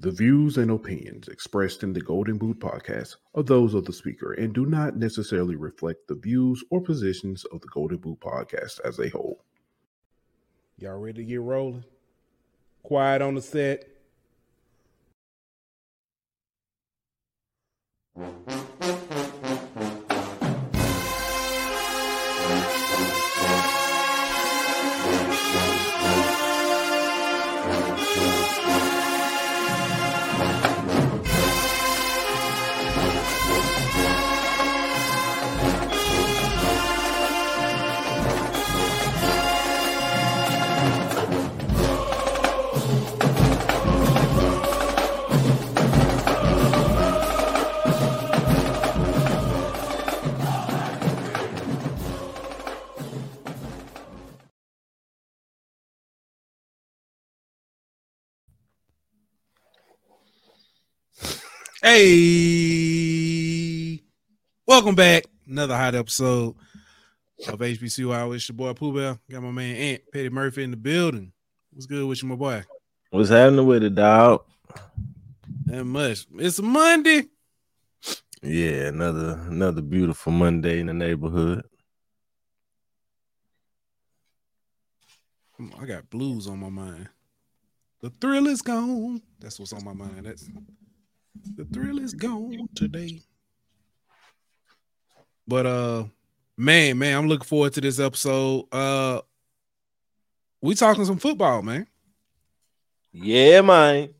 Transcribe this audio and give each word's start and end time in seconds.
The 0.00 0.10
views 0.10 0.56
and 0.56 0.70
opinions 0.70 1.28
expressed 1.28 1.82
in 1.82 1.92
the 1.92 2.00
Golden 2.00 2.38
Boot 2.38 2.58
podcast 2.58 3.16
are 3.34 3.42
those 3.42 3.74
of 3.74 3.84
the 3.84 3.92
speaker 3.92 4.32
and 4.32 4.50
do 4.54 4.64
not 4.64 4.96
necessarily 4.96 5.56
reflect 5.56 6.08
the 6.08 6.14
views 6.14 6.64
or 6.70 6.80
positions 6.80 7.44
of 7.52 7.60
the 7.60 7.68
Golden 7.68 7.98
Boot 7.98 8.18
podcast 8.18 8.80
as 8.82 8.98
a 8.98 9.10
whole. 9.10 9.44
Y'all 10.78 10.98
ready 10.98 11.22
to 11.22 11.28
get 11.28 11.42
rolling? 11.42 11.84
Quiet 12.82 13.20
on 13.20 13.34
the 13.34 13.42
set. 13.42 13.88
Hey, 61.82 63.22
welcome 64.66 64.94
back. 64.94 65.24
Another 65.48 65.74
hot 65.74 65.94
episode 65.94 66.54
of 67.48 67.58
HBCU 67.58 68.14
Hour. 68.14 68.34
It's 68.34 68.46
your 68.50 68.56
boy 68.56 68.74
Pooh 68.74 68.92
Bell. 68.92 69.18
Got 69.30 69.42
my 69.44 69.50
man 69.50 69.76
Aunt 69.76 70.02
Petty 70.12 70.28
Murphy 70.28 70.62
in 70.62 70.72
the 70.72 70.76
building. 70.76 71.32
What's 71.72 71.86
good 71.86 72.06
with 72.06 72.22
you, 72.22 72.28
my 72.28 72.34
boy? 72.34 72.64
What's 73.08 73.30
happening 73.30 73.64
with 73.64 73.82
it, 73.82 73.94
dog? 73.94 74.44
That 75.64 75.84
much. 75.84 76.26
It's 76.34 76.58
a 76.58 76.62
Monday. 76.62 77.28
Yeah, 78.42 78.88
another 78.88 79.40
another 79.48 79.80
beautiful 79.80 80.32
Monday 80.32 80.80
in 80.80 80.88
the 80.88 80.92
neighborhood. 80.92 81.64
I 85.80 85.86
got 85.86 86.10
blues 86.10 86.46
on 86.46 86.58
my 86.58 86.68
mind. 86.68 87.08
The 88.02 88.10
thrill 88.10 88.48
is 88.48 88.60
gone. 88.60 89.22
That's 89.38 89.58
what's 89.58 89.72
on 89.72 89.82
my 89.82 89.94
mind. 89.94 90.26
That's 90.26 90.46
the 91.56 91.64
thrill 91.64 91.98
is 91.98 92.14
gone 92.14 92.68
today. 92.74 93.22
But 95.46 95.66
uh 95.66 96.04
man, 96.56 96.98
man, 96.98 97.16
I'm 97.16 97.28
looking 97.28 97.46
forward 97.46 97.72
to 97.74 97.80
this 97.80 97.98
episode. 97.98 98.66
Uh 98.72 99.20
we 100.62 100.74
talking 100.74 101.04
some 101.04 101.18
football, 101.18 101.62
man. 101.62 101.86
Yeah, 103.12 103.62
man. 103.62 104.10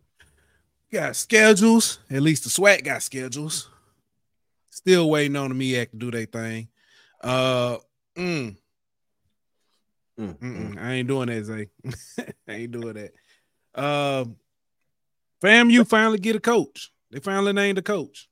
Got 0.93 1.15
schedules. 1.17 1.99
At 2.11 2.23
least 2.23 2.45
the 2.45 2.51
SWAC 2.51 2.83
got 2.83 3.03
schedules. 3.03 3.69
Still 4.71 5.11
waiting 5.11 5.37
on 5.37 5.57
the 5.57 5.75
MEAC 5.75 5.91
to 5.91 5.97
do 5.97 6.11
their 6.11 6.27
thing. 6.27 6.69
Uh 7.23 7.77
mm. 8.17 8.57
Mm, 10.21 10.39
Mm-mm, 10.39 10.79
I 10.79 10.93
ain't 10.93 11.09
doing 11.09 11.29
that, 11.29 11.45
Zay. 11.45 11.69
I 12.49 12.53
ain't 12.53 12.73
doing 12.73 12.95
that. 12.95 13.13
Um, 13.83 14.37
fam, 15.41 15.71
you 15.71 15.85
finally 15.85 16.19
get 16.19 16.37
a 16.37 16.41
coach. 16.41 16.93
They 17.11 17.19
finally 17.19 17.53
named 17.53 17.79
a 17.79 17.83
coach. 17.83 18.29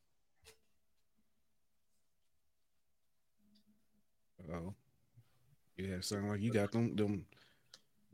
Oh, 4.51 4.75
yeah, 5.77 6.01
sound 6.01 6.29
like 6.29 6.41
you 6.41 6.53
got 6.53 6.73
them 6.73 6.95
them 6.97 7.27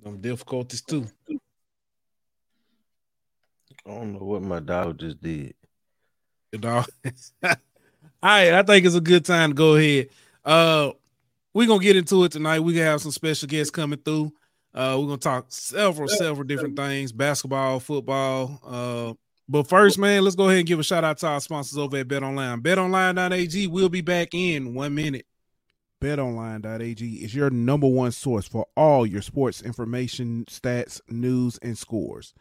them 0.02 0.20
difficulties 0.20 0.82
too. 0.82 1.06
I 3.86 3.90
don't 3.90 4.14
know 4.14 4.24
what 4.24 4.42
my 4.42 4.60
dog 4.60 4.98
just 4.98 5.22
did. 5.22 5.54
You 6.52 6.58
know? 6.62 6.84
All 7.42 7.54
right, 8.22 8.54
I 8.54 8.62
think 8.62 8.86
it's 8.86 8.94
a 8.94 9.00
good 9.00 9.24
time 9.24 9.50
to 9.50 9.54
go 9.54 9.76
ahead. 9.76 10.08
Uh, 10.44 10.92
we're 11.52 11.66
gonna 11.66 11.82
get 11.82 11.96
into 11.96 12.24
it 12.24 12.32
tonight. 12.32 12.60
We 12.60 12.74
gonna 12.74 12.86
have 12.86 13.02
some 13.02 13.12
special 13.12 13.48
guests 13.48 13.70
coming 13.70 13.98
through. 13.98 14.32
Uh, 14.72 14.96
we're 14.98 15.06
gonna 15.06 15.18
talk 15.18 15.46
several, 15.48 16.08
several 16.08 16.44
different 16.44 16.76
things: 16.76 17.12
basketball, 17.12 17.80
football. 17.80 18.60
Uh, 18.64 19.23
but 19.48 19.68
first, 19.68 19.98
man, 19.98 20.22
let's 20.22 20.36
go 20.36 20.48
ahead 20.48 20.58
and 20.58 20.68
give 20.68 20.78
a 20.78 20.84
shout 20.84 21.04
out 21.04 21.18
to 21.18 21.26
our 21.26 21.40
sponsors 21.40 21.78
over 21.78 21.96
at 21.98 22.08
Bet 22.08 22.22
Online. 22.22 22.60
BetOnline.ag 22.60 23.66
will 23.66 23.88
be 23.88 24.00
back 24.00 24.34
in 24.34 24.74
one 24.74 24.94
minute. 24.94 25.26
BetOnline.ag 26.00 27.14
is 27.24 27.34
your 27.34 27.50
number 27.50 27.86
one 27.86 28.12
source 28.12 28.46
for 28.46 28.66
all 28.76 29.06
your 29.06 29.22
sports 29.22 29.62
information, 29.62 30.44
stats, 30.50 31.00
news, 31.08 31.58
and 31.62 31.78
scores. 31.78 32.34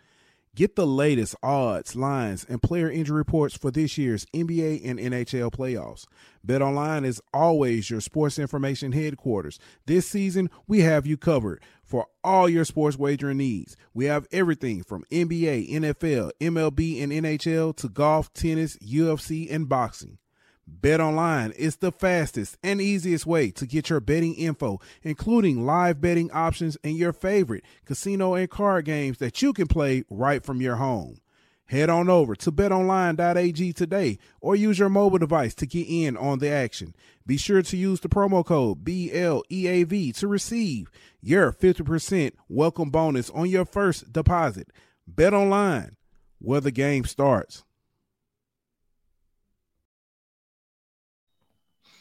Get 0.55 0.75
the 0.75 0.85
latest 0.85 1.35
odds, 1.41 1.95
lines, 1.95 2.45
and 2.47 2.61
player 2.61 2.87
injury 2.87 3.17
reports 3.17 3.57
for 3.57 3.71
this 3.71 3.97
year's 3.97 4.27
NBA 4.35 4.87
and 4.87 4.99
NHL 4.99 5.51
playoffs. 5.51 6.05
BetOnline 6.45 7.05
is 7.05 7.19
always 7.33 7.89
your 7.89 8.01
sports 8.01 8.37
information 8.37 8.91
headquarters. 8.91 9.57
This 9.87 10.07
season, 10.07 10.51
we 10.67 10.81
have 10.81 11.07
you 11.07 11.17
covered 11.17 11.63
for 11.83 12.05
all 12.23 12.47
your 12.47 12.65
sports 12.65 12.99
wagering 12.99 13.37
needs. 13.37 13.75
We 13.95 14.05
have 14.05 14.27
everything 14.31 14.83
from 14.83 15.05
NBA, 15.11 15.71
NFL, 15.71 16.29
MLB, 16.39 17.01
and 17.01 17.11
NHL 17.11 17.75
to 17.77 17.89
golf, 17.89 18.31
tennis, 18.33 18.77
UFC, 18.77 19.51
and 19.51 19.67
boxing. 19.67 20.19
Bet 20.65 21.01
Online 21.01 21.51
is 21.51 21.77
the 21.77 21.91
fastest 21.91 22.57
and 22.63 22.79
easiest 22.79 23.25
way 23.25 23.51
to 23.51 23.65
get 23.65 23.89
your 23.89 23.99
betting 23.99 24.33
info, 24.35 24.79
including 25.01 25.65
live 25.65 25.99
betting 25.99 26.31
options 26.31 26.77
and 26.83 26.97
your 26.97 27.11
favorite 27.11 27.65
casino 27.85 28.33
and 28.33 28.49
card 28.49 28.85
games 28.85 29.17
that 29.17 29.41
you 29.41 29.51
can 29.51 29.67
play 29.67 30.03
right 30.09 30.43
from 30.43 30.61
your 30.61 30.77
home. 30.77 31.17
Head 31.65 31.89
on 31.89 32.09
over 32.09 32.35
to 32.35 32.51
betonline.ag 32.51 33.73
today 33.73 34.19
or 34.39 34.55
use 34.55 34.79
your 34.79 34.89
mobile 34.89 35.17
device 35.17 35.53
to 35.55 35.65
get 35.65 35.87
in 35.87 36.15
on 36.15 36.39
the 36.39 36.49
action. 36.49 36.93
Be 37.25 37.37
sure 37.37 37.61
to 37.61 37.77
use 37.77 38.01
the 38.01 38.09
promo 38.09 38.45
code 38.45 38.83
BLEAV 38.83 40.15
to 40.17 40.27
receive 40.27 40.89
your 41.21 41.51
50% 41.51 42.33
welcome 42.47 42.89
bonus 42.89 43.29
on 43.31 43.49
your 43.49 43.65
first 43.65 44.13
deposit. 44.13 44.69
Bet 45.07 45.33
Online, 45.33 45.95
where 46.39 46.61
the 46.61 46.71
game 46.71 47.05
starts. 47.05 47.63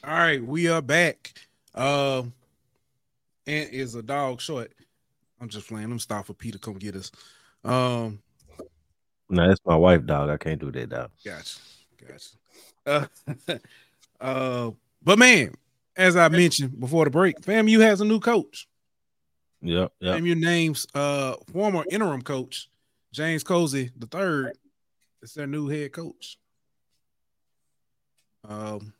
All 0.04 0.12
right, 0.12 0.44
we 0.44 0.68
are 0.68 0.82
back. 0.82 1.32
Uh, 1.76 2.24
Ant 3.46 3.72
is 3.72 3.94
a 3.94 4.02
dog 4.02 4.40
short. 4.40 4.72
I'm 5.40 5.48
just 5.48 5.68
playing. 5.68 5.92
I'm 5.92 5.98
stop 6.00 6.26
for 6.26 6.34
Peter 6.34 6.58
come 6.58 6.74
get 6.74 6.96
us. 6.96 7.12
Um, 7.62 8.20
No, 9.30 9.46
that's 9.46 9.60
my 9.64 9.76
wife, 9.76 10.04
dog. 10.04 10.28
I 10.28 10.38
can't 10.38 10.60
do 10.60 10.72
that, 10.72 10.88
dog. 10.88 11.10
gotcha, 11.24 11.60
gotcha. 12.84 13.08
Uh, 13.48 13.56
uh, 14.20 14.70
but 15.04 15.20
man, 15.20 15.54
as 15.96 16.16
I 16.16 16.28
mentioned 16.28 16.80
before 16.80 17.04
the 17.04 17.10
break, 17.12 17.40
FAMU 17.40 17.80
has 17.82 18.00
a 18.00 18.04
new 18.04 18.18
coach. 18.18 18.66
Yep, 19.60 19.92
yep. 20.00 20.18
FAMU 20.18 20.36
names 20.36 20.84
uh 20.96 21.36
former 21.52 21.84
interim 21.88 22.22
coach 22.22 22.68
James 23.12 23.44
Colzie 23.44 23.92
the 23.96 24.06
third. 24.06 24.58
It's 25.22 25.34
their 25.34 25.46
new 25.46 25.68
head 25.68 25.92
coach. 25.92 26.38
Um, 28.48 28.92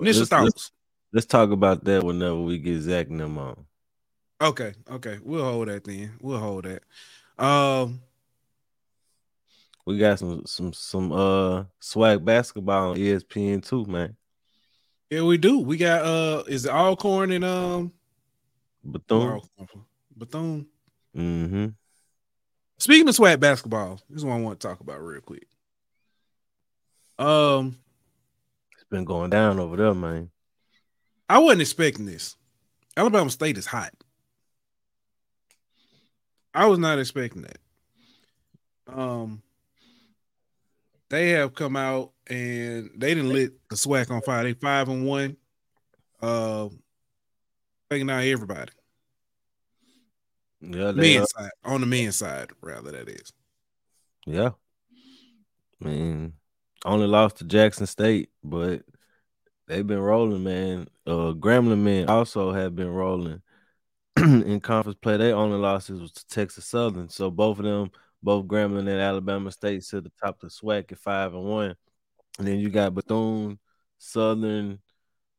initial 0.00 0.20
Let's- 0.20 0.28
thoughts. 0.30 0.44
let's, 0.44 0.70
let's 1.12 1.26
talk 1.26 1.50
about 1.50 1.84
that 1.84 2.02
whenever 2.02 2.40
we 2.40 2.58
get 2.58 2.80
Zach 2.80 3.08
and 3.08 3.20
them 3.20 3.38
on. 3.38 3.64
Okay, 4.40 4.74
okay, 4.90 5.18
we'll 5.22 5.44
hold 5.44 5.68
that 5.68 5.84
then. 5.84 6.12
We'll 6.20 6.38
hold 6.38 6.64
that. 6.66 6.82
Um, 7.42 8.00
We 9.86 9.98
got 9.98 10.18
some 10.18 10.44
some 10.46 10.72
some 10.72 11.12
uh 11.12 11.64
SWAC 11.80 12.24
basketball 12.24 12.90
on 12.90 12.96
ESPN 12.96 13.64
too, 13.66 13.86
man. 13.86 14.16
yeah, 15.10 15.22
we 15.22 15.38
do. 15.38 15.60
We 15.60 15.76
got 15.76 16.04
uh, 16.04 16.42
is 16.48 16.64
it 16.66 16.70
Alcorn 16.72 17.30
and 17.30 17.44
um, 17.44 17.92
Bethune. 18.84 19.40
Bethune. 20.16 20.66
Mm-hmm. 21.16 21.66
Speaking 22.78 23.08
of 23.08 23.14
SWAC 23.16 23.40
basketball, 23.40 24.00
this 24.10 24.18
is 24.18 24.24
what 24.24 24.34
I 24.34 24.40
want 24.40 24.60
to 24.60 24.68
talk 24.68 24.80
about 24.80 25.00
real 25.00 25.20
quick. 25.22 25.46
Um, 27.18 27.78
been 28.90 29.04
going 29.04 29.30
down 29.30 29.58
over 29.58 29.76
there, 29.76 29.94
man. 29.94 30.30
I 31.28 31.38
wasn't 31.38 31.62
expecting 31.62 32.06
this. 32.06 32.36
Alabama 32.96 33.30
State 33.30 33.58
is 33.58 33.66
hot. 33.66 33.92
I 36.54 36.66
was 36.66 36.78
not 36.78 36.98
expecting 36.98 37.42
that. 37.42 37.58
Um, 38.88 39.42
they 41.10 41.30
have 41.30 41.54
come 41.54 41.76
out 41.76 42.12
and 42.28 42.90
they 42.96 43.14
didn't 43.14 43.32
lit 43.32 43.52
the 43.68 43.76
SWAC 43.76 44.10
on 44.10 44.22
fire. 44.22 44.44
They 44.44 44.54
five 44.54 44.88
and 44.88 45.06
one. 45.06 45.36
Uh, 46.22 46.68
taking 47.90 48.08
out 48.08 48.24
everybody. 48.24 48.72
Yeah, 50.60 50.92
they, 50.92 51.16
uh, 51.16 51.20
Men's 51.20 51.30
side 51.30 51.50
on 51.64 51.80
the 51.82 51.86
men's 51.86 52.16
side, 52.16 52.50
rather 52.62 52.90
that 52.92 53.08
is. 53.08 53.32
Yeah. 54.24 54.50
I 55.82 55.88
mean, 55.88 56.32
only 56.86 57.06
lost 57.06 57.38
to 57.38 57.44
Jackson 57.44 57.86
State, 57.86 58.30
but 58.42 58.82
they've 59.66 59.86
been 59.86 60.00
rolling, 60.00 60.44
man. 60.44 60.88
Uh 61.06 61.32
Grambling 61.32 61.80
men 61.80 62.08
also 62.08 62.52
have 62.52 62.74
been 62.74 62.88
rolling 62.88 63.42
in 64.16 64.60
conference 64.60 64.98
play. 65.00 65.16
They 65.16 65.32
only 65.32 65.58
losses 65.58 66.00
was 66.00 66.12
to 66.12 66.26
Texas 66.28 66.64
Southern. 66.66 67.08
So 67.08 67.30
both 67.30 67.58
of 67.58 67.64
them, 67.64 67.90
both 68.22 68.46
Grambling 68.46 68.88
and 68.88 69.00
Alabama 69.00 69.50
State, 69.50 69.82
to 69.84 70.00
the 70.00 70.12
top 70.22 70.42
of 70.42 70.48
the 70.50 70.66
SWAC 70.66 70.92
at 70.92 70.98
five 70.98 71.34
and 71.34 71.44
one. 71.44 71.76
And 72.38 72.46
then 72.46 72.58
you 72.58 72.70
got 72.70 72.94
Bethune, 72.94 73.58
Southern, 73.98 74.80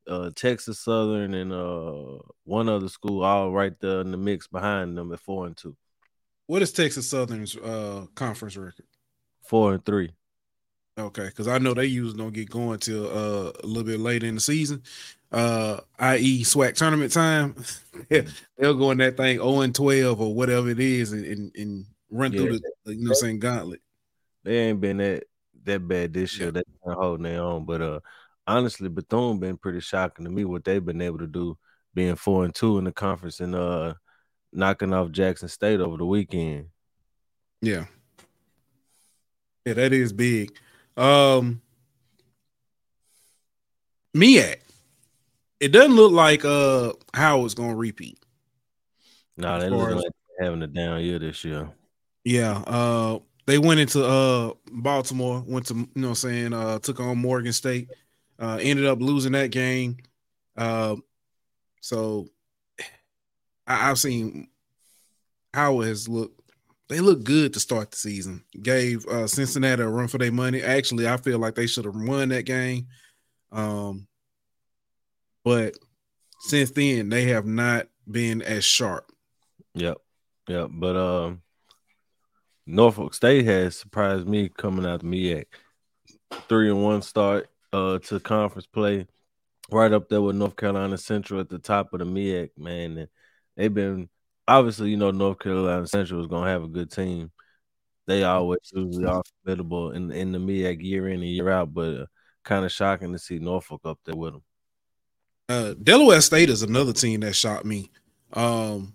uh, 0.07 0.31
Texas 0.35 0.79
Southern, 0.79 1.33
and 1.33 1.51
uh, 1.53 2.19
one 2.43 2.69
other 2.69 2.89
school 2.89 3.23
all 3.23 3.51
right 3.51 3.73
there 3.79 4.01
in 4.01 4.11
the 4.11 4.17
mix 4.17 4.47
behind 4.47 4.97
them 4.97 5.11
at 5.11 5.19
four 5.19 5.45
and 5.45 5.55
two. 5.55 5.75
What 6.47 6.61
is 6.61 6.71
Texas 6.71 7.09
Southern's 7.09 7.55
uh, 7.55 8.05
conference 8.15 8.57
record? 8.57 8.85
Four 9.43 9.73
and 9.73 9.85
three. 9.85 10.11
Okay, 10.97 11.25
because 11.25 11.47
I 11.47 11.59
know 11.59 11.75
they 11.75 11.85
usually 11.85 12.17
don't 12.17 12.33
get 12.33 12.49
going 12.49 12.79
till 12.79 13.05
uh, 13.05 13.51
a 13.63 13.67
little 13.67 13.83
bit 13.83 13.99
later 13.99 14.25
in 14.25 14.35
the 14.35 14.41
season, 14.41 14.81
uh, 15.31 15.79
i.e., 15.99 16.43
SWAC 16.43 16.73
tournament 16.73 17.13
time. 17.13 17.55
They'll 18.09 18.73
go 18.73 18.89
in 18.91 18.97
that 18.97 19.15
thing 19.15 19.37
0 19.37 19.61
and 19.61 19.75
12 19.75 20.19
or 20.19 20.33
whatever 20.33 20.69
it 20.69 20.79
is 20.79 21.11
and, 21.11 21.23
and, 21.25 21.55
and 21.55 21.85
run 22.09 22.33
yeah. 22.33 22.39
through 22.39 22.59
the 22.59 22.95
you 22.95 23.03
know 23.03 23.11
i'm 23.11 23.15
saying 23.15 23.39
gauntlet. 23.39 23.81
They 24.43 24.57
ain't 24.57 24.81
been 24.81 24.97
that 24.97 25.25
that 25.65 25.87
bad 25.87 26.13
this 26.13 26.37
year. 26.37 26.51
Yeah. 26.53 26.61
They're 26.83 26.95
holding 26.95 27.23
their 27.23 27.41
own, 27.41 27.65
but 27.65 27.81
uh, 27.81 27.99
honestly, 28.47 28.89
Bethune 28.89 29.39
been 29.39 29.57
pretty 29.57 29.81
shocking 29.81 30.25
to 30.25 30.31
me 30.31 30.45
what 30.45 30.63
they've 30.63 30.83
been 30.83 31.01
able 31.01 31.19
to 31.19 31.27
do, 31.27 31.57
being 31.93 32.15
four 32.15 32.43
and 32.43 32.55
two 32.55 32.79
in 32.79 32.85
the 32.85 32.91
conference 32.91 33.39
and 33.39 33.53
uh 33.53 33.93
knocking 34.51 34.93
off 34.93 35.11
Jackson 35.11 35.49
State 35.49 35.79
over 35.79 35.97
the 35.97 36.05
weekend. 36.05 36.69
Yeah. 37.61 37.85
Yeah, 39.65 39.73
that 39.73 39.93
is 39.93 40.13
big. 40.13 40.57
Um 40.97 41.61
MEAC. 44.15 44.57
It 45.59 45.69
doesn't 45.69 45.95
look 45.95 46.11
like 46.11 46.43
uh 46.43 46.93
Howard's 47.13 47.53
gonna 47.53 47.75
repeat. 47.75 48.19
No, 49.37 49.47
nah, 49.47 49.59
they 49.59 49.69
look 49.69 49.95
like 49.95 50.11
having 50.39 50.61
a 50.63 50.67
down 50.67 51.01
year 51.01 51.19
this 51.19 51.43
year. 51.43 51.69
Yeah. 52.23 52.57
Uh 52.65 53.19
they 53.45 53.59
went 53.59 53.79
into 53.79 54.03
uh 54.03 54.53
Baltimore, 54.71 55.43
went 55.47 55.67
to 55.67 55.75
you 55.75 55.87
know 55.95 56.09
what 56.09 56.09
I'm 56.09 56.15
saying, 56.15 56.53
uh 56.53 56.79
took 56.79 56.99
on 56.99 57.19
Morgan 57.19 57.53
State, 57.53 57.89
uh 58.39 58.57
ended 58.59 58.85
up 58.85 58.99
losing 58.99 59.33
that 59.33 59.51
game. 59.51 59.97
Uh 60.57 60.95
so 61.81 62.27
I, 63.67 63.75
have 63.75 63.99
seen 63.99 64.47
Howard 65.53 65.87
has 65.87 66.07
looked 66.07 66.36
they 66.89 66.99
look 66.99 67.23
good 67.23 67.53
to 67.53 67.59
start 67.59 67.91
the 67.91 67.97
season. 67.97 68.43
Gave 68.61 69.05
uh, 69.07 69.27
Cincinnati 69.27 69.83
a 69.83 69.87
run 69.87 70.07
for 70.07 70.17
their 70.17 70.31
money. 70.31 70.61
Actually, 70.61 71.07
I 71.07 71.17
feel 71.17 71.39
like 71.39 71.55
they 71.55 71.67
should 71.67 71.85
have 71.85 71.95
won 71.95 72.29
that 72.29 72.43
game. 72.43 72.87
Um, 73.51 74.07
but 75.43 75.75
since 76.39 76.71
then, 76.71 77.09
they 77.09 77.25
have 77.25 77.45
not 77.45 77.87
been 78.09 78.41
as 78.41 78.63
sharp. 78.63 79.11
Yep, 79.73 79.97
yep. 80.47 80.69
But 80.71 80.95
um, 80.95 81.41
Norfolk 82.65 83.13
State 83.13 83.45
has 83.45 83.77
surprised 83.77 84.27
me 84.27 84.49
coming 84.49 84.85
out 84.85 85.03
of 85.03 85.09
MEAC. 85.09 85.45
Three 86.49 86.69
and 86.69 86.83
one 86.83 87.01
start 87.01 87.49
uh 87.73 87.99
to 87.99 88.19
conference 88.19 88.65
play, 88.65 89.07
right 89.71 89.91
up 89.91 90.07
there 90.09 90.21
with 90.21 90.35
North 90.35 90.55
Carolina 90.55 90.97
Central 90.97 91.41
at 91.41 91.49
the 91.49 91.59
top 91.59 91.93
of 91.93 91.99
the 91.99 92.05
MEAC. 92.05 92.49
Man, 92.57 92.97
and 92.97 93.07
they've 93.55 93.73
been 93.73 94.09
obviously, 94.47 94.89
you 94.89 94.97
know, 94.97 95.11
North 95.11 95.39
Carolina 95.39 95.85
Central 95.87 96.21
is 96.21 96.27
gonna 96.27 96.49
have 96.49 96.63
a 96.63 96.67
good 96.67 96.91
team. 96.91 97.31
They 98.05 98.23
always 98.23 98.59
usually 98.73 99.05
are 99.05 99.23
formidable 99.43 99.91
in 99.91 100.11
in 100.11 100.31
the 100.31 100.39
MEAC 100.39 100.81
year 100.81 101.07
in 101.09 101.15
and 101.15 101.23
year 101.25 101.49
out, 101.49 101.73
but 101.73 101.95
uh, 101.95 102.05
kind 102.43 102.65
of 102.65 102.71
shocking 102.71 103.11
to 103.11 103.19
see 103.19 103.39
Norfolk 103.39 103.81
up 103.83 103.99
there 104.05 104.15
with 104.15 104.33
them. 104.33 104.43
Uh, 105.49 105.73
Delaware 105.81 106.21
State 106.21 106.49
is 106.49 106.63
another 106.63 106.93
team 106.93 107.21
that 107.21 107.33
shocked 107.33 107.65
me 107.65 107.89
um, 108.33 108.93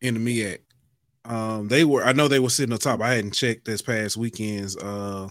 in 0.00 0.14
the 0.14 0.20
MEAC. 0.20 0.58
Um, 1.24 1.68
they 1.68 1.84
were 1.84 2.04
I 2.04 2.12
know 2.12 2.28
they 2.28 2.38
were 2.38 2.50
sitting 2.50 2.72
on 2.72 2.78
top. 2.78 3.00
I 3.00 3.14
hadn't 3.14 3.32
checked 3.34 3.64
this 3.64 3.82
past 3.82 4.16
weekends. 4.16 4.76
Uh, 4.76 5.28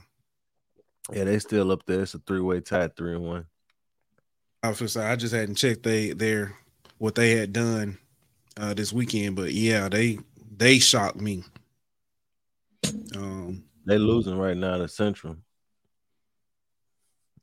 yeah, 1.14 1.24
they 1.24 1.40
still 1.40 1.72
up 1.72 1.86
there. 1.86 2.02
It's 2.02 2.16
a 2.16 2.20
three 2.20 2.42
way 2.42 2.60
tie, 2.62 2.90
three 2.90 3.14
and 3.14 3.24
one. 3.24 3.46
I 4.64 4.70
was 4.70 4.98
I 4.98 5.16
just 5.16 5.34
hadn't 5.34 5.56
checked 5.56 5.84
they 5.84 6.14
their 6.14 6.58
what 6.98 7.14
they 7.14 7.32
had 7.32 7.54
done 7.54 8.00
uh, 8.58 8.74
this 8.74 8.94
weekend, 8.94 9.36
but 9.36 9.52
yeah, 9.54 9.90
they 9.90 10.20
they 10.56 10.80
shocked 10.80 11.20
me. 11.20 11.44
Um, 13.16 13.64
they 13.86 13.98
losing 13.98 14.38
right 14.38 14.58
now 14.58 14.78
to 14.78 14.88
Central 14.88 15.38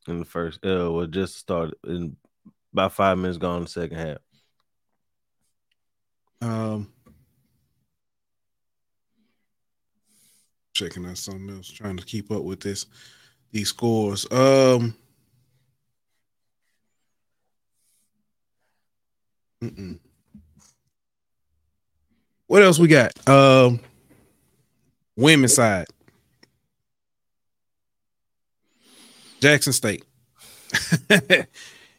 in 0.09 0.19
the 0.21 0.25
first. 0.25 0.65
Uh, 0.65 0.91
well, 0.91 1.07
just 1.07 1.39
started 1.39 1.75
in 1.87 2.17
about 2.73 2.93
five 2.93 3.19
minutes 3.19 3.39
gone 3.39 3.59
in 3.59 3.63
the 3.65 3.69
second 3.69 3.97
half. 3.97 4.19
Um, 6.41 6.93
checking 10.75 11.07
out 11.07 11.19
something 11.19 11.51
else, 11.51 11.69
trying 11.69 11.97
to 11.97 12.05
keep 12.05 12.31
up 12.31 12.43
with 12.43 12.61
this 12.61 12.87
these 13.53 13.69
scores. 13.69 14.27
Um. 14.31 14.95
Mm-mm. 19.63 20.01
What 22.53 22.63
else 22.63 22.79
we 22.79 22.87
got? 22.87 23.13
Um, 23.27 23.81
women's 25.17 25.55
side. 25.55 25.87
Jackson 29.41 29.73
State. 29.73 30.05
and 31.09 31.47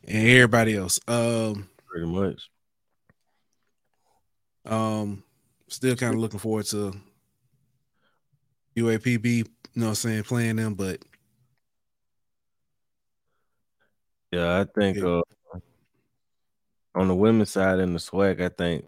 everybody 0.07 0.77
else. 0.77 0.99
Um, 1.07 1.67
pretty 1.87 2.05
much. 2.05 2.51
Um, 4.63 5.23
still 5.69 5.95
kind 5.95 6.13
of 6.13 6.19
looking 6.19 6.37
forward 6.37 6.67
to 6.67 6.93
UAPB, 8.77 9.25
you 9.25 9.45
know 9.73 9.85
what 9.85 9.89
I'm 9.89 9.95
saying, 9.95 10.23
playing 10.25 10.57
them, 10.57 10.75
but 10.75 10.99
yeah, 14.31 14.59
I 14.59 14.65
think 14.79 14.99
uh, 14.99 15.23
on 16.93 17.07
the 17.07 17.15
women's 17.15 17.49
side 17.49 17.79
in 17.79 17.93
the 17.93 17.99
SWAC, 17.99 18.39
I 18.39 18.49
think 18.49 18.85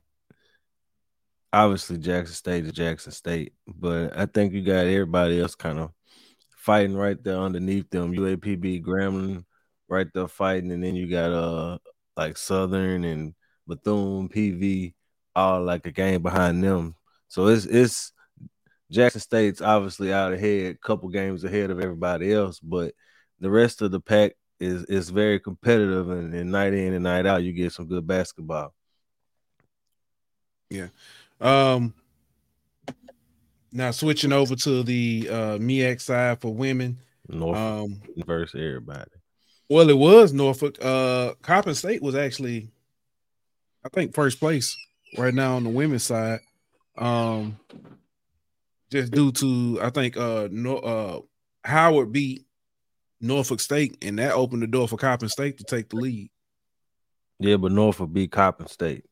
obviously 1.55 1.97
Jackson 1.97 2.35
State 2.35 2.65
is 2.65 2.73
Jackson 2.73 3.13
State, 3.13 3.53
but 3.65 4.17
I 4.17 4.25
think 4.25 4.53
you 4.53 4.61
got 4.61 4.85
everybody 4.85 5.39
else 5.39 5.55
kind 5.55 5.79
of 5.79 5.91
fighting 6.57 6.95
right 6.97 7.21
there 7.23 7.37
underneath 7.37 7.89
them. 7.89 8.11
UAPB 8.13 8.83
Grambling 8.83 9.45
right 9.87 10.07
there 10.13 10.27
fighting, 10.27 10.71
and 10.71 10.83
then 10.83 10.95
you 10.95 11.09
got 11.09 11.31
uh 11.31 11.77
like 12.17 12.37
Southern 12.37 13.05
and 13.05 13.33
Bethune 13.67 14.29
PV 14.29 14.93
all 15.35 15.63
like 15.63 15.85
a 15.87 15.91
game 15.91 16.21
behind 16.21 16.61
them. 16.63 16.95
So 17.29 17.47
it's 17.47 17.65
it's 17.65 18.11
Jackson 18.91 19.21
State's 19.21 19.61
obviously 19.61 20.11
out 20.13 20.33
ahead, 20.33 20.81
couple 20.81 21.09
games 21.09 21.43
ahead 21.45 21.71
of 21.71 21.79
everybody 21.79 22.33
else, 22.33 22.59
but 22.59 22.93
the 23.39 23.49
rest 23.49 23.81
of 23.81 23.91
the 23.91 24.01
pack 24.01 24.33
is 24.59 24.83
is 24.85 25.09
very 25.09 25.39
competitive, 25.39 26.09
and, 26.09 26.33
and 26.33 26.51
night 26.51 26.73
in 26.73 26.93
and 26.93 27.03
night 27.03 27.25
out, 27.25 27.43
you 27.43 27.53
get 27.53 27.71
some 27.71 27.87
good 27.87 28.05
basketball. 28.07 28.73
Yeah. 30.69 30.87
Um, 31.41 31.93
now 33.71 33.91
switching 33.91 34.31
over 34.31 34.55
to 34.55 34.83
the 34.83 35.27
uh 35.29 35.57
MEAC 35.57 36.01
side 36.01 36.41
for 36.41 36.53
women. 36.53 36.99
Norfolk 37.27 37.57
um, 37.57 38.01
versus 38.25 38.59
everybody. 38.59 39.11
Well, 39.69 39.89
it 39.89 39.97
was 39.97 40.31
Norfolk. 40.31 40.77
Uh, 40.79 41.33
Coppin 41.41 41.73
State 41.73 42.01
was 42.01 42.15
actually, 42.15 42.69
I 43.83 43.89
think, 43.89 44.13
first 44.13 44.39
place 44.39 44.77
right 45.17 45.33
now 45.33 45.55
on 45.55 45.63
the 45.63 45.71
women's 45.71 46.03
side. 46.03 46.39
Um, 46.97 47.57
just 48.91 49.11
due 49.11 49.31
to 49.33 49.79
I 49.81 49.89
think 49.89 50.15
uh 50.17 50.47
no 50.51 50.77
uh 50.77 51.19
Howard 51.63 52.11
beat 52.11 52.45
Norfolk 53.19 53.59
State, 53.59 53.97
and 54.01 54.19
that 54.19 54.33
opened 54.33 54.61
the 54.61 54.67
door 54.67 54.87
for 54.87 54.97
Coppin 54.97 55.29
State 55.29 55.57
to 55.57 55.63
take 55.63 55.89
the 55.89 55.97
lead. 55.97 56.29
Yeah, 57.39 57.57
but 57.57 57.71
Norfolk 57.71 58.13
beat 58.13 58.31
Coppin 58.31 58.67
State. 58.67 59.05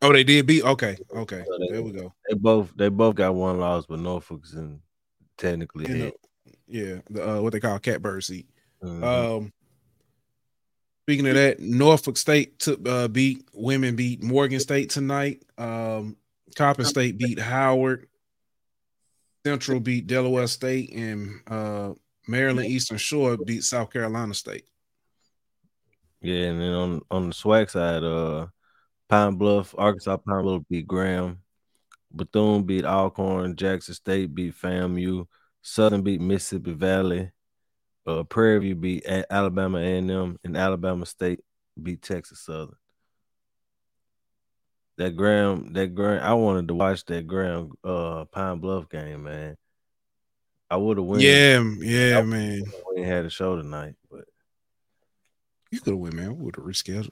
Oh, 0.00 0.12
they 0.12 0.24
did 0.24 0.46
beat. 0.46 0.62
Okay, 0.62 0.96
okay. 1.14 1.44
So 1.46 1.58
they, 1.58 1.72
there 1.72 1.82
we 1.82 1.92
go. 1.92 2.12
They 2.28 2.36
both 2.36 2.72
they 2.76 2.88
both 2.88 3.16
got 3.16 3.34
one 3.34 3.58
loss, 3.58 3.86
but 3.86 3.98
Norfolk's 3.98 4.54
in 4.54 4.80
technically 5.36 5.88
you 5.88 5.98
know, 5.98 6.12
Yeah, 6.66 6.96
the 7.10 7.38
uh, 7.38 7.40
what 7.40 7.52
they 7.52 7.60
call 7.60 7.78
catbird 7.78 8.22
seat. 8.22 8.48
Mm-hmm. 8.82 9.02
Um, 9.02 9.52
speaking 11.04 11.26
of 11.26 11.34
that, 11.34 11.58
Norfolk 11.58 12.16
State 12.16 12.60
took 12.60 12.86
uh, 12.86 13.08
beat 13.08 13.44
women 13.52 13.96
beat 13.96 14.22
Morgan 14.22 14.60
State 14.60 14.90
tonight. 14.90 15.42
Um, 15.56 16.16
Coppin 16.54 16.84
State 16.84 17.18
beat 17.18 17.38
Howard. 17.38 18.08
Central 19.46 19.80
beat 19.80 20.06
Delaware 20.06 20.46
State, 20.46 20.92
and 20.92 21.40
uh, 21.46 21.94
Maryland 22.26 22.68
Eastern 22.68 22.98
Shore 22.98 23.36
beat 23.36 23.64
South 23.64 23.90
Carolina 23.90 24.34
State. 24.34 24.64
Yeah, 26.20 26.46
and 26.46 26.60
then 26.60 26.72
on 26.72 27.02
on 27.10 27.28
the 27.28 27.34
SWAC 27.34 27.70
side, 27.70 28.02
uh, 28.02 28.48
Pine 29.08 29.36
Bluff, 29.36 29.74
Arkansas 29.76 30.18
Pine 30.18 30.42
Bluff 30.42 30.62
beat 30.68 30.86
Gram. 30.86 31.38
Bethune 32.12 32.64
beat 32.64 32.84
Alcorn. 32.84 33.56
Jackson 33.56 33.94
State 33.94 34.34
beat 34.34 34.54
FAMU. 34.54 35.26
Southern 35.62 36.02
beat 36.02 36.20
Mississippi 36.20 36.72
Valley. 36.72 37.30
Uh, 38.06 38.22
Prairie 38.22 38.60
View 38.60 38.74
beat 38.74 39.06
Alabama 39.06 39.78
A&M, 39.78 40.38
and 40.42 40.56
Alabama 40.56 41.04
State 41.04 41.40
beat 41.80 42.00
Texas 42.00 42.40
Southern. 42.40 42.76
That 44.96 45.14
Gram, 45.14 45.72
that 45.74 45.94
Gram, 45.94 46.22
I 46.22 46.34
wanted 46.34 46.68
to 46.68 46.74
watch 46.74 47.04
that 47.04 47.26
Gram 47.26 47.70
uh 47.84 48.24
Pine 48.24 48.58
Bluff 48.58 48.88
game, 48.88 49.24
man. 49.24 49.56
I 50.70 50.76
would 50.76 50.96
have 50.96 51.06
won. 51.06 51.20
Yeah, 51.20 51.62
yeah, 51.78 52.18
I 52.18 52.22
man. 52.22 52.62
We 52.94 53.02
had 53.02 53.24
a 53.24 53.30
show 53.30 53.56
tonight, 53.56 53.94
but 54.10 54.24
you 55.70 55.80
could 55.80 55.92
have 55.92 56.00
went, 56.00 56.14
man. 56.14 56.36
We 56.36 56.44
would 56.44 56.56
have 56.56 56.64
rescheduled. 56.64 57.10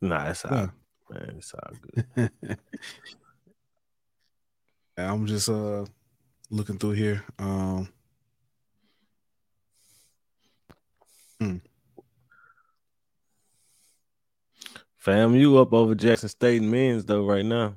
Nah, 0.00 0.24
that's 0.24 0.44
all. 0.44 0.70
Man. 1.12 1.34
It's 1.38 1.54
all 1.54 1.72
good. 1.94 2.30
I'm 4.96 5.26
just 5.26 5.48
uh 5.48 5.84
looking 6.50 6.78
through 6.78 6.92
here. 6.92 7.24
Um 7.38 7.88
hmm. 11.40 11.56
Fam, 14.98 15.34
you 15.34 15.58
up 15.58 15.72
over 15.72 15.94
Jackson 15.94 16.28
State 16.28 16.62
and 16.62 16.70
men's 16.70 17.04
though 17.04 17.26
right 17.26 17.44
now. 17.44 17.76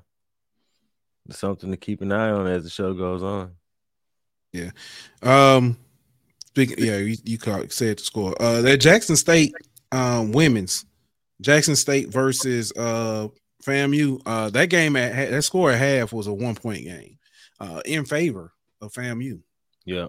It's 1.28 1.40
something 1.40 1.72
to 1.72 1.78
keep 1.78 2.02
an 2.02 2.12
eye 2.12 2.30
on 2.30 2.46
as 2.48 2.64
the 2.64 2.70
show 2.70 2.94
goes 2.94 3.24
on. 3.24 3.54
Yeah. 4.52 4.72
Um 5.22 5.78
speaking 6.46 6.78
yeah, 6.80 6.98
you, 6.98 7.16
you 7.24 7.38
said 7.70 7.98
the 7.98 8.04
score. 8.04 8.40
Uh 8.42 8.62
that 8.62 8.78
Jackson 8.78 9.16
State 9.16 9.54
um 9.92 10.32
women's 10.32 10.86
Jackson 11.42 11.76
State 11.76 12.10
versus 12.10 12.72
uh 12.78 13.28
FAMU. 13.66 14.22
Uh 14.26 14.50
that 14.52 14.70
game 14.70 14.96
at 14.96 15.32
that 15.32 15.42
score 15.44 15.72
at 15.72 15.80
half 15.80 16.14
was 16.14 16.28
a 16.28 16.34
one 16.34 16.56
point 16.56 16.84
game 16.84 17.18
uh 17.60 17.82
in 17.86 18.06
favor 18.06 18.54
of 18.82 18.94
FAMU. 18.94 19.42
Yeah. 19.86 20.08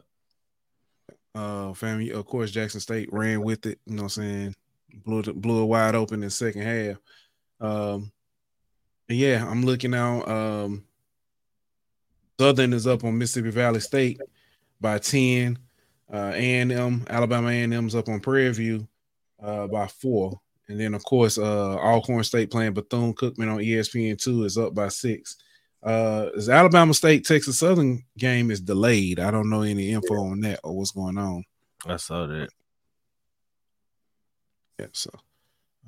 Uh 1.35 1.73
FAMU, 1.73 2.13
of 2.13 2.27
course, 2.27 2.51
Jackson 2.51 2.81
State 2.81 3.13
ran 3.13 3.43
with 3.43 3.67
it, 3.67 3.79
you 3.87 3.97
know 3.97 4.05
what 4.05 4.17
I'm 4.17 4.23
saying? 4.23 4.55
Blew 5.05 5.21
it, 5.21 5.35
blew 5.35 5.63
it 5.63 5.67
wide 5.67 5.95
open 5.95 6.23
in 6.23 6.31
second 6.31 6.63
half. 6.63 6.97
Um 7.61 8.13
yeah, 9.09 9.47
I'm 9.49 9.65
looking 9.65 9.95
out. 9.95 10.29
Um 10.29 10.85
Southern 12.39 12.73
is 12.73 12.87
up 12.87 13.03
on 13.05 13.17
Mississippi 13.17 13.51
Valley 13.51 13.81
State 13.81 14.21
by 14.81 14.99
10. 14.99 15.59
Uh, 16.13 16.33
A&M, 16.35 17.05
Alabama 17.09 17.49
A&M's 17.49 17.95
up 17.95 18.09
on 18.09 18.21
Prairie 18.21 18.53
View 18.53 18.87
uh, 19.43 19.67
by 19.67 19.87
four. 19.89 20.41
And 20.69 20.81
then, 20.81 20.95
of 20.95 21.05
course, 21.05 21.39
uh, 21.39 21.77
Alcorn 21.77 22.25
State 22.25 22.51
playing 22.51 22.75
Bethune 22.75 23.15
Cookman 23.15 23.53
on 23.53 23.59
ESPN 23.59 24.21
two 24.21 24.45
is 24.45 24.59
up 24.59 24.75
by 24.75 24.89
six. 24.89 25.37
Uh, 25.83 26.31
is 26.35 26.49
Alabama 26.49 26.93
State 26.93 27.25
Texas 27.25 27.61
Southern 27.61 28.03
game 28.19 28.51
is 28.51 28.61
delayed. 28.61 29.21
I 29.21 29.31
don't 29.31 29.49
know 29.49 29.63
any 29.63 29.91
info 29.91 30.15
on 30.17 30.41
that 30.41 30.61
or 30.65 30.77
what's 30.77 30.91
going 30.91 31.19
on. 31.19 31.45
I 31.87 31.97
saw 31.97 32.27
that. 32.27 32.49
Yeah. 34.81 34.87
So, 34.93 35.11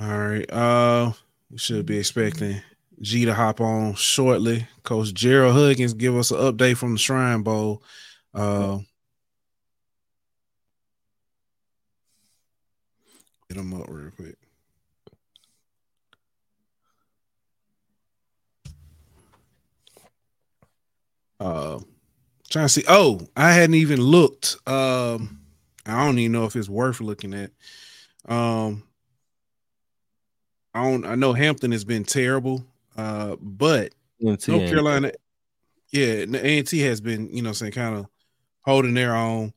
all 0.00 0.18
right. 0.18 0.50
Uh, 0.52 1.12
we 1.50 1.58
should 1.58 1.84
be 1.84 1.98
expecting 1.98 2.60
G 3.00 3.24
to 3.24 3.34
hop 3.34 3.60
on 3.60 3.94
shortly. 3.94 4.68
Coach 4.84 5.12
Gerald 5.12 5.54
Huggins 5.54 5.94
give 5.94 6.16
us 6.16 6.30
an 6.30 6.38
update 6.38 6.76
from 6.76 6.92
the 6.92 6.98
Shrine 6.98 7.42
Bowl. 7.42 7.82
Uh, 8.32 8.78
get 13.48 13.58
him 13.58 13.74
up 13.74 13.86
real 13.88 14.10
quick. 14.12 14.36
Uh, 21.40 21.80
trying 22.50 22.66
to 22.66 22.68
see. 22.68 22.84
Oh, 22.88 23.20
I 23.36 23.52
hadn't 23.52 23.74
even 23.74 24.00
looked. 24.00 24.56
Um, 24.66 25.40
I 25.86 26.04
don't 26.04 26.18
even 26.18 26.32
know 26.32 26.44
if 26.44 26.56
it's 26.56 26.68
worth 26.68 27.00
looking 27.00 27.34
at. 27.34 27.50
Um, 28.28 28.84
I 30.74 30.82
don't. 30.84 31.06
I 31.06 31.14
know 31.14 31.32
Hampton 31.32 31.72
has 31.72 31.84
been 31.84 32.04
terrible. 32.04 32.64
Uh, 32.98 33.36
but 33.40 33.94
North 34.20 34.44
Carolina, 34.44 35.12
yeah, 35.92 36.24
A 36.34 36.58
and 36.58 36.66
T 36.66 36.80
has 36.80 37.00
been, 37.00 37.32
you 37.32 37.42
know, 37.42 37.52
saying 37.52 37.72
kind 37.72 37.96
of 37.96 38.06
holding 38.62 38.94
their 38.94 39.14
own. 39.14 39.52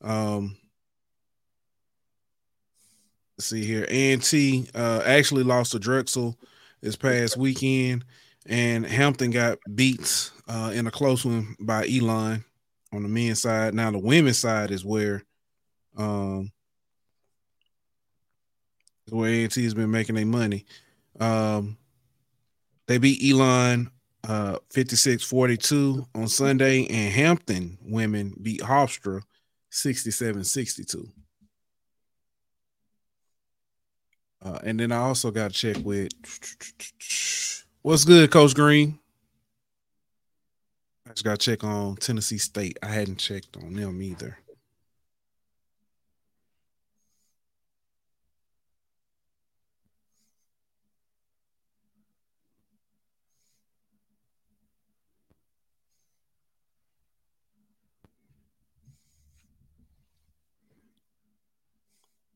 Um, 0.00 0.56
let's 3.36 3.46
see 3.46 3.64
here. 3.64 3.84
A 3.88 4.12
and 4.12 4.22
T 4.22 4.66
uh, 4.74 5.02
actually 5.04 5.42
lost 5.42 5.72
to 5.72 5.78
Drexel 5.78 6.38
this 6.80 6.96
past 6.96 7.36
weekend, 7.36 8.06
and 8.48 8.86
Hampton 8.86 9.30
got 9.30 9.58
beat 9.74 10.30
uh, 10.48 10.70
in 10.74 10.86
a 10.86 10.90
close 10.90 11.24
one 11.24 11.56
by 11.60 11.86
Elon 11.88 12.44
on 12.92 13.02
the 13.02 13.08
men's 13.08 13.42
side. 13.42 13.74
Now 13.74 13.90
the 13.90 13.98
women's 13.98 14.38
side 14.38 14.70
is 14.70 14.84
where 14.84 15.22
um 15.96 16.52
where 19.08 19.30
A 19.30 19.44
and 19.44 19.54
has 19.54 19.74
been 19.74 19.90
making 19.90 20.16
their 20.16 20.26
money. 20.26 20.66
Um, 21.18 21.78
they 22.86 22.98
beat 22.98 23.22
Elon 23.32 23.90
uh 24.26 24.58
56-42 24.74 26.06
on 26.14 26.28
Sunday, 26.28 26.86
and 26.86 27.12
Hampton 27.12 27.78
women 27.82 28.34
beat 28.42 28.60
Hofstra 28.60 29.22
67-62. 29.72 31.10
Uh, 34.44 34.58
and 34.62 34.78
then 34.78 34.92
I 34.92 34.98
also 34.98 35.30
got 35.30 35.52
to 35.52 35.56
check 35.56 35.84
with 35.84 36.10
what's 37.86 38.04
good, 38.04 38.28
Coach 38.32 38.52
Green. 38.52 38.98
I 41.06 41.10
just 41.10 41.24
got 41.24 41.38
to 41.38 41.50
check 41.50 41.62
on 41.62 41.94
Tennessee 41.94 42.36
State. 42.36 42.76
I 42.82 42.88
hadn't 42.88 43.18
checked 43.18 43.56
on 43.56 43.74
them 43.74 44.02
either. 44.02 44.38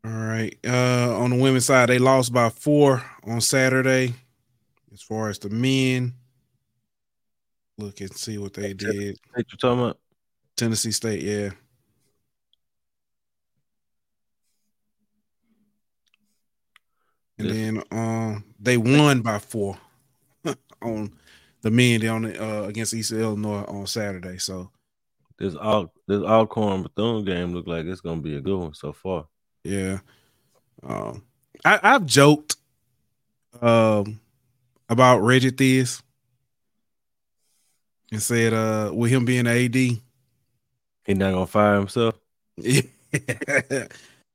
All 0.05 0.13
right. 0.13 0.57
Uh, 0.65 1.19
on 1.19 1.31
the 1.31 1.37
women's 1.37 1.67
side, 1.67 1.89
they 1.89 1.99
lost 1.99 2.33
by 2.33 2.51
four 2.51 3.03
on 3.25 3.41
Saturday. 3.41 4.15
As 5.01 5.05
far 5.05 5.31
as 5.31 5.39
the 5.39 5.49
men, 5.49 6.13
look 7.79 8.03
and 8.03 8.15
see 8.15 8.37
what 8.37 8.53
they 8.53 8.75
did. 8.75 9.19
What 9.33 9.51
you 9.51 9.57
talking 9.57 9.81
about? 9.81 9.99
Tennessee 10.57 10.93
State, 10.93 11.23
yeah. 11.23 11.51
And 17.39 17.49
yeah. 17.49 17.53
then 17.55 17.83
um, 17.91 18.45
they 18.61 18.77
won 18.77 19.23
by 19.23 19.39
four 19.39 19.79
on 20.83 21.15
the 21.63 21.71
men 21.71 22.07
on 22.07 22.37
uh, 22.37 22.65
against 22.65 22.93
East 22.93 23.13
Illinois 23.13 23.65
on 23.65 23.87
Saturday. 23.87 24.37
So 24.37 24.71
this 25.39 25.55
all 25.55 25.91
this 26.09 26.23
Alcorn 26.23 26.83
Bethune 26.83 27.25
game 27.25 27.55
look 27.55 27.67
like 27.67 27.87
it's 27.87 28.03
gonna 28.03 28.21
be 28.21 28.37
a 28.37 28.43
good 28.43 28.59
one 28.59 28.75
so 28.75 28.93
far. 28.93 29.29
Yeah. 29.65 30.01
Um, 30.83 31.25
I, 31.65 31.81
I've 31.83 32.05
joked 32.05 32.57
um 33.63 34.21
about 34.91 35.21
Reggie 35.21 35.53
Theus 35.53 36.03
and 38.13 38.21
said 38.21 38.53
uh 38.53 38.91
with 38.93 39.11
him 39.11 39.25
being 39.25 39.47
AD, 39.47 39.75
he 39.75 40.01
not 41.09 41.33
gonna 41.33 41.47
fire 41.47 41.77
himself. 41.77 42.17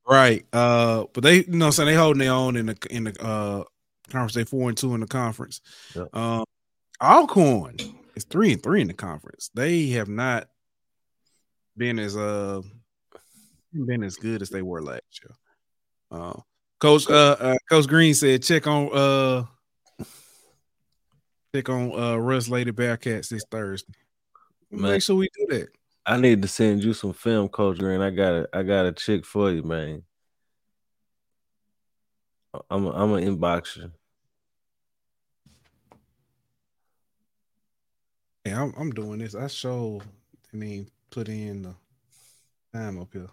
right. 0.08 0.44
Uh 0.52 1.04
but 1.12 1.22
they 1.22 1.44
you 1.44 1.56
know 1.56 1.70
so 1.70 1.84
they 1.84 1.94
holding 1.94 2.20
their 2.20 2.32
own 2.32 2.56
in 2.56 2.66
the 2.66 2.76
in 2.90 3.04
the 3.04 3.22
uh 3.22 3.62
conference. 4.10 4.34
They 4.34 4.44
four 4.44 4.68
and 4.68 4.76
two 4.76 4.94
in 4.94 5.00
the 5.00 5.06
conference. 5.06 5.60
Yep. 5.94 6.16
Um 6.16 6.44
Alcorn 7.00 7.76
is 8.16 8.24
three 8.24 8.52
and 8.52 8.62
three 8.62 8.80
in 8.80 8.88
the 8.88 8.94
conference. 8.94 9.50
They 9.54 9.88
have 9.88 10.08
not 10.08 10.48
been 11.76 11.98
as 11.98 12.16
uh 12.16 12.62
been 13.72 14.02
as 14.02 14.16
good 14.16 14.40
as 14.40 14.48
they 14.48 14.62
were 14.62 14.80
last 14.80 15.20
year. 15.22 15.34
Uh, 16.10 16.40
Coach 16.78 17.08
uh, 17.10 17.36
uh, 17.38 17.56
Coach 17.68 17.86
Green 17.86 18.14
said 18.14 18.42
check 18.42 18.66
on 18.66 18.90
uh 18.92 19.44
check 21.56 21.68
on 21.70 21.98
uh 21.98 22.16
Rust 22.16 22.48
Lady 22.48 22.70
Bearcats 22.70 23.28
this 23.28 23.44
Thursday. 23.50 23.94
Man, 24.70 24.92
Make 24.92 25.02
sure 25.02 25.16
we 25.16 25.28
do 25.36 25.46
that. 25.56 25.68
I 26.04 26.18
need 26.18 26.42
to 26.42 26.48
send 26.48 26.84
you 26.84 26.92
some 26.92 27.12
film, 27.12 27.48
Coach 27.48 27.78
Green. 27.78 28.00
I 28.00 28.10
got 28.10 28.32
a 28.34 28.48
I 28.52 28.62
got 28.62 28.86
a 28.86 28.92
chick 28.92 29.24
for 29.24 29.50
you, 29.50 29.62
man. 29.62 30.02
I'm 32.70 32.86
a, 32.86 32.90
I'm 32.90 33.12
an 33.14 33.24
inboxer. 33.24 33.90
Hey, 38.44 38.52
I'm 38.52 38.74
I'm 38.76 38.90
doing 38.90 39.18
this. 39.18 39.34
I 39.34 39.46
show 39.46 40.02
I 40.52 40.56
mean 40.56 40.88
put 41.10 41.28
in 41.28 41.62
the 41.62 41.74
time 42.72 42.98
up 43.00 43.08
here. 43.12 43.28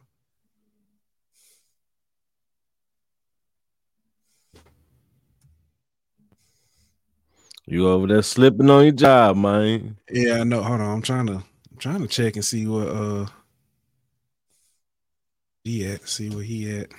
You 7.66 7.88
over 7.88 8.08
there 8.08 8.22
slipping 8.22 8.70
on 8.70 8.84
your 8.84 8.92
job, 8.92 9.38
man. 9.38 9.98
Yeah, 10.12 10.42
I 10.42 10.44
know. 10.44 10.62
Hold 10.62 10.82
on. 10.82 10.96
I'm 10.96 11.02
trying 11.02 11.28
to 11.28 11.34
I'm 11.36 11.78
trying 11.80 12.02
to 12.02 12.08
check 12.08 12.36
and 12.36 12.44
see 12.44 12.68
what 12.68 12.88
uh 12.88 13.26
he 15.64 15.86
at, 15.88 16.08
see 16.08 16.30
where 16.30 16.44
he 16.44 16.80
at. 16.80 16.90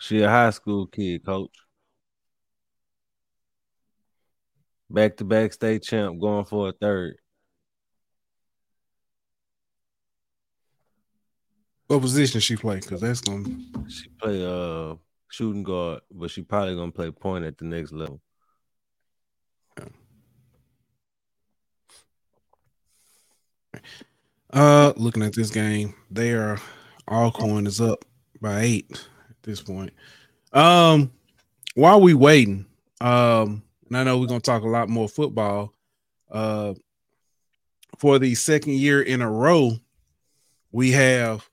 She 0.00 0.22
a 0.22 0.28
high 0.30 0.48
school 0.50 0.86
kid, 0.86 1.24
coach. 1.26 1.54
Back 4.88 5.18
to 5.18 5.24
back 5.24 5.52
state 5.52 5.82
champ 5.82 6.18
going 6.18 6.46
for 6.46 6.70
a 6.70 6.72
third. 6.72 7.16
What 11.86 12.00
position 12.00 12.40
she 12.40 12.56
play? 12.56 12.76
Because 12.76 13.02
that's 13.02 13.20
gonna 13.20 13.44
She 13.88 14.08
play 14.18 14.42
uh 14.42 14.94
shooting 15.28 15.62
guard, 15.62 16.00
but 16.10 16.30
she 16.30 16.42
probably 16.42 16.76
gonna 16.76 16.92
play 16.92 17.10
point 17.10 17.44
at 17.44 17.58
the 17.58 17.66
next 17.66 17.92
level. 17.92 18.22
uh 24.52 24.94
looking 24.96 25.22
at 25.22 25.34
this 25.34 25.50
game, 25.50 25.94
they 26.10 26.32
are 26.32 26.58
Alcorn 27.06 27.66
is 27.66 27.82
up 27.82 28.04
by 28.40 28.60
eight 28.62 29.08
this 29.42 29.60
point. 29.60 29.92
Um 30.52 31.12
while 31.74 32.00
we 32.00 32.14
waiting, 32.14 32.66
um, 33.00 33.62
and 33.86 33.96
I 33.96 34.02
know 34.04 34.18
we're 34.18 34.26
gonna 34.26 34.40
talk 34.40 34.62
a 34.62 34.68
lot 34.68 34.88
more 34.88 35.08
football. 35.08 35.72
Uh 36.30 36.74
for 37.98 38.18
the 38.18 38.34
second 38.34 38.74
year 38.74 39.02
in 39.02 39.20
a 39.20 39.30
row, 39.30 39.72
we 40.72 40.92
have 40.92 41.48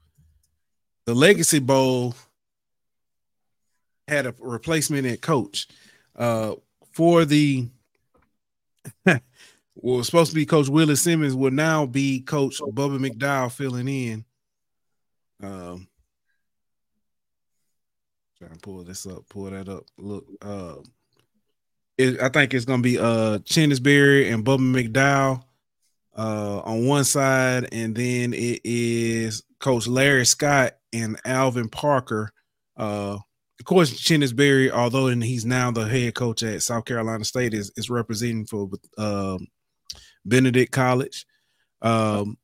the 1.06 1.14
Legacy 1.14 1.60
Bowl 1.60 2.16
had 4.08 4.26
a 4.26 4.36
replacement 4.40 5.06
at 5.08 5.22
coach. 5.22 5.68
Uh, 6.16 6.56
for 6.92 7.26
the 7.26 7.68
was 9.76 10.06
supposed 10.06 10.32
to 10.32 10.36
be 10.36 10.46
Coach 10.46 10.70
Willie 10.70 10.96
Simmons 10.96 11.36
will 11.36 11.52
now 11.52 11.86
be 11.86 12.22
Coach 12.22 12.60
Bubba 12.60 12.98
McDowell 12.98 13.52
filling 13.52 13.88
in. 13.88 14.26
Um, 15.42 15.88
trying 18.38 18.54
to 18.54 18.60
pull 18.60 18.84
this 18.84 19.06
up, 19.06 19.28
pull 19.30 19.50
that 19.50 19.68
up. 19.68 19.84
Look, 19.98 20.26
uh, 20.42 20.76
it, 21.98 22.22
I 22.22 22.30
think 22.30 22.54
it's 22.54 22.66
gonna 22.66 22.84
be 22.84 23.00
uh 23.00 23.40
Chennis 23.40 23.82
Berry 23.82 24.30
and 24.30 24.46
Bubba 24.46 24.60
McDowell 24.60 25.44
uh 26.16 26.60
on 26.60 26.86
one 26.86 27.04
side, 27.04 27.70
and 27.72 27.96
then 27.96 28.34
it 28.34 28.62
is 28.64 29.44
Coach 29.60 29.88
Larry 29.88 30.26
Scott 30.26 30.74
and 30.94 31.20
Alvin 31.26 31.70
Parker. 31.70 32.32
Uh, 32.76 33.18
of 33.60 33.66
course, 33.66 33.92
Chennis 34.00 34.36
Berry, 34.36 34.70
although 34.70 35.08
and 35.08 35.24
he's 35.24 35.46
now 35.46 35.72
the 35.72 35.88
head 35.88 36.14
coach 36.14 36.44
at 36.44 36.62
South 36.62 36.86
Carolina 36.86 37.26
State, 37.26 37.56
is 37.56 37.72
is 37.76 37.90
representing 37.90 38.46
for 38.46 38.70
um, 38.98 39.48
Benedict 40.26 40.72
College. 40.72 41.26
Um, 41.82 42.38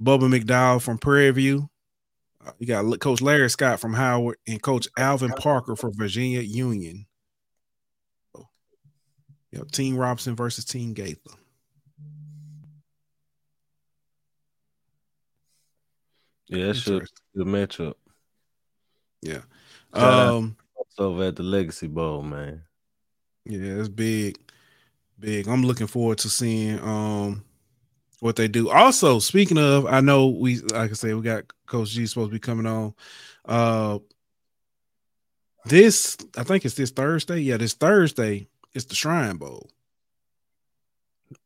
Bubba 0.00 0.22
McDowell 0.22 0.80
from 0.80 0.98
Prairie 0.98 1.32
View. 1.32 1.68
You 2.58 2.66
got 2.66 3.00
Coach 3.00 3.20
Larry 3.20 3.50
Scott 3.50 3.80
from 3.80 3.94
Howard 3.94 4.38
and 4.46 4.62
Coach 4.62 4.88
Alvin 4.96 5.32
Parker 5.32 5.76
from 5.76 5.92
Virginia 5.94 6.40
Union. 6.40 7.06
Oh. 8.34 8.48
Yep, 9.52 9.70
Team 9.70 9.96
Robinson 9.96 10.34
versus 10.36 10.64
Team 10.64 10.94
Gaither. 10.94 11.18
Yeah, 16.48 16.66
that's 16.66 16.78
should 16.78 17.06
be 17.34 17.42
a 17.42 17.44
matchup. 17.44 17.94
Yeah. 19.20 19.42
Um 19.92 20.56
out 20.78 21.04
over 21.04 21.24
at 21.24 21.36
the 21.36 21.42
Legacy 21.42 21.88
Bowl, 21.88 22.22
man. 22.22 22.62
Yeah, 23.44 23.80
it's 23.80 23.88
big, 23.88 24.38
big. 25.18 25.48
I'm 25.48 25.62
looking 25.62 25.86
forward 25.86 26.18
to 26.18 26.28
seeing 26.28 26.78
um 26.80 27.44
what 28.20 28.36
they 28.36 28.48
do. 28.48 28.70
Also, 28.70 29.18
speaking 29.18 29.58
of, 29.58 29.86
I 29.86 30.00
know 30.00 30.28
we 30.28 30.60
like 30.60 30.90
I 30.90 30.94
said, 30.94 31.14
we 31.14 31.22
got 31.22 31.44
Coach 31.66 31.90
G 31.90 32.06
supposed 32.06 32.30
to 32.30 32.34
be 32.34 32.38
coming 32.38 32.66
on. 32.66 32.94
Uh 33.44 33.98
this 35.64 36.16
I 36.36 36.42
think 36.42 36.64
it's 36.64 36.74
this 36.74 36.90
Thursday. 36.90 37.40
Yeah, 37.40 37.56
this 37.56 37.74
Thursday 37.74 38.48
it's 38.74 38.86
the 38.86 38.94
Shrine 38.94 39.36
Bowl. 39.36 39.70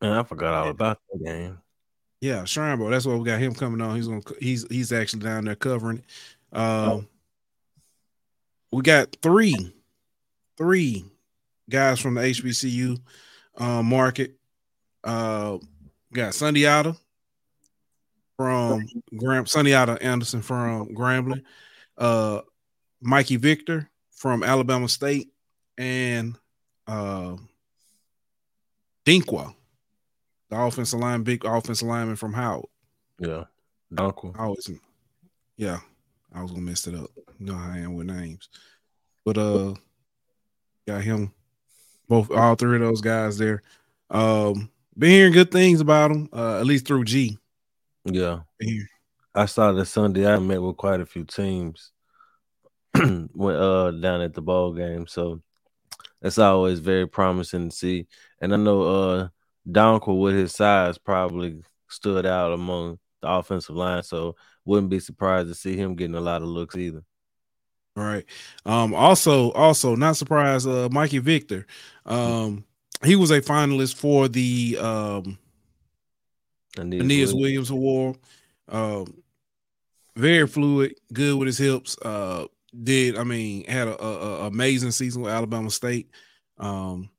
Man, 0.00 0.12
I 0.12 0.22
forgot 0.22 0.54
all 0.54 0.68
about 0.70 0.98
that 1.12 1.24
game. 1.24 1.58
Yeah, 2.20 2.44
Shrine 2.44 2.78
Bowl. 2.78 2.88
That's 2.88 3.04
why 3.04 3.16
we 3.16 3.24
got 3.24 3.40
him 3.40 3.54
coming 3.54 3.80
on. 3.80 3.96
He's 3.96 4.08
gonna 4.08 4.22
he's 4.40 4.66
he's 4.68 4.92
actually 4.92 5.24
down 5.24 5.44
there 5.44 5.56
covering 5.56 5.98
it. 5.98 6.56
Um 6.56 7.08
we 8.72 8.80
got 8.80 9.14
three, 9.20 9.54
three 10.56 11.04
guys 11.68 12.00
from 12.00 12.14
the 12.14 12.22
HBCU 12.22 12.98
uh, 13.58 13.82
market. 13.82 14.36
Uh, 15.04 15.58
we 16.12 16.16
got 16.16 16.32
Sundiata 16.32 16.96
from 18.36 18.86
Gram, 19.16 19.44
Sundiata 19.46 19.98
Anderson 20.02 20.42
from 20.42 20.94
Grambling, 20.94 21.42
uh, 21.96 22.42
Mikey 23.00 23.36
Victor 23.36 23.88
from 24.10 24.42
Alabama 24.42 24.88
State, 24.88 25.32
and 25.78 26.36
uh, 26.86 27.36
Dinkwa, 29.06 29.54
the 30.50 30.60
offensive 30.60 31.00
line, 31.00 31.22
big 31.22 31.44
offensive 31.44 31.88
lineman 31.88 32.16
from 32.16 32.34
Howard. 32.34 32.66
Yeah, 33.18 33.44
Dunkel. 33.92 34.38
I 34.38 34.44
always, 34.44 34.70
yeah, 35.56 35.80
I 36.34 36.42
was 36.42 36.50
gonna 36.50 36.62
mess 36.62 36.86
it 36.86 36.94
up. 36.94 37.10
You 37.38 37.46
know 37.46 37.54
how 37.54 37.72
I 37.72 37.78
am 37.78 37.94
with 37.94 38.06
names. 38.06 38.48
But 39.24 39.38
uh 39.38 39.74
got 40.86 41.02
him 41.02 41.32
both 42.08 42.30
all 42.30 42.54
three 42.54 42.76
of 42.76 42.82
those 42.82 43.00
guys 43.00 43.38
there. 43.38 43.62
Um 44.10 44.68
been 44.96 45.10
hearing 45.10 45.32
good 45.32 45.50
things 45.50 45.80
about 45.80 46.10
him, 46.10 46.28
uh, 46.32 46.58
at 46.58 46.66
least 46.66 46.86
through 46.86 47.04
G. 47.04 47.38
Yeah. 48.04 48.40
I 49.34 49.46
saw 49.46 49.72
that 49.72 49.86
Sunday. 49.86 50.26
I 50.26 50.38
met 50.38 50.62
with 50.62 50.76
quite 50.76 51.00
a 51.00 51.06
few 51.06 51.24
teams 51.24 51.92
went 52.94 53.58
uh 53.58 53.90
down 53.92 54.20
at 54.20 54.34
the 54.34 54.42
ball 54.42 54.72
game. 54.72 55.06
So 55.06 55.40
that's 56.20 56.38
always 56.38 56.78
very 56.78 57.06
promising 57.06 57.70
to 57.70 57.74
see. 57.74 58.06
And 58.40 58.52
I 58.52 58.56
know 58.56 58.82
uh 58.82 59.28
with 59.64 60.34
his 60.34 60.54
size 60.54 60.98
probably 60.98 61.62
stood 61.88 62.26
out 62.26 62.52
among 62.52 62.98
the 63.22 63.28
offensive 63.30 63.76
line. 63.76 64.02
So 64.02 64.36
wouldn't 64.64 64.90
be 64.90 65.00
surprised 65.00 65.48
to 65.48 65.54
see 65.54 65.76
him 65.76 65.94
getting 65.94 66.14
a 66.14 66.20
lot 66.20 66.42
of 66.42 66.48
looks 66.48 66.76
either. 66.76 67.02
All 67.96 68.04
right. 68.04 68.24
Um, 68.64 68.94
also, 68.94 69.52
also 69.52 69.94
not 69.96 70.16
surprised, 70.16 70.66
uh, 70.66 70.88
Mikey 70.90 71.18
Victor. 71.18 71.66
Um, 72.06 72.64
he 73.04 73.16
was 73.16 73.30
a 73.30 73.40
finalist 73.40 73.94
for 73.96 74.28
the 74.28 74.76
um 74.80 75.38
Aeneas 76.78 77.02
Aeneas 77.02 77.34
Williams. 77.34 77.70
Williams 77.70 77.70
Award. 77.70 78.18
Um, 78.68 79.22
very 80.16 80.46
fluid, 80.46 80.94
good 81.12 81.36
with 81.38 81.46
his 81.46 81.58
hips. 81.58 81.96
Uh, 82.00 82.46
did 82.82 83.18
I 83.18 83.24
mean 83.24 83.64
had 83.64 83.88
a, 83.88 84.02
a, 84.02 84.12
a 84.42 84.46
amazing 84.46 84.90
season 84.92 85.22
with 85.22 85.32
Alabama 85.32 85.70
State. 85.70 86.10
Um, 86.58 87.10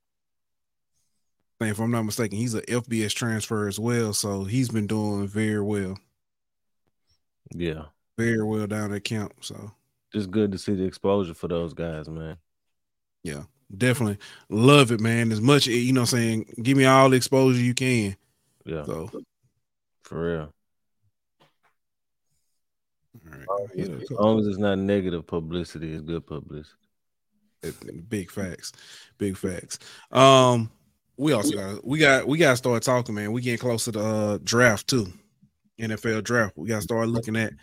if 1.62 1.80
I'm 1.80 1.91
not 1.91 2.04
mistaken, 2.04 2.38
he's 2.38 2.56
a 2.56 2.62
FBS 2.63 3.13
transfer 3.13 3.67
as 3.67 3.80
well, 3.80 4.12
so 4.13 4.43
he's 4.43 4.67
been 4.69 4.86
doing 4.88 5.28
very 5.30 5.62
well, 5.62 5.98
Yeah. 7.54 7.86
very 8.17 8.43
well 8.43 8.67
down 8.67 8.93
at 8.93 9.04
camp. 9.06 9.34
So 9.41 9.72
Just 10.13 10.30
good 10.30 10.52
to 10.52 10.58
see 10.58 10.74
the 10.76 10.84
exposure 10.84 11.34
for 11.34 11.48
those 11.48 11.74
guys, 11.74 12.10
man. 12.10 12.36
yeah, 13.24 13.43
definitely 13.77 14.17
love 14.49 14.91
it, 14.91 14.99
man. 14.99 15.31
As 15.31 15.41
much 15.41 15.67
you 15.67 15.93
know, 15.93 16.01
I'm 16.01 16.07
saying 16.07 16.53
give 16.62 16.77
me 16.77 16.86
all 16.86 17.09
the 17.09 17.17
exposure 17.17 17.62
you 17.62 17.73
can. 17.73 18.15
Yeah, 18.65 18.86
So 18.86 19.09
for 20.03 20.23
real. 20.23 20.53
all 23.49 23.59
right, 23.59 23.69
yeah, 23.75 23.86
As 23.86 24.12
long 24.12 24.39
as 24.39 24.47
it's 24.47 24.57
not 24.57 24.77
negative 24.79 25.25
publicity, 25.27 25.93
it's 25.93 26.01
good 26.01 26.25
publicity. 26.25 26.77
Big 28.09 28.29
facts, 28.29 28.73
big 29.17 29.38
facts. 29.38 29.79
Um, 30.12 30.69
we 31.15 31.31
also 31.31 31.55
got 31.55 31.86
we 31.86 31.99
got 31.99 32.27
we 32.27 32.38
got 32.38 32.51
to 32.51 32.57
start 32.57 32.83
talking, 32.83 33.15
man. 33.15 33.31
We 33.31 33.41
getting 33.41 33.59
close 33.59 33.86
to 33.86 33.91
the 33.91 34.03
uh, 34.03 34.38
draft 34.43 34.88
too, 34.88 35.07
NFL 35.79 36.23
draft. 36.23 36.57
We 36.57 36.67
got 36.67 36.77
to 36.77 36.81
start 36.81 37.07
looking 37.07 37.38
at 37.38 37.53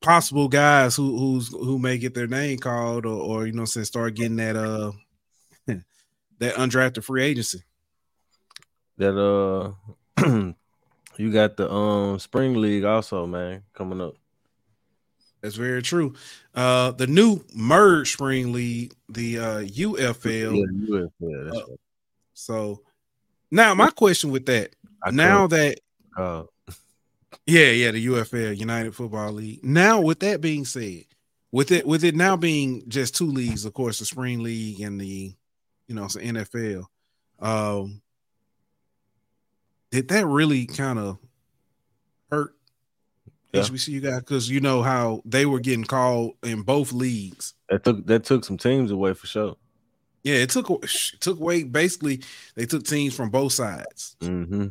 possible 0.00 0.48
guys 0.48 0.96
who 0.96 1.18
who's 1.18 1.48
who 1.48 1.78
may 1.78 1.98
get 1.98 2.14
their 2.14 2.26
name 2.26 2.58
called 2.58 3.06
or, 3.06 3.20
or 3.20 3.46
you 3.46 3.52
know, 3.52 3.64
say 3.64 3.82
start 3.82 4.14
getting 4.14 4.36
that 4.36 4.56
uh 4.56 4.92
that 6.38 6.54
undrafted 6.54 7.04
free 7.04 7.22
agency. 7.22 7.62
That 8.98 9.18
uh, 9.18 9.72
you 11.16 11.32
got 11.32 11.56
the 11.56 11.70
um 11.70 12.18
spring 12.18 12.54
league 12.54 12.84
also, 12.84 13.26
man, 13.26 13.62
coming 13.74 14.00
up. 14.00 14.14
That's 15.42 15.56
very 15.56 15.82
true. 15.82 16.14
Uh, 16.54 16.92
the 16.92 17.06
new 17.06 17.44
merge 17.54 18.12
spring 18.12 18.52
league, 18.52 18.94
the 19.10 19.38
uh, 19.38 19.58
UFL. 19.60 20.56
Yeah, 20.56 20.88
UFL. 20.88 21.44
That's 21.44 21.56
Uh, 21.56 21.60
right. 21.68 21.80
So 22.32 22.82
now 23.50 23.74
my 23.74 23.90
question 23.90 24.30
with 24.30 24.46
that, 24.46 24.74
I 25.02 25.10
now 25.10 25.46
that 25.48 25.80
uh, 26.16 26.44
yeah, 27.46 27.70
yeah, 27.70 27.90
the 27.90 28.06
UFL 28.06 28.56
United 28.56 28.94
Football 28.94 29.32
League. 29.32 29.62
Now, 29.64 30.00
with 30.00 30.20
that 30.20 30.40
being 30.40 30.64
said, 30.64 31.04
with 31.52 31.70
it 31.72 31.86
with 31.86 32.04
it 32.04 32.14
now 32.14 32.36
being 32.36 32.82
just 32.88 33.14
two 33.14 33.26
leagues, 33.26 33.64
of 33.64 33.74
course, 33.74 33.98
the 33.98 34.06
spring 34.06 34.42
league 34.42 34.80
and 34.80 35.00
the 35.00 35.34
you 35.88 35.94
know, 35.94 36.04
it's 36.04 36.14
the 36.14 36.20
NFL. 36.20 36.84
Um, 37.40 38.00
did 39.90 40.08
that 40.08 40.26
really 40.26 40.66
kind 40.66 40.98
of 40.98 41.18
hurt 42.30 42.54
Yeah. 43.52 43.62
HBCU 43.62 44.02
guys? 44.02 44.20
Because 44.20 44.50
you 44.50 44.60
know 44.60 44.82
how 44.82 45.22
they 45.24 45.46
were 45.46 45.60
getting 45.60 45.84
called 45.84 46.32
in 46.42 46.62
both 46.62 46.92
leagues. 46.92 47.54
that 47.68 47.84
took 47.84 48.04
that 48.06 48.24
took 48.24 48.44
some 48.44 48.58
teams 48.58 48.90
away 48.90 49.14
for 49.14 49.26
sure. 49.26 49.56
Yeah, 50.22 50.36
it 50.36 50.50
took 50.50 50.68
it 50.70 50.90
took 51.20 51.38
away. 51.38 51.64
Basically, 51.64 52.22
they 52.54 52.66
took 52.66 52.84
teams 52.84 53.14
from 53.14 53.30
both 53.30 53.52
sides, 53.52 54.16
Mm-hmm. 54.20 54.68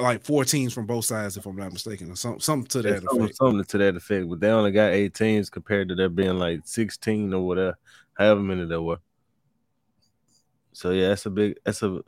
like 0.00 0.22
four 0.24 0.44
teams 0.44 0.72
from 0.72 0.86
both 0.86 1.04
sides, 1.04 1.36
if 1.36 1.46
I'm 1.46 1.56
not 1.56 1.72
mistaken, 1.72 2.10
or 2.12 2.16
something, 2.16 2.40
something 2.40 2.68
to 2.68 2.82
that 2.82 3.02
something, 3.02 3.22
effect. 3.22 3.36
something 3.36 3.64
to 3.64 3.78
that 3.78 3.96
effect, 3.96 4.28
but 4.28 4.38
they 4.40 4.48
only 4.50 4.70
got 4.70 4.92
eight 4.92 5.12
teams 5.14 5.50
compared 5.50 5.88
to 5.88 5.94
there 5.96 6.08
being 6.08 6.38
like 6.38 6.60
16 6.64 7.34
or 7.34 7.44
whatever, 7.44 7.76
however 8.16 8.40
many 8.40 8.66
there 8.66 8.80
were. 8.82 8.98
So 10.74 10.90
yeah, 10.90 11.08
that's 11.08 11.24
a 11.24 11.30
big 11.30 11.56
that's 11.64 11.82
a 11.82 12.00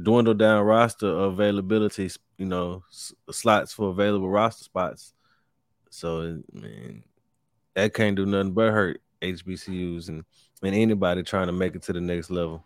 dwindled 0.00 0.38
down 0.38 0.64
roster 0.64 1.08
availability, 1.08 2.08
you 2.38 2.46
know, 2.46 2.82
s- 2.90 3.12
slots 3.30 3.72
for 3.74 3.90
available 3.90 4.30
roster 4.30 4.64
spots. 4.64 5.12
So 5.90 6.40
man, 6.52 7.02
that 7.74 7.92
can't 7.92 8.16
do 8.16 8.24
nothing 8.24 8.52
but 8.52 8.72
hurt 8.72 9.02
HBCUs 9.20 10.08
and, 10.08 10.24
and 10.62 10.74
anybody 10.74 11.22
trying 11.22 11.48
to 11.48 11.52
make 11.52 11.74
it 11.74 11.82
to 11.82 11.92
the 11.92 12.00
next 12.00 12.30
level. 12.30 12.64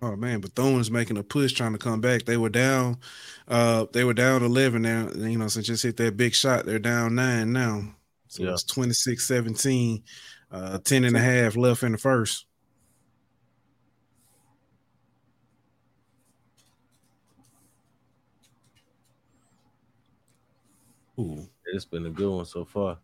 Oh 0.00 0.16
man, 0.16 0.40
Bethune 0.40 0.80
is 0.80 0.90
making 0.90 1.16
a 1.18 1.22
push 1.22 1.52
trying 1.52 1.72
to 1.72 1.78
come 1.78 2.00
back. 2.00 2.24
They 2.24 2.36
were 2.36 2.48
down, 2.48 2.98
uh, 3.46 3.86
they 3.92 4.02
were 4.02 4.14
down 4.14 4.42
11 4.42 4.82
now. 4.82 5.08
You 5.14 5.38
know, 5.38 5.46
since 5.46 5.66
just 5.66 5.84
hit 5.84 5.96
that 5.98 6.16
big 6.16 6.34
shot, 6.34 6.66
they're 6.66 6.80
down 6.80 7.14
nine 7.14 7.52
now. 7.52 7.94
So 8.26 8.42
Yeah. 8.42 8.50
it's 8.50 8.64
26 8.64 9.24
17, 9.24 10.02
uh, 10.52 10.78
10 10.78 11.04
and 11.04 11.16
a 11.16 11.20
half 11.20 11.56
left 11.56 11.82
in 11.82 11.92
the 11.92 11.98
first. 11.98 12.46
Ooh, 21.18 21.46
It's 21.66 21.84
been 21.84 22.06
a 22.06 22.10
good 22.10 22.30
one 22.30 22.44
so 22.46 22.64
far. 22.64 22.98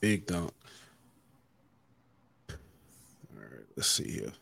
big 0.00 0.26
dunk. 0.26 0.52
All 2.50 2.56
right, 3.34 3.64
let's 3.76 3.88
see 3.90 4.10
here. 4.10 4.32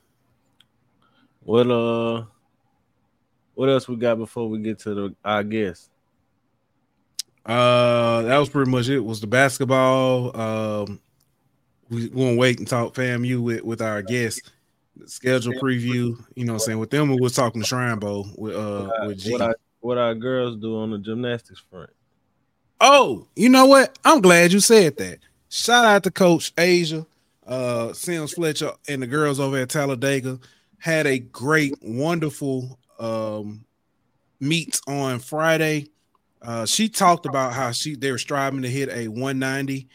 What 1.40 1.70
uh 1.70 2.24
what 3.54 3.68
else 3.68 3.86
we 3.88 3.96
got 3.96 4.18
before 4.18 4.48
we 4.48 4.58
get 4.60 4.78
to 4.80 4.94
the 4.94 5.14
our 5.24 5.44
guest? 5.44 5.90
Uh, 7.46 8.22
that 8.22 8.38
was 8.38 8.48
pretty 8.48 8.70
much 8.70 8.88
it. 8.88 9.00
Was 9.00 9.20
the 9.20 9.26
basketball? 9.26 10.38
Um, 10.38 11.00
we 11.90 12.08
gonna 12.08 12.36
wait 12.36 12.58
and 12.58 12.68
talk 12.68 12.94
FAMU 12.94 13.42
with 13.42 13.62
with 13.62 13.82
our 13.82 14.02
guest. 14.02 14.50
The 14.96 15.08
schedule 15.08 15.52
preview. 15.54 16.16
You 16.34 16.44
know, 16.44 16.54
what 16.54 16.62
I'm 16.62 16.66
saying 16.66 16.78
with 16.78 16.90
them, 16.90 17.10
we 17.10 17.20
was 17.20 17.34
talking 17.34 17.60
to 17.60 17.66
Shrine 17.66 17.98
Bowl 17.98 18.28
with 18.36 18.56
uh 18.56 18.88
with 19.06 19.18
G. 19.18 19.32
what 19.32 19.40
our 19.42 19.56
what 19.80 19.98
our 19.98 20.14
girls 20.14 20.56
do 20.56 20.78
on 20.78 20.90
the 20.90 20.98
gymnastics 20.98 21.62
front. 21.70 21.90
Oh, 22.80 23.26
you 23.36 23.48
know 23.48 23.66
what? 23.66 23.98
I'm 24.04 24.20
glad 24.20 24.52
you 24.52 24.60
said 24.60 24.96
that. 24.96 25.18
Shout 25.50 25.84
out 25.84 26.02
to 26.04 26.10
Coach 26.10 26.52
Asia, 26.58 27.06
uh, 27.46 27.92
Sims 27.92 28.32
Fletcher, 28.32 28.72
and 28.88 29.02
the 29.02 29.06
girls 29.06 29.38
over 29.38 29.58
at 29.58 29.68
Talladega 29.68 30.38
had 30.78 31.06
a 31.06 31.18
great, 31.18 31.74
wonderful 31.82 32.78
um 32.98 33.64
meet 34.40 34.80
on 34.86 35.18
Friday. 35.18 35.88
Uh, 36.44 36.66
she 36.66 36.88
talked 36.88 37.24
about 37.26 37.54
how 37.54 37.72
she 37.72 37.96
they 37.96 38.10
were 38.12 38.18
striving 38.18 38.62
to 38.62 38.68
hit 38.68 38.90
a 38.90 39.08
190, 39.08 39.88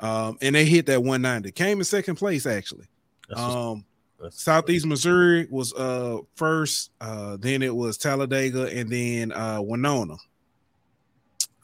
um, 0.00 0.38
and 0.40 0.54
they 0.54 0.64
hit 0.64 0.86
that 0.86 1.02
190. 1.02 1.50
Came 1.52 1.78
in 1.78 1.84
second 1.84 2.14
place 2.16 2.46
actually. 2.46 2.86
Um, 3.34 3.84
Southeast 4.30 4.86
Missouri 4.86 5.46
was 5.50 5.74
uh 5.74 6.18
first, 6.36 6.90
uh 7.00 7.36
then 7.38 7.62
it 7.62 7.74
was 7.74 7.98
Talladega 7.98 8.66
and 8.66 8.90
then 8.90 9.32
uh 9.32 9.60
Winona. 9.60 10.14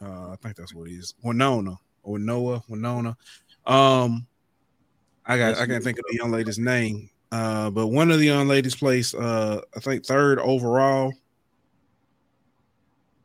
Uh 0.01 0.33
I 0.33 0.37
think 0.43 0.57
that's 0.57 0.75
what 0.75 0.89
it 0.89 0.95
is. 0.95 1.15
Winona 1.23 1.77
or 2.03 2.19
Noah, 2.19 2.63
Winona. 2.69 3.17
Um 3.65 4.27
I 5.25 5.39
got 5.39 5.59
I 5.59 5.67
can't 5.67 5.83
think 5.85 5.99
of 5.99 6.05
the 6.11 6.17
young 6.17 6.31
lady's 6.31 6.59
name. 6.59 7.09
Uh 7.31 7.71
but 7.71 7.87
one 7.87 8.11
of 8.11 8.19
the 8.19 8.27
young 8.27 8.49
ladies 8.49 8.75
placed 8.75 9.15
uh 9.15 9.61
I 9.75 9.81
think 9.81 10.05
third 10.05 10.39
overall. 10.39 11.13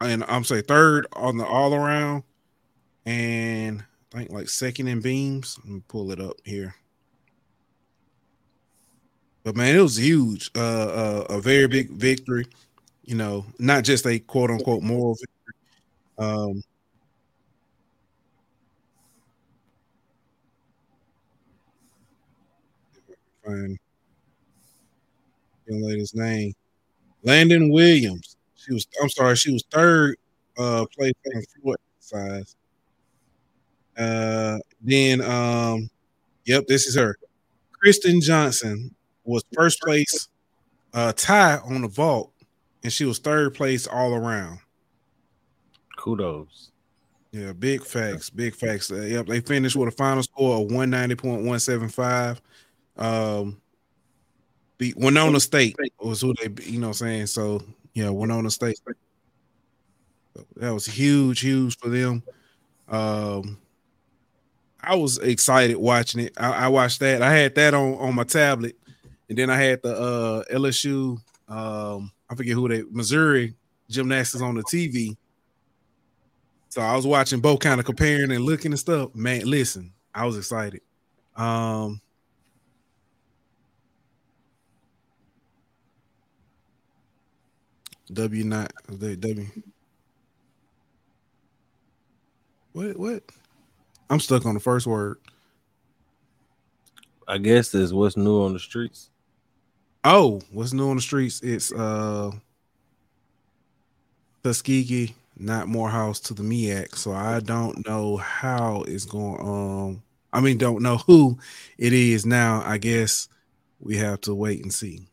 And 0.01 0.23
I'm 0.27 0.43
say 0.43 0.62
third 0.62 1.07
on 1.13 1.38
the 1.38 1.45
all 1.45 1.73
around 1.73 2.23
and 3.05 3.83
I 4.13 4.17
think 4.19 4.31
like 4.31 4.49
second 4.49 4.88
in 4.88 5.01
beams. 5.01 5.57
Let 5.63 5.73
me 5.73 5.81
pull 5.88 6.12
it 6.12 6.19
up 6.19 6.38
here. 6.45 6.75
But 9.43 9.55
man, 9.55 9.75
it 9.75 9.81
was 9.81 9.97
huge. 9.97 10.51
Uh, 10.55 10.60
uh, 10.60 11.25
a 11.29 11.41
very 11.41 11.67
big 11.67 11.89
victory. 11.91 12.45
You 13.05 13.15
know, 13.15 13.45
not 13.60 13.86
just 13.86 14.05
a 14.05 14.19
quote 14.19 14.51
unquote 14.51 14.83
moral 14.83 15.15
victory. 15.15 15.53
Um, 16.17 16.63
find 23.45 23.77
young 25.67 25.81
lady's 25.81 26.13
name, 26.13 26.53
Landon 27.23 27.71
Williams. 27.71 28.37
She 28.67 28.73
was. 28.73 28.88
I'm 29.01 29.10
sorry. 29.10 29.36
She 29.36 29.51
was 29.51 29.63
third 29.71 30.17
uh, 30.58 30.86
place 30.95 31.13
on 31.36 31.43
floor 31.62 31.77
size. 31.99 32.56
Uh, 33.97 34.60
then 34.82 35.21
um, 35.21 35.89
yep, 36.45 36.67
this 36.67 36.86
is 36.88 36.95
her. 36.95 37.17
Kristen 37.71 38.21
Johnson 38.21 38.93
was 39.23 39.43
first 39.53 39.82
place 39.82 40.30
uh 40.93 41.13
tie 41.13 41.58
on 41.58 41.82
the 41.82 41.88
vault, 41.88 42.32
and 42.84 42.91
she 42.93 43.06
was 43.06 43.19
third 43.19 43.53
place 43.53 43.88
all 43.88 44.13
around. 44.13 44.60
kudos. 45.97 46.71
Yeah, 47.32 47.53
big 47.53 47.84
facts, 47.84 48.30
big 48.30 48.56
facts. 48.56 48.91
Uh, 48.91 49.01
yep, 49.01 49.27
they 49.27 49.41
finished 49.41 49.75
with 49.75 49.89
a 49.89 49.91
final 49.91 50.23
score 50.23 50.62
of 50.62 50.69
190.175. 50.69 52.39
Um 52.97 53.62
beat 54.77 54.97
Winona 54.97 55.39
State 55.39 55.75
was 55.99 56.21
who 56.21 56.34
they 56.36 56.63
you 56.63 56.80
know 56.80 56.88
what 56.88 57.01
I'm 57.01 57.08
saying. 57.08 57.27
So 57.27 57.62
yeah, 57.97 58.10
Winona 58.12 58.51
State. 58.51 58.79
That 60.57 60.71
was 60.71 60.86
huge, 60.86 61.39
huge 61.39 61.79
for 61.79 61.89
them. 61.89 62.21
Um 62.88 63.57
I 64.79 64.95
was 64.95 65.17
excited 65.17 65.77
watching 65.77 66.21
it. 66.21 66.33
I, 66.38 66.65
I 66.65 66.67
watched 66.67 66.99
that. 66.99 67.23
I 67.23 67.33
had 67.33 67.55
that 67.55 67.73
on 67.73 67.95
on 67.95 68.13
my 68.13 68.23
tablet, 68.23 68.77
and 69.27 69.38
then 69.38 69.49
I 69.49 69.57
had 69.57 69.81
the 69.81 69.97
uh 69.97 70.43
LSU. 70.53 71.17
Um, 71.47 72.12
I 72.29 72.36
forget 72.36 72.53
who 72.53 72.67
they 72.69 72.83
Missouri 72.91 73.55
gymnastics 73.89 74.43
on 74.43 74.53
the 74.53 74.63
TV. 74.63 75.17
So 76.69 76.81
I 76.81 76.95
was 76.95 77.07
watching 77.07 77.39
both, 77.39 77.62
kind 77.62 77.79
of 77.79 77.86
comparing 77.88 78.31
and 78.31 78.43
looking 78.43 78.71
and 78.71 78.79
stuff. 78.79 79.15
Man, 79.15 79.49
listen, 79.49 79.91
I 80.13 80.25
was 80.25 80.38
excited. 80.38 80.81
Um, 81.36 81.99
W 88.13 88.43
not 88.43 88.72
the 88.88 89.15
W. 89.15 89.48
What 92.74 92.98
what? 92.98 93.24
I'm 94.10 94.20
stuck 94.20 94.46
on 94.46 94.54
the 94.54 94.60
first 94.60 94.88
word. 94.88 95.17
I 97.28 97.38
guess 97.38 97.74
is 97.74 97.93
what's 97.93 98.15
new 98.15 98.43
on 98.43 98.54
the 98.54 98.60
streets. 98.60 99.10
Oh, 100.04 100.41
what's 100.52 100.72
new 100.74 100.89
on 100.89 100.96
the 100.96 101.02
streets? 101.02 101.41
It's 101.41 101.74
uh 101.74 102.32
Tuskegee, 104.43 105.13
not 105.38 105.67
Morehouse 105.67 106.22
to 106.22 106.34
the 106.34 106.43
MEAC. 106.43 106.96
So 106.96 107.12
I 107.12 107.41
don't 107.41 107.86
know 107.86 108.15
how 108.17 108.84
it's 108.88 109.04
going. 109.04 109.41
Um, 109.41 110.04
I 110.32 110.39
mean, 110.39 110.58
don't 110.58 110.82
know 110.82 110.98
who 110.98 111.38
it 111.78 111.91
is 111.91 112.26
now. 112.26 112.62
I 112.65 112.78
guess 112.78 113.28
we 113.80 113.98
have 113.98 114.22
to 114.22 114.34
wait 114.34 114.62
and 114.62 114.74
see. 114.74 115.08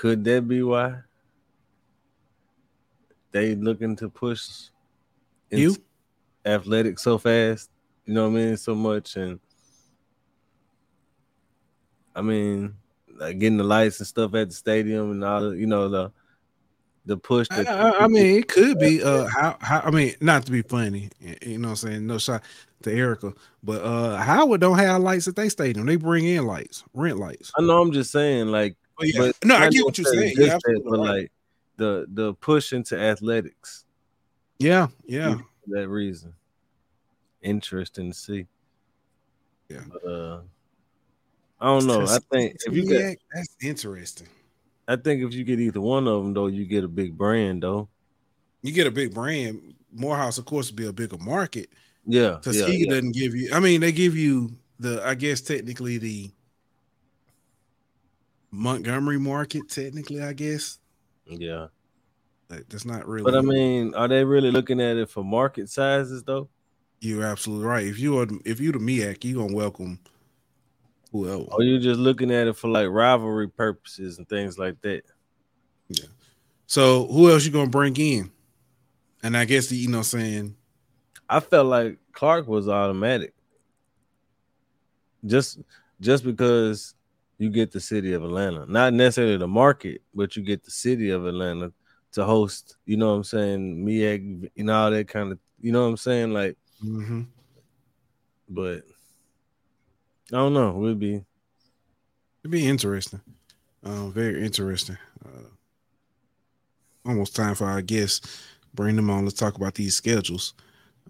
Could 0.00 0.24
that 0.24 0.48
be 0.48 0.62
why 0.62 0.94
they 3.32 3.54
looking 3.54 3.96
to 3.96 4.08
push 4.08 4.48
You? 5.50 5.76
athletic 6.46 6.98
so 6.98 7.18
fast? 7.18 7.68
You 8.06 8.14
know 8.14 8.30
what 8.30 8.38
I 8.38 8.42
mean? 8.44 8.56
So 8.56 8.74
much 8.74 9.16
and 9.16 9.38
I 12.16 12.22
mean, 12.22 12.76
like 13.14 13.38
getting 13.40 13.58
the 13.58 13.64
lights 13.64 14.00
and 14.00 14.06
stuff 14.06 14.32
at 14.36 14.48
the 14.48 14.54
stadium 14.54 15.10
and 15.10 15.22
all. 15.22 15.54
You 15.54 15.66
know 15.66 15.90
the 15.90 16.12
the 17.04 17.18
push 17.18 17.48
that 17.48 17.68
I, 17.68 18.04
I, 18.04 18.08
mean, 18.08 18.38
it 18.38 18.48
could 18.48 18.78
be. 18.78 19.02
Uh, 19.02 19.26
how, 19.26 19.58
how? 19.60 19.80
I 19.80 19.90
mean, 19.90 20.14
not 20.22 20.46
to 20.46 20.52
be 20.52 20.62
funny, 20.62 21.10
you 21.42 21.58
know, 21.58 21.68
what 21.68 21.72
I'm 21.72 21.76
saying 21.76 22.06
no 22.06 22.16
shot 22.16 22.42
to 22.84 22.90
Erica, 22.90 23.34
but 23.62 23.82
uh, 23.82 24.16
Howard 24.16 24.62
don't 24.62 24.78
have 24.78 25.02
lights 25.02 25.28
at 25.28 25.36
they 25.36 25.50
stadium. 25.50 25.84
They 25.84 25.96
bring 25.96 26.24
in 26.24 26.46
lights, 26.46 26.84
rent 26.94 27.18
lights. 27.18 27.52
I 27.58 27.60
know. 27.60 27.82
I'm 27.82 27.92
just 27.92 28.10
saying, 28.12 28.46
like, 28.46 28.76
but 29.00 29.08
yeah. 29.08 29.18
but 29.18 29.36
no, 29.44 29.56
I 29.56 29.70
get 29.70 29.84
what 29.84 29.98
you're 29.98 30.12
saying. 30.12 30.34
Yeah, 30.36 30.58
but 30.62 30.84
right. 30.84 30.98
like 30.98 31.32
the 31.76 32.06
the 32.12 32.34
push 32.34 32.72
into 32.72 32.98
athletics. 32.98 33.84
Yeah, 34.58 34.88
yeah. 35.06 35.38
that 35.68 35.88
reason, 35.88 36.34
interesting 37.40 38.12
to 38.12 38.16
see. 38.16 38.46
Yeah. 39.70 39.80
But, 39.90 40.04
uh, 40.08 40.40
I 41.60 41.66
don't 41.66 41.86
know. 41.86 42.02
I 42.02 42.18
think 42.30 42.56
if 42.66 42.74
you 42.74 42.86
get 42.86 43.18
that's 43.32 43.56
interesting. 43.62 44.28
I 44.86 44.96
think 44.96 45.22
if 45.22 45.32
you 45.32 45.44
get 45.44 45.60
either 45.60 45.80
one 45.80 46.08
of 46.08 46.22
them, 46.22 46.34
though, 46.34 46.48
you 46.48 46.66
get 46.66 46.84
a 46.84 46.88
big 46.88 47.16
brand, 47.16 47.62
though. 47.62 47.88
You 48.62 48.72
get 48.72 48.86
a 48.86 48.90
big 48.90 49.14
brand. 49.14 49.74
Morehouse, 49.92 50.36
of 50.36 50.44
course, 50.44 50.68
would 50.68 50.76
be 50.76 50.86
a 50.86 50.92
bigger 50.92 51.18
market. 51.18 51.70
Yeah, 52.06 52.38
because 52.40 52.60
yeah, 52.60 52.66
he 52.66 52.84
yeah. 52.84 52.90
doesn't 52.90 53.12
give 53.12 53.34
you. 53.34 53.50
I 53.54 53.60
mean, 53.60 53.80
they 53.80 53.92
give 53.92 54.16
you 54.16 54.52
the. 54.78 55.02
I 55.06 55.14
guess 55.14 55.40
technically 55.40 55.98
the 55.98 56.30
Montgomery 58.50 59.18
market. 59.18 59.68
Technically, 59.68 60.22
I 60.22 60.32
guess. 60.32 60.78
Yeah, 61.26 61.68
but 62.48 62.68
that's 62.68 62.84
not 62.84 63.06
really. 63.06 63.24
But 63.24 63.36
I 63.36 63.42
mean, 63.42 63.94
are 63.94 64.08
they 64.08 64.24
really 64.24 64.50
looking 64.50 64.80
at 64.80 64.96
it 64.96 65.08
for 65.08 65.24
market 65.24 65.68
sizes 65.68 66.22
though? 66.22 66.48
You're 67.00 67.24
absolutely 67.24 67.66
right. 67.66 67.86
If 67.86 67.98
you 67.98 68.18
are, 68.18 68.26
if 68.44 68.60
you 68.60 68.72
the 68.72 68.78
MEAC, 68.78 69.24
you 69.24 69.36
gonna 69.36 69.54
welcome 69.54 69.98
whoever. 71.12 71.44
Or 71.44 71.62
you 71.62 71.78
just 71.78 72.00
looking 72.00 72.30
at 72.30 72.46
it 72.46 72.56
for 72.56 72.68
like 72.68 72.88
rivalry 72.88 73.48
purposes 73.48 74.18
and 74.18 74.28
things 74.28 74.58
like 74.58 74.80
that. 74.82 75.02
Yeah. 75.88 76.06
So 76.66 77.06
who 77.06 77.30
else 77.30 77.44
you 77.44 77.52
gonna 77.52 77.70
bring 77.70 77.96
in? 77.96 78.30
And 79.22 79.36
I 79.36 79.44
guess 79.44 79.68
the, 79.68 79.76
you 79.76 79.88
know 79.88 80.02
saying 80.02 80.56
I 81.28 81.40
felt 81.40 81.66
like 81.66 81.98
Clark 82.12 82.48
was 82.48 82.68
automatic. 82.68 83.34
Just 85.24 85.60
just 86.00 86.24
because 86.24 86.94
you 87.40 87.48
get 87.48 87.72
the 87.72 87.80
city 87.80 88.12
of 88.12 88.22
Atlanta, 88.22 88.66
not 88.66 88.92
necessarily 88.92 89.38
the 89.38 89.48
market, 89.48 90.02
but 90.14 90.36
you 90.36 90.42
get 90.42 90.62
the 90.62 90.70
city 90.70 91.08
of 91.08 91.26
Atlanta 91.26 91.72
to 92.12 92.24
host, 92.24 92.76
you 92.84 92.98
know 92.98 93.10
what 93.10 93.16
I'm 93.16 93.24
saying, 93.24 93.84
MEAC, 93.84 94.50
you 94.54 94.64
know, 94.64 94.74
all 94.74 94.90
that 94.90 95.08
kind 95.08 95.32
of, 95.32 95.38
you 95.58 95.72
know 95.72 95.84
what 95.84 95.88
I'm 95.88 95.96
saying? 95.96 96.32
Like, 96.34 96.58
mm-hmm. 96.84 97.22
but 98.50 98.82
I 100.32 100.36
don't 100.36 100.52
know. 100.52 100.68
It 100.70 100.78
would 100.78 100.98
be 100.98 101.14
it'd 102.42 102.50
be 102.50 102.68
interesting. 102.68 103.22
Uh, 103.82 104.08
very 104.08 104.44
interesting. 104.44 104.98
Uh, 105.24 105.48
almost 107.06 107.34
time 107.34 107.54
for 107.54 107.66
our 107.66 107.80
guests. 107.80 108.44
Bring 108.74 108.96
them 108.96 109.08
on. 109.08 109.24
Let's 109.24 109.38
talk 109.38 109.56
about 109.56 109.74
these 109.74 109.96
schedules. 109.96 110.52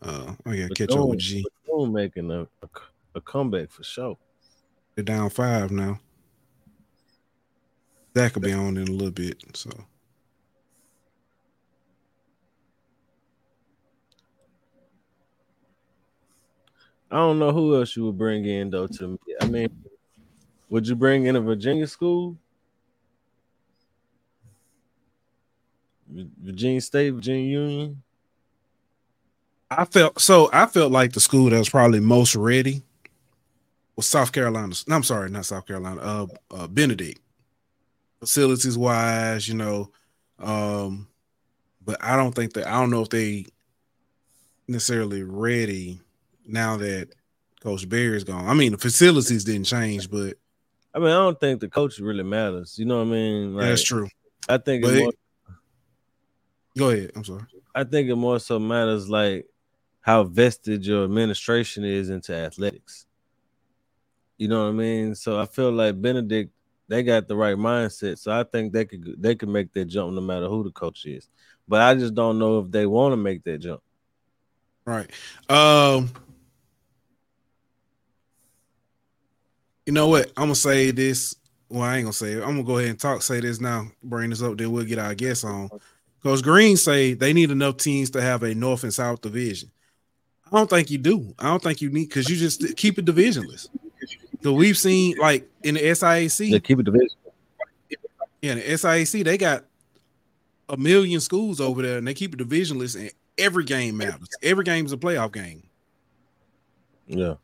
Uh, 0.00 0.34
oh 0.46 0.52
yeah, 0.52 0.68
catch 0.76 0.92
up 0.92 1.08
with 1.08 1.18
G. 1.18 1.44
making 1.88 2.30
a, 2.30 2.42
a, 2.42 2.68
a 3.16 3.20
comeback 3.20 3.70
for 3.70 3.82
sure. 3.82 4.16
They're 4.94 5.04
down 5.04 5.28
five 5.30 5.72
now. 5.72 5.98
That 8.12 8.32
could 8.32 8.42
be 8.42 8.52
on 8.52 8.76
in 8.76 8.88
a 8.88 8.92
little 8.92 9.10
bit. 9.10 9.42
So 9.54 9.70
I 17.10 17.16
don't 17.16 17.38
know 17.38 17.52
who 17.52 17.76
else 17.76 17.96
you 17.96 18.06
would 18.06 18.18
bring 18.18 18.44
in 18.44 18.70
though. 18.70 18.86
To 18.86 19.08
me, 19.08 19.18
I 19.40 19.46
mean, 19.46 19.68
would 20.68 20.86
you 20.86 20.94
bring 20.94 21.26
in 21.26 21.36
a 21.36 21.40
Virginia 21.40 21.86
school? 21.86 22.36
Virginia 26.08 26.80
State, 26.80 27.10
Virginia 27.10 27.60
Union. 27.60 28.02
I 29.70 29.84
felt 29.84 30.20
so. 30.20 30.50
I 30.52 30.66
felt 30.66 30.90
like 30.90 31.12
the 31.12 31.20
school 31.20 31.50
that 31.50 31.58
was 31.58 31.68
probably 31.68 32.00
most 32.00 32.34
ready 32.34 32.82
was 33.94 34.06
South 34.06 34.32
Carolina. 34.32 34.74
No, 34.88 34.96
I'm 34.96 35.04
sorry, 35.04 35.30
not 35.30 35.46
South 35.46 35.66
Carolina. 35.66 36.00
Uh, 36.00 36.26
uh 36.50 36.66
Benedict. 36.66 37.20
Facilities 38.20 38.76
wise, 38.76 39.48
you 39.48 39.54
know, 39.54 39.90
um, 40.38 41.08
but 41.84 41.96
I 42.02 42.16
don't 42.16 42.34
think 42.34 42.52
that 42.54 42.66
I 42.66 42.78
don't 42.78 42.90
know 42.90 43.02
if 43.02 43.08
they 43.08 43.46
necessarily 44.68 45.22
ready 45.22 46.00
now 46.46 46.76
that 46.76 47.08
Coach 47.62 47.88
Berry's 47.88 48.24
gone. 48.24 48.46
I 48.46 48.54
mean, 48.54 48.72
the 48.72 48.78
facilities 48.78 49.44
didn't 49.44 49.64
change, 49.64 50.10
but 50.10 50.36
I 50.94 50.98
mean, 50.98 51.08
I 51.08 51.14
don't 51.14 51.38
think 51.38 51.60
the 51.60 51.68
coach 51.68 51.98
really 51.98 52.24
matters. 52.24 52.78
You 52.78 52.84
know 52.84 52.98
what 52.98 53.08
I 53.08 53.10
mean? 53.10 53.54
Like, 53.54 53.66
that's 53.66 53.84
true. 53.84 54.08
I 54.48 54.58
think 54.58 54.82
but 54.82 54.94
it 54.94 55.02
more, 55.02 55.12
go 56.76 56.90
ahead. 56.90 57.12
I'm 57.14 57.24
sorry. 57.24 57.44
I 57.74 57.84
think 57.84 58.08
it 58.08 58.16
more 58.16 58.40
so 58.40 58.58
matters 58.58 59.08
like 59.08 59.46
how 60.00 60.24
vested 60.24 60.84
your 60.84 61.04
administration 61.04 61.84
is 61.84 62.10
into 62.10 62.34
athletics. 62.34 63.06
You 64.38 64.48
know 64.48 64.64
what 64.64 64.70
I 64.70 64.72
mean? 64.72 65.14
So 65.14 65.38
I 65.38 65.46
feel 65.46 65.70
like 65.70 66.00
Benedict, 66.00 66.52
they 66.90 67.04
got 67.04 67.28
the 67.28 67.36
right 67.36 67.56
mindset. 67.56 68.18
So 68.18 68.32
I 68.32 68.42
think 68.42 68.72
they 68.72 68.84
could 68.84 69.14
they 69.16 69.36
could 69.36 69.48
make 69.48 69.72
that 69.74 69.84
jump 69.84 70.12
no 70.12 70.20
matter 70.20 70.48
who 70.48 70.64
the 70.64 70.72
coach 70.72 71.06
is. 71.06 71.28
But 71.68 71.80
I 71.82 71.94
just 71.94 72.16
don't 72.16 72.38
know 72.38 72.58
if 72.58 72.70
they 72.70 72.84
want 72.84 73.12
to 73.12 73.16
make 73.16 73.44
that 73.44 73.58
jump. 73.58 73.80
Right. 74.84 75.08
Um 75.48 76.10
You 79.86 79.92
know 79.92 80.08
what? 80.08 80.28
I'm 80.36 80.44
gonna 80.44 80.56
say 80.56 80.90
this. 80.90 81.36
Well, 81.68 81.82
I 81.82 81.96
ain't 81.96 82.04
gonna 82.04 82.12
say 82.12 82.32
it. 82.32 82.42
I'm 82.42 82.50
gonna 82.50 82.64
go 82.64 82.78
ahead 82.78 82.90
and 82.90 83.00
talk. 83.00 83.22
Say 83.22 83.40
this 83.40 83.60
now. 83.60 83.86
Bring 84.02 84.30
this 84.30 84.42
up. 84.42 84.58
Then 84.58 84.72
we'll 84.72 84.84
get 84.84 84.98
our 84.98 85.14
guests 85.14 85.44
on. 85.44 85.70
Because 86.20 86.42
Green 86.42 86.76
say 86.76 87.14
they 87.14 87.32
need 87.32 87.52
enough 87.52 87.76
teams 87.76 88.10
to 88.10 88.20
have 88.20 88.42
a 88.42 88.52
North 88.52 88.82
and 88.82 88.92
South 88.92 89.20
division. 89.20 89.70
I 90.46 90.56
don't 90.56 90.68
think 90.68 90.90
you 90.90 90.98
do. 90.98 91.32
I 91.38 91.44
don't 91.44 91.62
think 91.62 91.80
you 91.80 91.90
need 91.90 92.08
because 92.08 92.28
you 92.28 92.36
just 92.36 92.76
keep 92.76 92.98
it 92.98 93.04
divisionless. 93.04 93.68
So 94.42 94.52
we've 94.52 94.78
seen 94.78 95.16
like 95.18 95.48
in 95.62 95.74
the 95.74 95.80
SIAC, 95.80 96.50
they 96.50 96.60
keep 96.60 96.78
it 96.78 96.84
division. 96.84 97.08
Yeah, 98.42 98.54
the 98.54 98.62
SIAC 98.62 99.24
they 99.24 99.36
got 99.36 99.64
a 100.68 100.76
million 100.76 101.20
schools 101.20 101.60
over 101.60 101.82
there, 101.82 101.98
and 101.98 102.06
they 102.06 102.14
keep 102.14 102.34
it 102.34 102.38
divisionless, 102.38 102.98
and 102.98 103.10
every 103.36 103.64
game 103.64 103.96
matters. 103.96 104.28
Every 104.42 104.64
game 104.64 104.86
is 104.86 104.92
a 104.92 104.96
playoff 104.96 105.32
game. 105.32 105.64
Yeah. 107.06 107.34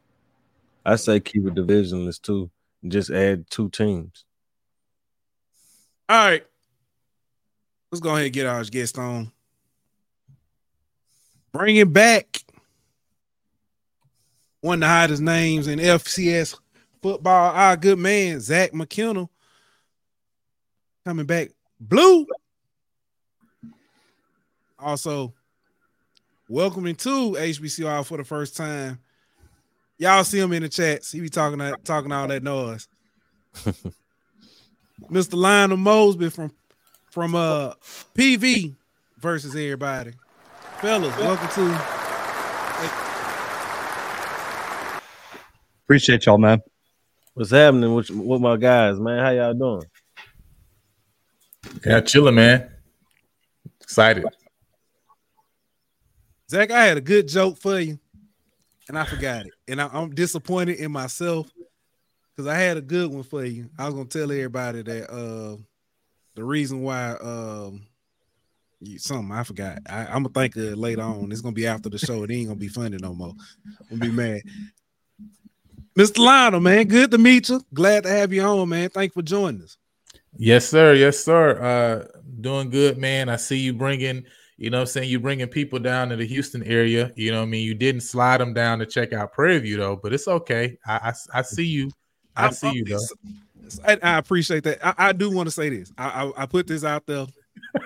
I 0.85 0.96
say 0.96 1.18
keep 1.18 1.44
it 1.46 1.54
divisionless 1.54 2.22
too. 2.22 2.48
Just 2.87 3.11
add 3.11 3.50
two 3.50 3.68
teams. 3.70 4.24
All 6.09 6.16
right. 6.16 6.46
Let's 7.90 8.00
go 8.00 8.11
ahead 8.11 8.26
and 8.26 8.32
get 8.32 8.46
our 8.46 8.62
guest 8.64 8.96
on. 8.96 9.32
Bring 11.52 11.76
it 11.76 11.92
back. 11.92 12.42
One 14.61 14.74
of 14.74 14.80
the 14.80 14.87
hottest 14.87 15.22
names 15.22 15.66
in 15.66 15.78
FCS 15.78 16.56
football, 17.07 17.55
our 17.55 17.77
good 17.77 18.01
man, 18.01 18.40
Zach 18.40 18.73
McKinnell. 18.73 19.29
Coming 21.05 21.25
back 21.25 21.51
blue. 21.79 22.27
Also, 24.77 25.33
welcoming 26.49 26.97
to 26.97 27.33
HBCR 27.35 28.05
for 28.05 28.16
the 28.16 28.25
first 28.25 28.57
time, 28.57 28.99
Y'all 29.99 30.25
see 30.25 30.38
him 30.38 30.53
in 30.53 30.62
the 30.62 30.69
chats. 30.69 31.11
He 31.12 31.21
be 31.21 31.31
talking 31.31 31.59
talking 31.85 32.12
all 32.12 32.29
that 32.29 32.42
noise. 32.42 32.87
Mr. 35.11 35.35
Lionel 35.35 35.79
Mosby 35.79 36.29
from 36.29 36.53
from 37.11 37.35
uh 37.35 37.73
PV 38.14 38.75
versus 39.19 39.55
everybody. 39.55 40.12
Fellas, 40.81 41.16
welcome 41.16 41.49
to 41.49 41.62
Appreciate 45.85 46.27
y'all, 46.27 46.37
man. 46.37 46.61
What's 47.37 47.51
happening 47.51 47.92
with, 47.92 48.09
with 48.09 48.40
my 48.40 48.57
guys, 48.57 48.99
man? 48.99 49.18
How 49.18 49.29
y'all 49.29 49.53
doing? 49.53 49.83
Yeah, 51.85 52.01
chilling, 52.01 52.37
man. 52.37 52.70
Excited. 53.83 54.25
Zach, 56.51 56.70
I 56.70 56.85
had 56.87 56.96
a 56.96 57.03
good 57.03 57.29
joke 57.29 57.59
for 57.59 57.79
you 57.79 57.99
and 58.88 58.99
I 58.99 59.05
forgot 59.05 59.44
it. 59.44 59.53
And 59.68 59.83
I, 59.83 59.90
am 59.92 60.14
disappointed 60.14 60.79
in 60.79 60.90
myself 60.90 61.53
because 62.35 62.46
I 62.46 62.55
had 62.55 62.79
a 62.79 62.81
good 62.81 63.12
one 63.12 63.22
for 63.22 63.44
you. 63.44 63.68
I 63.79 63.85
was 63.85 63.92
gonna 63.92 64.07
tell 64.07 64.33
everybody 64.33 64.81
that 64.81 65.11
uh 65.11 65.59
the 66.37 66.42
reason 66.42 66.81
why 66.81 67.16
um 67.20 67.83
you, 68.81 68.99
something 68.99 69.31
I 69.31 69.42
forgot. 69.42 69.81
I, 69.87 70.07
am 70.07 70.22
gonna 70.22 70.31
think 70.31 70.57
of 70.57 70.62
it 70.62 70.79
later 70.79 71.03
on. 71.03 71.31
It's 71.31 71.42
gonna 71.42 71.53
be 71.53 71.66
after 71.66 71.90
the 71.90 71.99
show. 71.99 72.22
It 72.22 72.31
ain't 72.31 72.49
gonna 72.49 72.59
be 72.59 72.68
funny 72.68 72.96
no 72.99 73.12
more. 73.12 73.35
I'm 73.90 73.99
gonna 73.99 74.11
be 74.11 74.16
mad. 74.16 74.40
Mr. 75.96 76.18
Lionel, 76.18 76.61
man, 76.61 76.87
good 76.87 77.11
to 77.11 77.18
meet 77.18 77.48
you. 77.48 77.62
Glad 77.72 78.02
to 78.02 78.11
have 78.11 78.32
you 78.32 78.42
on, 78.42 78.68
man. 78.68 78.90
Thanks 78.90 79.14
for 79.14 79.22
joining 79.22 79.62
us. 79.62 79.78
Yes, 80.37 80.68
sir. 80.68 80.94
Yes, 80.94 81.24
sir. 81.24 81.59
Uh, 81.61 82.20
doing 82.40 82.68
good, 82.68 82.98
man. 82.98 83.28
I 83.28 83.37
see 83.37 83.56
you 83.56 83.72
bringing 83.72 84.24
you 84.59 84.70
know 84.70 84.80
I'm 84.80 84.87
saying? 84.87 85.11
You 85.11 85.20
bringing 85.20 85.48
people 85.48 85.78
down 85.78 86.09
to 86.09 86.16
the 86.16 86.26
Houston 86.26 86.62
area. 86.62 87.12
You 87.14 87.30
know 87.30 87.42
I 87.42 87.46
mean? 87.46 87.64
You 87.64 87.74
didn't 87.74 88.00
slide 88.00 88.40
them 88.40 88.54
down 88.54 88.78
to 88.78 88.87
check 88.87 89.12
out 89.12 89.32
Prairie 89.32 89.59
View, 89.59 89.76
though, 89.76 89.96
but 89.96 90.14
it's 90.14 90.28
okay. 90.28 90.78
I, 90.87 91.12
I, 91.32 91.38
I 91.38 91.42
see 91.42 91.66
you. 91.66 91.90
I, 92.35 92.50
see 92.50 92.72
you, 92.72 92.85
though. 92.85 92.98
I, 93.85 93.98
I 94.02 94.18
appreciate 94.18 94.64
that. 94.64 94.85
I, 94.85 95.09
I 95.09 95.12
do 95.12 95.30
want 95.30 95.46
to 95.46 95.50
say 95.50 95.68
this. 95.68 95.92
I, 95.98 96.24
I, 96.24 96.42
I 96.42 96.46
put 96.46 96.66
this 96.66 96.85
out 96.85 97.06
there. 97.06 97.26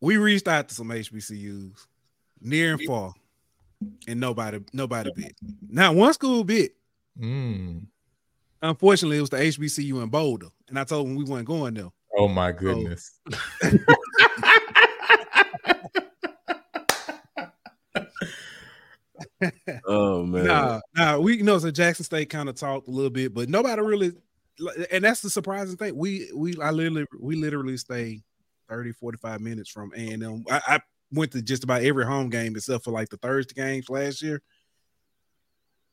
we 0.00 0.16
reached 0.16 0.48
out 0.48 0.68
to 0.68 0.74
some 0.74 0.88
HBCUs 0.88 1.86
near 2.40 2.72
and 2.72 2.82
far, 2.82 3.12
and 4.06 4.20
nobody 4.20 4.60
nobody 4.72 5.10
bit. 5.14 5.36
Not 5.68 5.94
one 5.94 6.12
school 6.14 6.44
bit. 6.44 6.72
Mm. 7.18 7.86
Unfortunately, 8.62 9.18
it 9.18 9.20
was 9.20 9.30
the 9.30 9.36
HBCU 9.36 10.02
in 10.02 10.08
Boulder, 10.08 10.48
and 10.68 10.78
I 10.78 10.84
told 10.84 11.06
them 11.06 11.14
we 11.14 11.24
weren't 11.24 11.46
going 11.46 11.74
there. 11.74 11.88
Oh 12.16 12.28
my 12.28 12.52
goodness. 12.52 13.20
Oh 19.86 20.24
man. 20.24 20.46
Nah, 20.46 20.80
nah, 20.96 21.18
we 21.18 21.36
you 21.36 21.42
know 21.42 21.58
so 21.58 21.70
Jackson 21.70 22.04
State 22.04 22.30
kind 22.30 22.48
of 22.48 22.56
talked 22.56 22.88
a 22.88 22.90
little 22.90 23.10
bit, 23.10 23.34
but 23.34 23.48
nobody 23.48 23.80
really 23.82 24.12
and 24.90 25.04
that's 25.04 25.20
the 25.20 25.30
surprising 25.30 25.76
thing. 25.76 25.96
We 25.96 26.30
we 26.34 26.54
I 26.60 26.70
literally 26.70 27.06
we 27.20 27.36
literally 27.36 27.76
stay 27.76 28.22
30, 28.68 28.92
45 28.92 29.40
minutes 29.40 29.70
from 29.70 29.92
A 29.96 30.12
and 30.12 30.22
M. 30.22 30.44
I, 30.50 30.60
I 30.66 30.80
went 31.12 31.32
to 31.32 31.42
just 31.42 31.64
about 31.64 31.82
every 31.82 32.04
home 32.04 32.28
game 32.30 32.54
except 32.56 32.84
for 32.84 32.90
like 32.90 33.08
the 33.08 33.16
Thursday 33.16 33.54
games 33.54 33.88
last 33.88 34.22
year. 34.22 34.42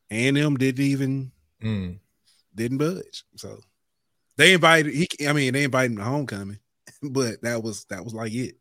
And 0.09 0.37
M 0.37 0.55
didn't 0.57 0.83
even 0.85 1.31
Mm. 1.63 1.99
didn't 2.53 2.77
budge. 2.77 3.23
So 3.37 3.59
they 4.37 4.53
invited 4.53 4.93
he 4.93 5.07
I 5.27 5.33
mean 5.33 5.53
they 5.53 5.63
invited 5.63 5.91
him 5.91 5.97
to 5.97 6.03
homecoming, 6.03 6.59
but 7.01 7.41
that 7.41 7.63
was 7.63 7.85
that 7.85 8.03
was 8.03 8.13
like 8.13 8.33
it. 8.33 8.55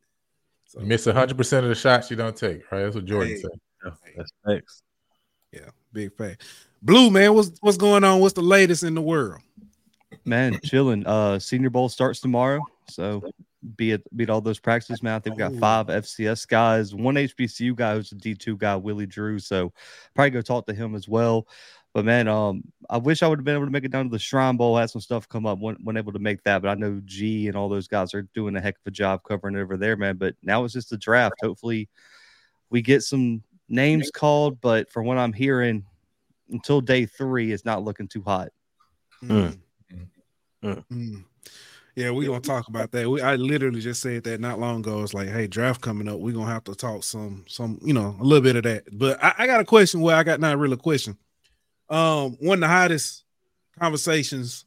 So 0.67 0.81
You 0.81 0.87
miss 0.87 1.05
hundred 1.05 1.37
percent 1.37 1.65
of 1.65 1.69
the 1.69 1.75
shots 1.75 2.11
you 2.11 2.17
don't 2.17 2.37
take, 2.37 2.71
right? 2.73 2.83
That's 2.85 2.95
what 2.95 3.05
Jordan 3.05 3.35
Hey. 3.35 3.41
said. 3.43 3.93
That's 4.17 4.31
facts. 4.47 4.83
yeah, 5.53 5.69
big 5.93 6.17
fact. 6.17 6.43
Blue 6.81 7.11
man, 7.11 7.35
what's 7.35 7.51
what's 7.61 7.77
going 7.77 8.05
on? 8.05 8.21
What's 8.21 8.35
the 8.35 8.43
latest 8.43 8.83
in 8.83 8.95
the 8.95 9.03
world? 9.03 9.41
Man, 10.25 10.59
chilling. 10.65 11.07
Uh, 11.07 11.39
Senior 11.39 11.69
Bowl 11.71 11.89
starts 11.91 12.21
tomorrow, 12.21 12.67
so 12.89 13.23
be 13.77 13.93
at 13.93 14.17
be 14.17 14.27
all 14.29 14.41
those 14.41 14.59
practices, 14.59 15.03
man. 15.03 15.15
I 15.15 15.19
think 15.19 15.37
we 15.37 15.41
got 15.41 15.55
five 15.57 15.87
FCS 15.87 16.47
guys, 16.47 16.95
one 16.95 17.15
HBCU 17.15 17.75
guy 17.75 17.95
who's 17.95 18.13
a 18.13 18.17
D 18.17 18.35
two 18.35 18.57
guy, 18.57 18.77
Willie 18.77 19.07
Drew. 19.07 19.39
So 19.39 19.73
probably 20.15 20.31
go 20.31 20.43
talk 20.43 20.67
to 20.67 20.75
him 20.75 20.95
as 20.95 21.09
well. 21.09 21.47
But 21.93 22.05
man, 22.05 22.27
um, 22.27 22.65
I 22.91 22.99
wish 22.99 23.23
I 23.23 23.29
would 23.29 23.39
have 23.39 23.45
been 23.45 23.55
able 23.55 23.67
to 23.67 23.71
make 23.71 23.85
it 23.85 23.93
down 23.93 24.07
to 24.07 24.11
the 24.11 24.19
Shrine 24.19 24.57
Bowl. 24.57 24.77
Had 24.77 24.91
some 24.91 25.01
stuff 25.01 25.29
come 25.29 25.47
up, 25.47 25.59
wasn't, 25.59 25.85
wasn't 25.85 25.99
able 25.99 26.13
to 26.13 26.19
make 26.19 26.43
that. 26.43 26.63
But 26.63 26.69
I 26.69 26.75
know 26.75 27.01
G 27.05 27.47
and 27.47 27.57
all 27.57 27.69
those 27.69 27.87
guys 27.87 28.15
are 28.15 28.29
doing 28.35 28.57
a 28.57 28.61
heck 28.61 28.75
of 28.75 28.87
a 28.87 28.91
job 28.91 29.23
covering 29.23 29.55
it 29.55 29.61
over 29.61 29.77
there, 29.77 29.97
man. 29.97 30.17
But 30.17 30.35
now 30.43 30.65
it's 30.65 30.75
just 30.75 30.91
the 30.91 30.99
draft. 30.99 31.37
Hopefully, 31.41 31.89
we 32.69 32.83
get 32.83 33.03
some 33.03 33.43
names 33.69 34.11
called. 34.11 34.61
But 34.61 34.91
from 34.91 35.07
what 35.07 35.19
I'm 35.19 35.33
hearing, 35.33 35.85
until 36.51 36.81
day 36.81 37.07
three, 37.07 37.53
it's 37.53 37.65
not 37.65 37.85
looking 37.85 38.09
too 38.09 38.23
hot. 38.23 38.49
Mm. 39.23 39.59
Mm. 40.65 40.85
Mm. 40.91 41.25
Yeah, 41.97 42.11
we're 42.11 42.27
gonna 42.29 42.41
talk 42.41 42.69
about 42.69 42.91
that. 42.93 43.09
We, 43.09 43.21
I 43.21 43.37
literally 43.37 43.81
just 43.81 44.03
said 44.03 44.25
that 44.25 44.41
not 44.41 44.59
long 44.59 44.81
ago. 44.81 45.03
It's 45.03 45.15
like, 45.15 45.29
hey, 45.29 45.47
draft 45.47 45.81
coming 45.81 46.09
up. 46.09 46.19
We're 46.19 46.35
gonna 46.35 46.51
have 46.51 46.65
to 46.65 46.75
talk 46.75 47.05
some, 47.05 47.45
some, 47.47 47.79
you 47.83 47.95
know, 47.95 48.17
a 48.21 48.25
little 48.25 48.43
bit 48.43 48.57
of 48.57 48.65
that. 48.65 48.85
But 48.93 49.23
I, 49.23 49.35
I 49.39 49.47
got 49.47 49.61
a 49.61 49.65
question. 49.65 50.01
Well, 50.01 50.17
I 50.17 50.25
got 50.25 50.41
not 50.41 50.59
really 50.59 50.75
a 50.75 50.79
question. 50.79 51.17
Um, 51.89 52.37
one 52.41 52.59
of 52.59 52.61
the 52.61 52.69
hottest 52.69 53.25
conversations 53.79 54.65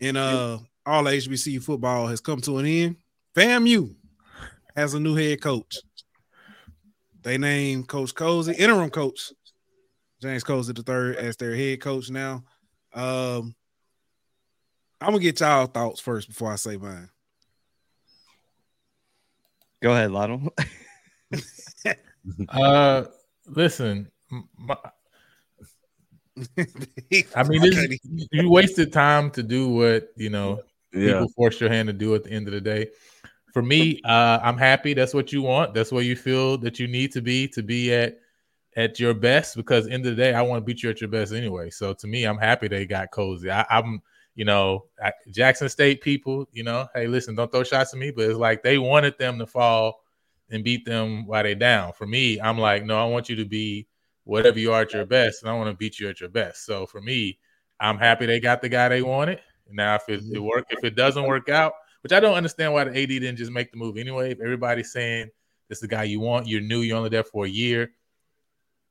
in 0.00 0.16
uh 0.16 0.58
all 0.86 1.04
HBCU 1.04 1.62
football 1.62 2.08
has 2.08 2.20
come 2.20 2.40
to 2.42 2.58
an 2.58 2.66
end. 2.66 2.96
FAMU 3.36 3.94
has 4.76 4.94
a 4.94 5.00
new 5.00 5.14
head 5.14 5.40
coach. 5.40 5.78
They 7.22 7.38
named 7.38 7.88
Coach 7.88 8.14
Colzie, 8.14 8.58
interim 8.58 8.90
coach 8.90 9.32
James 10.20 10.44
Colzie 10.44 10.74
the 10.74 10.82
third 10.82 11.16
as 11.16 11.36
their 11.36 11.54
head 11.54 11.80
coach 11.80 12.10
now. 12.10 12.44
Um, 12.92 13.54
I'm 15.00 15.08
gonna 15.10 15.20
get 15.20 15.40
y'all 15.40 15.66
thoughts 15.66 16.00
first 16.00 16.28
before 16.28 16.52
I 16.52 16.56
say 16.56 16.76
mine. 16.76 17.10
Go 19.82 19.92
ahead, 19.92 20.10
Lionel. 20.10 20.52
Uh, 22.48 23.04
listen, 23.46 24.10
m- 24.32 24.48
my, 24.56 24.76
I 27.36 27.42
mean, 27.42 27.60
this, 27.60 27.98
you 28.32 28.48
wasted 28.48 28.92
time 28.92 29.30
to 29.32 29.42
do 29.42 29.68
what 29.68 30.08
you 30.16 30.30
know 30.30 30.60
Yeah. 30.92 31.12
people 31.12 31.28
forced 31.36 31.60
your 31.60 31.70
hand 31.70 31.88
to 31.88 31.92
do 31.92 32.14
at 32.14 32.24
the 32.24 32.30
end 32.30 32.48
of 32.48 32.54
the 32.54 32.60
day. 32.60 32.88
For 33.52 33.62
me, 33.62 34.00
uh, 34.04 34.40
I'm 34.42 34.56
happy. 34.56 34.94
That's 34.94 35.12
what 35.14 35.32
you 35.32 35.42
want. 35.42 35.74
That's 35.74 35.92
where 35.92 36.02
you 36.02 36.16
feel 36.16 36.56
that 36.58 36.80
you 36.80 36.88
need 36.88 37.12
to 37.12 37.20
be 37.20 37.46
to 37.48 37.62
be 37.62 37.92
at 37.94 38.18
at 38.76 38.98
your 38.98 39.14
best. 39.14 39.54
Because 39.54 39.86
end 39.86 40.06
of 40.06 40.16
the 40.16 40.22
day, 40.22 40.34
I 40.34 40.42
want 40.42 40.62
to 40.62 40.64
beat 40.64 40.82
you 40.82 40.90
at 40.90 41.00
your 41.00 41.10
best 41.10 41.32
anyway. 41.32 41.70
So 41.70 41.92
to 41.92 42.06
me, 42.06 42.24
I'm 42.24 42.38
happy 42.38 42.68
they 42.68 42.86
got 42.86 43.10
Colzie. 43.10 43.50
I, 43.50 43.66
I'm, 43.70 44.00
you 44.34 44.44
know, 44.44 44.86
Jackson 45.30 45.68
State 45.68 46.00
people. 46.00 46.48
You 46.52 46.64
know, 46.64 46.86
hey, 46.94 47.06
listen, 47.06 47.34
don't 47.34 47.50
throw 47.50 47.64
shots 47.64 47.94
at 47.94 48.00
me, 48.00 48.10
but 48.10 48.28
it's 48.28 48.38
like 48.38 48.62
they 48.62 48.78
wanted 48.78 49.18
them 49.18 49.38
to 49.38 49.46
fall 49.46 50.00
and 50.50 50.64
beat 50.64 50.84
them 50.84 51.26
while 51.26 51.42
they 51.42 51.54
down. 51.54 51.92
For 51.92 52.06
me, 52.06 52.40
I'm 52.40 52.58
like, 52.58 52.84
no, 52.84 52.98
I 52.98 53.08
want 53.08 53.28
you 53.28 53.36
to 53.36 53.44
be 53.44 53.86
whatever 54.24 54.58
you 54.58 54.72
are 54.72 54.82
at 54.82 54.92
your 54.92 55.06
best, 55.06 55.42
and 55.42 55.50
I 55.50 55.54
want 55.54 55.70
to 55.70 55.76
beat 55.76 55.98
you 55.98 56.08
at 56.08 56.20
your 56.20 56.30
best. 56.30 56.64
So 56.64 56.86
for 56.86 57.00
me, 57.00 57.38
I'm 57.80 57.98
happy 57.98 58.26
they 58.26 58.40
got 58.40 58.62
the 58.62 58.68
guy 58.68 58.88
they 58.88 59.02
wanted. 59.02 59.40
Now, 59.70 59.94
if 59.94 60.08
it, 60.08 60.22
it 60.32 60.38
work, 60.38 60.66
if 60.70 60.84
it 60.84 60.94
doesn't 60.94 61.24
work 61.24 61.48
out, 61.48 61.72
which 62.02 62.12
I 62.12 62.20
don't 62.20 62.34
understand 62.34 62.72
why 62.72 62.84
the 62.84 62.90
AD 62.90 63.08
didn't 63.08 63.36
just 63.36 63.50
make 63.50 63.70
the 63.70 63.78
move 63.78 63.96
anyway. 63.96 64.32
If 64.32 64.40
everybody's 64.40 64.92
saying 64.92 65.30
this 65.68 65.78
is 65.78 65.82
the 65.82 65.88
guy 65.88 66.04
you 66.04 66.20
want, 66.20 66.46
you're 66.46 66.60
new, 66.60 66.80
you're 66.80 66.98
only 66.98 67.08
there 67.08 67.24
for 67.24 67.46
a 67.46 67.48
year, 67.48 67.92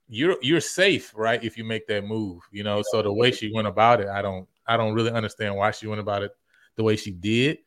you're 0.07 0.37
you're 0.41 0.61
safe, 0.61 1.13
right? 1.15 1.43
If 1.43 1.57
you 1.57 1.63
make 1.63 1.87
that 1.87 2.05
move, 2.05 2.41
you 2.51 2.63
know. 2.63 2.83
So 2.91 3.01
the 3.01 3.13
way 3.13 3.31
she 3.31 3.51
went 3.53 3.67
about 3.67 4.01
it, 4.01 4.07
I 4.07 4.21
don't 4.21 4.47
I 4.67 4.77
don't 4.77 4.93
really 4.93 5.11
understand 5.11 5.55
why 5.55 5.71
she 5.71 5.87
went 5.87 6.01
about 6.01 6.23
it 6.23 6.31
the 6.75 6.83
way 6.83 6.95
she 6.95 7.11
did, 7.11 7.59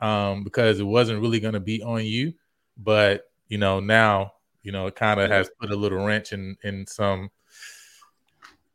um, 0.00 0.44
because 0.44 0.80
it 0.80 0.84
wasn't 0.84 1.20
really 1.20 1.40
going 1.40 1.54
to 1.54 1.60
be 1.60 1.82
on 1.82 2.04
you. 2.04 2.34
But 2.76 3.30
you 3.48 3.58
know 3.58 3.80
now, 3.80 4.32
you 4.62 4.72
know, 4.72 4.86
it 4.86 4.96
kind 4.96 5.20
of 5.20 5.30
has 5.30 5.50
put 5.60 5.70
a 5.70 5.76
little 5.76 6.04
wrench 6.04 6.32
in 6.32 6.56
in 6.62 6.86
some 6.86 7.30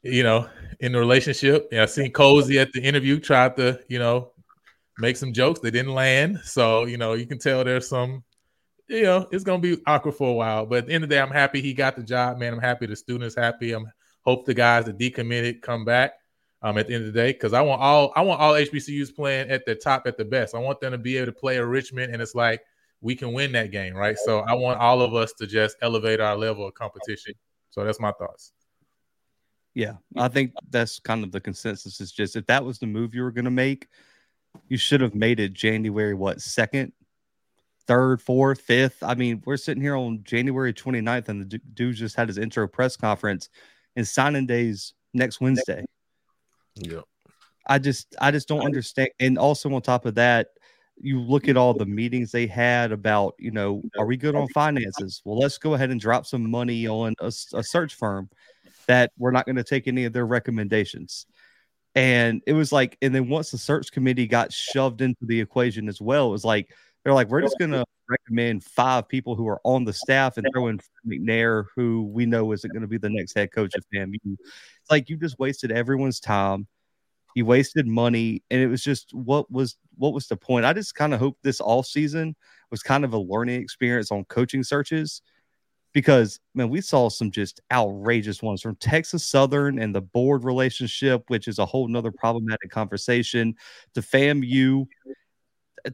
you 0.05 0.21
know, 0.21 0.47
in 0.79 0.91
the 0.91 0.99
relationship. 0.99 1.67
Yeah, 1.71 1.83
I 1.83 1.85
seen 1.87 2.13
Colzie 2.13 2.61
at 2.61 2.71
the 2.71 2.81
interview 2.81 3.19
tried 3.19 3.55
to, 3.57 3.79
you 3.87 3.97
know, 3.97 4.33
make 4.99 5.17
some 5.17 5.33
jokes. 5.33 5.61
They 5.61 5.71
didn't 5.71 5.93
land. 5.93 6.39
So, 6.43 6.85
you 6.85 6.97
know, 6.97 7.13
you 7.13 7.25
can 7.25 7.39
tell 7.39 7.63
there's 7.63 7.89
some, 7.89 8.23
you 8.87 9.01
know, 9.03 9.27
it's 9.31 9.43
gonna 9.43 9.59
be 9.59 9.81
awkward 9.87 10.13
for 10.13 10.29
a 10.29 10.33
while. 10.33 10.67
But 10.67 10.79
at 10.79 10.85
the 10.87 10.93
end 10.93 11.03
of 11.03 11.09
the 11.09 11.15
day, 11.15 11.21
I'm 11.21 11.31
happy 11.31 11.59
he 11.59 11.73
got 11.73 11.95
the 11.95 12.03
job, 12.03 12.37
man. 12.37 12.53
I'm 12.53 12.61
happy 12.61 12.85
the 12.85 12.95
students 12.95 13.35
happy. 13.35 13.71
I'm 13.71 13.91
hope 14.21 14.45
the 14.45 14.53
guys 14.53 14.85
that 14.85 14.99
decommitted 14.99 15.61
come 15.61 15.85
back 15.85 16.13
um 16.65 16.79
at 16.79 16.87
the 16.87 16.95
end 16.95 17.05
of 17.05 17.13
the 17.13 17.19
day. 17.19 17.31
Cause 17.31 17.53
I 17.53 17.61
want 17.61 17.79
all 17.81 18.11
I 18.15 18.21
want 18.21 18.41
all 18.41 18.53
HBCUs 18.53 19.15
playing 19.15 19.49
at 19.49 19.65
the 19.65 19.75
top 19.75 20.07
at 20.07 20.17
the 20.17 20.25
best. 20.25 20.55
I 20.55 20.59
want 20.59 20.81
them 20.81 20.91
to 20.91 20.97
be 20.97 21.15
able 21.17 21.27
to 21.27 21.31
play 21.31 21.57
a 21.57 21.65
Richmond 21.65 22.11
and 22.11 22.21
it's 22.21 22.35
like 22.35 22.61
we 23.01 23.15
can 23.15 23.33
win 23.33 23.51
that 23.51 23.71
game, 23.71 23.93
right? 23.93 24.17
So 24.17 24.39
I 24.39 24.53
want 24.53 24.79
all 24.79 25.03
of 25.03 25.13
us 25.13 25.31
to 25.33 25.45
just 25.45 25.77
elevate 25.83 26.19
our 26.19 26.35
level 26.35 26.67
of 26.67 26.73
competition. 26.73 27.35
So 27.69 27.83
that's 27.83 27.99
my 27.99 28.11
thoughts. 28.13 28.51
Yeah, 29.75 29.93
I 30.15 30.27
think 30.27 30.53
that's 30.71 30.99
kind 30.99 31.23
of 31.23 31.31
the 31.31 31.39
consensus. 31.39 32.01
Is 32.01 32.11
just 32.11 32.35
if 32.35 32.47
that 32.47 32.65
was 32.65 32.79
the 32.79 32.87
move 32.87 33.13
you 33.13 33.21
were 33.21 33.31
going 33.31 33.45
to 33.45 33.51
make, 33.51 33.87
you 34.67 34.77
should 34.77 35.01
have 35.01 35.13
made 35.13 35.39
it 35.39 35.53
January 35.53 36.15
what 36.15 36.41
second, 36.41 36.93
third, 37.85 38.21
fourth, 38.21 38.61
fifth. 38.61 39.03
I 39.03 39.13
mean, 39.13 39.43
we're 39.45 39.57
sitting 39.57 39.83
here 39.83 39.97
on 39.97 40.21
January 40.23 40.73
29th, 40.73 41.27
and 41.27 41.41
the 41.41 41.45
du- 41.45 41.65
dude 41.73 41.97
just 41.97 42.15
had 42.15 42.29
his 42.29 42.37
intro 42.37 42.67
press 42.67 42.95
conference, 42.95 43.49
and 43.95 44.07
signing 44.07 44.47
days 44.47 44.93
next 45.13 45.41
Wednesday. 45.41 45.85
Yeah. 46.75 47.01
I 47.67 47.79
just 47.79 48.15
I 48.21 48.31
just 48.31 48.47
don't 48.47 48.65
understand. 48.65 49.09
And 49.19 49.37
also 49.37 49.73
on 49.73 49.81
top 49.81 50.05
of 50.05 50.15
that, 50.15 50.49
you 50.97 51.19
look 51.19 51.47
at 51.47 51.57
all 51.57 51.73
the 51.73 51.85
meetings 51.85 52.31
they 52.31 52.47
had 52.47 52.91
about, 52.91 53.35
you 53.39 53.51
know, 53.51 53.81
are 53.97 54.05
we 54.05 54.17
good 54.17 54.35
on 54.35 54.47
finances? 54.49 55.21
Well, 55.25 55.37
let's 55.37 55.57
go 55.57 55.73
ahead 55.73 55.89
and 55.89 55.99
drop 55.99 56.25
some 56.25 56.49
money 56.49 56.87
on 56.87 57.15
a 57.21 57.31
search 57.31 57.95
firm 57.95 58.29
that 58.87 59.11
we're 59.17 59.31
not 59.31 59.45
going 59.45 59.55
to 59.55 59.63
take 59.63 59.87
any 59.87 60.05
of 60.05 60.13
their 60.13 60.25
recommendations. 60.25 61.25
And 61.95 62.41
it 62.45 62.53
was 62.53 62.71
like, 62.71 62.97
and 63.01 63.15
then 63.15 63.29
once 63.29 63.51
the 63.51 63.57
search 63.57 63.91
committee 63.91 64.27
got 64.27 64.53
shoved 64.53 65.01
into 65.01 65.25
the 65.25 65.39
equation 65.39 65.89
as 65.89 65.99
well, 65.99 66.27
it 66.27 66.31
was 66.31 66.45
like 66.45 66.73
they're 67.03 67.13
like, 67.13 67.29
we're 67.29 67.41
just 67.41 67.57
to 67.71 67.85
recommend 68.09 68.63
five 68.63 69.07
people 69.07 69.35
who 69.35 69.47
are 69.47 69.61
on 69.63 69.85
the 69.85 69.93
staff 69.93 70.37
and 70.37 70.47
throw 70.53 70.67
in 70.67 70.79
McNair, 71.07 71.65
who 71.75 72.03
we 72.03 72.25
know 72.25 72.51
isn't 72.51 72.71
going 72.71 72.81
to 72.81 72.87
be 72.87 72.97
the 72.97 73.09
next 73.09 73.35
head 73.35 73.51
coach 73.51 73.73
of 73.75 73.83
FAMU. 73.93 74.17
It's 74.23 74.91
like 74.91 75.09
you 75.09 75.17
just 75.17 75.39
wasted 75.39 75.71
everyone's 75.71 76.19
time. 76.19 76.67
You 77.35 77.45
wasted 77.45 77.85
money 77.85 78.43
and 78.49 78.61
it 78.61 78.67
was 78.67 78.81
just 78.81 79.13
what 79.13 79.51
was 79.51 79.75
what 79.97 80.13
was 80.13 80.27
the 80.27 80.37
point? 80.37 80.65
I 80.65 80.73
just 80.73 80.95
kind 80.95 81.13
of 81.13 81.19
hope 81.19 81.37
this 81.41 81.59
off 81.59 81.85
season 81.85 82.35
was 82.71 82.81
kind 82.81 83.03
of 83.03 83.13
a 83.13 83.19
learning 83.19 83.61
experience 83.61 84.11
on 84.11 84.23
coaching 84.25 84.63
searches 84.63 85.21
because 85.95 86.41
man 86.53 86.69
we 86.69 86.81
saw 86.81 87.09
some 87.09 87.31
just 87.31 87.61
outrageous 87.71 88.43
ones 88.43 88.61
from 88.61 88.75
texas 88.75 89.23
southern 89.23 89.79
and 89.79 89.95
the 89.95 90.01
board 90.01 90.43
relationship 90.43 91.23
which 91.29 91.47
is 91.47 91.57
a 91.57 91.65
whole 91.65 91.87
nother 91.87 92.11
problematic 92.11 92.69
conversation 92.69 93.55
to 93.93 94.01
famu 94.01 94.85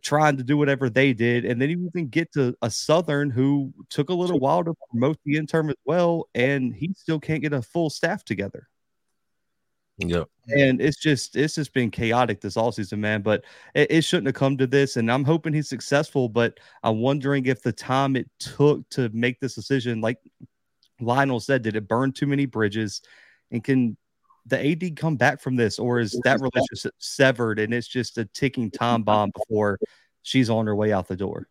trying 0.01 0.37
to 0.37 0.43
do 0.43 0.57
whatever 0.57 0.89
they 0.89 1.13
did 1.13 1.45
and 1.45 1.61
then 1.61 1.69
you 1.69 1.85
even 1.85 2.07
get 2.07 2.31
to 2.31 2.55
a 2.61 2.69
southern 2.69 3.29
who 3.29 3.73
took 3.89 4.09
a 4.09 4.13
little 4.13 4.39
while 4.39 4.63
to 4.63 4.73
promote 4.89 5.17
the 5.25 5.37
interim 5.37 5.69
as 5.69 5.75
well 5.85 6.27
and 6.35 6.73
he 6.73 6.93
still 6.95 7.19
can't 7.19 7.41
get 7.41 7.53
a 7.53 7.61
full 7.61 7.89
staff 7.89 8.23
together 8.23 8.67
Yeah. 9.97 10.23
And 10.47 10.81
it's 10.81 10.97
just 10.99 11.35
it's 11.35 11.55
just 11.55 11.73
been 11.73 11.91
chaotic 11.91 12.41
this 12.41 12.57
all 12.57 12.71
season, 12.71 13.01
man. 13.01 13.21
But 13.21 13.43
it, 13.75 13.91
it 13.91 14.01
shouldn't 14.03 14.27
have 14.27 14.35
come 14.35 14.57
to 14.57 14.67
this. 14.67 14.97
And 14.97 15.11
I'm 15.11 15.23
hoping 15.23 15.53
he's 15.53 15.69
successful. 15.69 16.27
But 16.29 16.59
I'm 16.83 16.99
wondering 16.99 17.45
if 17.45 17.61
the 17.61 17.71
time 17.71 18.15
it 18.15 18.29
took 18.39 18.87
to 18.91 19.09
make 19.13 19.39
this 19.39 19.55
decision, 19.55 20.01
like 20.01 20.17
Lionel 20.99 21.39
said, 21.39 21.61
did 21.61 21.75
it 21.75 21.87
burn 21.87 22.11
too 22.13 22.27
many 22.27 22.45
bridges? 22.45 23.01
And 23.51 23.63
can 23.63 23.97
the 24.45 24.71
AD 24.71 24.95
come 24.95 25.15
back 25.15 25.41
from 25.41 25.55
this, 25.55 25.79
or 25.79 25.99
is 25.99 26.19
that 26.23 26.39
relationship 26.39 26.93
severed 26.97 27.59
and 27.59 27.73
it's 27.73 27.87
just 27.87 28.17
a 28.17 28.25
ticking 28.25 28.71
time 28.71 29.03
bomb 29.03 29.31
before 29.31 29.79
she's 30.23 30.49
on 30.49 30.67
her 30.67 30.75
way 30.75 30.91
out 30.91 31.07
the 31.07 31.15
door? 31.15 31.47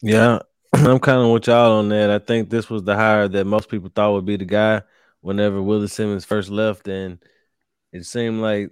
Yeah, 0.00 0.40
I'm 0.72 0.98
kind 1.00 1.22
of 1.22 1.32
with 1.32 1.46
y'all 1.46 1.78
on 1.78 1.88
that. 1.88 2.10
I 2.10 2.18
think 2.18 2.50
this 2.50 2.70
was 2.70 2.84
the 2.84 2.94
hire 2.94 3.28
that 3.28 3.44
most 3.44 3.68
people 3.68 3.90
thought 3.94 4.12
would 4.12 4.26
be 4.26 4.36
the 4.36 4.44
guy 4.44 4.82
whenever 5.20 5.60
Willie 5.60 5.88
Simmons 5.88 6.24
first 6.24 6.50
left, 6.50 6.86
and 6.88 7.18
it 7.92 8.04
seemed 8.04 8.40
like 8.40 8.70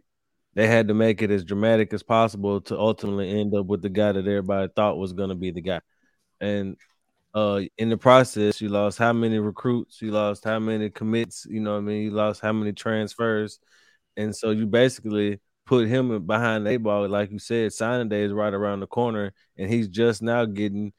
they 0.55 0.67
had 0.67 0.89
to 0.89 0.95
make 0.95 1.21
it 1.21 1.31
as 1.31 1.45
dramatic 1.45 1.93
as 1.93 2.03
possible 2.03 2.61
to 2.63 2.79
ultimately 2.79 3.41
end 3.41 3.55
up 3.55 3.67
with 3.67 3.83
the 3.83 3.91
guy 3.91 4.13
that 4.13 4.27
everybody 4.27 4.71
thought 4.75 4.99
was 4.99 5.13
going 5.13 5.29
to 5.29 5.35
be 5.35 5.51
the 5.51 5.61
guy. 5.61 5.81
And 6.41 6.77
uh, 7.37 7.61
in 7.77 7.91
the 7.91 7.99
process, 7.99 8.63
you 8.63 8.71
lost 8.71 8.97
how 8.97 9.13
many 9.13 9.39
recruits, 9.39 10.01
you 10.01 10.11
lost 10.11 10.43
how 10.43 10.59
many 10.59 10.89
commits, 10.89 11.47
you 11.51 11.61
know 11.61 11.77
I 11.77 11.81
mean? 11.81 12.05
You 12.05 12.11
lost 12.11 12.41
how 12.41 12.55
many 12.55 12.73
transfers. 12.73 13.59
And 14.17 14.35
so 14.35 14.53
you 14.53 14.67
basically 14.67 15.39
put 15.67 15.87
him 15.87 16.25
behind 16.25 16.67
the 16.67 16.79
ball. 16.79 17.07
Like 17.07 17.31
you 17.31 17.39
said, 17.39 17.75
signing 17.75 18.09
day 18.09 18.23
is 18.23 18.33
right 18.33 18.55
around 18.55 18.81
the 18.81 18.87
corner, 18.87 19.35
and 19.59 19.69
he's 19.69 19.89
just 19.89 20.23
now 20.23 20.47
getting 20.47 20.95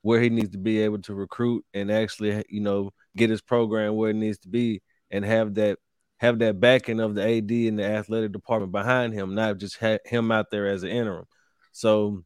where 0.00 0.18
he 0.18 0.30
needs 0.30 0.48
to 0.52 0.58
be 0.58 0.80
able 0.80 1.02
to 1.02 1.14
recruit 1.14 1.62
and 1.74 1.92
actually, 1.92 2.42
you 2.48 2.62
know, 2.62 2.90
get 3.14 3.28
his 3.28 3.42
program 3.42 3.96
where 3.96 4.10
it 4.10 4.16
needs 4.16 4.38
to 4.38 4.48
be 4.48 4.80
and 5.10 5.26
have 5.26 5.56
that 5.56 5.78
have 6.20 6.38
that 6.38 6.58
backing 6.58 7.00
of 7.00 7.14
the 7.14 7.22
AD 7.22 7.50
and 7.50 7.78
the 7.78 7.84
athletic 7.84 8.32
department 8.32 8.72
behind 8.72 9.12
him, 9.12 9.34
not 9.34 9.58
just 9.58 9.76
him 10.06 10.32
out 10.32 10.50
there 10.50 10.68
as 10.68 10.84
an 10.84 10.90
interim. 10.90 11.26
So 11.72 12.24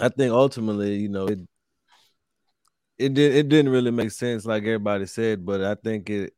I 0.00 0.08
think 0.08 0.32
ultimately, 0.32 0.96
you 0.96 1.08
know, 1.08 1.26
it 1.26 1.38
it 2.98 3.14
did 3.14 3.34
it 3.34 3.48
didn't 3.48 3.72
really 3.72 3.90
make 3.90 4.10
sense 4.12 4.44
like 4.44 4.62
everybody 4.62 5.06
said, 5.06 5.44
but 5.44 5.62
I 5.62 5.74
think 5.74 6.10
it 6.10 6.34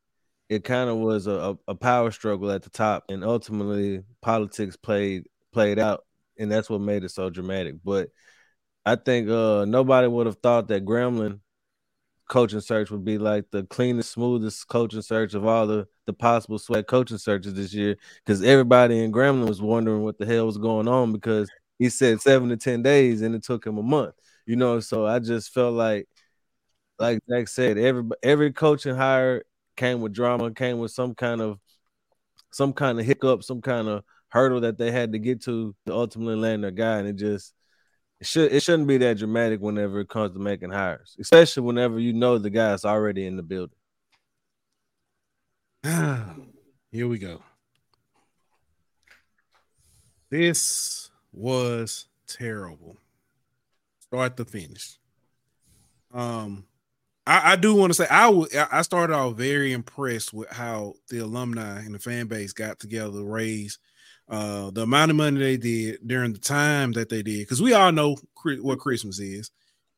it 0.48 0.64
kind 0.64 0.90
of 0.90 0.98
was 0.98 1.26
a, 1.26 1.56
a 1.66 1.74
power 1.74 2.10
struggle 2.10 2.50
at 2.50 2.62
the 2.62 2.70
top, 2.70 3.04
and 3.08 3.24
ultimately 3.24 4.02
politics 4.20 4.76
played 4.76 5.24
played 5.52 5.78
out, 5.78 6.04
and 6.38 6.50
that's 6.50 6.68
what 6.70 6.80
made 6.80 7.04
it 7.04 7.10
so 7.10 7.30
dramatic. 7.30 7.76
But 7.84 8.10
I 8.84 8.96
think 8.96 9.28
uh, 9.28 9.64
nobody 9.64 10.06
would 10.08 10.26
have 10.26 10.38
thought 10.38 10.68
that 10.68 10.84
Grambling 10.84 11.40
coaching 12.28 12.60
search 12.60 12.90
would 12.90 13.04
be 13.04 13.18
like 13.18 13.44
the 13.50 13.64
cleanest, 13.64 14.12
smoothest 14.12 14.66
coaching 14.68 15.02
search 15.02 15.34
of 15.34 15.46
all 15.46 15.66
the 15.66 15.86
the 16.06 16.12
possible 16.12 16.58
SWAC 16.58 16.86
coaching 16.86 17.18
searches 17.18 17.54
this 17.54 17.72
year, 17.72 17.96
because 18.24 18.42
everybody 18.42 19.02
in 19.02 19.12
Grambling 19.12 19.48
was 19.48 19.62
wondering 19.62 20.02
what 20.02 20.18
the 20.18 20.26
hell 20.26 20.46
was 20.46 20.58
going 20.58 20.88
on 20.88 21.12
because 21.12 21.50
he 21.78 21.88
said 21.88 22.20
seven 22.20 22.50
to 22.50 22.56
ten 22.56 22.82
days, 22.82 23.22
and 23.22 23.34
it 23.34 23.42
took 23.42 23.66
him 23.66 23.78
a 23.78 23.82
month. 23.82 24.14
You 24.46 24.56
know, 24.56 24.80
so 24.80 25.06
I 25.06 25.20
just 25.20 25.54
felt 25.54 25.74
like 25.74 26.06
like 27.04 27.20
Zach 27.28 27.48
said, 27.48 27.78
every 27.78 28.04
every 28.22 28.52
coaching 28.52 28.94
hire 28.94 29.42
came 29.76 30.00
with 30.00 30.12
drama, 30.12 30.52
came 30.52 30.78
with 30.78 30.90
some 30.90 31.14
kind 31.14 31.40
of 31.40 31.58
some 32.50 32.72
kind 32.72 32.98
of 32.98 33.06
hiccup, 33.06 33.42
some 33.42 33.60
kind 33.60 33.88
of 33.88 34.04
hurdle 34.28 34.60
that 34.60 34.78
they 34.78 34.90
had 34.90 35.12
to 35.12 35.18
get 35.18 35.42
to 35.42 35.74
to 35.86 35.92
ultimately 35.92 36.36
land 36.36 36.64
their 36.64 36.70
guy, 36.70 36.98
and 36.98 37.08
it 37.08 37.16
just 37.16 37.52
it 38.20 38.26
should 38.26 38.52
it 38.52 38.62
shouldn't 38.62 38.88
be 38.88 38.98
that 38.98 39.18
dramatic 39.18 39.60
whenever 39.60 40.00
it 40.00 40.08
comes 40.08 40.32
to 40.32 40.38
making 40.38 40.70
hires, 40.70 41.16
especially 41.20 41.62
whenever 41.62 41.98
you 41.98 42.12
know 42.12 42.38
the 42.38 42.50
guy's 42.50 42.84
already 42.84 43.26
in 43.26 43.36
the 43.36 43.42
building. 43.42 43.76
Here 46.90 47.08
we 47.08 47.18
go. 47.18 47.42
This 50.30 51.10
was 51.32 52.06
terrible. 52.26 52.96
Start 54.00 54.36
to 54.36 54.44
finish. 54.44 54.98
Um, 56.12 56.64
I, 57.26 57.52
I 57.52 57.56
do 57.56 57.74
want 57.74 57.90
to 57.90 57.94
say 57.94 58.06
I, 58.10 58.26
w- 58.26 58.48
I 58.70 58.82
started 58.82 59.14
off 59.14 59.36
very 59.36 59.72
impressed 59.72 60.32
with 60.32 60.50
how 60.50 60.94
the 61.08 61.18
alumni 61.18 61.80
and 61.80 61.94
the 61.94 61.98
fan 61.98 62.26
base 62.26 62.52
got 62.52 62.78
together 62.78 63.12
to 63.12 63.24
raise 63.24 63.78
uh, 64.28 64.70
the 64.70 64.82
amount 64.82 65.10
of 65.10 65.16
money 65.16 65.38
they 65.38 65.56
did 65.56 66.06
during 66.06 66.32
the 66.32 66.38
time 66.38 66.92
that 66.92 67.08
they 67.08 67.22
did. 67.22 67.40
Because 67.40 67.62
we 67.62 67.72
all 67.72 67.92
know 67.92 68.16
what 68.60 68.78
Christmas 68.78 69.18
is. 69.20 69.50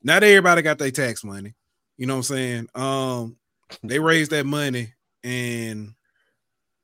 Not 0.03 0.23
everybody 0.23 0.63
got 0.63 0.79
their 0.79 0.91
tax 0.91 1.25
money. 1.25 1.55
You 1.97 2.07
know 2.07 2.15
what 2.15 2.31
I'm 2.31 2.37
saying? 2.37 2.69
Um, 2.75 3.37
they 3.83 3.99
raised 3.99 4.31
that 4.31 4.47
money 4.47 4.95
and 5.25 5.95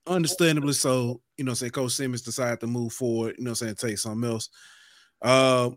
understandably 0.06 0.72
so, 0.72 1.20
you 1.36 1.44
know, 1.44 1.54
say 1.54 1.70
Coach 1.70 1.92
Simmons 1.92 2.22
decided 2.22 2.60
to 2.60 2.66
move 2.66 2.92
forward, 2.92 3.36
you 3.38 3.44
know, 3.44 3.54
saying 3.54 3.76
take 3.76 3.98
something 3.98 4.28
else. 4.28 4.48
Uh, 5.20 5.70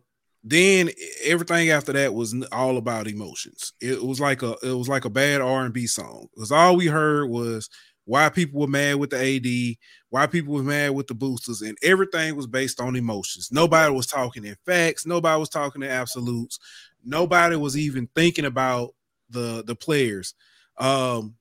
then 0.47 0.91
everything 1.23 1.71
after 1.71 1.91
that 1.93 2.13
was 2.13 2.35
all 2.51 2.77
about 2.77 3.07
emotions. 3.07 3.73
It 3.81 4.01
was 4.03 4.19
like 4.19 4.43
a 4.43 4.55
it 4.61 4.73
was 4.73 4.87
like 4.87 5.03
a 5.03 5.09
bad 5.09 5.41
R 5.41 5.65
and 5.65 5.73
B 5.73 5.87
song 5.87 6.27
because 6.35 6.51
all 6.51 6.75
we 6.75 6.85
heard 6.85 7.31
was 7.31 7.67
why 8.05 8.29
people 8.29 8.61
were 8.61 8.67
mad 8.67 8.97
with 8.97 9.09
the 9.09 9.17
AD, 9.17 9.77
why 10.11 10.27
people 10.27 10.53
were 10.53 10.61
mad 10.61 10.91
with 10.91 11.07
the 11.07 11.15
boosters, 11.15 11.63
and 11.63 11.75
everything 11.81 12.35
was 12.35 12.45
based 12.45 12.79
on 12.79 12.95
emotions. 12.95 13.49
Nobody 13.51 13.91
was 13.91 14.05
talking 14.05 14.45
in 14.45 14.55
facts, 14.67 15.07
nobody 15.07 15.39
was 15.39 15.49
talking 15.49 15.81
in 15.81 15.89
absolutes, 15.89 16.59
nobody 17.03 17.55
was 17.55 17.75
even 17.75 18.07
thinking 18.15 18.45
about 18.45 18.93
the 19.31 19.63
the 19.65 19.75
players. 19.75 20.35
Um, 20.77 21.37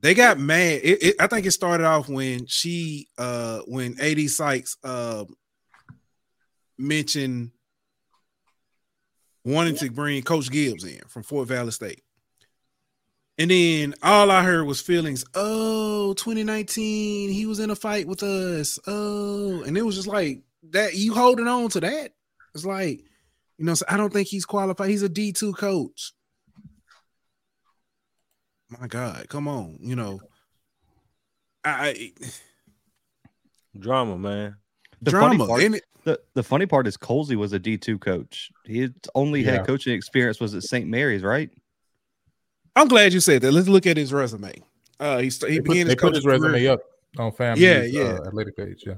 they 0.00 0.12
got 0.12 0.40
mad. 0.40 0.80
It, 0.82 1.02
it, 1.04 1.16
I 1.20 1.28
think 1.28 1.46
it 1.46 1.52
started 1.52 1.86
off 1.86 2.08
when 2.08 2.46
she 2.46 3.06
uh 3.16 3.60
when 3.68 3.94
AD 4.00 4.28
Sykes 4.28 4.76
uh 4.82 5.24
mentioned 6.76 7.52
wanting 9.44 9.76
to 9.76 9.90
bring 9.90 10.22
Coach 10.22 10.50
Gibbs 10.50 10.84
in 10.84 11.00
from 11.08 11.22
Fort 11.22 11.48
Valley 11.48 11.70
State. 11.70 12.02
And 13.36 13.50
then 13.50 13.94
all 14.02 14.30
I 14.30 14.44
heard 14.44 14.64
was 14.64 14.80
feelings. 14.80 15.24
Oh, 15.34 16.14
2019, 16.14 17.30
he 17.30 17.46
was 17.46 17.58
in 17.58 17.70
a 17.70 17.76
fight 17.76 18.06
with 18.06 18.22
us. 18.22 18.78
Oh, 18.86 19.62
and 19.64 19.76
it 19.76 19.82
was 19.82 19.96
just 19.96 20.06
like 20.06 20.42
that. 20.70 20.94
You 20.94 21.14
holding 21.14 21.48
on 21.48 21.68
to 21.70 21.80
that? 21.80 22.12
It's 22.54 22.64
like, 22.64 23.00
you 23.58 23.64
know, 23.64 23.74
so 23.74 23.84
I 23.88 23.96
don't 23.96 24.12
think 24.12 24.28
he's 24.28 24.44
qualified. 24.44 24.88
He's 24.88 25.02
a 25.02 25.08
D2 25.08 25.56
coach. 25.56 26.12
My 28.68 28.86
God, 28.86 29.28
come 29.28 29.48
on, 29.48 29.78
you 29.80 29.96
know. 29.96 30.20
I, 31.64 31.88
I 31.88 32.10
drama, 33.78 34.16
man. 34.16 34.56
The 35.02 35.10
drama. 35.10 35.46
Funny 35.46 35.70
part, 35.70 35.82
the, 36.04 36.20
the 36.34 36.42
funny 36.42 36.66
part 36.66 36.86
is 36.86 36.96
Colzie 36.96 37.36
was 37.36 37.52
a 37.52 37.60
D2 37.60 38.00
coach. 38.00 38.50
His 38.64 38.90
only 39.14 39.42
yeah. 39.42 39.52
head 39.52 39.66
coaching 39.66 39.94
experience 39.94 40.40
was 40.40 40.54
at 40.54 40.62
St. 40.62 40.86
Mary's, 40.88 41.22
right? 41.22 41.50
I'm 42.76 42.88
glad 42.88 43.12
you 43.12 43.20
said 43.20 43.42
that. 43.42 43.52
Let's 43.52 43.68
look 43.68 43.86
at 43.86 43.96
his 43.96 44.12
resume. 44.12 44.62
Uh, 45.00 45.18
he, 45.18 45.30
he 45.48 45.60
began 45.60 45.86
his, 45.86 45.96
put 45.96 46.14
his 46.14 46.24
resume 46.24 46.52
career. 46.52 46.72
up 46.72 46.80
on 47.18 47.32
FAMU. 47.32 47.56
Yeah, 47.56 47.82
yeah. 47.82 48.02
Uh, 48.02 48.26
athletic 48.26 48.56
page. 48.56 48.84
Yeah. 48.86 48.94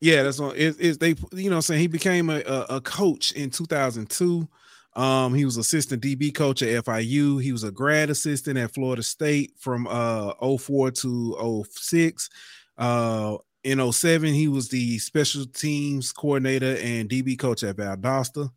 Yeah, 0.00 0.22
that's 0.22 0.38
on. 0.38 0.54
It, 0.54 0.76
it's 0.78 0.98
they, 0.98 1.16
you 1.32 1.50
know, 1.50 1.56
I'm 1.56 1.62
saying 1.62 1.80
he 1.80 1.88
became 1.88 2.30
a, 2.30 2.40
a, 2.40 2.76
a 2.76 2.80
coach 2.80 3.32
in 3.32 3.50
2002. 3.50 4.48
Um, 4.94 5.34
he 5.34 5.44
was 5.44 5.56
assistant 5.56 6.02
DB 6.02 6.32
coach 6.32 6.62
at 6.62 6.84
FIU. 6.84 7.42
He 7.42 7.52
was 7.52 7.64
a 7.64 7.72
grad 7.72 8.10
assistant 8.10 8.58
at 8.58 8.72
Florida 8.72 9.02
State 9.02 9.52
from 9.58 9.86
uh 9.88 10.34
04 10.56 10.92
to 10.92 11.64
06. 11.68 12.30
Uh, 12.76 13.36
in 13.64 13.92
07, 13.92 14.32
he 14.32 14.48
was 14.48 14.68
the 14.68 14.98
special 14.98 15.44
teams 15.46 16.12
coordinator 16.12 16.76
and 16.80 17.08
DB 17.08 17.38
coach 17.38 17.62
at 17.62 17.76
Valdosta. 17.76 18.50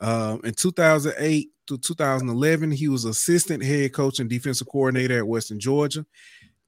Um, 0.00 0.40
in 0.44 0.54
2008 0.54 1.48
to 1.66 1.78
2011, 1.78 2.70
he 2.70 2.88
was 2.88 3.04
assistant 3.04 3.62
head 3.62 3.92
coach 3.92 4.20
and 4.20 4.30
defensive 4.30 4.68
coordinator 4.68 5.18
at 5.18 5.26
Western 5.26 5.58
Georgia. 5.58 6.04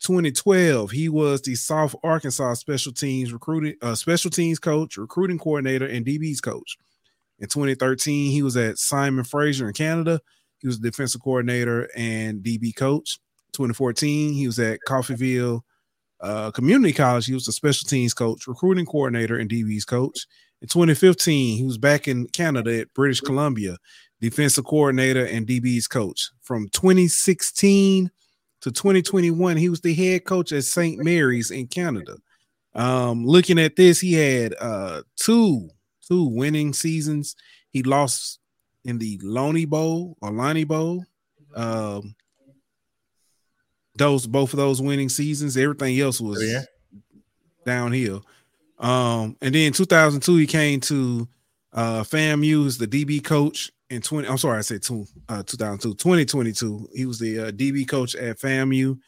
2012, 0.01 0.91
he 0.91 1.09
was 1.09 1.43
the 1.43 1.55
South 1.55 1.95
Arkansas 2.05 2.55
special 2.55 2.93
teams 2.93 3.33
recruiting 3.33 3.75
uh, 3.83 3.95
special 3.95 4.31
teams 4.31 4.59
coach, 4.59 4.97
recruiting 4.97 5.39
coordinator, 5.39 5.87
and 5.87 6.05
DB's 6.05 6.41
coach. 6.41 6.77
In 7.39 7.49
2013, 7.49 8.31
he 8.31 8.43
was 8.43 8.57
at 8.57 8.79
Simon 8.79 9.25
Fraser 9.25 9.69
in 9.69 9.75
Canada. 9.75 10.21
He 10.59 10.67
was 10.67 10.81
the 10.81 10.91
defensive 10.91 11.23
coordinator 11.23 11.89
and 11.97 12.43
DB 12.43 12.75
coach. 12.75 13.19
2014, 13.53 14.35
he 14.35 14.47
was 14.47 14.59
at 14.59 14.81
Coffeyville 14.87 15.63
uh, 16.21 16.51
Community 16.51 16.93
College. 16.93 17.27
He 17.27 17.35
was 17.35 17.47
the 17.47 17.53
special 17.53 17.89
teams 17.89 18.15
coach, 18.15 18.47
recruiting 18.47 18.87
coordinator, 18.87 19.39
and 19.39 19.51
DB's 19.51 19.85
coach. 19.85 20.27
In 20.63 20.69
2015, 20.69 21.59
he 21.59 21.65
was 21.65 21.79
back 21.79 22.09
in 22.09 22.27
Canada 22.29 22.81
at 22.81 22.95
British 22.95 23.21
Columbia, 23.21 23.77
defensive 24.21 24.65
coordinator 24.65 25.25
and 25.27 25.47
DB's 25.47 25.87
coach. 25.87 26.31
From 26.41 26.69
2016 26.71 28.11
to 28.63 28.73
2021, 28.73 29.57
he 29.57 29.69
was 29.69 29.81
the 29.83 29.95
head 29.95 30.25
coach 30.25 30.53
at 30.53 30.65
St. 30.65 31.03
Mary's 31.05 31.51
in 31.51 31.67
Canada. 31.67 32.17
Um, 32.75 33.25
looking 33.27 33.59
at 33.59 33.77
this, 33.77 34.01
he 34.01 34.15
had 34.15 34.55
uh, 34.61 35.03
two 35.17 35.69
two 36.07 36.25
winning 36.25 36.73
seasons. 36.73 37.37
He 37.71 37.83
lost 37.83 38.39
in 38.85 38.99
the 38.99 39.19
Loney 39.23 39.65
Bowl 39.65 40.17
or 40.21 40.31
Lonnie 40.31 40.65
Bowl. 40.65 41.05
Um, 41.55 42.15
those 43.99 44.27
both 44.27 44.53
of 44.53 44.59
those 44.59 44.81
winning 44.81 45.09
seasons. 45.09 45.57
Everything 45.57 45.99
else 46.01 46.21
was 46.21 46.43
yeah. 46.43 46.63
downhill. 47.65 48.25
Um, 48.79 49.37
and 49.41 49.55
then 49.55 49.73
2002 49.73 50.37
he 50.37 50.47
came 50.47 50.81
to 50.81 51.27
uh 51.73 52.03
FAMU 52.03 52.67
as 52.67 52.79
the 52.79 52.87
DB 52.87 53.23
coach 53.25 53.73
in 53.91 54.03
20. 54.03 54.29
I'm 54.29 54.39
sorry, 54.39 54.59
I 54.59 54.63
said 54.63 54.83
two, 54.83 55.07
uh, 55.29 55.43
2002, 55.43 55.95
2022. 55.95 56.89
He 56.95 57.07
was 57.07 57.19
the 57.19 57.39
uh, 57.39 57.51
DB 57.51 57.89
coach 57.89 58.15
at 58.15 58.39
FAMU, 58.39 58.99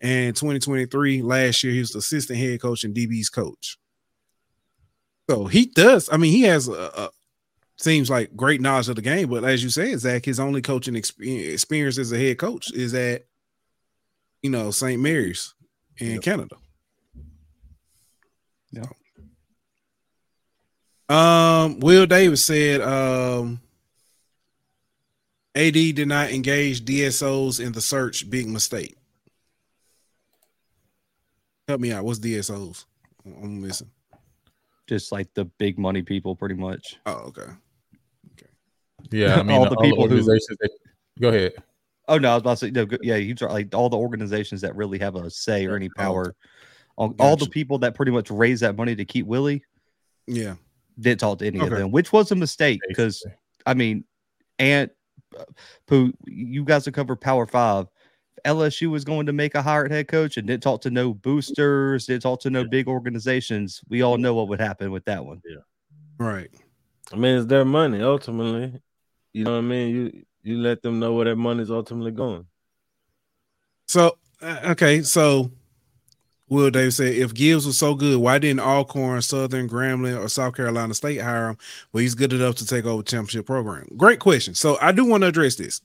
and 0.00 0.36
2023 0.36 1.22
last 1.22 1.62
year 1.64 1.72
he 1.72 1.80
was 1.80 1.90
the 1.90 1.98
assistant 1.98 2.38
head 2.38 2.60
coach 2.60 2.84
and 2.84 2.94
DB's 2.94 3.28
coach. 3.28 3.78
So 5.28 5.46
he 5.46 5.66
does. 5.66 6.08
I 6.10 6.16
mean, 6.16 6.32
he 6.32 6.42
has 6.42 6.68
a, 6.68 6.72
a 6.72 7.10
seems 7.76 8.10
like 8.10 8.34
great 8.34 8.60
knowledge 8.60 8.88
of 8.88 8.96
the 8.96 9.02
game, 9.02 9.28
but 9.28 9.44
as 9.44 9.62
you 9.62 9.70
said, 9.70 9.98
Zach, 10.00 10.24
his 10.24 10.40
only 10.40 10.62
coaching 10.62 10.96
experience 10.96 11.98
as 11.98 12.12
a 12.12 12.18
head 12.18 12.38
coach 12.38 12.72
is 12.72 12.94
at 12.94 13.26
you 14.42 14.50
know 14.50 14.70
St. 14.70 15.00
Mary's 15.00 15.54
in 15.98 16.14
yep. 16.14 16.22
Canada. 16.22 16.56
Yeah. 18.70 18.84
Um, 21.08 21.80
Will 21.80 22.06
Davis 22.06 22.44
said, 22.44 22.82
um, 22.82 23.60
AD 25.54 25.72
did 25.72 26.06
not 26.08 26.30
engage 26.30 26.84
DSOs 26.84 27.64
in 27.64 27.72
the 27.72 27.80
search. 27.80 28.28
Big 28.28 28.46
mistake. 28.46 28.96
Help 31.66 31.80
me 31.80 31.92
out. 31.92 32.04
What's 32.04 32.18
DSOs? 32.18 32.84
I'm 33.24 33.60
missing. 33.60 33.90
Just 34.86 35.12
like 35.12 35.32
the 35.34 35.44
big 35.44 35.78
money 35.78 36.02
people, 36.02 36.34
pretty 36.36 36.54
much. 36.54 36.96
Oh, 37.06 37.24
okay. 37.28 37.42
Okay. 38.32 38.50
Yeah, 39.10 39.36
I 39.36 39.42
mean, 39.42 39.56
all 39.56 39.68
the 39.68 39.76
all 39.76 39.82
people 39.82 40.08
who. 40.08 40.22
that- 40.22 40.70
go 41.20 41.28
ahead. 41.28 41.54
Oh 42.08 42.18
no, 42.18 42.30
I 42.30 42.34
was 42.34 42.40
about 42.42 42.50
to 42.58 42.66
say 42.66 42.70
no. 42.70 42.86
good- 42.86 43.00
Yeah, 43.02 43.16
he's 43.18 43.40
right, 43.42 43.52
like 43.52 43.74
all 43.74 43.88
the 43.90 43.96
organizations 43.98 44.60
that 44.62 44.74
really 44.74 44.98
have 44.98 45.14
a 45.14 45.30
say 45.30 45.66
or 45.66 45.76
any 45.76 45.88
power. 45.90 46.34
All, 46.96 47.14
all 47.20 47.36
the 47.36 47.48
people 47.48 47.78
that 47.78 47.94
pretty 47.94 48.10
much 48.10 48.30
raise 48.30 48.60
that 48.60 48.76
money 48.76 48.96
to 48.96 49.04
keep 49.04 49.24
Willie 49.26 49.62
Yeah. 50.26 50.54
didn't 50.98 51.20
talk 51.20 51.38
to 51.38 51.46
any 51.46 51.60
of 51.60 51.70
them, 51.70 51.92
which 51.92 52.12
was 52.12 52.32
a 52.32 52.34
mistake 52.34 52.80
because 52.88 53.24
I 53.66 53.74
mean, 53.74 54.04
and 54.58 54.90
uh, 55.38 55.44
Pooh, 55.86 56.12
you 56.26 56.64
guys 56.64 56.86
will 56.86 56.92
cover 56.94 57.14
Power 57.14 57.46
Five. 57.46 57.86
If 58.36 58.42
LSU 58.44 58.88
was 58.90 59.04
going 59.04 59.26
to 59.26 59.32
make 59.32 59.54
a 59.54 59.62
hired 59.62 59.90
head 59.92 60.08
coach 60.08 60.36
and 60.38 60.46
didn't 60.46 60.62
talk 60.62 60.80
to 60.82 60.90
no 60.90 61.12
boosters, 61.14 62.06
didn't 62.06 62.22
talk 62.22 62.40
to 62.40 62.50
no 62.50 62.64
big 62.64 62.88
organizations. 62.88 63.80
We 63.88 64.02
all 64.02 64.16
know 64.16 64.34
what 64.34 64.48
would 64.48 64.60
happen 64.60 64.90
with 64.90 65.04
that 65.04 65.24
one. 65.24 65.40
Yeah. 65.44 65.58
Right. 66.18 66.48
I 67.12 67.16
mean, 67.16 67.36
it's 67.36 67.46
their 67.46 67.64
money 67.64 68.00
ultimately. 68.02 68.80
You 69.32 69.44
know 69.44 69.52
what 69.52 69.58
I 69.58 69.62
mean? 69.62 69.88
You 69.96 70.22
you 70.48 70.58
let 70.58 70.82
them 70.82 70.98
know 70.98 71.12
where 71.12 71.26
their 71.26 71.36
money's 71.36 71.70
ultimately 71.70 72.10
going. 72.10 72.46
So 73.86 74.18
uh, 74.42 74.60
okay, 74.70 75.02
so 75.02 75.50
Will 76.48 76.70
Davis 76.70 76.96
said 76.96 77.14
if 77.14 77.34
Gibbs 77.34 77.66
was 77.66 77.76
so 77.76 77.94
good, 77.94 78.18
why 78.18 78.38
didn't 78.38 78.60
Alcorn, 78.60 79.20
Southern, 79.22 79.68
Grambling, 79.68 80.18
or 80.18 80.28
South 80.28 80.54
Carolina 80.54 80.94
State 80.94 81.20
hire 81.20 81.50
him? 81.50 81.58
Well, 81.92 82.00
he's 82.00 82.14
good 82.14 82.32
enough 82.32 82.56
to 82.56 82.66
take 82.66 82.86
over 82.86 83.02
championship 83.02 83.46
program. 83.46 83.86
Great 83.96 84.20
question. 84.20 84.54
So 84.54 84.78
I 84.80 84.92
do 84.92 85.04
want 85.04 85.22
to 85.22 85.28
address 85.28 85.56
this. 85.56 85.80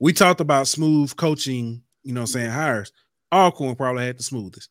We 0.00 0.12
talked 0.12 0.40
about 0.40 0.68
smooth 0.68 1.14
coaching, 1.16 1.82
you 2.02 2.12
know, 2.12 2.22
I'm 2.22 2.26
saying 2.26 2.50
hires. 2.50 2.92
Alcorn 3.32 3.76
probably 3.76 4.06
had 4.06 4.18
the 4.18 4.22
smoothest. 4.22 4.70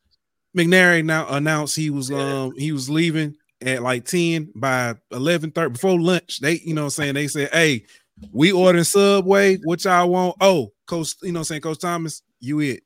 McNair 0.55 1.03
now 1.03 1.27
announced 1.29 1.75
he 1.75 1.89
was 1.89 2.11
um 2.11 2.53
he 2.57 2.71
was 2.71 2.89
leaving 2.89 3.35
at 3.61 3.81
like 3.81 4.05
10 4.05 4.51
by 4.55 4.95
11 5.11 5.51
30 5.51 5.71
before 5.71 5.99
lunch. 5.99 6.39
They, 6.39 6.59
you 6.59 6.73
know, 6.73 6.85
I'm 6.85 6.89
saying 6.89 7.15
they 7.15 7.27
said, 7.27 7.49
Hey, 7.51 7.85
we 8.31 8.51
ordering 8.51 8.83
Subway. 8.83 9.57
What 9.57 9.83
y'all 9.83 10.09
want? 10.09 10.37
Oh, 10.41 10.71
Coach, 10.85 11.15
you 11.21 11.31
know, 11.31 11.43
saying 11.43 11.61
Coach 11.61 11.79
Thomas, 11.79 12.21
you 12.39 12.59
it. 12.59 12.83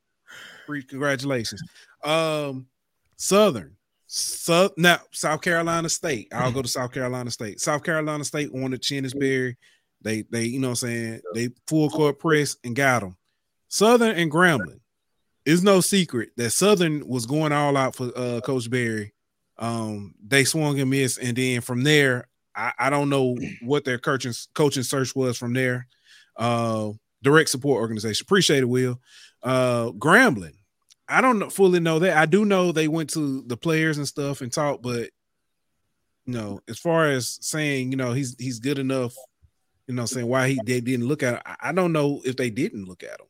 Congratulations. 0.68 1.62
Um, 2.04 2.68
Southern, 3.16 3.76
so 4.08 4.72
now 4.78 5.00
South 5.12 5.42
Carolina 5.42 5.90
State. 5.90 6.28
I'll 6.34 6.52
go 6.52 6.62
to 6.62 6.68
South 6.68 6.92
Carolina 6.92 7.32
State. 7.32 7.60
South 7.60 7.84
Carolina 7.84 8.24
State 8.24 8.54
wanted 8.54 8.82
Chennis 8.82 9.18
Berry. 9.18 9.58
They, 10.02 10.24
they, 10.24 10.44
you 10.44 10.60
know, 10.60 10.70
what 10.70 10.84
I'm 10.84 10.90
saying 10.90 11.22
they 11.34 11.50
full 11.68 11.90
court 11.90 12.20
press 12.20 12.56
and 12.64 12.76
got 12.76 13.02
them. 13.02 13.18
Southern 13.68 14.16
and 14.16 14.32
Grambling. 14.32 14.80
It's 15.46 15.62
no 15.62 15.80
secret 15.82 16.30
that 16.38 16.52
Southern 16.52 17.08
was 17.08 17.26
going 17.26 17.54
all 17.54 17.78
out 17.78 17.96
for 17.96 18.12
uh, 18.16 18.42
Coach 18.42 18.70
Berry. 18.70 19.14
Um, 19.58 20.14
they 20.26 20.44
swung 20.44 20.80
and 20.80 20.90
missed, 20.90 21.20
and 21.20 21.36
then 21.36 21.62
from 21.62 21.84
there, 21.84 22.28
I, 22.58 22.74
I 22.80 22.90
don't 22.90 23.10
know 23.10 23.38
what 23.62 23.86
their 23.86 24.00
coaching 24.00 24.34
coaching 24.56 24.84
search 24.84 25.16
was 25.16 25.38
from 25.38 25.54
there. 25.54 25.88
Uh, 26.36 26.92
direct 27.24 27.50
support 27.50 27.82
organization. 27.82 28.26
Appreciate 28.26 28.64
it, 28.64 28.70
Will. 28.70 29.00
Uh, 29.44 29.92
Grambling. 29.92 30.56
I 31.08 31.22
don't 31.22 31.50
fully 31.52 31.80
know 31.80 32.00
that. 32.00 32.18
I 32.18 32.26
do 32.26 32.44
know 32.44 32.72
they 32.72 32.88
went 32.88 33.12
to 33.12 33.44
the 33.44 33.56
players 33.56 33.98
and 33.98 34.08
stuff 34.08 34.42
and 34.42 34.52
talked, 34.52 34.82
but 34.84 35.10
you 36.26 36.34
know, 36.34 36.60
as 36.68 36.78
far 36.78 37.06
as 37.08 37.38
saying, 37.42 37.92
you 37.92 37.98
know, 37.98 38.12
he's 38.12 38.36
he's 38.38 38.60
good 38.60 38.80
enough, 38.80 39.16
you 39.88 39.94
know, 39.94 40.06
saying 40.06 40.28
why 40.28 40.50
he 40.50 40.60
they 40.66 40.82
didn't 40.82 41.08
look 41.08 41.24
at 41.24 41.36
him, 41.36 41.42
I, 41.46 41.56
I 41.70 41.72
don't 41.72 41.94
know 41.94 42.22
if 42.26 42.36
they 42.36 42.50
didn't 42.50 42.86
look 42.86 43.04
at 43.04 43.22
him. 43.22 43.28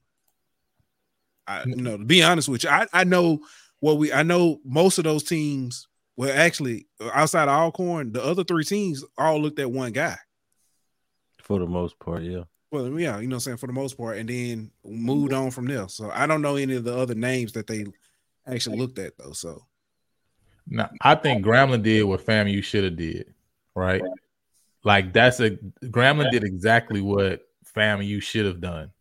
I 1.46 1.64
you 1.66 1.76
know, 1.76 1.98
to 1.98 2.06
be 2.06 2.24
honest 2.24 2.50
with 2.50 2.64
you, 2.64 2.70
I, 2.70 2.88
I 2.92 3.04
know 3.04 3.42
what 3.80 3.98
we 3.98 4.12
I 4.12 4.24
know 4.24 4.60
most 4.66 4.98
of 4.98 5.04
those 5.04 5.24
teams, 5.24 5.88
well, 6.18 6.32
actually, 6.36 6.88
outside 7.14 7.44
of 7.44 7.50
Alcorn, 7.50 8.12
the 8.12 8.24
other 8.24 8.44
three 8.44 8.64
teams 8.64 9.04
all 9.18 9.40
looked 9.40 9.60
at 9.60 9.72
one 9.72 9.92
guy. 9.94 10.18
For 11.42 11.60
the 11.60 11.68
most 11.68 11.98
part, 12.00 12.24
yeah. 12.24 12.44
Well, 12.72 13.00
yeah, 13.00 13.20
you 13.20 13.28
know 13.28 13.36
what 13.36 13.38
I'm 13.38 13.40
saying, 13.42 13.58
for 13.58 13.68
the 13.68 13.74
most 13.74 13.98
part, 13.98 14.18
and 14.18 14.28
then 14.28 14.72
moved 14.84 15.32
on 15.34 15.52
from 15.52 15.68
there. 15.68 15.88
So 15.88 16.10
I 16.12 16.28
don't 16.28 16.42
know 16.42 16.58
any 16.58 16.76
of 16.76 16.84
the 16.84 16.98
other 16.98 17.16
names 17.16 17.54
that 17.54 17.68
they 17.68 17.86
actually 18.46 18.78
looked 18.78 19.00
at 19.00 19.18
though. 19.18 19.32
So 19.32 19.64
Now, 20.68 20.90
I 21.02 21.16
think 21.16 21.46
Grambling 21.46 21.84
did 21.84 22.04
what 22.04 22.26
FAMU 22.26 22.64
should 22.64 22.84
have 22.84 22.98
did, 22.98 23.34
right? 23.76 24.02
Like 24.84 25.14
that's 25.14 25.40
a 25.40 25.52
Grambling 25.86 26.32
did 26.32 26.44
exactly 26.44 27.02
what 27.02 27.42
FAMU 27.76 28.22
should 28.22 28.46
have 28.46 28.60
done, 28.60 28.92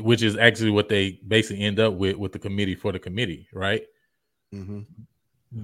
which 0.00 0.22
is 0.22 0.36
actually 0.36 0.70
what 0.70 0.88
they 0.88 1.20
basically 1.26 1.64
end 1.64 1.80
up 1.80 1.94
with 1.94 2.16
with 2.16 2.32
the 2.32 2.38
committee 2.38 2.74
for 2.74 2.92
the 2.92 2.98
committee, 2.98 3.48
right? 3.52 3.82
mhm. 4.54 4.86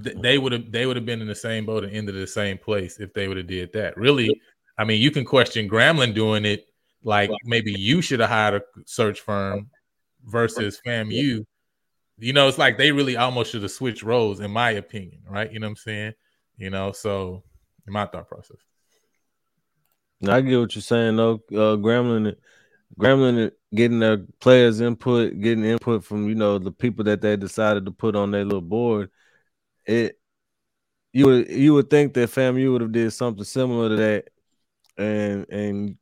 Th- 0.04 0.16
They 0.20 0.38
would 0.38 0.52
have 0.52 0.70
they 0.70 0.86
would 0.86 0.96
have 0.96 1.06
been 1.06 1.20
in 1.20 1.28
the 1.28 1.34
same 1.34 1.66
boat 1.66 1.84
and 1.84 1.92
ended 1.92 2.14
the 2.14 2.26
same 2.26 2.58
place 2.58 2.98
if 2.98 3.12
they 3.12 3.28
would 3.28 3.36
have 3.36 3.46
did 3.46 3.72
that. 3.72 3.96
Really, 3.96 4.40
I 4.78 4.84
mean, 4.84 5.00
you 5.00 5.10
can 5.10 5.24
question 5.24 5.68
Grambling 5.68 6.14
doing 6.14 6.44
it 6.44 6.66
like 7.04 7.30
maybe 7.44 7.72
you 7.72 8.00
should 8.00 8.20
have 8.20 8.30
hired 8.30 8.62
a 8.62 8.62
search 8.86 9.20
firm 9.20 9.70
versus 10.24 10.80
FAMU. 10.86 11.44
You 12.18 12.32
know, 12.32 12.46
it's 12.46 12.58
like 12.58 12.78
they 12.78 12.92
really 12.92 13.16
almost 13.16 13.50
should 13.50 13.62
have 13.62 13.72
switched 13.72 14.02
roles, 14.02 14.40
in 14.40 14.50
my 14.50 14.70
opinion, 14.72 15.22
right? 15.28 15.52
You 15.52 15.58
know 15.58 15.66
what 15.66 15.70
I'm 15.72 15.76
saying? 15.76 16.12
You 16.56 16.70
know, 16.70 16.92
so 16.92 17.42
in 17.86 17.92
my 17.92 18.06
thought 18.06 18.28
process. 18.28 18.58
I 20.28 20.40
get 20.40 20.58
what 20.60 20.74
you're 20.74 20.82
saying 20.82 21.16
though. 21.16 21.42
Uh, 21.50 21.76
Grambling, 21.76 22.36
Grambling 22.98 23.50
getting 23.74 23.98
their 23.98 24.18
players' 24.40 24.80
input, 24.80 25.40
getting 25.40 25.64
input 25.64 26.04
from 26.04 26.28
you 26.28 26.36
know 26.36 26.58
the 26.58 26.70
people 26.70 27.04
that 27.04 27.20
they 27.20 27.36
decided 27.36 27.84
to 27.86 27.90
put 27.90 28.14
on 28.14 28.30
their 28.30 28.44
little 28.44 28.60
board. 28.60 29.10
It 29.86 30.18
you 31.12 31.26
would 31.26 31.50
you 31.50 31.74
would 31.74 31.90
think 31.90 32.14
that 32.14 32.30
FAMU 32.30 32.72
would 32.72 32.80
have 32.80 32.92
did 32.92 33.10
something 33.12 33.44
similar 33.44 33.90
to 33.90 33.96
that, 33.96 34.28
and 34.96 35.46
and 35.50 35.96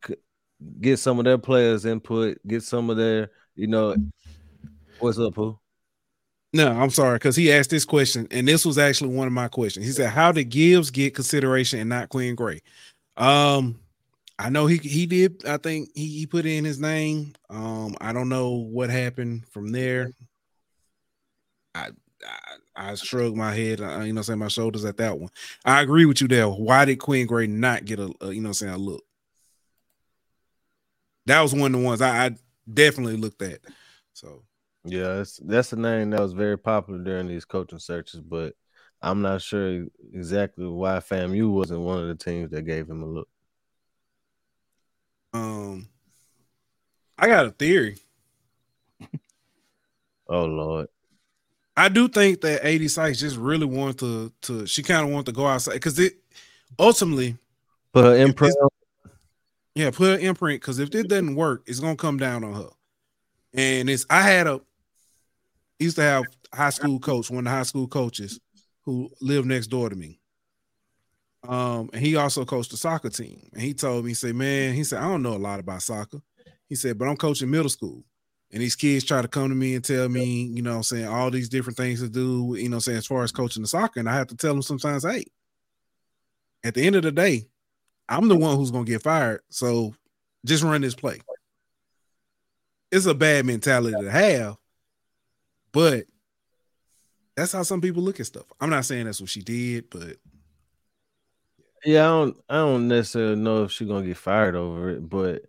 get 0.80 0.98
some 0.98 1.18
of 1.18 1.24
their 1.24 1.38
players' 1.38 1.84
input, 1.84 2.38
get 2.46 2.62
some 2.62 2.90
of 2.90 2.96
their 2.96 3.30
you 3.54 3.66
know 3.66 3.96
what's 5.00 5.18
up, 5.18 5.34
who? 5.34 5.58
No, 6.52 6.68
I'm 6.68 6.90
sorry, 6.90 7.16
because 7.16 7.36
he 7.36 7.52
asked 7.52 7.70
this 7.70 7.84
question, 7.84 8.26
and 8.30 8.46
this 8.46 8.64
was 8.64 8.76
actually 8.76 9.14
one 9.14 9.28
of 9.28 9.32
my 9.32 9.46
questions. 9.46 9.86
He 9.86 9.92
said, 9.92 10.10
How 10.10 10.32
did 10.32 10.44
Gibbs 10.44 10.90
get 10.90 11.14
consideration 11.14 11.78
and 11.78 11.88
not 11.88 12.08
Quinn 12.08 12.34
Gray? 12.34 12.60
Um, 13.16 13.78
I 14.36 14.48
know 14.48 14.66
he 14.66 14.78
he 14.78 15.06
did, 15.06 15.46
I 15.46 15.58
think 15.58 15.90
he, 15.94 16.08
he 16.08 16.26
put 16.26 16.46
in 16.46 16.64
his 16.64 16.80
name. 16.80 17.34
Um, 17.50 17.94
I 18.00 18.12
don't 18.12 18.28
know 18.28 18.50
what 18.50 18.90
happened 18.90 19.46
from 19.50 19.68
there. 19.68 20.10
I 21.74 21.90
I, 22.80 22.94
shrugged 22.94 23.36
my 23.36 23.54
head, 23.54 23.80
uh, 23.80 24.00
you 24.00 24.12
know, 24.12 24.22
saying 24.22 24.38
my 24.38 24.48
shoulders 24.48 24.84
at 24.84 24.96
that 24.96 25.18
one. 25.18 25.30
I 25.64 25.82
agree 25.82 26.06
with 26.06 26.20
you 26.20 26.28
there. 26.28 26.48
Why 26.48 26.84
did 26.84 26.96
Quinn 26.96 27.26
Gray 27.26 27.46
not 27.46 27.84
get 27.84 27.98
a, 27.98 28.12
a 28.20 28.32
you 28.32 28.40
know, 28.40 28.52
saying 28.52 28.72
a 28.72 28.78
look? 28.78 29.02
That 31.26 31.40
was 31.42 31.54
one 31.54 31.74
of 31.74 31.80
the 31.80 31.86
ones 31.86 32.00
I, 32.00 32.26
I 32.26 32.36
definitely 32.72 33.16
looked 33.16 33.42
at. 33.42 33.60
So 34.12 34.42
Yeah, 34.84 35.16
that's 35.16 35.36
that's 35.38 35.72
a 35.72 35.76
name 35.76 36.10
that 36.10 36.20
was 36.20 36.32
very 36.32 36.58
popular 36.58 36.98
during 36.98 37.28
these 37.28 37.44
coaching 37.44 37.78
searches, 37.78 38.20
but 38.20 38.54
I'm 39.02 39.22
not 39.22 39.42
sure 39.42 39.86
exactly 40.12 40.66
why 40.66 40.98
FAMU 40.98 41.50
wasn't 41.50 41.80
one 41.80 42.00
of 42.00 42.08
the 42.08 42.14
teams 42.16 42.50
that 42.50 42.62
gave 42.62 42.88
him 42.88 43.02
a 43.02 43.06
look. 43.06 43.28
um 45.32 45.88
I 47.18 47.26
got 47.26 47.46
a 47.46 47.50
theory. 47.50 47.98
Oh 50.28 50.44
Lord. 50.46 50.88
I 51.76 51.88
do 51.88 52.08
think 52.08 52.40
that 52.42 52.64
AD 52.64 52.90
Sykes 52.90 53.20
just 53.20 53.36
really 53.36 53.66
wanted 53.66 53.98
to 53.98 54.32
to 54.42 54.66
she 54.66 54.82
kind 54.82 55.04
of 55.04 55.12
wanted 55.12 55.26
to 55.26 55.32
go 55.32 55.46
outside 55.46 55.74
because 55.74 55.98
it 55.98 56.14
ultimately 56.78 57.36
Put 57.92 58.04
her 58.04 58.16
imprint 58.16 58.54
yeah 59.74 59.90
put 59.90 60.20
her 60.20 60.26
imprint 60.26 60.60
because 60.60 60.78
if 60.78 60.94
it 60.94 61.08
doesn't 61.08 61.34
work 61.34 61.62
it's 61.66 61.80
gonna 61.80 61.96
come 61.96 62.18
down 62.18 62.44
on 62.44 62.54
her 62.54 62.68
and 63.54 63.90
it's 63.90 64.06
I 64.08 64.22
had 64.22 64.46
a 64.46 64.60
used 65.78 65.96
to 65.96 66.02
have 66.02 66.24
high 66.54 66.70
school 66.70 67.00
coach 67.00 67.30
one 67.30 67.40
of 67.40 67.44
the 67.44 67.50
high 67.50 67.62
school 67.64 67.88
coaches 67.88 68.38
who 68.84 69.10
lived 69.20 69.46
next 69.46 69.68
door 69.68 69.88
to 69.88 69.96
me. 69.96 70.18
Um, 71.46 71.90
and 71.92 72.04
he 72.04 72.16
also 72.16 72.44
coached 72.44 72.70
the 72.70 72.76
soccer 72.76 73.08
team. 73.08 73.48
And 73.52 73.62
he 73.62 73.72
told 73.72 74.04
me, 74.04 74.10
he 74.10 74.14
said, 74.14 74.34
Man, 74.34 74.74
he 74.74 74.84
said, 74.84 75.00
I 75.00 75.08
don't 75.08 75.22
know 75.22 75.34
a 75.34 75.38
lot 75.38 75.60
about 75.60 75.82
soccer. 75.82 76.20
He 76.68 76.74
said, 76.74 76.98
but 76.98 77.08
I'm 77.08 77.16
coaching 77.16 77.50
middle 77.50 77.68
school. 77.68 78.04
And 78.52 78.60
these 78.60 78.74
kids 78.74 79.04
try 79.04 79.22
to 79.22 79.28
come 79.28 79.48
to 79.48 79.54
me 79.54 79.76
and 79.76 79.84
tell 79.84 80.08
me, 80.08 80.42
you 80.44 80.62
know, 80.62 80.76
I'm 80.76 80.82
saying 80.82 81.06
all 81.06 81.30
these 81.30 81.48
different 81.48 81.76
things 81.76 82.00
to 82.00 82.08
do, 82.08 82.56
you 82.58 82.68
know, 82.68 82.80
saying 82.80 82.98
as 82.98 83.06
far 83.06 83.22
as 83.22 83.30
coaching 83.30 83.62
the 83.62 83.68
soccer. 83.68 84.00
And 84.00 84.08
I 84.08 84.14
have 84.14 84.26
to 84.28 84.36
tell 84.36 84.52
them 84.52 84.62
sometimes, 84.62 85.04
hey, 85.04 85.24
at 86.64 86.74
the 86.74 86.84
end 86.84 86.96
of 86.96 87.02
the 87.02 87.12
day, 87.12 87.46
I'm 88.08 88.26
the 88.28 88.36
one 88.36 88.56
who's 88.56 88.72
gonna 88.72 88.84
get 88.84 89.02
fired. 89.02 89.42
So 89.50 89.94
just 90.44 90.64
run 90.64 90.80
this 90.80 90.96
play. 90.96 91.20
It's 92.90 93.06
a 93.06 93.14
bad 93.14 93.46
mentality 93.46 93.96
to 94.00 94.10
have, 94.10 94.56
but 95.70 96.06
that's 97.36 97.52
how 97.52 97.62
some 97.62 97.80
people 97.80 98.02
look 98.02 98.18
at 98.18 98.26
stuff. 98.26 98.46
I'm 98.60 98.70
not 98.70 98.84
saying 98.84 99.06
that's 99.06 99.20
what 99.20 99.30
she 99.30 99.42
did, 99.42 99.88
but 99.90 100.16
Yeah, 101.84 102.00
I 102.00 102.08
don't 102.08 102.36
I 102.48 102.54
don't 102.56 102.88
necessarily 102.88 103.36
know 103.36 103.62
if 103.64 103.70
she's 103.70 103.86
gonna 103.86 104.06
get 104.06 104.16
fired 104.16 104.56
over 104.56 104.90
it, 104.90 105.08
but 105.08 105.44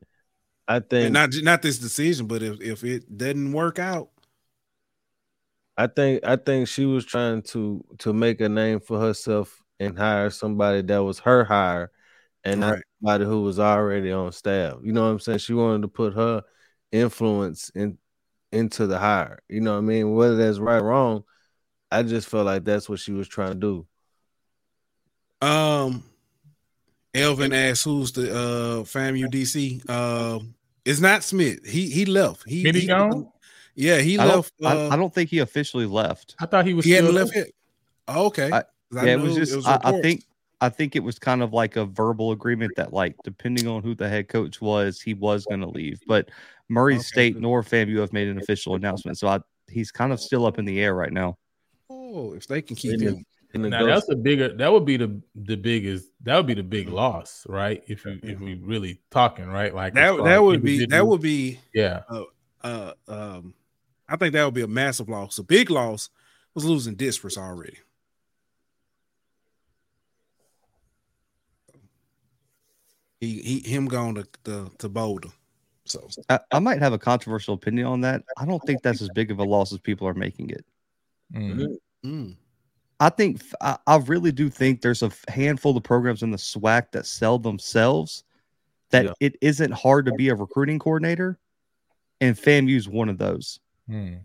I 0.68 0.80
think 0.80 1.06
and 1.06 1.14
not 1.14 1.30
not 1.42 1.62
this 1.62 1.78
decision, 1.78 2.28
but 2.28 2.42
if, 2.42 2.62
if 2.62 2.84
it 2.84 3.18
doesn't 3.18 3.52
work 3.52 3.80
out, 3.80 4.10
I 5.78 5.88
think 5.88 6.24
I 6.26 6.36
think 6.36 6.68
she 6.68 6.86
was 6.86 7.06
trying 7.06 7.42
to 7.44 7.84
to 8.00 8.14
make 8.14 8.42
a 8.42 8.50
name 8.50 8.80
for 8.80 9.00
herself 9.00 9.62
and 9.80 9.98
hire 9.98 10.30
somebody 10.30 10.82
that 10.84 11.04
was 11.04 11.20
her 11.20 11.44
hire 11.44 11.92
and 12.44 12.62
not 12.62 12.78
somebody 13.00 13.26
who 13.26 13.42
was 13.42 13.60
already 13.60 14.12
on 14.12 14.32
staff. 14.32 14.76
You 14.84 14.94
know 14.94 15.06
what 15.06 15.12
I'm 15.12 15.20
saying? 15.20 15.40
She 15.40 15.54
wanted 15.54 15.82
to 15.84 15.88
put 15.88 16.14
her 16.14 16.44
influence 16.92 17.72
in 17.74 17.98
into 18.52 18.88
the 18.88 19.00
hire. 19.00 19.40
You 19.50 19.62
know 19.62 19.74
what 19.74 19.80
I 19.80 19.82
mean? 19.82 20.14
Whether 20.14 20.36
that's 20.36 20.60
right 20.60 20.82
or 20.82 20.86
wrong, 20.86 21.24
I 21.92 22.04
just 22.04 22.30
felt 22.30 22.46
like 22.46 22.64
that's 22.64 22.88
what 22.88 23.00
she 23.00 23.12
was 23.12 23.28
trying 23.28 23.60
to 23.60 23.86
do. 25.42 25.48
Um, 25.48 26.04
Elvin 27.14 27.54
asked 27.54 27.84
who's 27.84 28.12
the 28.12 28.32
uh 28.32 28.84
FAMU 28.84 29.28
DC. 29.28 29.90
Um, 29.90 30.54
it's 30.86 31.00
not 31.00 31.24
Smith. 31.24 31.66
He 31.66 31.90
he 31.90 32.06
left. 32.06 32.48
He, 32.48 32.64
Did 32.64 32.76
he 32.76 32.82
he 32.82 32.88
gone? 32.88 33.30
Yeah, 33.76 34.00
he 34.00 34.18
I 34.18 34.26
don't, 34.26 34.36
left. 34.38 34.54
I, 34.64 34.74
uh, 34.74 34.90
I 34.92 34.96
don't 34.96 35.14
think 35.14 35.30
he 35.30 35.40
officially 35.40 35.86
left. 35.86 36.36
I 36.40 36.46
thought 36.46 36.66
he 36.66 36.74
was 36.74 36.86
he 36.86 36.92
hadn't 36.92 37.12
still 37.12 37.24
left 37.24 37.36
yet. 37.36 37.48
Oh, 38.08 38.26
okay. 38.28 38.52
I- 38.52 38.64
I 38.94 39.06
yeah, 39.06 39.14
it 39.14 39.20
was 39.22 39.38
knew 39.38 39.46
just. 39.46 39.68
I, 39.68 39.80
I 39.84 40.02
think. 40.02 40.26
I 40.64 40.70
think 40.70 40.96
it 40.96 41.00
was 41.00 41.18
kind 41.18 41.42
of 41.42 41.54
like 41.54 41.76
a 41.76 41.86
verbal 41.86 42.34
agreement 42.34 42.74
that, 42.76 42.94
like, 42.94 43.16
depending 43.24 43.68
on 43.68 43.82
who 43.82 43.96
the 43.96 44.08
head 44.08 44.28
coach 44.28 44.62
was, 44.62 45.02
he 45.02 45.16
was 45.16 45.44
going 45.48 45.62
to 45.62 45.68
leave. 45.68 46.00
But 46.06 46.30
Murray 46.70 46.96
Okay. 46.96 47.02
State 47.02 47.38
nor 47.40 47.64
FAMU 47.64 47.98
have 48.00 48.14
made 48.14 48.28
an 48.28 48.38
official 48.38 48.76
announcement, 48.76 49.18
so 49.18 49.28
I, 49.28 49.40
he's 49.68 49.92
kind 49.92 50.14
of 50.14 50.20
still 50.20 50.46
up 50.46 50.60
in 50.60 50.66
the 50.66 50.80
air 50.80 50.94
right 50.94 51.12
now. 51.12 51.40
Oh, 51.90 52.34
if 52.34 52.46
they 52.46 52.62
can 52.62 52.76
keep 52.76 52.94
In 52.94 53.00
him. 53.02 53.26
In 53.54 53.62
the 53.62 53.70
Now 53.70 53.86
that's 53.86 54.10
a 54.10 54.16
bigger. 54.16 54.56
That 54.56 54.72
would 54.72 54.86
be 54.86 54.98
the 54.98 55.22
the 55.36 55.56
biggest. 55.56 56.08
That 56.24 56.38
would 56.38 56.48
be 56.48 56.54
the 56.54 56.64
big 56.64 56.90
loss, 56.90 57.46
right? 57.48 57.84
If 57.88 58.06
you 58.06 58.20
if 58.24 58.40
we 58.40 58.56
really 58.56 59.02
talking, 59.12 59.48
right? 59.48 59.74
Like 59.74 59.94
That 59.94 60.18
that 60.24 60.36
as 60.36 60.42
would 60.42 60.64
be 60.64 60.86
that 60.86 61.06
would 61.06 61.22
be 61.22 61.60
yeah. 61.74 62.02
uh 62.64 62.94
um 63.08 63.54
I 64.08 64.18
think 64.18 64.34
that 64.34 64.46
would 64.46 64.54
be 64.54 64.62
a 64.62 64.68
massive 64.68 65.10
loss. 65.10 65.38
A 65.38 65.44
big 65.44 65.70
loss 65.70 66.10
was 66.54 66.66
losing 66.66 66.96
Disperse 66.96 67.38
already. 67.38 67.78
He 73.20 73.40
he 73.42 73.70
him 73.70 73.88
going 73.88 74.16
to 74.16 74.28
to, 74.46 74.72
to 74.80 74.90
Boulder. 74.90 75.30
So 75.86 76.08
I, 76.30 76.40
I 76.52 76.60
might 76.60 76.80
have 76.80 76.94
a 76.94 77.00
controversial 77.00 77.54
opinion 77.54 77.88
on 77.88 78.02
that. 78.02 78.24
I 78.38 78.46
don't 78.46 78.62
think 78.66 78.82
that's 78.82 79.02
as 79.02 79.10
big 79.10 79.32
of 79.32 79.40
a 79.40 79.44
loss 79.44 79.74
as 79.74 79.80
people 79.80 80.08
are 80.08 80.14
making 80.14 80.50
it. 80.52 80.66
Mm. 81.34 81.78
mm, 82.06 82.36
I 83.02 83.10
think 83.10 83.42
I, 83.60 83.78
I 83.88 83.98
really 83.98 84.32
do 84.32 84.48
think 84.50 84.82
there's 84.82 85.02
a 85.02 85.12
handful 85.28 85.76
of 85.76 85.84
programs 85.84 86.22
in 86.22 86.30
the 86.30 86.38
SWAC 86.38 86.92
that 86.92 87.08
sell 87.08 87.40
themselves 87.40 88.24
that 88.92 89.06
Yeah. 89.06 89.14
it 89.20 89.36
isn't 89.42 89.72
hard 89.72 90.06
to 90.06 90.14
be 90.14 90.30
a 90.30 90.36
recruiting 90.36 90.78
coordinator, 90.78 91.40
and 92.22 92.36
FAMU's 92.38 92.88
one 92.88 93.10
of 93.10 93.18
those. 93.18 93.60
Mm. 93.90 94.20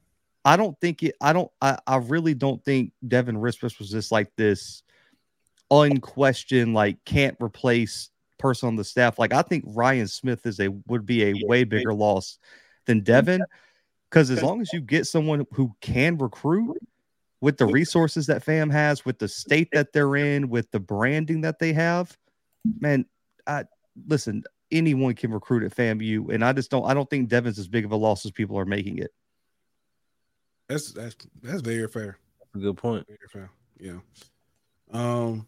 I 0.45 0.57
don't 0.57 0.79
think 0.81 1.03
it. 1.03 1.17
I 1.21 1.33
don't. 1.33 1.51
I, 1.61 1.79
I 1.87 1.97
really 1.97 2.35
don't 2.35 2.63
think 2.65 2.93
Devin 3.09 3.37
Rispus 3.37 3.79
was 3.79 3.91
just 3.91 4.13
like 4.13 4.31
this 4.37 4.83
unquestioned, 5.71 6.75
like 6.75 7.03
can't 7.05 7.37
replace 7.41 8.11
person 8.39 8.69
on 8.69 8.77
the 8.77 8.85
staff. 8.85 9.19
Like 9.19 9.33
I 9.33 9.43
think 9.43 9.65
Ryan 9.67 10.07
Smith 10.07 10.45
is 10.47 10.61
a 10.61 10.69
would 10.87 11.07
be 11.07 11.25
a 11.25 11.35
way 11.47 11.65
bigger 11.65 11.95
loss 11.95 12.39
than 12.85 13.01
Devin, 13.01 13.43
because 14.11 14.31
as 14.31 14.43
long 14.43 14.61
as 14.61 14.71
you 14.73 14.81
get 14.81 15.07
someone 15.07 15.47
who 15.53 15.75
can 15.81 16.19
recruit 16.19 16.77
with 17.47 17.59
the 17.59 17.67
resources 17.67 18.27
that 18.27 18.43
FAM 18.43 18.69
has, 18.71 19.05
with 19.05 19.21
the 19.21 19.29
state 19.29 19.69
that 19.71 19.93
they're 19.93 20.17
in, 20.17 20.49
with 20.49 20.69
the 20.73 20.81
branding 20.81 21.43
that 21.43 21.61
they 21.61 21.73
have, 21.73 22.19
man. 22.81 23.07
I 23.47 23.67
listen. 24.09 24.43
Anyone 24.73 25.15
can 25.15 25.31
recruit 25.31 25.63
at 25.63 25.73
FAMU, 25.73 26.35
and 26.35 26.45
I 26.45 26.53
just 26.53 26.73
don't. 26.73 26.85
I 26.85 26.93
don't 26.93 27.09
think 27.09 27.29
Devin's 27.29 27.61
as 27.61 27.69
big 27.69 27.85
of 27.85 27.93
a 27.93 27.97
loss 27.97 28.27
as 28.27 28.33
people 28.33 28.59
are 28.59 28.65
making 28.65 28.99
it. 28.99 29.13
that's 30.69 30.91
that's 30.91 31.15
that's 31.41 31.61
very 31.61 31.87
fair. 31.87 32.19
a 32.53 32.59
good 32.59 32.77
point. 32.77 33.07
Very 33.07 33.19
fair. 33.33 33.51
Yeah. 33.79 34.01
Um 34.93 35.47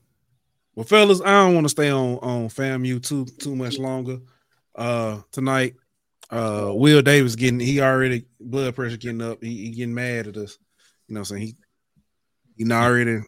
well 0.76 0.86
fellas, 0.86 1.20
I 1.20 1.32
don't 1.32 1.54
want 1.54 1.64
to 1.64 1.70
stay 1.70 1.90
on 1.90 2.18
on 2.18 2.48
FAMU 2.48 3.02
too 3.02 3.24
too 3.24 3.56
much 3.56 3.76
longer. 3.76 4.20
Uh 4.76 5.22
tonight, 5.32 5.74
uh 6.30 6.70
Will 6.72 7.02
Davis 7.02 7.34
getting 7.34 7.58
he 7.58 7.80
already 7.80 8.26
blood 8.38 8.76
pressure 8.76 8.96
getting 8.96 9.20
up. 9.20 9.42
He, 9.42 9.64
he 9.64 9.70
getting 9.70 9.94
mad 9.94 10.28
at 10.28 10.36
us. 10.36 10.58
You 11.08 11.14
know 11.14 11.20
what 11.22 11.30
I'm 11.30 11.36
saying? 11.38 11.42
He 11.42 11.56
he 12.58 12.70
already 12.70 13.22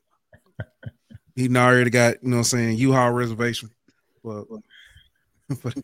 he 1.36 1.56
already 1.56 1.90
got, 1.90 2.22
you 2.22 2.28
know 2.28 2.36
what 2.36 2.40
I'm 2.40 2.44
saying, 2.44 2.78
U-Haul 2.78 3.12
reservation. 3.12 3.70
Well, 4.22 4.46
but, 5.62 5.74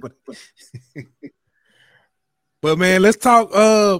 but, 0.00 0.12
but 2.62 2.78
man, 2.78 3.02
let's 3.02 3.16
talk 3.16 3.50
uh 3.54 3.98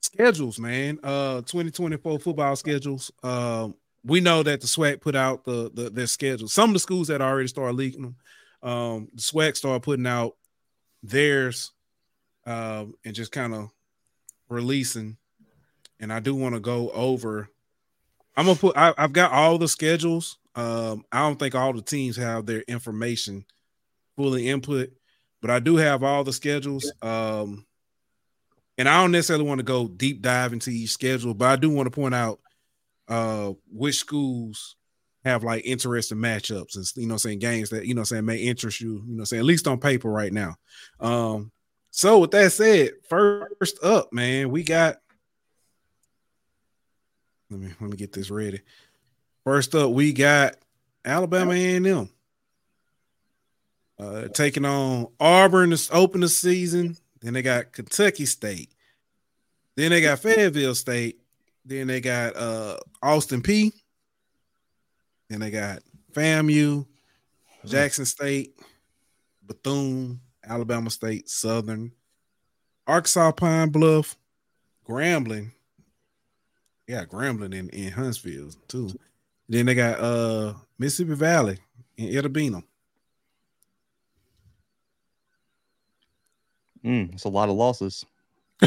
schedules, 0.00 0.58
man. 0.58 0.98
Uh 1.02 1.40
2024 1.42 2.18
football 2.20 2.56
schedules. 2.56 3.10
Um 3.22 3.74
we 4.04 4.20
know 4.20 4.42
that 4.42 4.60
the 4.60 4.66
SWAC 4.66 5.00
put 5.00 5.14
out 5.14 5.44
the, 5.44 5.70
the 5.72 5.90
their 5.90 6.06
schedule. 6.06 6.48
Some 6.48 6.70
of 6.70 6.74
the 6.74 6.80
schools 6.80 7.08
that 7.08 7.20
already 7.20 7.48
started 7.48 7.76
leaking 7.76 8.02
them. 8.02 8.16
Um 8.62 9.08
the 9.14 9.22
SWAC 9.22 9.56
started 9.56 9.82
putting 9.82 10.06
out 10.06 10.36
theirs 11.02 11.72
um 12.46 12.94
and 13.04 13.14
just 13.14 13.32
kind 13.32 13.54
of 13.54 13.70
releasing. 14.48 15.16
And 16.02 16.12
I 16.12 16.20
do 16.20 16.34
want 16.34 16.54
to 16.54 16.60
go 16.60 16.90
over. 16.90 17.48
I'm 18.36 18.46
gonna 18.46 18.58
put 18.58 18.76
I, 18.76 18.92
I've 18.98 19.12
got 19.12 19.32
all 19.32 19.56
the 19.56 19.68
schedules. 19.68 20.36
Um, 20.54 21.04
I 21.10 21.20
don't 21.20 21.38
think 21.38 21.54
all 21.54 21.72
the 21.72 21.80
teams 21.80 22.16
have 22.16 22.44
their 22.44 22.62
information 22.62 23.46
fully 24.16 24.48
input, 24.48 24.92
but 25.40 25.50
I 25.50 25.60
do 25.60 25.76
have 25.76 26.02
all 26.02 26.24
the 26.24 26.32
schedules. 26.32 26.92
Um, 27.00 27.64
and 28.76 28.88
I 28.88 29.00
don't 29.00 29.12
necessarily 29.12 29.44
want 29.44 29.60
to 29.60 29.64
go 29.64 29.86
deep 29.86 30.20
dive 30.22 30.52
into 30.52 30.70
each 30.70 30.90
schedule, 30.90 31.34
but 31.34 31.48
I 31.48 31.56
do 31.56 31.70
want 31.70 31.86
to 31.86 31.90
point 31.90 32.14
out 32.14 32.40
uh 33.08 33.52
which 33.70 33.96
schools 33.96 34.76
have 35.24 35.44
like 35.44 35.64
interesting 35.64 36.18
matchups 36.18 36.76
and 36.76 36.90
you 36.96 37.06
know 37.06 37.16
saying 37.16 37.38
games 37.38 37.70
that 37.70 37.86
you 37.86 37.94
know 37.94 38.04
saying 38.04 38.24
may 38.24 38.38
interest 38.38 38.80
you, 38.80 39.02
you 39.06 39.16
know 39.16 39.24
saying 39.24 39.40
at 39.40 39.46
least 39.46 39.68
on 39.68 39.78
paper 39.78 40.10
right 40.10 40.32
now. 40.32 40.56
Um 41.00 41.52
so 41.94 42.20
with 42.20 42.30
that 42.30 42.50
said, 42.52 42.92
first 43.06 43.78
up, 43.84 44.12
man, 44.14 44.50
we 44.50 44.62
got 44.62 44.96
let 47.52 47.60
me 47.60 47.68
let 47.80 47.90
me 47.90 47.96
get 47.96 48.12
this 48.12 48.30
ready. 48.30 48.60
First 49.44 49.74
up, 49.74 49.90
we 49.90 50.12
got 50.12 50.56
Alabama 51.04 51.52
A&M 51.52 52.08
uh, 53.98 54.28
taking 54.28 54.64
on 54.64 55.08
Auburn 55.20 55.70
to 55.70 55.92
open 55.92 56.22
the 56.22 56.28
season. 56.28 56.96
Then 57.20 57.34
they 57.34 57.42
got 57.42 57.72
Kentucky 57.72 58.24
State. 58.24 58.72
Then 59.76 59.90
they 59.90 60.00
got 60.00 60.20
Fayetteville 60.20 60.74
State. 60.74 61.20
Then 61.64 61.88
they 61.88 62.00
got 62.00 62.36
uh, 62.36 62.78
Austin 63.02 63.42
Peay. 63.42 63.72
Then 65.28 65.40
they 65.40 65.50
got 65.50 65.80
FAMU, 66.12 66.86
Jackson 67.64 68.04
State, 68.04 68.58
Bethune, 69.46 70.20
Alabama 70.44 70.90
State, 70.90 71.28
Southern, 71.28 71.92
Arkansas 72.86 73.32
Pine 73.32 73.70
Bluff, 73.70 74.16
Grambling. 74.86 75.52
Yeah, 76.86 77.04
Grambling 77.04 77.54
in, 77.54 77.68
in 77.70 77.92
Huntsville 77.92 78.50
too. 78.68 78.90
Then 79.48 79.66
they 79.66 79.74
got 79.74 80.00
uh 80.00 80.54
Mississippi 80.78 81.14
Valley 81.14 81.58
in 81.96 82.08
Itta 82.08 82.32
Bena. 82.32 82.62
Mm, 86.84 87.14
it's 87.14 87.24
a 87.24 87.28
lot 87.28 87.48
of 87.48 87.54
losses. 87.54 88.04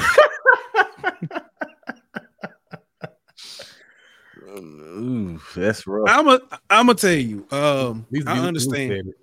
Ooh, 4.48 5.40
that's 5.56 5.86
rough. 5.88 6.08
I'm 6.08 6.28
a 6.28 6.40
I'm 6.70 6.86
gonna 6.88 6.96
tell 6.96 7.12
you. 7.12 7.46
Um, 7.52 8.06
These 8.12 8.26
I 8.28 8.40
understand. 8.40 9.04
said. 9.06 9.14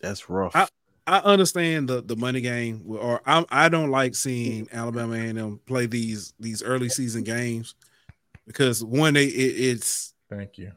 That's 0.00 0.28
rough. 0.30 0.54
I- 0.56 0.68
I 1.06 1.18
understand 1.18 1.88
the 1.88 2.00
the 2.02 2.16
money 2.16 2.40
game, 2.40 2.82
or 2.86 3.20
I 3.26 3.44
I 3.50 3.68
don't 3.68 3.90
like 3.90 4.14
seeing 4.14 4.68
Alabama 4.72 5.14
and 5.14 5.38
them 5.38 5.60
play 5.66 5.86
these 5.86 6.32
these 6.40 6.62
early 6.62 6.88
season 6.88 7.24
games 7.24 7.74
because 8.46 8.82
one, 8.82 9.14
they, 9.14 9.26
it, 9.26 9.28
it's 9.28 10.14
Thank 10.30 10.58
you. 10.58 10.72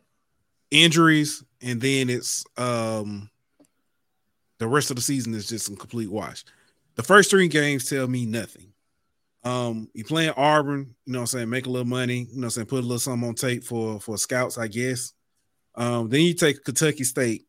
injuries, 0.71 1.43
and 1.61 1.79
then 1.79 2.09
it's 2.09 2.43
um 2.57 3.29
the 4.59 4.67
rest 4.67 4.89
of 4.89 4.95
the 4.95 5.01
season 5.01 5.33
is 5.33 5.47
just 5.47 5.69
a 5.69 5.75
complete 5.75 6.11
wash. 6.11 6.43
The 6.95 7.03
first 7.03 7.29
three 7.29 7.47
games 7.47 7.89
tell 7.89 8.07
me 8.07 8.25
nothing. 8.25 8.73
Um, 9.43 9.87
you 9.93 10.03
playing 10.03 10.33
Auburn, 10.35 10.95
you 11.05 11.13
know 11.13 11.19
what 11.19 11.23
I'm 11.23 11.27
saying, 11.27 11.49
make 11.49 11.67
a 11.67 11.69
little 11.69 11.87
money, 11.87 12.27
you 12.29 12.35
know 12.35 12.39
what 12.39 12.43
I'm 12.45 12.49
saying, 12.49 12.67
put 12.67 12.79
a 12.79 12.81
little 12.81 12.99
something 12.99 13.29
on 13.29 13.35
tape 13.35 13.63
for 13.63 13.99
for 14.01 14.17
scouts, 14.17 14.57
I 14.57 14.67
guess. 14.67 15.13
Um, 15.75 16.09
then 16.09 16.21
you 16.21 16.33
take 16.33 16.63
Kentucky 16.63 17.03
State. 17.03 17.46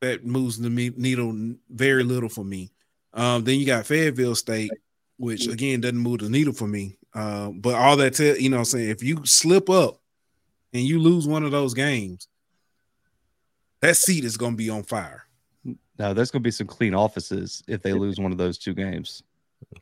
That 0.00 0.24
moves 0.24 0.58
the 0.58 0.70
needle 0.70 1.56
very 1.70 2.04
little 2.04 2.28
for 2.28 2.44
me. 2.44 2.70
Um, 3.14 3.42
then 3.44 3.58
you 3.58 3.66
got 3.66 3.86
Fayetteville 3.86 4.36
State, 4.36 4.70
which 5.16 5.48
again 5.48 5.80
doesn't 5.80 5.98
move 5.98 6.20
the 6.20 6.28
needle 6.28 6.52
for 6.52 6.68
me. 6.68 6.98
Uh, 7.14 7.48
but 7.50 7.74
all 7.74 7.96
that 7.96 8.14
tell 8.14 8.36
you 8.36 8.48
know 8.48 8.58
what 8.58 8.60
I'm 8.60 8.64
saying, 8.66 8.90
if 8.90 9.02
you 9.02 9.24
slip 9.24 9.68
up 9.68 10.00
and 10.72 10.82
you 10.82 11.00
lose 11.00 11.26
one 11.26 11.42
of 11.42 11.50
those 11.50 11.74
games, 11.74 12.28
that 13.80 13.96
seat 13.96 14.24
is 14.24 14.36
gonna 14.36 14.56
be 14.56 14.70
on 14.70 14.84
fire. 14.84 15.24
No, 15.98 16.14
there's 16.14 16.30
going 16.30 16.42
to 16.42 16.46
be 16.46 16.52
some 16.52 16.66
clean 16.66 16.94
offices 16.94 17.62
if 17.66 17.82
they 17.82 17.92
lose 17.92 18.20
one 18.20 18.30
of 18.30 18.38
those 18.38 18.56
two 18.56 18.72
games. 18.72 19.22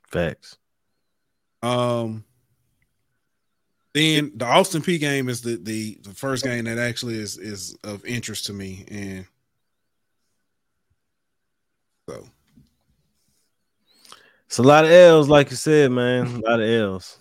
Facts. 0.08 0.56
Um, 1.62 2.24
then 3.92 4.32
the 4.34 4.46
Austin 4.46 4.82
Peay 4.82 4.98
game 4.98 5.28
is 5.28 5.42
the 5.42 5.56
the 5.56 5.98
the 6.02 6.14
first 6.14 6.44
game 6.44 6.64
that 6.64 6.78
actually 6.78 7.16
is 7.16 7.38
is 7.38 7.76
of 7.84 8.04
interest 8.04 8.46
to 8.46 8.52
me, 8.52 8.84
and 8.90 9.26
so 12.08 12.24
It's 14.46 14.58
a 14.58 14.62
lot 14.62 14.84
of 14.84 14.90
L's, 14.90 15.28
like 15.28 15.50
you 15.50 15.56
said, 15.56 15.90
man. 15.90 16.26
A 16.26 16.50
lot 16.50 16.60
of 16.60 16.68
L's. 16.68 17.18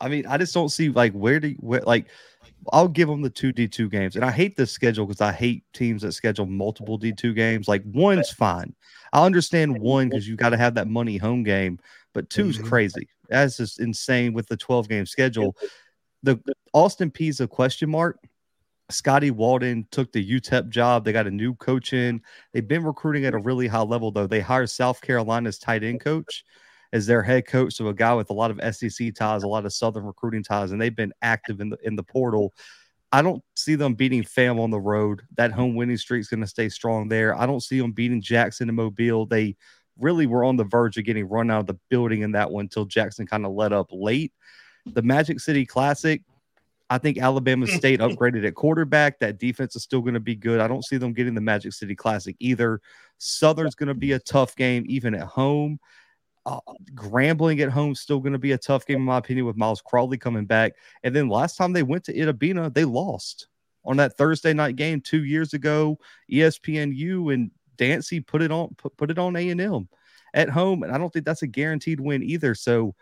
I 0.00 0.08
mean, 0.08 0.26
I 0.26 0.36
just 0.36 0.52
don't 0.52 0.68
see 0.68 0.90
like 0.90 1.12
where 1.12 1.40
do 1.40 1.48
you, 1.48 1.56
where 1.60 1.80
like 1.80 2.06
I'll 2.72 2.88
give 2.88 3.08
them 3.08 3.22
the 3.22 3.30
two 3.30 3.52
D 3.52 3.66
two 3.68 3.88
games, 3.88 4.16
and 4.16 4.24
I 4.24 4.30
hate 4.30 4.56
this 4.56 4.70
schedule 4.70 5.06
because 5.06 5.20
I 5.20 5.32
hate 5.32 5.64
teams 5.72 6.02
that 6.02 6.12
schedule 6.12 6.46
multiple 6.46 6.98
D 6.98 7.12
two 7.12 7.32
games. 7.32 7.68
Like 7.68 7.82
one's 7.86 8.30
fine, 8.30 8.74
I 9.12 9.24
understand 9.24 9.78
one 9.80 10.08
because 10.08 10.28
you 10.28 10.36
got 10.36 10.50
to 10.50 10.58
have 10.58 10.74
that 10.74 10.88
money 10.88 11.16
home 11.16 11.42
game, 11.42 11.78
but 12.12 12.28
two's 12.28 12.58
Mhm. 12.58 12.64
crazy. 12.64 13.08
That's 13.28 13.56
just 13.56 13.80
insane 13.80 14.34
with 14.34 14.46
the 14.48 14.56
twelve 14.56 14.88
game 14.88 15.06
schedule. 15.06 15.56
The 16.22 16.36
the 16.44 16.54
Austin 16.74 17.10
Peay's 17.10 17.40
a 17.40 17.48
question 17.48 17.88
mark. 17.88 18.18
Scotty 18.94 19.30
Walden 19.30 19.86
took 19.90 20.12
the 20.12 20.40
UTEP 20.40 20.68
job. 20.68 21.04
They 21.04 21.12
got 21.12 21.26
a 21.26 21.30
new 21.30 21.54
coach 21.54 21.92
in. 21.92 22.20
They've 22.52 22.66
been 22.66 22.84
recruiting 22.84 23.24
at 23.24 23.34
a 23.34 23.38
really 23.38 23.66
high 23.66 23.82
level, 23.82 24.10
though. 24.10 24.26
They 24.26 24.40
hired 24.40 24.70
South 24.70 25.00
Carolina's 25.00 25.58
tight 25.58 25.84
end 25.84 26.00
coach 26.00 26.44
as 26.92 27.06
their 27.06 27.22
head 27.22 27.46
coach, 27.46 27.74
so 27.74 27.88
a 27.88 27.94
guy 27.94 28.14
with 28.14 28.30
a 28.30 28.32
lot 28.34 28.52
of 28.52 28.74
SEC 28.74 29.14
ties, 29.14 29.42
a 29.42 29.48
lot 29.48 29.66
of 29.66 29.72
Southern 29.72 30.04
recruiting 30.04 30.44
ties, 30.44 30.70
and 30.70 30.80
they've 30.80 30.94
been 30.94 31.12
active 31.22 31.60
in 31.60 31.70
the 31.70 31.76
in 31.82 31.96
the 31.96 32.02
portal. 32.04 32.54
I 33.10 33.22
don't 33.22 33.42
see 33.54 33.74
them 33.74 33.94
beating 33.94 34.22
Fam 34.22 34.58
on 34.58 34.70
the 34.70 34.80
road. 34.80 35.22
That 35.36 35.52
home 35.52 35.74
winning 35.74 35.96
streak 35.96 36.20
is 36.20 36.28
going 36.28 36.40
to 36.40 36.46
stay 36.46 36.68
strong 36.68 37.08
there. 37.08 37.36
I 37.36 37.46
don't 37.46 37.62
see 37.62 37.80
them 37.80 37.92
beating 37.92 38.20
Jackson 38.22 38.68
and 38.68 38.76
Mobile. 38.76 39.26
They 39.26 39.56
really 39.98 40.26
were 40.26 40.44
on 40.44 40.56
the 40.56 40.64
verge 40.64 40.96
of 40.96 41.04
getting 41.04 41.28
run 41.28 41.50
out 41.50 41.60
of 41.60 41.66
the 41.66 41.78
building 41.90 42.22
in 42.22 42.32
that 42.32 42.50
one 42.50 42.64
until 42.64 42.84
Jackson 42.84 43.26
kind 43.26 43.46
of 43.46 43.52
let 43.52 43.72
up 43.72 43.88
late. 43.92 44.32
The 44.86 45.02
Magic 45.02 45.40
City 45.40 45.64
Classic, 45.64 46.22
I 46.94 46.98
think 46.98 47.18
Alabama 47.18 47.66
State 47.78 48.00
upgraded 48.00 48.46
at 48.46 48.54
quarterback. 48.54 49.18
That 49.18 49.38
defense 49.38 49.74
is 49.74 49.82
still 49.82 50.00
going 50.00 50.14
to 50.14 50.20
be 50.20 50.36
good. 50.36 50.60
I 50.60 50.68
don't 50.68 50.84
see 50.84 50.96
them 50.96 51.12
getting 51.12 51.34
the 51.34 51.40
Magic 51.40 51.72
City 51.72 51.94
Classic 51.94 52.36
either. 52.38 52.80
Southern's 53.18 53.74
going 53.74 53.88
to 53.88 53.94
be 53.94 54.12
a 54.12 54.18
tough 54.20 54.54
game, 54.54 54.84
even 54.86 55.14
at 55.14 55.26
home. 55.26 55.80
Uh, 56.46 56.60
Grambling 56.94 57.60
at 57.60 57.70
home 57.70 57.94
still 57.94 58.20
going 58.20 58.34
to 58.34 58.38
be 58.38 58.52
a 58.52 58.58
tough 58.58 58.86
game, 58.86 58.98
in 58.98 59.02
my 59.02 59.18
opinion, 59.18 59.46
with 59.46 59.56
Myles 59.56 59.82
Crawley 59.82 60.18
coming 60.18 60.44
back. 60.44 60.74
And 61.02 61.16
then 61.16 61.28
last 61.28 61.56
time 61.56 61.72
they 61.72 61.82
went 61.82 62.04
to 62.04 62.14
Itta 62.14 62.38
Bena, 62.38 62.70
they 62.70 62.84
lost 62.84 63.48
on 63.84 63.96
that 63.96 64.16
Thursday 64.16 64.52
night 64.52 64.76
game 64.76 65.00
two 65.00 65.24
years 65.24 65.52
ago. 65.52 65.98
ESPNU 66.30 67.34
and 67.34 67.50
Dancy 67.76 68.20
put 68.20 68.40
it 68.40 68.52
on 68.52 68.74
put, 68.76 68.96
put 68.96 69.10
it 69.10 69.18
on 69.18 69.34
A 69.34 69.48
and 69.48 69.60
M 69.60 69.88
at 70.32 70.48
home, 70.48 70.84
and 70.84 70.92
I 70.92 70.98
don't 70.98 71.12
think 71.12 71.24
that's 71.24 71.42
a 71.42 71.48
guaranteed 71.48 71.98
win 71.98 72.22
either. 72.22 72.54
So. 72.54 72.94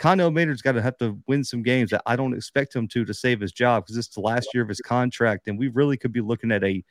Connell 0.00 0.30
Maynor's 0.30 0.62
got 0.62 0.72
to 0.72 0.82
have 0.82 0.96
to 0.96 1.20
win 1.28 1.44
some 1.44 1.62
games 1.62 1.90
that 1.90 2.00
I 2.06 2.16
don't 2.16 2.32
expect 2.32 2.74
him 2.74 2.88
to 2.88 3.04
to 3.04 3.12
save 3.12 3.38
his 3.38 3.52
job 3.52 3.84
because 3.84 3.98
it's 3.98 4.08
the 4.08 4.20
last 4.20 4.48
year 4.54 4.62
of 4.62 4.68
his 4.68 4.80
contract, 4.80 5.46
and 5.46 5.58
we 5.58 5.68
really 5.68 5.98
could 5.98 6.10
be 6.10 6.22
looking 6.22 6.50
at 6.50 6.64
a 6.64 6.82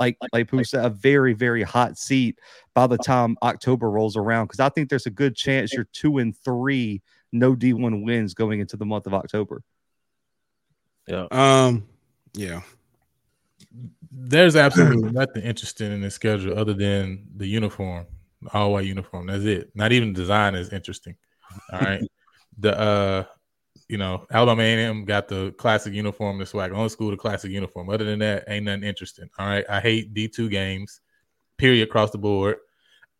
like 0.00 0.18
like 0.32 0.48
Pooh 0.48 0.64
said, 0.64 0.84
a 0.84 0.90
very 0.90 1.32
very 1.32 1.62
hot 1.62 1.96
seat 1.96 2.40
by 2.74 2.88
the 2.88 2.98
time 2.98 3.36
October 3.40 3.88
rolls 3.88 4.16
around. 4.16 4.46
Because 4.46 4.58
I 4.58 4.68
think 4.68 4.90
there's 4.90 5.06
a 5.06 5.10
good 5.10 5.36
chance 5.36 5.72
you're 5.72 5.86
two 5.92 6.18
and 6.18 6.36
three, 6.36 7.02
no 7.30 7.54
D1 7.54 8.04
wins 8.04 8.34
going 8.34 8.58
into 8.58 8.76
the 8.76 8.84
month 8.84 9.06
of 9.06 9.14
October. 9.14 9.62
Yeah. 11.06 11.28
um, 11.30 11.86
yeah, 12.34 12.62
There's 14.10 14.56
absolutely 14.56 15.12
nothing 15.12 15.44
interesting 15.44 15.92
in 15.92 16.00
the 16.00 16.10
schedule 16.10 16.58
other 16.58 16.74
than 16.74 17.28
the 17.36 17.46
uniform, 17.46 18.06
all 18.52 18.72
white 18.72 18.86
uniform. 18.86 19.28
That's 19.28 19.44
it. 19.44 19.70
Not 19.76 19.92
even 19.92 20.12
design 20.12 20.56
is 20.56 20.70
interesting. 20.70 21.14
All 21.72 21.78
right. 21.78 22.02
the 22.58 22.78
uh 22.78 23.24
you 23.88 23.98
know, 23.98 24.26
Alabama 24.32 24.62
A&M 24.62 25.04
got 25.04 25.28
the 25.28 25.52
classic 25.58 25.92
uniform, 25.94 26.38
the 26.38 26.46
swag. 26.46 26.72
Only 26.72 26.88
school 26.88 27.10
the 27.12 27.16
classic 27.16 27.52
uniform. 27.52 27.88
Other 27.88 28.04
than 28.04 28.18
that, 28.18 28.44
ain't 28.48 28.64
nothing 28.64 28.82
interesting. 28.82 29.28
All 29.38 29.46
right. 29.46 29.64
I 29.68 29.80
hate 29.80 30.12
D2 30.12 30.50
games, 30.50 31.00
period, 31.56 31.86
across 31.86 32.10
the 32.10 32.18
board. 32.18 32.56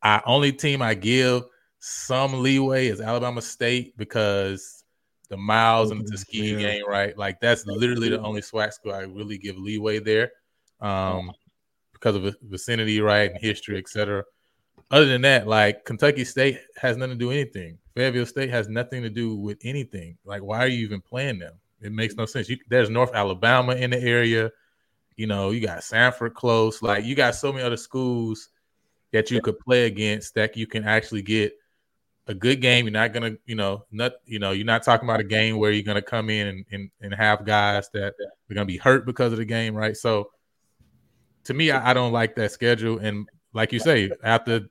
I 0.03 0.20
only 0.26 0.51
team 0.53 0.82
I 0.82 0.95
give 0.95 1.45
some 1.78 2.43
leeway 2.43 2.89
is 2.89 3.01
Alabama 3.01 3.43
State 3.43 3.97
because 3.97 4.82
the 5.28 5.37
Miles 5.37 5.93
and 5.93 6.05
the 6.05 6.11
Tuskegee 6.11 6.53
Yeah. 6.53 6.59
game, 6.59 6.89
right? 6.89 7.16
Like 7.16 7.39
that's 7.41 7.64
literally 7.66 8.09
the 8.09 8.20
only 8.20 8.41
SWAC 8.41 8.72
school 8.72 8.93
I 8.93 9.03
really 9.03 9.39
give 9.39 9.57
leeway 9.57 10.01
there, 10.01 10.32
um, 10.80 11.30
because 11.93 12.16
of 12.16 12.22
the 12.22 12.34
vicinity, 12.43 13.01
right, 13.01 13.30
and 13.30 13.41
history, 13.41 13.78
etc. 13.78 14.24
Other 14.91 15.07
than 15.07 15.22
that, 15.22 15.49
like 15.49 15.84
Kentucky 15.84 16.24
State 16.24 16.61
has 16.76 16.97
nothing 16.97 17.18
to 17.18 17.24
do 17.24 17.30
anything. 17.30 17.78
Fayetteville 17.95 18.26
State 18.26 18.51
has 18.51 18.68
nothing 18.68 19.03
to 19.03 19.11
do 19.11 19.34
with 19.34 19.59
anything. 19.64 20.16
Like, 20.24 20.43
why 20.43 20.59
are 20.59 20.68
you 20.68 20.84
even 20.84 21.01
playing 21.01 21.39
them? 21.39 21.55
It 21.80 21.93
makes 21.93 22.14
no 22.14 22.26
sense. 22.26 22.49
You, 22.49 22.59
there's 22.68 22.91
North 22.91 23.14
Alabama 23.14 23.74
in 23.74 23.91
the 23.91 24.01
area. 24.01 24.51
You 25.16 25.26
know, 25.26 25.51
you 25.51 25.61
got 25.61 25.78
Samford 25.78 26.34
close. 26.34 26.82
Like, 26.82 27.05
you 27.05 27.14
got 27.14 27.34
so 27.34 27.53
many 27.53 27.64
other 27.64 27.76
schools 27.76 28.51
that 29.12 29.30
you 29.30 29.41
could 29.41 29.59
play 29.59 29.87
against 29.87 30.34
that 30.34 30.57
you 30.57 30.66
can 30.66 30.84
actually 30.84 31.22
get 31.22 31.55
a 32.26 32.34
good 32.34 32.61
game. 32.61 32.84
You're 32.84 32.93
not 32.93 33.12
gonna, 33.12 33.37
you 33.47 33.55
know, 33.55 33.84
not 33.91 34.12
you 34.26 34.39
know, 34.39 34.51
you're 34.53 34.66
not 34.66 34.82
talking 34.82 35.09
about 35.09 35.20
a 35.20 35.24
game 35.24 35.59
where 35.59 35.70
you're 35.70 35.82
gonna 35.82 36.03
come 36.03 36.28
in 36.28 36.49
and, 36.49 36.64
and, 36.70 36.91
and 37.01 37.14
have 37.14 37.45
guys 37.45 37.89
that 37.95 38.14
are 38.20 38.55
gonna 38.55 38.66
be 38.66 38.76
hurt 38.76 39.07
because 39.07 39.32
of 39.32 39.39
the 39.39 39.45
game, 39.45 39.74
right? 39.74 39.97
So 39.97 40.30
to 41.45 41.55
me, 41.55 41.70
I, 41.70 41.91
I 41.91 41.95
don't 41.95 42.12
like 42.12 42.34
that 42.37 42.53
schedule. 42.53 42.99
And 42.99 43.28
like 43.57 43.72
you 43.72 43.78
say, 43.80 44.11
after 44.22 44.68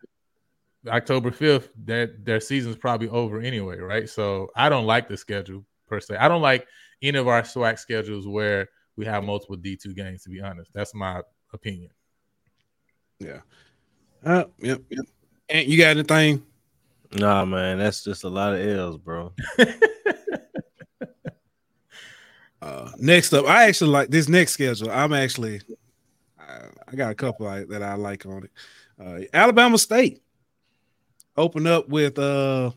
October 0.88 1.31
5th, 1.31 1.69
their 1.75 2.15
their 2.23 2.39
season's 2.39 2.75
probably 2.75 3.09
over 3.09 3.39
anyway, 3.39 3.79
right? 3.79 4.07
So 4.07 4.49
I 4.55 4.69
don't 4.69 4.86
like 4.86 5.09
the 5.09 5.17
schedule 5.17 5.65
per 5.88 5.99
se. 5.99 6.17
I 6.17 6.27
don't 6.27 6.43
like 6.43 6.67
any 7.01 7.17
of 7.17 7.27
our 7.27 7.41
SWAC 7.41 7.79
schedules 7.79 8.27
where 8.27 8.69
we 8.95 9.05
have 9.05 9.23
multiple 9.23 9.57
D2 9.57 9.95
games, 9.95 10.23
to 10.23 10.29
be 10.29 10.39
honest. 10.39 10.71
That's 10.73 10.93
my 10.93 11.21
opinion. 11.51 11.89
yeah. 13.19 13.41
Uh, 14.23 14.45
yep, 14.59 14.81
yep. 14.89 15.05
And 15.49 15.67
you 15.67 15.77
got 15.77 15.89
anything? 15.89 16.43
Nah, 17.13 17.45
man, 17.45 17.77
that's 17.79 18.03
just 18.03 18.23
a 18.23 18.29
lot 18.29 18.53
of 18.53 18.59
L's, 18.65 18.97
bro. 18.97 19.33
Uh, 22.65 22.89
next 22.97 23.31
up, 23.31 23.45
I 23.45 23.65
actually 23.65 23.91
like 23.91 24.09
this 24.09 24.27
next 24.27 24.53
schedule. 24.53 24.89
I'm 24.89 25.13
actually, 25.13 25.61
I, 26.88 26.95
got 26.95 27.11
a 27.11 27.15
couple 27.15 27.47
I, 27.47 27.63
that 27.65 27.81
I 27.83 27.95
like 27.95 28.25
on 28.25 28.43
it. 28.43 28.51
Uh, 28.99 29.19
Alabama 29.33 29.77
State 29.77 30.21
open 31.38 31.67
up 31.67 31.89
with 31.89 32.17
uh, 32.17 32.71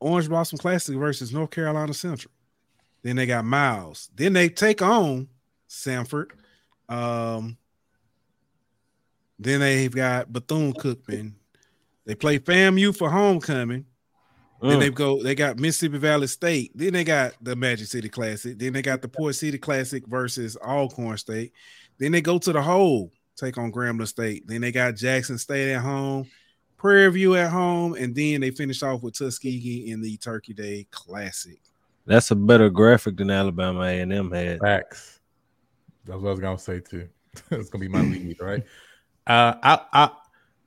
Orange 0.00 0.28
Blossom 0.28 0.58
Classic 0.58 0.96
versus 0.96 1.32
North 1.32 1.50
Carolina 1.50 1.94
Central. 1.94 2.32
Then 3.02 3.16
they 3.16 3.26
got 3.26 3.44
Miles. 3.44 4.10
Then 4.14 4.32
they 4.32 4.48
take 4.48 4.82
on 4.82 5.28
Samford. 5.68 6.30
Um, 6.88 7.56
then 9.38 9.60
they've 9.60 9.94
got 9.94 10.32
Bethune 10.32 10.72
Cookman. 10.74 11.32
They 12.06 12.14
play 12.14 12.38
FAMU 12.38 12.96
for 12.96 13.10
homecoming. 13.10 13.86
Then 14.62 14.78
Mm. 14.78 14.80
they 14.80 14.90
go, 14.90 15.22
they 15.22 15.34
got 15.34 15.58
Mississippi 15.58 15.98
Valley 15.98 16.26
State. 16.26 16.72
Then 16.74 16.92
they 16.92 17.04
got 17.04 17.34
the 17.42 17.56
Magic 17.56 17.86
City 17.86 18.08
Classic. 18.08 18.58
Then 18.58 18.72
they 18.72 18.82
got 18.82 19.02
the 19.02 19.08
Port 19.08 19.34
City 19.34 19.58
Classic 19.58 20.06
versus 20.06 20.56
Alcorn 20.56 21.18
State. 21.18 21.52
Then 21.98 22.12
they 22.12 22.20
go 22.20 22.38
to 22.38 22.52
the 22.52 22.62
hole, 22.62 23.12
take 23.36 23.58
on 23.58 23.72
Grambling 23.72 24.08
State. 24.08 24.46
Then 24.46 24.60
they 24.60 24.72
got 24.72 24.96
Jackson 24.96 25.38
State 25.38 25.72
at 25.72 25.82
home, 25.82 26.28
Prairie 26.76 27.10
View 27.12 27.36
at 27.36 27.50
home, 27.50 27.94
and 27.94 28.14
then 28.14 28.40
they 28.40 28.50
finish 28.50 28.82
off 28.82 29.02
with 29.02 29.14
Tuskegee 29.14 29.90
in 29.90 30.00
the 30.00 30.16
Turkey 30.16 30.54
Day 30.54 30.86
Classic. 30.90 31.60
That's 32.06 32.30
a 32.30 32.36
better 32.36 32.68
graphic 32.68 33.16
than 33.16 33.30
Alabama 33.30 33.82
A 33.82 34.00
and 34.00 34.12
M 34.12 34.30
had. 34.30 34.60
Facts. 34.60 35.20
That's 36.04 36.20
what 36.20 36.28
I 36.28 36.32
was 36.32 36.40
gonna 36.40 36.58
say 36.58 36.80
too. 36.80 37.08
it's 37.50 37.70
gonna 37.70 37.80
be 37.80 37.88
my 37.88 38.02
lead, 38.02 38.36
right? 38.40 38.62
Uh, 39.26 39.54
I, 39.62 39.80
I, 39.92 40.10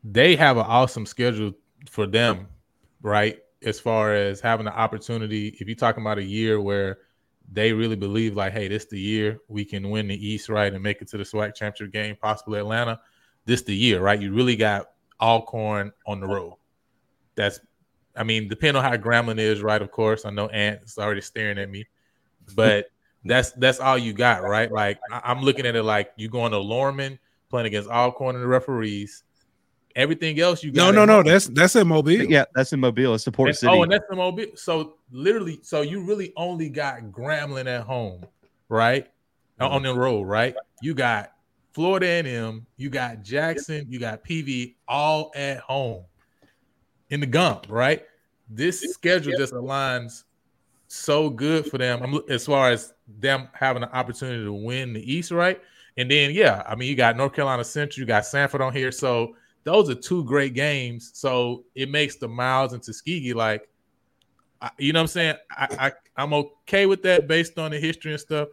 they 0.04 0.36
have 0.36 0.58
an 0.58 0.66
awesome 0.66 1.06
schedule 1.06 1.54
for 1.88 2.08
them, 2.08 2.48
right? 3.02 3.40
as 3.64 3.80
far 3.80 4.14
as 4.14 4.40
having 4.40 4.66
the 4.66 4.74
opportunity, 4.76 5.56
if 5.60 5.68
you're 5.68 5.76
talking 5.76 6.04
about 6.04 6.18
a 6.18 6.24
year 6.24 6.62
where 6.62 7.00
they 7.52 7.72
really 7.72 7.96
believe 7.96 8.36
like, 8.36 8.54
hey, 8.54 8.68
this 8.68 8.86
the 8.86 9.00
year 9.00 9.40
we 9.48 9.64
can 9.64 9.90
win 9.90 10.08
the 10.08 10.28
East, 10.28 10.50
right, 10.50 10.74
and 10.74 10.84
make 10.84 11.02
it 11.02 11.08
to 11.10 11.18
the 11.18 11.24
SWAC 11.24 11.56
championship 11.56 11.94
game, 11.94 12.18
possibly 12.22 12.60
Atlanta. 12.60 13.00
This 13.46 13.62
the 13.62 13.76
year, 13.76 14.02
right? 14.02 14.20
You 14.20 14.34
really 14.34 14.58
got 14.58 14.88
Alcorn 15.22 15.92
on 16.06 16.20
the 16.20 16.28
road. 16.28 16.56
That's, 17.36 17.60
I 18.16 18.24
mean, 18.24 18.50
depending 18.50 18.76
on 18.76 18.84
how 18.84 18.98
Grambling 18.98 19.40
is, 19.40 19.62
right? 19.62 19.82
Of 19.82 19.92
course, 19.92 20.26
I 20.26 20.32
know 20.32 20.48
Ant 20.48 20.82
is 20.84 20.98
already 20.98 21.22
staring 21.22 21.58
at 21.58 21.70
me, 21.70 21.86
but 22.56 22.88
that's 23.26 23.52
that's 23.52 23.80
all 23.80 23.98
you 23.98 24.14
got, 24.14 24.44
right? 24.44 24.72
Like 24.72 25.00
I, 25.12 25.32
am 25.32 25.42
looking 25.42 25.66
at 25.66 25.76
it 25.76 25.84
like 25.84 26.12
you 26.18 26.28
going 26.30 26.52
to 26.52 26.58
Lorman 26.58 27.20
playing 27.50 27.68
against 27.68 27.90
Alcorn 27.90 28.36
and 28.36 28.44
the 28.44 28.48
referees. 28.48 29.24
Everything 29.98 30.40
else 30.40 30.64
you 30.64 30.72
got. 30.72 30.94
No, 30.94 31.06
no, 31.06 31.12
no. 31.12 31.28
That's 31.28 31.48
that's 31.48 31.76
in 31.76 31.88
Mobile. 31.88 32.24
Yeah, 32.24 32.46
that's 32.54 32.72
in 32.72 32.80
Mobile. 32.80 33.16
It's 33.16 33.24
the 33.24 33.32
port 33.32 33.56
city. 33.56 33.74
Oh, 33.74 33.82
and 33.82 33.92
that's 33.92 34.06
in 34.12 34.18
Mobile. 34.18 34.46
So 34.54 34.94
literally, 35.12 35.60
so 35.64 35.82
you 35.82 36.06
really 36.06 36.34
only 36.38 36.70
got 36.70 37.02
Grambling 37.06 37.66
at 37.66 37.82
home, 37.82 38.24
right? 38.70 39.06
Mm-hmm. 39.60 39.74
On 39.74 39.82
the 39.82 39.96
road, 39.96 40.28
right? 40.28 40.56
You 40.84 40.94
got 40.94 41.32
Florida 41.74 42.06
A&M, 42.06 42.68
you 42.78 42.92
got 42.92 43.24
Jackson, 43.24 43.88
you 43.90 44.00
got 44.00 44.24
PV, 44.24 44.76
all 44.88 45.32
at 45.36 45.58
home 45.60 46.04
in 47.10 47.20
the 47.20 47.26
gump, 47.26 47.66
right? 47.68 48.06
This 48.50 48.82
schedule 48.82 49.34
just 49.36 49.54
aligns 49.54 50.26
so 50.88 51.30
good 51.30 51.66
for 51.70 51.80
them. 51.80 52.04
I'm, 52.04 52.20
as 52.30 52.46
far 52.46 52.70
as 52.70 52.94
them 53.20 53.50
having 53.54 53.82
an 53.82 53.90
opportunity 53.90 54.44
to 54.44 54.54
win 54.54 54.94
the 54.94 55.12
East, 55.12 55.32
right? 55.32 55.60
And 55.98 56.10
then, 56.10 56.32
yeah, 56.32 56.62
I 56.68 56.76
mean, 56.76 56.88
you 56.88 56.96
got 56.96 57.18
North 57.18 57.34
Carolina 57.34 57.64
Central, 57.64 58.02
you 58.02 58.06
got 58.06 58.24
Samford 58.24 58.62
on 58.62 58.74
here, 58.74 58.92
so 58.92 59.36
those 59.68 59.90
are 59.90 59.96
two 59.96 60.24
great 60.24 60.54
games. 60.54 61.12
So 61.14 61.66
it 61.76 61.90
makes 61.90 62.16
the 62.16 62.28
Miles 62.30 62.72
and 62.72 62.82
Tuskegee 62.82 63.34
like, 63.34 63.68
you 64.78 64.94
know 64.94 65.00
what 65.00 65.02
I'm 65.02 65.08
saying? 65.08 65.36
I, 65.52 65.92
I 66.18 66.24
am 66.24 66.34
okay 66.34 66.86
with 66.86 67.04
that 67.04 67.28
based 67.28 67.60
on 67.60 67.72
the 67.72 67.78
history 67.78 68.14
and 68.14 68.22
stuff. 68.22 68.48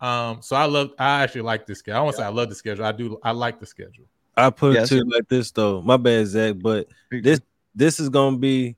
Um, 0.00 0.42
so 0.42 0.56
I 0.56 0.64
love, 0.64 0.90
I 0.98 1.22
actually 1.22 1.42
like 1.42 1.68
this 1.68 1.78
schedule. 1.78 2.00
I 2.00 2.02
want 2.02 2.16
to 2.16 2.22
say 2.22 2.26
I 2.26 2.30
love 2.30 2.48
the 2.48 2.56
schedule. 2.56 2.84
I 2.84 2.90
do, 2.90 3.16
I 3.22 3.30
like 3.30 3.60
the 3.60 3.66
schedule. 3.66 4.06
I 4.36 4.50
put 4.50 4.74
yes. 4.74 4.90
it 4.90 4.98
to 4.98 5.04
like 5.04 5.28
this 5.28 5.52
though. 5.52 5.82
My 5.82 5.96
bad, 5.96 6.26
Zach, 6.26 6.56
but 6.58 6.88
this 7.10 7.40
this 7.74 8.00
is 8.00 8.08
gonna 8.08 8.36
be 8.36 8.76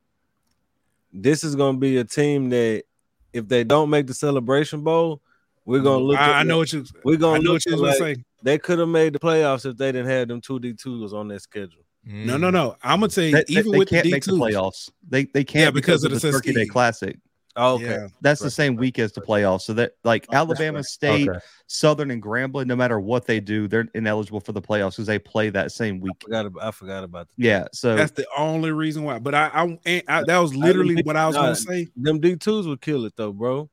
this 1.13 1.43
is 1.43 1.57
gonna 1.57 1.79
be 1.79 1.97
a 1.97 2.05
team 2.05 2.51
that 2.51 2.85
if 3.33 3.49
they 3.49 3.65
don't 3.65 3.89
make 3.91 4.07
the 4.07 4.15
celebration 4.15 4.83
bowl, 4.83 5.21
we're 5.65 5.81
gonna 5.81 6.05
look. 6.05 6.19
I, 6.19 6.41
I 6.41 6.43
know 6.45 6.59
what 6.59 6.73
you. 6.73 6.85
We're 7.03 7.17
gonna 7.17 7.41
I 7.41 7.43
know 7.43 7.55
what 7.55 7.67
you're 7.67 7.77
like, 7.77 7.97
say. 7.97 8.17
They 8.43 8.59
could 8.59 8.79
have 8.79 8.89
made 8.89 9.13
the 9.13 9.19
playoffs 9.19 9.67
if 9.67 9.77
they 9.77 9.93
didn't 9.93 10.11
have 10.11 10.29
them 10.29 10.41
two 10.41 10.59
D 10.61 10.73
twos 10.73 11.13
on 11.13 11.29
their 11.29 11.39
schedule. 11.39 11.83
Mm. 12.07 12.25
No, 12.25 12.37
no, 12.37 12.51
no. 12.51 12.77
I'm 12.83 13.01
gonna 13.01 13.11
say 13.11 13.31
you, 13.31 13.33
they, 13.33 13.45
even 13.49 13.73
they, 13.73 13.79
with 13.79 13.89
can't 13.89 14.05
the 14.05 14.13
make 14.13 14.25
the 14.25 14.33
playoffs. 14.33 14.91
They 15.09 15.25
they 15.25 15.45
can't 15.45 15.65
yeah, 15.65 15.71
because, 15.71 16.03
because 16.03 16.05
of, 16.05 16.13
of 16.13 16.21
the, 16.21 16.27
the 16.29 16.33
Turkey 16.33 16.53
Day 16.53 16.67
Classic. 16.67 17.19
Oh, 17.61 17.75
okay. 17.75 17.87
Yeah. 17.87 18.09
That's 18.21 18.41
the 18.41 18.53
same 18.53 18.77
week 18.77 19.01
as 19.01 19.11
the 19.11 19.21
playoffs. 19.21 19.63
So 19.63 19.73
that 19.75 19.95
like 20.05 20.27
Oh, 20.29 20.37
Alabama 20.37 20.85
State, 20.85 21.29
Okay. 21.29 21.41
Southern, 21.67 22.13
and 22.13 22.23
Grambling, 22.23 22.67
no 22.67 22.77
matter 22.77 23.01
what 23.01 23.27
they 23.27 23.41
do, 23.41 23.67
they're 23.67 23.89
ineligible 23.95 24.39
for 24.39 24.53
the 24.53 24.63
playoffs 24.63 24.93
because 24.93 25.09
they 25.09 25.19
play 25.19 25.51
that 25.51 25.73
same 25.73 25.99
week. 25.99 26.13
I 26.21 26.25
forgot 26.25 26.47
about, 26.47 26.65
I 26.65 26.71
forgot 26.71 27.05
about 27.05 27.29
that. 27.29 27.35
Yeah. 27.37 27.65
So 27.73 27.97
That's 27.97 28.13
the 28.13 28.27
only 28.37 28.71
reason 28.71 29.03
why. 29.03 29.19
But 29.19 29.35
I, 29.35 29.51
I, 29.53 29.79
and 29.87 30.03
I 30.07 30.23
that 30.23 30.39
was 30.39 30.55
literally 30.55 31.03
what 31.03 31.17
I 31.17 31.27
was 31.27 31.35
gonna 31.35 31.57
say. 31.57 31.89
Them 31.97 32.21
D 32.21 32.37
twos 32.37 32.69
would 32.69 32.81
kill 32.81 33.05
it 33.07 33.15
though, 33.17 33.33
bro. 33.33 33.69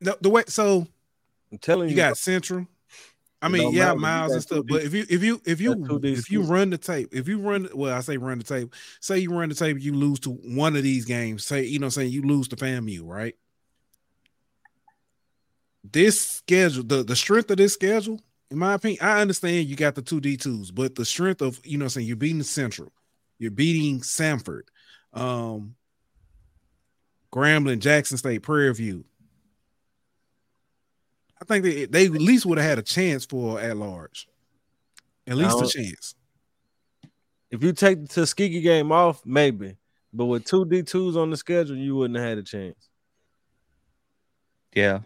The, 0.00 0.16
the 0.20 0.30
way, 0.30 0.44
so 0.46 0.86
I'm 1.50 1.58
telling 1.58 1.88
you 1.88 1.96
you. 1.96 2.00
got 2.00 2.16
Central. 2.16 2.68
I 3.42 3.48
mean, 3.48 3.72
yeah, 3.72 3.92
miles 3.92 4.32
and 4.32 4.42
stuff. 4.42 4.64
But 4.66 4.82
if 4.82 4.94
you 4.94 5.04
if 5.10 5.22
you 5.22 5.40
if 5.44 5.60
you 5.60 6.00
if 6.02 6.30
you 6.30 6.42
run 6.42 6.70
the 6.70 6.78
tape, 6.78 7.10
if 7.12 7.28
you 7.28 7.38
run 7.38 7.68
well, 7.74 7.94
I 7.94 8.00
say 8.00 8.16
run 8.16 8.38
the 8.38 8.44
tape. 8.44 8.74
Say 9.00 9.18
you 9.18 9.32
run 9.32 9.50
the 9.50 9.54
tape, 9.54 9.78
you 9.78 9.94
lose 9.94 10.20
to 10.20 10.30
one 10.30 10.74
of 10.74 10.82
these 10.82 11.04
games. 11.04 11.44
Say 11.44 11.64
you 11.64 11.78
know, 11.78 11.90
saying 11.90 12.10
you 12.10 12.22
lose 12.22 12.48
to 12.48 12.56
FAMU, 12.56 13.02
right? 13.04 13.34
This 15.84 16.20
schedule, 16.20 16.82
the 16.82 17.02
the 17.04 17.14
strength 17.14 17.50
of 17.50 17.58
this 17.58 17.74
schedule, 17.74 18.20
in 18.50 18.58
my 18.58 18.74
opinion, 18.74 19.04
I 19.04 19.20
understand 19.20 19.68
you 19.68 19.76
got 19.76 19.94
the 19.94 20.02
two 20.02 20.20
D 20.20 20.36
twos, 20.36 20.70
but 20.70 20.94
the 20.94 21.04
strength 21.04 21.42
of 21.42 21.60
you 21.64 21.76
know, 21.78 21.88
saying 21.88 22.06
you're 22.06 22.16
beating 22.16 22.42
Central, 22.42 22.90
you're 23.38 23.50
beating 23.50 24.00
Samford, 24.00 24.62
um, 25.12 25.76
Grambling, 27.32 27.80
Jackson 27.80 28.16
State, 28.16 28.42
Prairie 28.42 28.72
View. 28.72 29.04
I 31.40 31.44
think 31.44 31.64
they, 31.64 31.84
they 31.86 32.06
at 32.06 32.12
least 32.12 32.46
would 32.46 32.58
have 32.58 32.66
had 32.68 32.78
a 32.78 32.82
chance 32.82 33.26
for 33.26 33.60
at 33.60 33.76
large. 33.76 34.26
At 35.26 35.36
least 35.36 35.60
a 35.60 35.68
chance. 35.68 36.14
If 37.50 37.62
you 37.62 37.72
take 37.72 38.00
the 38.02 38.08
Tuskegee 38.08 38.60
game 38.60 38.90
off, 38.92 39.22
maybe. 39.24 39.76
But 40.12 40.26
with 40.26 40.44
two 40.44 40.64
D 40.64 40.82
twos 40.82 41.16
on 41.16 41.30
the 41.30 41.36
schedule, 41.36 41.76
you 41.76 41.96
wouldn't 41.96 42.18
have 42.18 42.28
had 42.28 42.38
a 42.38 42.42
chance. 42.42 42.88
yeah, 44.74 45.00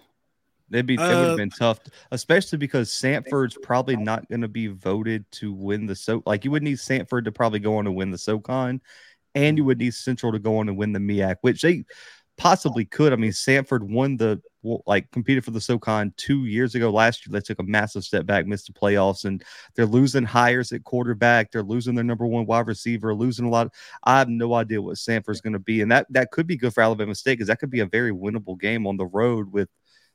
They'd 0.69 0.87
be 0.87 0.95
it 0.95 1.01
would 1.01 1.07
Uh, 1.07 1.29
have 1.29 1.37
been 1.37 1.51
tough, 1.51 1.81
especially 2.13 2.59
because 2.59 2.91
Samford's 2.91 3.59
probably 3.63 3.97
not 3.97 4.29
going 4.29 4.41
to 4.43 4.49
be 4.49 4.69
voted 4.69 5.25
to 5.33 5.53
win 5.53 5.87
the 5.87 5.97
so. 5.97 6.23
Like 6.27 6.45
you 6.45 6.53
would 6.53 6.63
need 6.63 6.79
Samford 6.79 7.25
to 7.25 7.33
probably 7.33 7.59
go 7.59 7.77
on 7.79 7.87
to 7.87 7.93
win 7.93 8.11
the 8.13 8.19
SoCon, 8.19 8.81
and 9.35 9.57
you 9.57 9.65
would 9.65 9.79
need 9.79 9.95
Central 9.95 10.31
to 10.33 10.39
go 10.39 10.59
on 10.59 10.69
and 10.69 10.79
win 10.79 10.93
the 10.93 11.01
MEAC, 11.01 11.37
which 11.41 11.63
they 11.63 11.85
possibly 12.41 12.87
could. 12.87 13.13
I 13.13 13.17
mean, 13.17 13.33
Samford 13.33 13.83
won 13.83 14.17
the 14.17 14.41
like 14.87 15.11
competed 15.11 15.45
for 15.45 15.51
the 15.51 15.61
SoCon 15.61 16.13
two 16.17 16.47
years 16.47 16.75
ago. 16.75 16.91
Last 16.91 17.27
year, 17.27 17.33
they 17.33 17.41
took 17.41 17.59
a 17.59 17.63
massive 17.63 18.03
step 18.03 18.25
back, 18.25 18.47
missed 18.47 18.67
the 18.67 18.73
playoffs, 18.73 19.27
and 19.27 19.45
they're 19.75 19.85
losing 19.85 20.25
hires 20.25 20.73
at 20.73 20.85
quarterback. 20.85 21.53
They're 21.53 21.63
losing 21.63 21.95
their 21.95 22.05
number 22.05 22.27
one 22.27 22.47
wide 22.47 22.67
receiver, 22.67 23.15
losing 23.15 23.45
a 23.45 23.51
lot. 23.51 23.67
Of, 23.67 23.73
I 24.05 24.19
have 24.19 24.31
no 24.31 24.55
idea 24.55 24.81
what 24.81 24.97
Samford's 24.97 25.43
going 25.43 25.53
to 25.53 25.59
be, 25.59 25.83
and 25.83 25.93
that 25.93 26.07
that 26.11 26.31
could 26.31 26.47
be 26.47 26.57
good 26.57 26.73
for 26.73 26.83
Alabama 26.83 27.15
State 27.15 27.35
because 27.35 27.49
that 27.49 27.59
could 27.59 27.71
be 27.71 27.81
a 27.81 27.87
very 27.87 28.11
winnable 28.11 28.59
game 28.59 28.87
on 28.87 28.97
the 28.97 29.07
road 29.07 29.53
with 29.53 29.69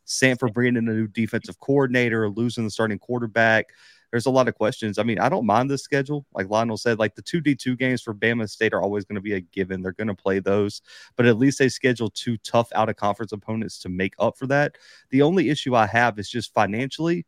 Samford 0.07 0.53
bringing 0.53 0.78
in 0.78 0.89
a 0.89 0.93
new 0.93 1.07
defensive 1.07 1.59
coordinator, 1.59 2.28
losing 2.30 2.63
the 2.63 2.71
starting 2.71 2.99
quarterback. 2.99 3.67
There's 4.16 4.28
a 4.28 4.32
lot 4.32 4.47
of 4.47 4.55
questions. 4.55 4.97
I 4.97 5.03
mean, 5.03 5.20
I 5.20 5.28
don't 5.28 5.45
mind 5.45 5.70
the 5.70 5.78
schedule. 5.78 6.26
Like 6.34 6.49
Lionel 6.49 6.78
said, 6.78 6.99
like 6.99 7.16
the 7.16 7.22
two 7.22 7.41
D 7.41 7.53
two 7.53 7.76
games 7.76 8.01
for 8.01 8.13
Bama 8.13 8.49
State 8.49 8.74
are 8.74 8.82
always 8.82 9.03
going 9.03 9.16
to 9.16 9.22
be 9.22 9.34
a 9.34 9.41
given. 9.41 9.82
They're 9.82 9.91
going 9.91 10.07
to 10.07 10.16
play 10.16 10.39
those, 10.39 10.82
but 11.18 11.26
at 11.26 11.38
least 11.38 11.59
they 11.59 11.68
schedule 11.68 12.09
two 12.09 12.38
tough 12.38 12.72
out 12.76 12.88
of 12.88 12.95
conference 12.95 13.34
opponents 13.34 13.78
to 13.80 13.89
make 13.89 14.13
up 14.18 14.38
for 14.38 14.47
that. 14.47 14.78
The 15.09 15.22
only 15.22 15.49
issue 15.49 15.76
I 15.76 15.86
have 15.88 16.18
is 16.18 16.30
just 16.30 16.53
financially. 16.53 17.26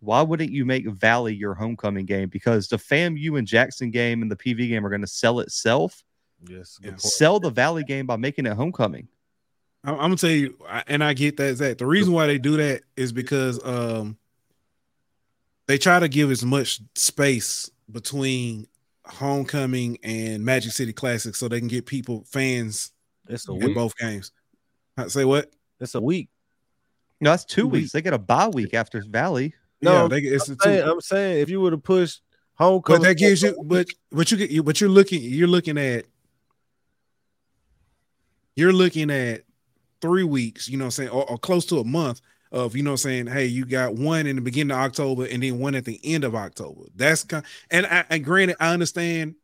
Why 0.00 0.20
wouldn't 0.20 0.50
you 0.50 0.64
make 0.64 0.88
Valley 0.88 1.36
your 1.36 1.54
homecoming 1.54 2.04
game? 2.04 2.30
Because 2.30 2.66
the 2.66 2.78
FAMU 2.78 3.38
and 3.38 3.46
Jackson 3.46 3.92
game 3.92 4.20
and 4.20 4.28
the 4.28 4.34
PV 4.34 4.70
game 4.70 4.84
are 4.84 4.90
going 4.90 5.02
to 5.02 5.06
sell 5.06 5.38
itself. 5.38 6.02
Yes. 6.48 6.80
Sell 6.96 7.38
the 7.38 7.50
Valley 7.50 7.84
game 7.84 8.06
by 8.06 8.16
making 8.16 8.46
it 8.46 8.54
homecoming. 8.54 9.06
I'm, 9.84 9.94
I'm 9.94 10.00
gonna 10.00 10.16
tell 10.16 10.30
you, 10.30 10.58
and 10.88 11.04
I 11.04 11.14
get 11.14 11.36
that 11.36 11.54
Zach. 11.54 11.78
The 11.78 11.86
reason 11.86 12.12
why 12.12 12.26
they 12.26 12.38
do 12.38 12.56
that 12.56 12.82
is 12.96 13.12
because 13.12 13.64
um 13.64 14.18
they 15.68 15.78
try 15.78 16.00
to 16.00 16.08
give 16.08 16.30
as 16.30 16.44
much 16.44 16.80
space 16.96 17.70
between 17.92 18.66
homecoming 19.06 19.98
and 20.02 20.44
Magic 20.44 20.72
City 20.72 20.92
Classic 20.92 21.36
so 21.36 21.46
they 21.46 21.60
can 21.60 21.68
get 21.68 21.86
people 21.86 22.24
fans 22.26 22.90
It's 23.28 23.48
a 23.48 23.52
in 23.52 23.58
week. 23.66 23.74
both 23.74 23.96
games. 23.96 24.32
I 24.96 25.06
say 25.08 25.24
what? 25.24 25.52
It's 25.78 25.94
a 25.94 26.00
week. 26.00 26.30
No, 27.20 27.30
that's 27.30 27.44
two 27.44 27.62
Two 27.62 27.68
weeks. 27.68 27.92
They 27.92 28.02
get 28.02 28.14
a 28.14 28.18
bye 28.18 28.48
week 28.48 28.74
after 28.74 29.02
Valley. 29.08 29.54
No, 29.80 30.02
yeah, 30.02 30.08
they, 30.08 30.18
it's 30.18 30.48
a 30.48 30.52
I'm 30.52 30.58
saying, 30.58 30.84
two. 30.84 30.90
I'm 30.90 31.00
saying 31.00 31.40
if 31.40 31.48
you 31.50 31.60
would 31.60 31.72
have 31.72 31.82
pushed 31.82 32.22
But 32.58 33.02
that 33.02 33.18
gives 33.18 33.42
you, 33.42 33.56
but 33.64 33.86
but 34.10 34.30
you 34.30 34.36
get 34.38 34.50
you, 34.50 34.62
but 34.62 34.80
you're 34.80 34.90
looking, 34.90 35.22
you're 35.22 35.46
looking 35.48 35.78
at, 35.78 36.06
you're 38.56 38.72
looking 38.72 39.10
at 39.10 39.42
three 40.00 40.24
weeks. 40.24 40.68
You 40.68 40.78
know, 40.78 40.84
what 40.84 40.86
I'm 40.86 40.90
saying, 40.92 41.10
or, 41.10 41.30
or 41.30 41.38
close 41.38 41.64
to 41.66 41.78
a 41.78 41.84
month 41.84 42.20
of 42.52 42.74
you 42.76 42.82
know, 42.82 42.96
saying, 42.96 43.26
hey, 43.26 43.46
you 43.46 43.64
got 43.64 43.94
one 43.94 44.26
in 44.26 44.36
the 44.36 44.42
beginning 44.42 44.70
of 44.70 44.78
October 44.78 45.26
and 45.26 45.42
then 45.42 45.58
one 45.58 45.74
at 45.74 45.84
the 45.84 46.00
end 46.02 46.24
of 46.24 46.34
October. 46.34 46.82
That's 46.94 47.24
kind. 47.24 47.44
of, 47.44 47.50
And 47.70 47.86
I, 47.86 48.04
and 48.10 48.24
granted, 48.24 48.56
I 48.60 48.72
understand 48.72 49.34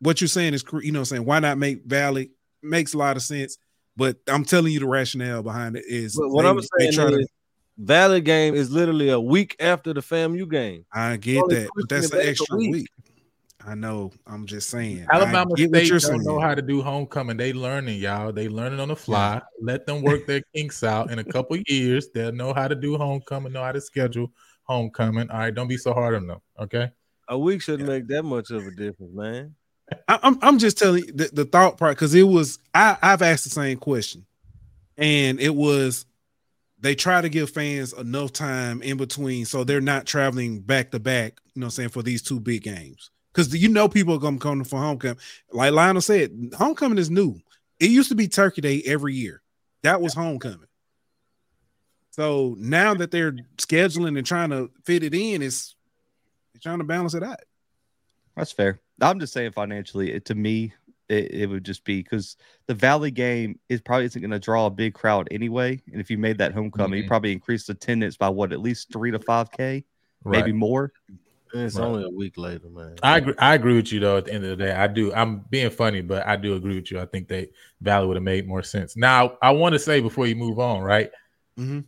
what 0.00 0.20
you're 0.20 0.28
saying 0.28 0.54
is, 0.54 0.64
you 0.82 0.92
know, 0.92 1.04
saying, 1.04 1.24
why 1.24 1.38
not 1.38 1.58
make 1.58 1.84
Valley 1.84 2.30
makes 2.62 2.94
a 2.94 2.98
lot 2.98 3.16
of 3.16 3.22
sense. 3.22 3.58
But 3.96 4.16
I'm 4.26 4.44
telling 4.44 4.72
you, 4.72 4.80
the 4.80 4.86
rationale 4.88 5.42
behind 5.42 5.76
it 5.76 5.84
is 5.86 6.16
But 6.16 6.30
what 6.30 6.44
I'm 6.44 6.60
saying 6.78 6.92
try 6.92 7.10
to- 7.10 7.18
is, 7.18 7.28
Valley 7.78 8.20
game 8.20 8.54
is 8.54 8.70
literally 8.70 9.08
a 9.08 9.18
week 9.20 9.56
after 9.60 9.92
the 9.92 10.00
FAMU 10.00 10.48
game. 10.48 10.84
I 10.92 11.16
get 11.16 11.48
that, 11.48 11.68
but 11.74 11.88
that's 11.88 12.12
an 12.12 12.20
extra 12.20 12.56
week. 12.56 12.72
week. 12.72 12.86
I 13.66 13.74
know. 13.74 14.12
I'm 14.26 14.46
just 14.46 14.68
saying. 14.68 15.06
Alabama 15.10 15.54
get 15.54 15.70
what 15.70 15.86
State 15.86 16.02
don't 16.02 16.24
know 16.24 16.38
how 16.38 16.54
to 16.54 16.60
do 16.60 16.82
homecoming. 16.82 17.36
They 17.36 17.52
learning, 17.52 17.98
y'all. 17.98 18.32
They 18.32 18.48
learning 18.48 18.80
on 18.80 18.88
the 18.88 18.96
fly. 18.96 19.40
Let 19.60 19.86
them 19.86 20.02
work 20.02 20.26
their 20.26 20.42
kinks 20.54 20.82
out. 20.82 21.10
In 21.10 21.18
a 21.18 21.24
couple 21.24 21.56
years, 21.66 22.08
they'll 22.14 22.32
know 22.32 22.52
how 22.52 22.68
to 22.68 22.74
do 22.74 22.98
homecoming, 22.98 23.52
know 23.52 23.62
how 23.62 23.72
to 23.72 23.80
schedule 23.80 24.30
homecoming. 24.64 25.30
All 25.30 25.38
right, 25.38 25.54
don't 25.54 25.68
be 25.68 25.78
so 25.78 25.94
hard 25.94 26.14
on 26.14 26.26
them. 26.26 26.40
Okay. 26.60 26.90
A 27.28 27.38
week 27.38 27.62
shouldn't 27.62 27.88
make 27.88 28.06
that 28.08 28.22
much 28.22 28.50
of 28.50 28.66
a 28.66 28.70
difference, 28.70 29.14
man. 29.14 29.54
I, 30.08 30.18
I'm 30.22 30.38
I'm 30.42 30.58
just 30.58 30.78
telling 30.78 31.04
you 31.04 31.12
the, 31.12 31.30
the 31.32 31.44
thought 31.44 31.78
part 31.78 31.96
because 31.96 32.14
it 32.14 32.22
was 32.22 32.58
I 32.74 32.98
I've 33.00 33.22
asked 33.22 33.44
the 33.44 33.50
same 33.50 33.78
question, 33.78 34.26
and 34.98 35.40
it 35.40 35.54
was 35.54 36.04
they 36.80 36.94
try 36.94 37.22
to 37.22 37.30
give 37.30 37.48
fans 37.48 37.94
enough 37.94 38.32
time 38.32 38.82
in 38.82 38.98
between 38.98 39.46
so 39.46 39.64
they're 39.64 39.80
not 39.80 40.06
traveling 40.06 40.60
back 40.60 40.90
to 40.90 40.98
back. 40.98 41.40
You 41.54 41.60
know, 41.60 41.66
what 41.66 41.68
I'm 41.68 41.70
saying 41.70 41.88
for 41.90 42.02
these 42.02 42.20
two 42.20 42.40
big 42.40 42.62
games 42.62 43.10
because 43.34 43.54
you 43.60 43.68
know 43.68 43.88
people 43.88 44.14
are 44.14 44.18
gonna 44.18 44.38
come 44.38 44.62
for 44.64 44.78
homecoming. 44.78 45.18
Like 45.50 45.72
Lionel 45.72 46.00
said, 46.02 46.30
homecoming 46.56 46.98
is 46.98 47.10
new. 47.10 47.40
it 47.80 47.90
used 47.90 48.08
to 48.10 48.14
be 48.14 48.28
Turkey 48.28 48.60
Day 48.60 48.82
every 48.86 49.14
year. 49.14 49.42
That 49.82 50.00
was 50.00 50.14
homecoming. 50.14 50.68
So 52.10 52.54
now 52.58 52.94
that 52.94 53.10
they're 53.10 53.32
scheduling 53.56 54.16
and 54.16 54.26
trying 54.26 54.50
to 54.50 54.70
fit 54.84 55.02
it 55.02 55.14
in, 55.14 55.42
it's 55.42 55.74
they're 56.52 56.60
trying 56.62 56.78
to 56.78 56.84
balance 56.84 57.14
it 57.14 57.22
out. 57.24 57.40
That's 58.36 58.52
fair. 58.52 58.80
I'm 59.00 59.18
just 59.18 59.32
saying 59.32 59.52
financially, 59.52 60.12
it, 60.12 60.24
to 60.26 60.34
me, 60.36 60.72
it, 61.08 61.32
it 61.32 61.46
would 61.48 61.64
just 61.64 61.84
be 61.84 62.02
because 62.02 62.36
the 62.66 62.74
Valley 62.74 63.10
game 63.10 63.58
is 63.68 63.80
probably 63.80 64.04
isn't 64.06 64.20
going 64.20 64.30
to 64.30 64.38
draw 64.38 64.66
a 64.66 64.70
big 64.70 64.94
crowd 64.94 65.26
anyway. 65.32 65.80
And 65.92 66.00
if 66.00 66.10
you 66.10 66.16
made 66.18 66.38
that 66.38 66.52
homecoming, 66.52 66.98
you 66.98 67.04
Mhm. 67.04 67.08
probably 67.08 67.32
increased 67.32 67.68
attendance 67.68 68.16
by 68.16 68.28
what 68.28 68.52
at 68.52 68.60
least 68.60 68.92
three 68.92 69.10
to 69.10 69.18
five 69.18 69.50
k, 69.50 69.84
maybe 70.24 70.52
more. 70.52 70.92
It's 71.52 71.76
Right. 71.76 71.84
only 71.84 72.04
a 72.04 72.08
week 72.10 72.36
later, 72.36 72.68
man. 72.68 72.96
I 73.02 73.18
agree, 73.18 73.34
I 73.38 73.54
agree 73.54 73.76
with 73.76 73.92
you 73.92 74.00
though. 74.00 74.16
At 74.18 74.24
the 74.26 74.32
end 74.34 74.44
of 74.44 74.56
the 74.58 74.64
day, 74.64 74.72
I 74.72 74.86
do. 74.86 75.12
I'm 75.12 75.44
being 75.50 75.70
funny, 75.70 76.00
but 76.00 76.26
I 76.26 76.36
do 76.36 76.54
agree 76.54 76.76
with 76.76 76.90
you. 76.90 76.98
I 77.00 77.06
think 77.06 77.28
they 77.28 77.50
Valley 77.80 78.06
would 78.06 78.16
have 78.16 78.22
made 78.24 78.46
more 78.48 78.62
sense. 78.62 78.96
Now, 78.96 79.36
I 79.42 79.50
want 79.52 79.74
to 79.74 79.78
say 79.78 80.00
before 80.00 80.26
you 80.26 80.34
move 80.36 80.58
on, 80.58 80.82
right? 80.82 81.10
Mhm. 81.58 81.84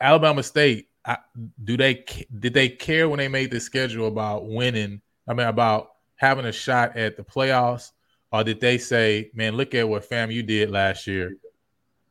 Alabama 0.00 0.42
State, 0.42 0.88
I, 1.04 1.18
do 1.64 1.76
they 1.76 2.04
did 2.38 2.52
they 2.52 2.68
care 2.68 3.08
when 3.08 3.18
they 3.18 3.28
made 3.28 3.50
the 3.50 3.60
schedule 3.60 4.08
about 4.08 4.46
winning? 4.48 5.00
I 5.28 5.34
mean, 5.34 5.46
about 5.46 5.90
having 6.16 6.44
a 6.46 6.52
shot 6.52 6.96
at 6.96 7.16
the 7.16 7.22
playoffs, 7.22 7.92
or 8.32 8.44
did 8.44 8.60
they 8.60 8.76
say, 8.78 9.30
"Man, 9.34 9.56
look 9.56 9.74
at 9.74 9.88
what 9.88 10.08
FAMU 10.08 10.46
did 10.46 10.70
last 10.70 11.06
year, 11.06 11.36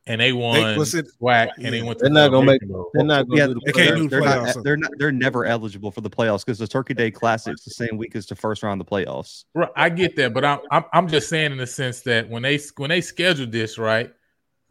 and 0.08 0.20
they 0.20 0.32
won 0.32 0.78
listen- 0.78 1.04
SWAC, 1.20 1.48
and 1.58 1.74
they 1.74 1.82
went 1.82 1.98
to 1.98 2.04
they're 2.04 2.12
not 2.12 2.30
gonna 2.30 2.46
make- 2.46 2.60
Celebration 2.60 2.90
They're 2.94 3.04
not 3.04 3.28
gonna 3.28 3.40
Yeah, 3.40 3.46
do 3.48 3.54
the 3.54 3.60
they 3.66 3.72
can't 3.72 3.96
do 3.96 4.02
the 4.04 4.08
they're 4.08 4.22
playoffs. 4.22 4.54
not, 4.56 4.64
they're 4.64 4.76
not. 4.76 4.90
They're 4.98 5.12
never 5.12 5.44
eligible 5.44 5.90
for 5.90 6.00
the 6.00 6.10
playoffs 6.10 6.44
because 6.44 6.58
the 6.58 6.66
Turkey 6.68 6.94
Day 6.94 7.10
Classic's 7.10 7.64
the 7.64 7.70
same 7.70 7.96
week 7.96 8.14
as 8.14 8.26
the 8.26 8.36
first 8.36 8.62
round 8.62 8.80
of 8.80 8.86
the 8.86 8.90
playoffs. 8.90 9.44
Right, 9.54 9.68
I 9.76 9.88
get 9.88 10.14
that, 10.16 10.32
but 10.34 10.44
I'm, 10.44 10.60
I'm 10.70 10.84
I'm 10.92 11.08
just 11.08 11.28
saying 11.28 11.52
in 11.52 11.58
the 11.58 11.66
sense 11.66 12.00
that 12.02 12.28
when 12.30 12.42
they 12.42 12.58
when 12.76 12.90
they 12.90 13.00
scheduled 13.00 13.50
this, 13.52 13.78
right, 13.78 14.12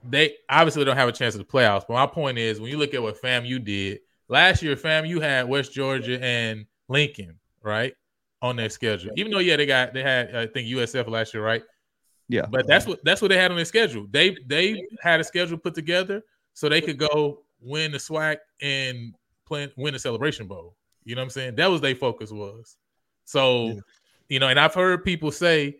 they 0.07 0.35
obviously 0.49 0.85
don't 0.85 0.97
have 0.97 1.09
a 1.09 1.11
chance 1.11 1.35
at 1.35 1.39
the 1.39 1.45
playoffs. 1.45 1.85
But 1.87 1.93
my 1.95 2.07
point 2.07 2.37
is, 2.37 2.59
when 2.61 2.69
you 2.71 2.77
look 2.77 2.93
at 2.93 3.01
what 3.01 3.21
FAMU 3.21 3.63
did 3.63 3.99
last 4.29 4.61
year, 4.63 4.75
FAMU 4.75 5.21
had 5.21 5.47
West 5.49 5.73
Georgia 5.73 6.23
and 6.23 6.65
Lincoln, 6.87 7.39
right, 7.61 7.93
on 8.41 8.55
their 8.55 8.69
schedule. 8.69 9.11
Even 9.17 9.31
though 9.31 9.39
yeah, 9.39 9.57
they 9.57 9.65
got 9.65 9.93
they 9.93 10.03
had 10.03 10.35
I 10.35 10.47
think 10.47 10.67
USF 10.69 11.09
last 11.09 11.33
year, 11.33 11.43
right? 11.43 11.63
Yeah. 12.27 12.45
But 12.49 12.67
that's 12.67 12.87
what 12.87 12.99
that's 13.03 13.21
what 13.21 13.29
they 13.29 13.37
had 13.37 13.51
on 13.51 13.57
their 13.57 13.65
schedule. 13.65 14.07
They 14.09 14.35
they 14.47 14.83
had 15.01 15.19
a 15.19 15.23
schedule 15.23 15.57
put 15.57 15.75
together 15.75 16.23
so 16.53 16.69
they 16.69 16.81
could 16.81 16.97
go 16.97 17.43
win 17.61 17.91
the 17.91 17.97
SWAC 17.97 18.37
and 18.61 19.13
play 19.45 19.71
win 19.77 19.93
the 19.93 19.99
Celebration 19.99 20.47
Bowl. 20.47 20.75
You 21.03 21.15
know 21.15 21.21
what 21.21 21.25
I'm 21.25 21.29
saying? 21.31 21.55
That 21.55 21.69
was 21.69 21.81
their 21.81 21.95
focus 21.95 22.31
was. 22.31 22.77
So, 23.25 23.67
Yeah. 23.67 23.73
you 24.29 24.39
know, 24.39 24.47
and 24.47 24.59
I've 24.59 24.73
heard 24.73 25.03
people 25.03 25.31
say, 25.31 25.77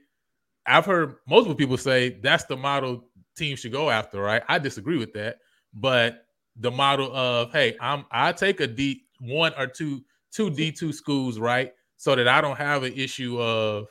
I've 0.68 0.86
heard 0.86 1.16
multiple 1.28 1.56
people 1.56 1.78
say 1.78 2.20
that's 2.22 2.46
the 2.46 2.58
model 2.58 3.10
teams 3.36 3.60
should 3.60 3.72
go 3.72 3.89
after, 3.89 4.22
right? 4.22 4.43
I 4.48 4.60
disagree 4.60 4.98
with 4.98 5.14
that, 5.14 5.38
but 5.74 6.26
the 6.58 6.72
model 6.72 7.14
of 7.16 7.52
hey, 7.52 7.76
I'm 7.82 8.06
I 8.12 8.32
take 8.32 8.60
a 8.60 8.68
D 8.68 9.04
one 9.20 9.54
or 9.58 9.68
two 9.68 10.04
two 10.32 10.50
D 10.50 10.72
two 10.72 10.93
schools, 10.93 11.39
right? 11.39 11.74
So 11.98 12.16
that 12.16 12.28
I 12.28 12.41
don't 12.41 12.58
have 12.58 12.84
an 12.84 12.93
issue 12.93 13.41
of 13.41 13.88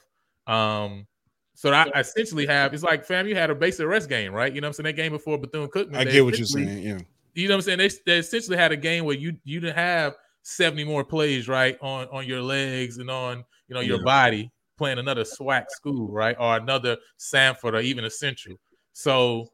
um 0.47 1.07
so 1.55 1.71
that 1.71 1.95
I 1.95 2.01
essentially 2.01 2.47
have 2.47 2.75
it's 2.75 2.83
like 2.83 3.07
FAMU 3.07 3.35
had 3.35 3.51
a 3.51 3.55
basic 3.55 3.87
rest 3.87 4.09
game, 4.09 4.33
right? 4.33 4.53
You 4.53 4.61
know 4.61 4.67
what 4.67 4.71
I'm 4.79 4.85
saying? 4.85 4.97
That 4.97 5.03
game 5.03 5.13
before 5.13 5.39
Bethune 5.39 5.69
Cookman. 5.69 5.97
I 5.97 6.05
get 6.05 6.25
what 6.25 6.37
you're 6.37 6.47
saying. 6.47 6.83
Yeah. 6.83 6.99
You 7.35 7.49
know 7.49 7.55
what 7.55 7.59
I'm 7.59 7.63
saying? 7.63 7.79
They, 7.79 7.91
they 8.07 8.19
essentially 8.19 8.57
had 8.57 8.73
a 8.73 8.77
game 8.77 9.05
where 9.05 9.17
you 9.17 9.37
you 9.45 9.61
didn't 9.61 9.77
have 9.77 10.15
70 10.43 10.85
more 10.85 11.05
plays, 11.05 11.49
right, 11.49 11.77
on 11.81 12.07
on 12.09 12.27
your 12.27 12.43
legs 12.43 12.99
and 12.99 13.11
on 13.11 13.45
you 13.69 13.75
know 13.75 13.81
your 13.81 13.99
Yeah. 13.99 14.05
body 14.05 14.51
playing 14.77 14.99
another 14.99 15.23
SWAC 15.23 15.67
school, 15.71 16.13
right, 16.13 16.37
or 16.39 16.57
another 16.57 16.97
Samford 17.19 17.75
or 17.75 17.81
even 17.81 18.05
a 18.05 18.11
Central. 18.11 18.57
So 18.93 19.49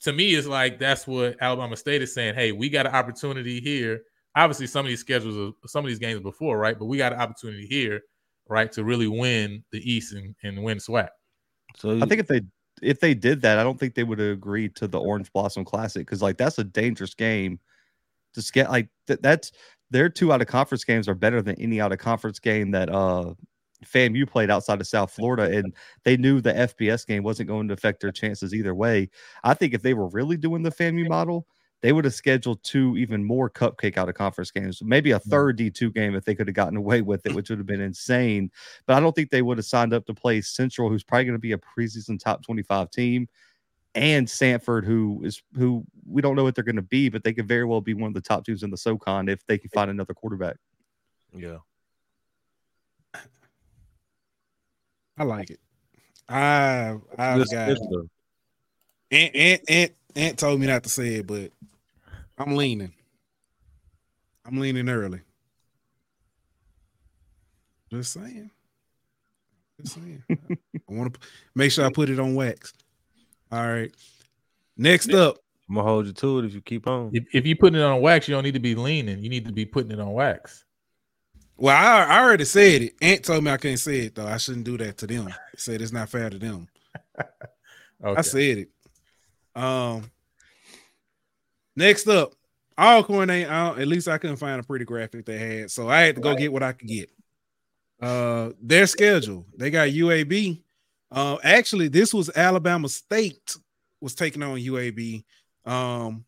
to 0.00 0.12
me, 0.12 0.34
it's 0.34 0.46
like 0.48 0.78
that's 0.78 1.06
what 1.06 1.36
Alabama 1.40 1.76
State 1.76 2.02
is 2.02 2.12
saying. 2.12 2.34
Hey, 2.34 2.52
we 2.52 2.68
got 2.68 2.86
an 2.86 2.94
opportunity 2.94 3.60
here. 3.60 4.02
Obviously, 4.34 4.66
some 4.66 4.84
of 4.84 4.88
these 4.88 5.00
schedules, 5.00 5.36
are, 5.36 5.68
some 5.68 5.84
of 5.84 5.88
these 5.88 5.98
games 5.98 6.20
before, 6.20 6.58
right? 6.58 6.78
But 6.78 6.86
we 6.86 6.96
got 6.96 7.12
an 7.12 7.20
opportunity 7.20 7.66
here, 7.66 8.00
right, 8.52 8.70
to 8.72 8.84
really 8.84 9.08
win 9.08 9.64
the 9.72 9.90
East 9.90 10.12
and, 10.12 10.34
and 10.42 10.62
win 10.62 10.78
SWAC. 10.78 11.08
So 11.76 11.98
I 12.00 12.06
think 12.06 12.20
if 12.20 12.28
they 12.28 12.42
if 12.82 13.00
they 13.00 13.14
did 13.14 13.42
that, 13.42 13.58
I 13.58 13.62
don't 13.62 13.78
think 13.78 13.94
they 13.94 14.04
would 14.04 14.18
have 14.18 14.32
agreed 14.32 14.76
to 14.76 14.86
the 14.86 15.00
Orange 15.00 15.32
Blossom 15.32 15.64
Classic 15.64 16.06
because 16.06 16.22
like 16.22 16.36
that's 16.36 16.58
a 16.58 16.64
dangerous 16.64 17.14
game. 17.14 17.58
Just 18.34 18.52
get 18.52 18.70
like 18.70 18.88
th- 19.06 19.20
that's 19.22 19.52
their 19.90 20.08
two 20.08 20.32
out 20.32 20.40
of 20.40 20.46
conference 20.46 20.84
games 20.84 21.08
are 21.08 21.14
better 21.14 21.42
than 21.42 21.60
any 21.60 21.80
out 21.80 21.92
of 21.92 21.98
conference 21.98 22.38
game 22.38 22.70
that 22.72 22.88
uh 22.90 23.34
FAMU 23.84 24.28
played 24.28 24.50
outside 24.50 24.80
of 24.80 24.86
South 24.86 25.10
Florida, 25.10 25.56
and 25.56 25.74
they 26.04 26.16
knew 26.16 26.40
the 26.40 26.52
FBS 26.52 27.06
game 27.06 27.22
wasn't 27.22 27.48
going 27.48 27.66
to 27.68 27.74
affect 27.74 28.00
their 28.00 28.12
chances 28.12 28.54
either 28.54 28.74
way. 28.74 29.10
I 29.42 29.54
think 29.54 29.74
if 29.74 29.82
they 29.82 29.94
were 29.94 30.08
really 30.08 30.36
doing 30.36 30.62
the 30.62 30.70
FAMU 30.70 31.08
model, 31.08 31.46
they 31.82 31.92
would 31.92 32.04
have 32.04 32.14
scheduled 32.14 32.62
two 32.62 32.96
even 32.96 33.24
more 33.24 33.50
cupcake 33.50 33.96
out 33.96 34.08
of 34.08 34.14
conference 34.14 34.52
games, 34.52 34.80
maybe 34.82 35.10
a 35.10 35.18
third 35.18 35.58
D2 35.58 35.92
game 35.92 36.14
if 36.14 36.24
they 36.24 36.34
could 36.34 36.46
have 36.46 36.54
gotten 36.54 36.76
away 36.76 37.02
with 37.02 37.26
it, 37.26 37.34
which 37.34 37.50
would 37.50 37.58
have 37.58 37.66
been 37.66 37.80
insane. 37.80 38.50
But 38.86 38.96
I 38.96 39.00
don't 39.00 39.14
think 39.14 39.30
they 39.30 39.42
would 39.42 39.58
have 39.58 39.66
signed 39.66 39.92
up 39.92 40.06
to 40.06 40.14
play 40.14 40.40
Central, 40.40 40.88
who's 40.88 41.02
probably 41.02 41.24
going 41.24 41.34
to 41.34 41.40
be 41.40 41.52
a 41.52 41.58
preseason 41.58 42.18
top 42.20 42.44
25 42.44 42.90
team, 42.92 43.28
and 43.96 44.26
Samford, 44.26 44.84
who 44.84 45.22
is 45.24 45.42
who 45.56 45.84
we 46.06 46.22
don't 46.22 46.36
know 46.36 46.44
what 46.44 46.54
they're 46.54 46.64
going 46.64 46.76
to 46.76 46.82
be, 46.82 47.08
but 47.08 47.24
they 47.24 47.32
could 47.32 47.48
very 47.48 47.64
well 47.64 47.80
be 47.80 47.94
one 47.94 48.08
of 48.08 48.14
the 48.14 48.20
top 48.20 48.46
teams 48.46 48.62
in 48.62 48.70
the 48.70 48.76
SoCon 48.76 49.28
if 49.28 49.44
they 49.46 49.58
can 49.58 49.70
find 49.70 49.90
another 49.90 50.14
quarterback. 50.14 50.56
yeah. 51.34 51.58
I 55.18 55.24
like 55.24 55.50
it. 55.50 55.60
I 56.28 56.96
I've 57.18 57.38
Good 57.38 57.50
got 57.50 57.76
schedule. 57.76 58.06
Aunt, 59.10 59.36
Aunt 59.36 59.62
Aunt 59.68 59.92
Aunt 60.16 60.38
told 60.38 60.60
me 60.60 60.66
not 60.66 60.82
to 60.84 60.88
say 60.88 61.16
it, 61.16 61.26
but 61.26 61.50
I'm 62.38 62.56
leaning. 62.56 62.92
I'm 64.44 64.58
leaning 64.58 64.88
early. 64.88 65.20
Just 67.90 68.12
saying. 68.12 68.50
Just 69.80 69.94
saying. 69.94 70.22
I 70.30 70.36
want 70.88 71.14
to 71.14 71.20
make 71.54 71.70
sure 71.70 71.84
I 71.84 71.90
put 71.90 72.08
it 72.10 72.18
on 72.18 72.34
wax. 72.34 72.72
All 73.50 73.66
right. 73.66 73.92
Next 74.76 75.12
up, 75.12 75.36
I'm 75.68 75.76
gonna 75.76 75.86
hold 75.86 76.06
you 76.06 76.12
to 76.12 76.38
it 76.38 76.44
if 76.46 76.54
you 76.54 76.60
keep 76.62 76.86
on. 76.86 77.10
If, 77.12 77.24
if 77.32 77.46
you 77.46 77.54
putting 77.56 77.78
it 77.78 77.84
on 77.84 78.00
wax, 78.00 78.26
you 78.26 78.34
don't 78.34 78.44
need 78.44 78.54
to 78.54 78.60
be 78.60 78.74
leaning. 78.74 79.22
You 79.22 79.28
need 79.28 79.46
to 79.46 79.52
be 79.52 79.66
putting 79.66 79.92
it 79.92 80.00
on 80.00 80.12
wax. 80.12 80.64
well, 81.56 81.76
I, 81.76 82.04
I 82.14 82.22
already 82.22 82.46
said 82.46 82.82
it. 82.82 82.94
Aunt 83.02 83.24
told 83.24 83.44
me 83.44 83.50
I 83.50 83.58
can't 83.58 83.78
say 83.78 84.00
it 84.06 84.14
though. 84.14 84.26
I 84.26 84.38
shouldn't 84.38 84.64
do 84.64 84.78
that 84.78 84.96
to 84.98 85.06
them. 85.06 85.32
Said 85.56 85.82
it's 85.82 85.92
not 85.92 86.08
fair 86.08 86.30
to 86.30 86.38
them. 86.38 86.68
Okay. 88.04 88.18
I 88.18 88.22
said 88.22 88.58
it. 88.58 88.68
Um. 89.54 90.10
Next 91.76 92.08
up, 92.08 92.34
Alcorn 92.78 93.30
ain't 93.30 93.50
out. 93.50 93.78
At 93.78 93.88
least 93.88 94.08
I 94.08 94.18
couldn't 94.18 94.36
find 94.36 94.60
a 94.60 94.62
pretty 94.64 94.84
graphic 94.84 95.26
they 95.26 95.38
had, 95.38 95.70
so 95.70 95.88
I 95.88 96.00
had 96.02 96.16
to 96.16 96.20
go 96.20 96.34
get 96.34 96.52
what 96.52 96.62
I 96.62 96.72
could 96.72 96.88
get. 96.88 97.10
Uh, 98.00 98.50
their 98.60 98.86
schedule. 98.86 99.46
They 99.56 99.70
got 99.70 99.88
UAB. 99.88 100.62
Uh, 101.10 101.36
actually, 101.42 101.88
this 101.88 102.12
was 102.12 102.30
Alabama 102.34 102.88
State 102.88 103.56
was 104.00 104.14
taking 104.14 104.42
on 104.42 104.58
UAB. 104.58 105.24
Um, 105.64 106.24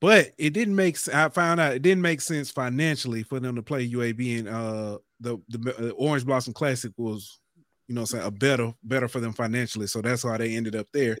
but 0.00 0.32
it 0.38 0.50
didn't 0.50 0.76
make. 0.76 0.96
I 1.12 1.28
found 1.28 1.60
out 1.60 1.74
it 1.74 1.82
didn't 1.82 2.02
make 2.02 2.20
sense 2.20 2.50
financially 2.50 3.22
for 3.22 3.40
them 3.40 3.56
to 3.56 3.62
play 3.62 3.88
UAB 3.88 4.40
and 4.40 4.48
uh 4.48 4.98
the 5.20 5.38
the 5.48 5.88
uh, 5.88 5.90
Orange 5.92 6.24
Blossom 6.24 6.52
Classic 6.52 6.92
was 6.96 7.40
you 7.88 7.94
know, 7.94 8.02
I'm 8.02 8.06
saying 8.06 8.24
a 8.24 8.30
better 8.30 8.74
better 8.82 9.08
for 9.08 9.20
them 9.20 9.32
financially. 9.32 9.86
So 9.86 10.00
that's 10.02 10.24
why 10.24 10.38
they 10.38 10.56
ended 10.56 10.74
up 10.74 10.86
there. 10.92 11.16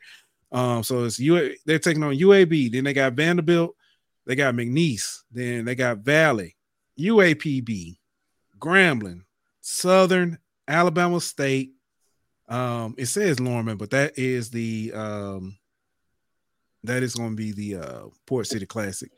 Um, 0.52 0.82
so 0.82 1.04
it's 1.04 1.18
U 1.18 1.54
they're 1.64 1.78
taking 1.78 2.02
on 2.02 2.14
UAB, 2.14 2.72
then 2.72 2.84
they 2.84 2.92
got 2.92 3.14
Vanderbilt, 3.14 3.74
they 4.26 4.36
got 4.36 4.54
McNeese, 4.54 5.22
then 5.30 5.64
they 5.64 5.74
got 5.74 5.98
Valley, 5.98 6.56
UAPB, 6.98 7.96
Grambling, 8.58 9.22
Southern, 9.60 10.38
Alabama 10.68 11.20
State. 11.20 11.72
Um, 12.48 12.94
it 12.96 13.06
says 13.06 13.40
Lorman, 13.40 13.76
but 13.76 13.90
that 13.90 14.18
is 14.18 14.50
the 14.50 14.92
um 14.94 15.58
that 16.84 17.02
is 17.02 17.16
going 17.16 17.30
to 17.30 17.36
be 17.36 17.52
the 17.52 17.76
uh 17.82 18.02
Port 18.26 18.46
City 18.46 18.66
Classic. 18.66 19.10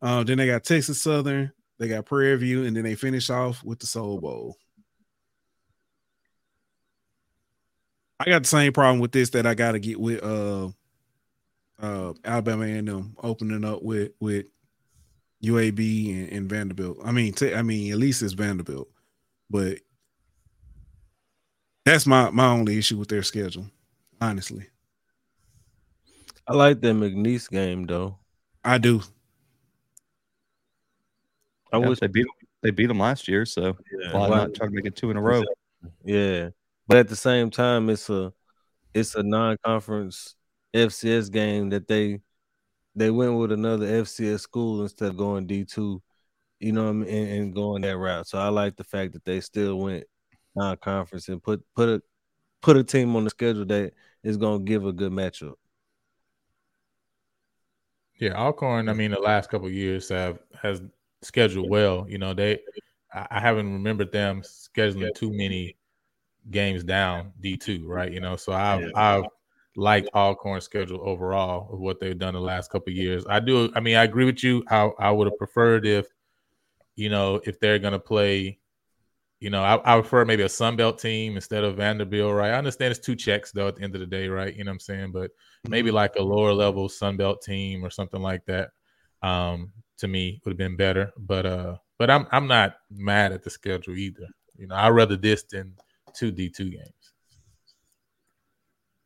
Um, 0.00 0.24
then 0.24 0.38
they 0.38 0.46
got 0.46 0.62
Texas 0.62 1.02
Southern, 1.02 1.52
they 1.78 1.88
got 1.88 2.06
Prairie 2.06 2.36
View, 2.36 2.64
and 2.64 2.76
then 2.76 2.84
they 2.84 2.94
finish 2.94 3.28
off 3.28 3.64
with 3.64 3.80
the 3.80 3.86
Soul 3.86 4.20
Bowl. 4.20 4.56
I 8.18 8.24
got 8.26 8.42
the 8.42 8.48
same 8.48 8.72
problem 8.72 8.98
with 9.00 9.12
this 9.12 9.30
that 9.30 9.46
I 9.46 9.54
got 9.54 9.72
to 9.72 9.78
get 9.78 10.00
with 10.00 10.22
uh 10.22 10.68
uh 11.80 12.14
Alabama 12.24 12.64
and 12.64 12.88
them 12.88 13.14
opening 13.22 13.64
up 13.64 13.82
with 13.82 14.12
with 14.20 14.46
UAB 15.42 16.12
and, 16.12 16.32
and 16.32 16.48
Vanderbilt. 16.50 16.98
I 17.04 17.12
mean, 17.12 17.34
t- 17.34 17.54
I 17.54 17.62
mean, 17.62 17.92
at 17.92 17.98
least 17.98 18.22
it's 18.22 18.32
Vanderbilt, 18.32 18.88
but 19.50 19.78
that's 21.84 22.06
my 22.06 22.30
my 22.30 22.46
only 22.46 22.78
issue 22.78 22.96
with 22.96 23.08
their 23.08 23.22
schedule. 23.22 23.66
Honestly, 24.20 24.66
I 26.48 26.54
like 26.54 26.80
that 26.80 26.94
McNeese 26.94 27.50
game 27.50 27.84
though. 27.86 28.18
I 28.64 28.78
do. 28.78 29.02
I 31.72 31.78
Yeah, 31.78 31.88
wish 31.88 32.00
they 32.00 32.06
beat 32.06 32.26
they 32.62 32.70
beat 32.70 32.86
them 32.86 32.98
last 32.98 33.28
year, 33.28 33.44
so 33.44 33.76
yeah, 34.00 34.12
why 34.14 34.28
why- 34.28 34.38
not 34.38 34.54
try 34.54 34.66
to 34.66 34.72
make 34.72 34.86
it 34.86 34.96
two 34.96 35.10
in 35.10 35.16
a 35.18 35.20
row? 35.20 35.42
Yeah, 36.04 36.48
but 36.86 36.98
at 36.98 37.08
the 37.08 37.16
same 37.16 37.50
time, 37.50 37.90
it's 37.90 38.08
a 38.10 38.32
it's 38.94 39.14
a 39.14 39.22
non-conference 39.22 40.36
FCS 40.74 41.30
game 41.30 41.70
that 41.70 41.88
they 41.88 42.20
they 42.94 43.10
went 43.10 43.36
with 43.36 43.52
another 43.52 43.86
FCS 43.86 44.40
school 44.40 44.82
instead 44.82 45.10
of 45.10 45.16
going 45.16 45.46
D 45.46 45.64
two, 45.64 46.02
you 46.60 46.72
know, 46.72 46.88
I 46.88 46.92
mean, 46.92 47.08
and, 47.08 47.28
and, 47.28 47.54
going 47.54 47.82
that 47.82 47.96
route. 47.96 48.26
So 48.26 48.38
I 48.38 48.48
like 48.48 48.76
the 48.76 48.84
fact 48.84 49.12
that 49.12 49.24
they 49.24 49.40
still 49.40 49.78
went 49.78 50.04
non-conference 50.54 51.28
and 51.28 51.42
put 51.42 51.62
put 51.74 51.88
a 51.88 52.02
put 52.62 52.76
a 52.76 52.84
team 52.84 53.14
on 53.16 53.24
the 53.24 53.30
schedule 53.30 53.66
that 53.66 53.92
is 54.22 54.36
going 54.36 54.64
to 54.64 54.64
give 54.64 54.86
a 54.86 54.92
good 54.92 55.12
matchup. 55.12 55.54
Yeah, 58.18 58.32
Alcorn. 58.32 58.88
I 58.88 58.94
mean, 58.94 59.10
the 59.10 59.20
last 59.20 59.50
couple 59.50 59.68
years 59.68 60.08
have 60.08 60.38
has 60.62 60.80
scheduled 61.22 61.68
well. 61.68 62.06
You 62.08 62.18
know, 62.18 62.32
they 62.32 62.60
I 63.12 63.40
haven't 63.40 63.72
remembered 63.72 64.12
them 64.12 64.42
scheduling 64.42 65.14
too 65.14 65.32
many 65.32 65.76
games 66.50 66.84
down 66.84 67.32
D 67.40 67.56
two, 67.56 67.86
right? 67.86 68.12
You 68.12 68.20
know, 68.20 68.36
so 68.36 68.52
I've 68.52 68.82
yeah. 68.82 68.90
I've 68.94 69.24
liked 69.76 70.08
Alcorn's 70.14 70.64
schedule 70.64 71.00
overall 71.02 71.72
of 71.72 71.78
what 71.78 72.00
they've 72.00 72.18
done 72.18 72.34
the 72.34 72.40
last 72.40 72.70
couple 72.70 72.92
years. 72.92 73.24
I 73.28 73.40
do. 73.40 73.70
I 73.74 73.80
mean, 73.80 73.96
I 73.96 74.04
agree 74.04 74.24
with 74.24 74.42
you. 74.42 74.64
I 74.68 74.90
I 74.98 75.10
would 75.10 75.26
have 75.26 75.38
preferred 75.38 75.86
if, 75.86 76.06
you 76.94 77.08
know, 77.08 77.40
if 77.44 77.60
they're 77.60 77.78
gonna 77.78 77.98
play, 77.98 78.58
you 79.40 79.50
know, 79.50 79.62
I, 79.62 79.74
I 79.84 80.00
prefer 80.00 80.24
maybe 80.24 80.44
a 80.44 80.48
Sun 80.48 80.76
Belt 80.76 80.98
team 80.98 81.36
instead 81.36 81.64
of 81.64 81.76
Vanderbilt, 81.76 82.34
right? 82.34 82.52
I 82.52 82.58
understand 82.58 82.90
it's 82.90 83.04
two 83.04 83.16
checks 83.16 83.52
though 83.52 83.68
at 83.68 83.76
the 83.76 83.82
end 83.82 83.94
of 83.94 84.00
the 84.00 84.06
day, 84.06 84.28
right? 84.28 84.54
You 84.54 84.64
know 84.64 84.70
what 84.70 84.76
I'm 84.76 84.80
saying? 84.80 85.12
But 85.12 85.30
maybe 85.68 85.88
mm-hmm. 85.88 85.96
like 85.96 86.16
a 86.16 86.22
lower 86.22 86.52
level 86.52 86.88
Sun 86.88 87.16
Belt 87.16 87.42
team 87.42 87.84
or 87.84 87.90
something 87.90 88.22
like 88.22 88.44
that. 88.46 88.70
Um, 89.22 89.72
to 89.98 90.08
me 90.08 90.40
would 90.44 90.52
have 90.52 90.58
been 90.58 90.76
better. 90.76 91.12
But 91.18 91.46
uh, 91.46 91.76
but 91.98 92.10
I'm 92.10 92.26
I'm 92.30 92.46
not 92.46 92.76
mad 92.90 93.32
at 93.32 93.42
the 93.42 93.50
schedule 93.50 93.96
either. 93.96 94.28
You 94.56 94.66
know, 94.66 94.74
I'd 94.74 94.90
rather 94.90 95.16
this 95.16 95.42
than 95.44 95.74
two 96.16 96.30
D 96.30 96.48
two 96.48 96.70
games. 96.70 97.12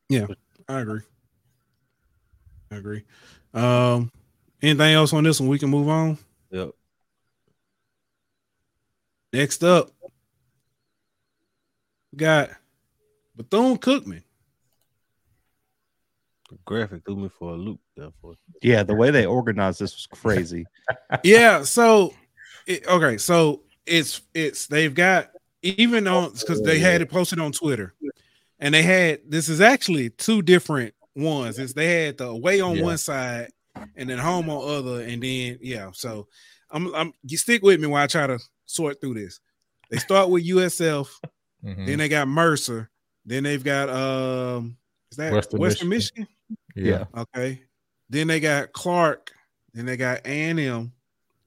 Yeah, 0.08 0.26
I 0.68 0.80
agree. 0.80 1.00
I 2.72 2.76
agree. 2.76 3.04
Um, 3.52 4.10
anything 4.62 4.94
else 4.94 5.12
on 5.12 5.24
this 5.24 5.40
one? 5.40 5.48
We 5.48 5.58
can 5.58 5.70
move 5.70 5.88
on. 5.88 6.18
Yep. 6.50 6.70
Next 9.32 9.62
up, 9.62 9.90
we 12.12 12.16
got 12.16 12.50
Bethune 13.36 13.78
Cookman. 13.78 14.22
The 16.50 16.58
graphic 16.64 17.04
threw 17.04 17.16
me 17.16 17.30
for 17.38 17.50
a 17.50 17.56
loop. 17.56 17.80
Therefore, 17.96 18.34
yeah, 18.62 18.82
the 18.82 18.94
way 18.94 19.12
they 19.12 19.26
organized 19.26 19.80
this 19.80 19.94
was 19.94 20.06
crazy. 20.06 20.66
yeah. 21.24 21.62
So, 21.62 22.12
it, 22.66 22.86
okay, 22.88 23.18
so 23.18 23.62
it's 23.86 24.22
it's 24.34 24.66
they've 24.66 24.94
got 24.94 25.30
even 25.62 26.06
on 26.06 26.32
because 26.32 26.62
they 26.62 26.78
had 26.78 27.00
it 27.00 27.10
posted 27.10 27.38
on 27.38 27.52
Twitter, 27.52 27.94
and 28.58 28.74
they 28.74 28.82
had 28.82 29.20
this 29.28 29.48
is 29.48 29.60
actually 29.60 30.10
two 30.10 30.42
different 30.42 30.94
ones. 31.14 31.58
Is 31.58 31.74
they 31.74 32.04
had 32.04 32.18
the 32.18 32.26
away 32.26 32.60
on 32.60 32.76
yeah. 32.76 32.82
one 32.82 32.98
side 32.98 33.50
and 33.96 34.08
then 34.08 34.18
home 34.18 34.48
on 34.50 34.78
other, 34.78 35.02
and 35.02 35.22
then 35.22 35.58
yeah. 35.60 35.90
So 35.92 36.28
I'm 36.70 36.94
I'm 36.94 37.12
you 37.24 37.36
stick 37.36 37.62
with 37.62 37.80
me 37.80 37.86
while 37.86 38.04
I 38.04 38.06
try 38.06 38.26
to 38.26 38.38
sort 38.66 39.00
through 39.00 39.14
this. 39.14 39.40
They 39.90 39.98
start 39.98 40.30
with 40.30 40.46
USF, 40.46 41.08
mm-hmm. 41.64 41.86
then 41.86 41.98
they 41.98 42.08
got 42.08 42.28
Mercer, 42.28 42.90
then 43.24 43.42
they've 43.42 43.62
got 43.62 43.88
um 43.88 44.76
is 45.10 45.16
that 45.16 45.32
Western, 45.32 45.60
Western 45.60 45.88
Michigan? 45.88 46.26
Michigan? 46.76 47.06
Yeah. 47.14 47.22
Okay. 47.22 47.62
Then 48.08 48.28
they 48.28 48.40
got 48.40 48.72
Clark, 48.72 49.32
then 49.74 49.86
they 49.86 49.96
got 49.96 50.20
A 50.24 50.28
and 50.28 50.60
M, 50.60 50.92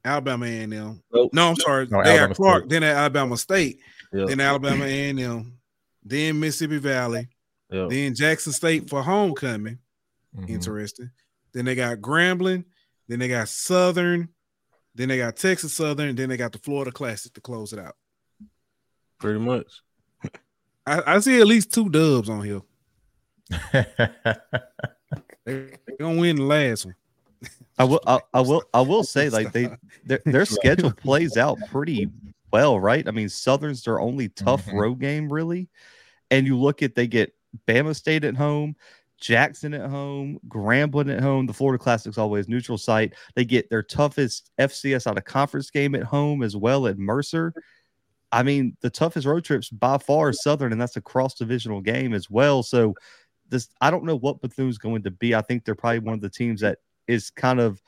Alabama 0.03 0.45
A 0.45 0.63
and 0.63 0.73
M. 0.73 1.03
Nope. 1.11 1.33
No, 1.33 1.49
I'm 1.49 1.55
sorry. 1.55 1.87
No, 1.87 2.03
they 2.03 2.11
Alabama 2.11 2.27
got 2.27 2.35
Clark, 2.35 2.61
State. 2.61 2.69
then 2.69 2.83
at 2.83 2.95
Alabama 2.95 3.37
State, 3.37 3.79
yep. 4.13 4.27
then 4.27 4.39
Alabama 4.39 4.85
A 4.85 5.09
and 5.09 5.19
M, 5.19 5.57
then 6.03 6.39
Mississippi 6.39 6.77
Valley, 6.77 7.27
yep. 7.69 7.89
then 7.89 8.15
Jackson 8.15 8.53
State 8.53 8.89
for 8.89 9.01
homecoming. 9.01 9.79
Mm-hmm. 10.35 10.53
Interesting. 10.53 11.11
Then 11.53 11.65
they 11.65 11.75
got 11.75 11.99
Grambling, 11.99 12.65
then 13.07 13.19
they 13.19 13.27
got 13.27 13.49
Southern, 13.49 14.29
then 14.95 15.09
they 15.09 15.17
got 15.17 15.35
Texas 15.35 15.73
Southern, 15.73 16.15
then 16.15 16.29
they 16.29 16.37
got 16.37 16.51
the 16.51 16.59
Florida 16.59 16.91
Classic 16.91 17.33
to 17.33 17.41
close 17.41 17.73
it 17.73 17.79
out. 17.79 17.95
Pretty 19.19 19.39
much. 19.39 19.67
I, 20.85 21.15
I 21.15 21.19
see 21.19 21.39
at 21.39 21.47
least 21.47 21.73
two 21.73 21.89
dubs 21.89 22.29
on 22.29 22.43
here. 22.43 22.61
They're 25.45 25.69
gonna 25.99 26.19
win 26.19 26.37
the 26.37 26.43
last 26.43 26.85
one. 26.85 26.95
I 27.77 27.83
will. 27.85 28.01
I, 28.05 28.19
I, 28.33 28.41
will. 28.41 28.63
I 28.73 28.81
will 28.81 29.03
say, 29.15 29.29
like 29.29 29.51
they, 29.51 29.69
their, 30.05 30.21
their 30.25 30.45
schedule 30.45 30.91
plays 30.91 31.37
out 31.37 31.57
pretty 31.69 32.09
well, 32.53 32.79
right? 32.79 33.05
I 33.07 33.11
mean, 33.11 33.29
Southern's 33.29 33.83
their 33.83 33.99
only 33.99 34.29
tough 34.29 34.67
mm-hmm. 34.67 34.77
road 34.77 34.99
game, 34.99 35.33
really. 35.33 35.69
And 36.29 36.45
you 36.45 36.57
look 36.57 36.83
at 36.83 36.93
they 36.93 37.07
get 37.07 37.33
Bama 37.67 37.95
State 37.95 38.23
at 38.23 38.37
home, 38.37 38.75
Jackson 39.19 39.73
at 39.73 39.89
home, 39.89 40.39
Grambling 40.47 41.11
at 41.11 41.21
home. 41.21 41.47
The 41.47 41.53
Florida 41.53 41.83
Classic's 41.83 42.19
always 42.19 42.47
neutral 42.47 42.77
site. 42.77 43.15
They 43.33 43.43
get 43.43 43.71
their 43.71 43.81
toughest 43.81 44.51
FCS 44.59 45.07
out 45.07 45.17
of 45.17 45.25
conference 45.25 45.71
game 45.71 45.95
at 45.95 46.03
home 46.03 46.43
as 46.43 46.55
well 46.55 46.85
at 46.85 46.99
Mercer. 46.99 47.53
I 48.31 48.43
mean, 48.43 48.77
the 48.81 48.89
toughest 48.89 49.25
road 49.25 49.43
trips 49.43 49.69
by 49.69 49.97
far 49.97 50.29
is 50.29 50.43
Southern, 50.43 50.71
and 50.71 50.81
that's 50.81 50.97
a 50.97 51.01
cross 51.01 51.33
divisional 51.33 51.81
game 51.81 52.13
as 52.13 52.29
well. 52.29 52.61
So 52.61 52.93
this 53.49 53.67
I 53.81 53.89
don't 53.89 54.05
know 54.05 54.17
what 54.17 54.41
Bethune's 54.41 54.77
going 54.77 55.01
to 55.03 55.11
be. 55.11 55.33
I 55.33 55.41
think 55.41 55.65
they're 55.65 55.73
probably 55.73 55.99
one 55.99 56.13
of 56.13 56.21
the 56.21 56.29
teams 56.29 56.61
that 56.61 56.77
is 57.07 57.31
kind 57.31 57.59
of 57.59 57.81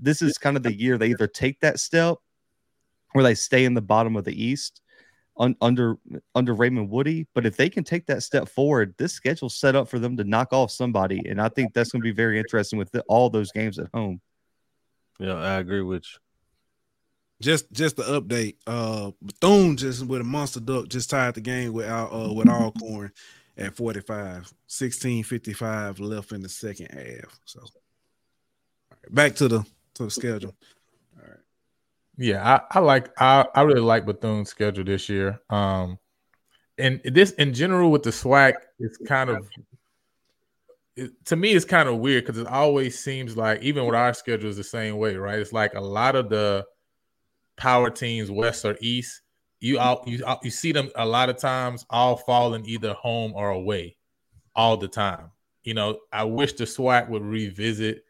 this 0.00 0.20
is 0.20 0.36
kind 0.36 0.56
of 0.56 0.64
the 0.64 0.74
year 0.74 0.98
they 0.98 1.10
either 1.10 1.28
take 1.28 1.60
that 1.60 1.78
step 1.78 2.18
or 3.14 3.22
they 3.22 3.34
stay 3.34 3.64
in 3.64 3.74
the 3.74 3.80
bottom 3.80 4.16
of 4.16 4.24
the 4.24 4.44
East 4.44 4.80
un, 5.40 5.56
under 5.60 5.96
under 6.34 6.54
Raymond 6.54 6.90
Woodie. 6.90 7.26
But 7.34 7.46
if 7.46 7.56
they 7.56 7.68
can 7.68 7.82
take 7.82 8.06
that 8.06 8.22
step 8.22 8.48
forward, 8.48 8.94
this 8.98 9.12
schedule's 9.12 9.56
set 9.56 9.74
up 9.74 9.88
for 9.88 9.98
them 9.98 10.16
to 10.18 10.24
knock 10.24 10.52
off 10.52 10.70
somebody, 10.70 11.22
and 11.28 11.40
I 11.40 11.48
think 11.48 11.72
that's 11.72 11.90
going 11.90 12.02
to 12.02 12.04
be 12.04 12.12
very 12.12 12.38
interesting 12.38 12.78
with 12.78 12.92
the, 12.92 13.02
all 13.02 13.30
those 13.30 13.50
games 13.50 13.78
at 13.78 13.88
home. 13.92 14.20
Yeah, 15.18 15.34
I 15.34 15.54
agree 15.54 15.82
with 15.82 16.04
you. 16.04 16.18
Just 17.40 17.72
just 17.72 17.96
the 17.96 18.02
update. 18.02 18.56
Uh 18.66 19.12
Bethune 19.22 19.76
just 19.76 20.04
with 20.04 20.20
a 20.20 20.24
monster 20.24 20.60
duck 20.60 20.88
just 20.88 21.08
tied 21.08 21.34
the 21.34 21.40
game 21.40 21.72
with 21.72 21.88
uh 21.88 22.30
with 22.34 22.48
Alcorn 22.48 23.12
at 23.56 23.76
45, 23.76 24.08
1655 24.08 26.00
left 26.00 26.32
in 26.32 26.42
the 26.42 26.48
second 26.48 26.88
half. 26.92 27.40
So 27.46 27.60
right, 28.90 29.14
back 29.14 29.34
to 29.36 29.48
the 29.48 29.64
to 29.94 30.04
the 30.04 30.10
schedule. 30.10 30.54
Yeah, 32.20 32.60
I, 32.70 32.78
I 32.78 32.80
like 32.80 33.10
I, 33.18 33.46
I 33.54 33.62
really 33.62 33.80
like 33.80 34.04
Bethune's 34.04 34.50
schedule 34.50 34.84
this 34.84 35.08
year. 35.08 35.40
Um 35.48 35.98
and 36.76 37.00
this 37.02 37.30
in 37.32 37.54
general 37.54 37.90
with 37.90 38.02
the 38.02 38.10
SWAC, 38.10 38.54
it's 38.78 38.98
kind 39.06 39.30
of 39.30 39.48
it, 40.96 41.12
to 41.24 41.36
me 41.36 41.52
it's 41.52 41.64
kind 41.64 41.88
of 41.88 41.96
weird 41.96 42.26
because 42.26 42.36
it 42.36 42.46
always 42.46 42.98
seems 42.98 43.38
like 43.38 43.62
even 43.62 43.86
with 43.86 43.94
our 43.94 44.12
schedule 44.12 44.50
is 44.50 44.58
the 44.58 44.64
same 44.64 44.98
way, 44.98 45.16
right? 45.16 45.38
It's 45.38 45.54
like 45.54 45.72
a 45.72 45.80
lot 45.80 46.14
of 46.14 46.28
the 46.28 46.66
power 47.56 47.88
teams, 47.88 48.30
west 48.30 48.66
or 48.66 48.76
east, 48.82 49.22
you 49.60 49.78
all 49.78 50.04
you 50.06 50.22
you 50.42 50.50
see 50.50 50.72
them 50.72 50.90
a 50.96 51.06
lot 51.06 51.30
of 51.30 51.38
times 51.38 51.86
all 51.88 52.16
falling 52.16 52.66
either 52.66 52.92
home 52.92 53.32
or 53.34 53.48
away 53.48 53.96
all 54.54 54.76
the 54.76 54.88
time. 54.88 55.30
You 55.62 55.72
know, 55.72 56.00
I 56.12 56.24
wish 56.24 56.52
the 56.52 56.64
SWAC 56.64 57.08
would 57.08 57.22
revisit 57.22 58.04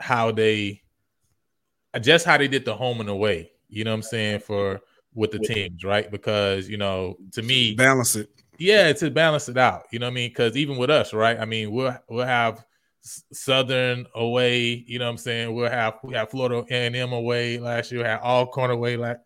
how 0.00 0.32
they 0.32 0.80
just 2.00 2.24
how 2.24 2.36
they 2.36 2.48
did 2.48 2.64
the 2.64 2.74
home 2.74 3.00
and 3.00 3.08
away. 3.08 3.50
You 3.68 3.84
know 3.84 3.90
what 3.90 3.96
I'm 3.96 4.02
saying 4.02 4.40
for 4.40 4.80
with 5.14 5.30
the 5.30 5.38
teams, 5.38 5.84
right? 5.84 6.10
Because 6.10 6.68
you 6.68 6.76
know, 6.76 7.16
to 7.32 7.42
me, 7.42 7.74
balance 7.74 8.16
it. 8.16 8.30
Yeah, 8.58 8.92
to 8.92 9.10
balance 9.10 9.48
it 9.48 9.58
out. 9.58 9.84
You 9.90 9.98
know 9.98 10.06
what 10.06 10.12
I 10.12 10.14
mean? 10.14 10.30
Because 10.30 10.56
even 10.56 10.76
with 10.76 10.90
us, 10.90 11.12
right? 11.12 11.38
I 11.38 11.44
mean, 11.44 11.72
we'll 11.72 11.96
we'll 12.08 12.26
have 12.26 12.64
Southern 13.00 14.06
away. 14.14 14.84
You 14.86 14.98
know 14.98 15.06
what 15.06 15.12
I'm 15.12 15.18
saying? 15.18 15.54
We'll 15.54 15.70
have 15.70 15.94
we 16.02 16.14
have 16.14 16.30
Florida 16.30 16.64
A 16.70 16.86
and 16.86 16.96
M 16.96 17.12
away 17.12 17.58
last 17.58 17.90
year. 17.90 18.02
We 18.02 18.06
had 18.06 18.20
Alcorn 18.20 18.70
away 18.70 18.96
like 18.96 19.18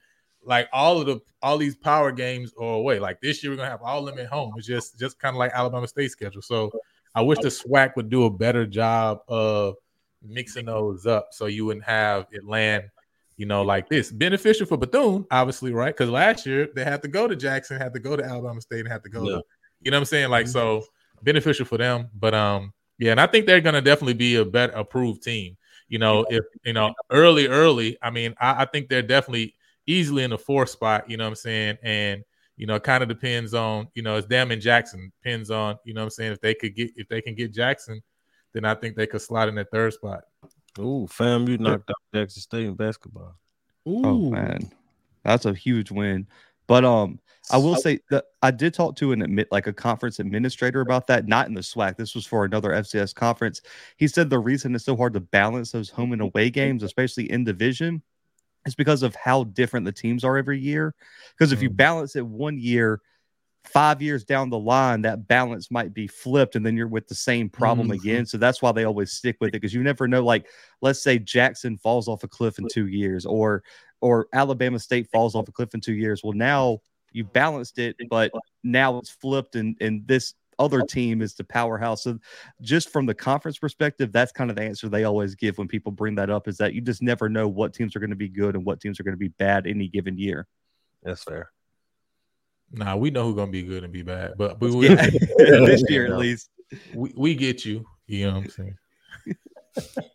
like 0.45 0.69
all 0.73 1.01
of 1.01 1.07
the 1.07 1.21
all 1.43 1.59
these 1.59 1.77
power 1.77 2.11
games 2.11 2.53
are 2.59 2.75
away. 2.75 2.99
Like 2.99 3.21
this 3.21 3.43
year, 3.43 3.53
we're 3.53 3.57
gonna 3.57 3.71
have 3.71 3.83
all 3.83 4.07
of 4.07 4.15
them 4.15 4.25
at 4.25 4.31
home. 4.31 4.55
It's 4.57 4.67
just 4.67 4.99
just 4.99 5.19
kind 5.19 5.35
of 5.35 5.39
like 5.39 5.53
Alabama 5.55 5.87
State 5.87 6.11
schedule. 6.11 6.43
So 6.43 6.71
I 7.15 7.23
wish 7.23 7.39
the 7.39 7.49
SWAC 7.49 7.97
would 7.97 8.09
do 8.09 8.25
a 8.25 8.31
better 8.31 8.67
job 8.67 9.21
of 9.29 9.77
mixing 10.23 10.67
those 10.67 11.07
up 11.07 11.29
so 11.33 11.47
you 11.47 11.65
wouldn't 11.67 11.85
have 11.85 12.27
it 12.31 12.45
land, 12.45 12.85
you 13.37 13.47
know, 13.47 13.63
like 13.63 13.89
this. 13.89 14.11
Beneficial 14.11 14.67
for 14.67 14.77
Bethune, 14.77 15.27
obviously, 15.31 15.73
right? 15.73 15.97
Because 15.97 16.11
last 16.11 16.47
year 16.47 16.69
they 16.75 16.85
had 16.85 17.03
to 17.03 17.09
go 17.09 17.29
to 17.29 17.37
Jackson, 17.37 17.81
had 17.81 17.95
to 17.95 18.01
go 18.01 18.17
to 18.17 18.25
Alabama 18.25 18.61
State, 18.61 18.81
and 18.81 18.89
had 18.89 19.03
to 19.05 19.11
go 19.11 19.23
yeah. 19.25 19.37
to, 19.37 19.43
you 19.83 19.91
know 19.91 19.97
what 19.97 20.03
I'm 20.03 20.07
saying? 20.07 20.31
Like, 20.31 20.49
so 20.49 20.85
beneficial 21.23 21.67
for 21.67 21.79
them. 21.79 22.09
But 22.15 22.35
um, 22.35 22.73
yeah, 22.99 23.13
and 23.13 23.21
I 23.21 23.27
think 23.27 23.47
they're 23.47 23.61
gonna 23.61 23.83
definitely 23.83 24.15
be 24.15 24.37
a 24.37 24.45
better 24.45 24.73
approved 24.73 25.23
team. 25.23 25.57
You 25.89 25.99
know, 25.99 26.27
if 26.29 26.45
you 26.65 26.73
know 26.73 26.95
early, 27.11 27.47
early, 27.47 27.97
I 28.03 28.11
mean, 28.11 28.35
I, 28.41 28.63
I 28.63 28.65
think 28.67 28.89
they're 28.89 29.03
definitely 29.03 29.55
easily 29.87 30.23
in 30.23 30.31
the 30.31 30.39
fourth 30.39 30.69
spot, 30.69 31.09
you 31.09 31.17
know 31.17 31.25
what 31.25 31.31
I'm 31.31 31.37
saying? 31.37 31.79
And 31.83 32.23
you 32.57 32.67
know, 32.67 32.75
it 32.75 32.83
kind 32.83 33.03
of 33.03 33.09
depends 33.09 33.55
on, 33.55 33.89
you 33.95 34.03
know, 34.03 34.17
it's 34.17 34.27
them 34.27 34.51
and 34.51 34.61
Jackson. 34.61 35.13
Depends 35.23 35.51
on, 35.51 35.79
you 35.85 35.95
know 35.95 36.01
what 36.01 36.07
I'm 36.07 36.11
saying, 36.11 36.33
if 36.33 36.41
they 36.41 36.55
could 36.55 36.75
get 36.75 36.91
if 36.97 37.09
they 37.09 37.23
can 37.23 37.35
get 37.35 37.55
Jackson, 37.55 38.03
then 38.59 38.65
I 38.65 38.75
think 38.75 38.97
they 38.97 39.07
could 39.07 39.23
slide 39.23 39.49
in 39.49 39.55
that 39.55 39.71
third 39.71 39.93
spot. 39.93 40.25
Ooh, 40.81 41.07
FAMU 41.09 41.61
knocked 41.61 41.91
out 41.91 41.97
Jackson 42.13 42.43
State 42.43 42.67
in 42.67 42.75
basketball. 42.75 43.37
Ooh. 43.87 44.05
Oh 44.05 44.31
man. 44.31 44.71
That's 45.23 45.45
a 45.45 45.55
huge 45.55 45.93
win. 45.93 46.27
But 46.67 46.85
um, 46.85 47.21
I 47.51 47.57
will 47.57 47.77
say 47.77 48.01
that 48.11 48.25
I 48.43 48.51
did 48.51 48.75
talk 48.75 48.97
to 48.97 49.13
an 49.13 49.23
admit 49.23 49.49
like 49.53 49.69
a 49.69 49.73
conference 49.73 50.19
administrator 50.19 50.81
about 50.81 51.07
that, 51.07 51.29
not 51.29 51.47
in 51.47 51.55
the 51.55 51.61
SWAC. 51.61 51.97
This 51.97 52.15
was 52.15 52.27
for 52.27 52.45
another 52.45 52.71
FCS 52.71 53.15
conference. 53.15 53.63
He 53.97 54.09
said 54.09 54.29
the 54.29 54.39
reason 54.39 54.75
it's 54.75 54.85
so 54.85 54.97
hard 54.97 55.15
to 55.15 55.21
balance 55.21 55.71
those 55.71 55.89
home 55.89 56.13
and 56.13 56.21
away 56.21 56.51
games, 56.51 56.83
especially 56.83 57.31
in 57.31 57.45
division, 57.45 58.03
is 58.67 58.75
because 58.75 59.03
of 59.03 59.15
how 59.15 59.45
different 59.45 59.87
the 59.87 59.93
teams 59.93 60.25
are 60.25 60.37
every 60.37 60.59
year. 60.59 60.95
Because 61.37 61.53
if 61.53 61.63
you 61.63 61.71
Mm. 61.71 61.77
balance 61.77 62.17
it 62.17 62.27
one 62.27 62.59
year, 62.59 63.01
five 63.65 64.01
years 64.01 64.25
down 64.25 64.51
the 64.51 64.59
line, 64.59 65.03
that 65.03 65.29
balance 65.29 65.71
might 65.71 65.93
be 65.93 66.07
flipped, 66.07 66.57
and 66.57 66.65
then 66.65 66.77
you're 66.77 66.89
with 66.89 67.07
the 67.09 67.15
same 67.15 67.49
problem 67.51 67.89
Mhm. 67.89 67.95
again. 67.95 68.27
So 68.27 68.39
that's 68.39 68.63
why 68.63 68.73
they 68.73 68.85
always 68.85 69.13
stick 69.13 69.37
with 69.41 69.49
it 69.49 69.53
because 69.53 69.75
you 69.75 69.83
never 69.83 70.09
know. 70.09 70.25
Like, 70.25 70.49
let's 70.81 71.03
say 71.03 71.19
Jackson 71.19 71.77
falls 71.77 72.09
off 72.09 72.25
a 72.25 72.29
cliff 72.29 72.59
in 72.59 72.67
two 72.69 72.87
years, 72.89 73.27
or 73.27 73.63
or 74.01 74.29
Alabama 74.33 74.79
State 74.79 75.09
falls 75.11 75.35
off 75.35 75.49
a 75.49 75.53
cliff 75.53 75.75
in 75.75 75.81
two 75.81 75.95
years. 75.95 76.23
Well, 76.23 76.33
now 76.33 76.79
you 77.13 77.25
balanced 77.25 77.79
it, 77.79 77.97
but 78.09 78.33
now 78.63 78.99
it's 78.99 79.11
flipped, 79.11 79.57
and 79.57 79.77
and 79.81 80.07
this 80.07 80.35
other 80.61 80.83
team 80.83 81.23
is 81.23 81.35
the 81.35 81.45
powerhouse. 81.45 82.03
So 82.05 82.19
just 82.63 82.91
from 82.91 83.07
the 83.07 83.15
conference 83.15 83.59
perspective, 83.59 84.11
that's 84.13 84.33
kind 84.33 84.51
of 84.51 84.57
the 84.57 84.63
answer 84.63 84.89
they 84.89 85.05
always 85.05 85.35
give 85.37 85.57
when 85.59 85.69
people 85.69 85.93
bring 85.93 86.17
that 86.17 86.31
up 86.31 86.49
is 86.49 86.57
that 86.59 86.75
you 86.75 86.81
just 86.81 87.01
never 87.03 87.29
know 87.29 87.47
what 87.47 87.75
teams 87.75 87.95
are 87.95 88.01
going 88.01 88.11
to 88.11 88.17
be 88.17 88.29
good 88.29 88.57
and 88.57 88.65
what 88.65 88.81
teams 88.81 88.99
are 88.99 89.05
going 89.05 89.15
to 89.15 89.19
be 89.19 89.29
bad 89.29 89.67
any 89.69 89.89
given 89.89 90.19
year. 90.19 90.49
That's 91.03 91.23
fair. 91.23 91.53
Nah, 92.73 92.97
we 92.97 93.11
know 93.11 93.25
who's 93.25 93.35
gonna 93.37 93.51
be 93.51 93.63
good 93.63 93.85
and 93.85 93.93
be 93.93 94.03
bad, 94.03 94.35
but 94.37 94.61
we 94.61 94.71
we, 94.75 94.89
Yeah, 94.91 95.07
this 95.39 95.83
year 95.89 96.07
at 96.07 96.19
least. 96.19 96.51
we, 96.95 97.13
we 97.17 97.35
get 97.35 97.65
you. 97.65 97.87
You 98.07 98.27
know 98.27 98.35
what 98.39 98.45
I'm 98.45 98.51
saying? 98.51 98.77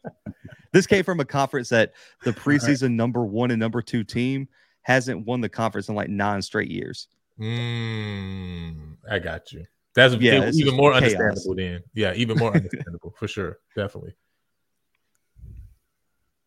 This 0.72 0.88
came 0.88 1.04
from 1.04 1.20
a 1.20 1.26
conference 1.26 1.70
that 1.70 1.94
the 2.24 2.32
preseason 2.34 2.94
number 2.94 3.24
one 3.24 3.52
and 3.52 3.60
number 3.60 3.80
two 3.84 4.04
team 4.04 4.48
hasn't 4.82 5.24
won 5.28 5.40
the 5.40 5.48
conference 5.48 5.88
in 5.88 5.94
like 5.94 6.10
nine 6.10 6.42
straight 6.42 6.72
years. 6.72 7.08
Mm, 7.40 8.98
I 9.08 9.20
got 9.20 9.52
you. 9.52 9.66
That's 9.94 10.16
Yeah, 10.16 10.50
even 10.52 10.76
more 10.76 10.92
chaos. 10.94 11.04
understandable 11.04 11.56
then. 11.56 11.84
Yeah, 11.94 12.14
even 12.16 12.40
more 12.40 12.56
understandable 12.56 13.14
for 13.20 13.28
sure. 13.28 13.60
Definitely. 13.76 14.16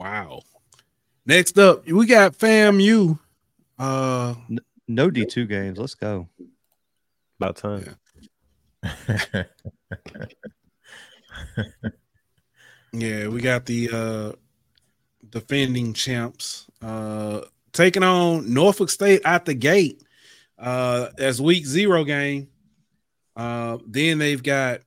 Wow. 0.01 0.41
Next 1.25 1.57
up, 1.59 1.87
we 1.87 2.05
got 2.07 2.37
FAMU. 2.37 3.19
Uh, 3.79 4.35
No 4.89 5.11
D2 5.11 5.49
games. 5.49 5.79
Let's 5.79 5.95
go. 5.95 6.29
About 7.41 7.57
time. 7.57 7.97
yeah, 12.93 13.29
we 13.29 13.41
got 13.41 13.67
the 13.67 13.91
uh 13.93 14.33
defending 15.29 15.93
champs 15.93 16.67
uh 16.83 17.41
taking 17.73 18.05
on 18.05 18.53
Norfolk 18.53 18.91
State 18.91 19.23
at 19.25 19.45
the 19.45 19.55
gate 19.55 20.03
uh 20.59 21.09
as 21.19 21.43
week 21.43 21.67
zero 21.67 22.05
game. 22.05 22.49
Uh 23.35 23.79
then 23.87 24.19
they've 24.19 24.43
got 24.43 24.83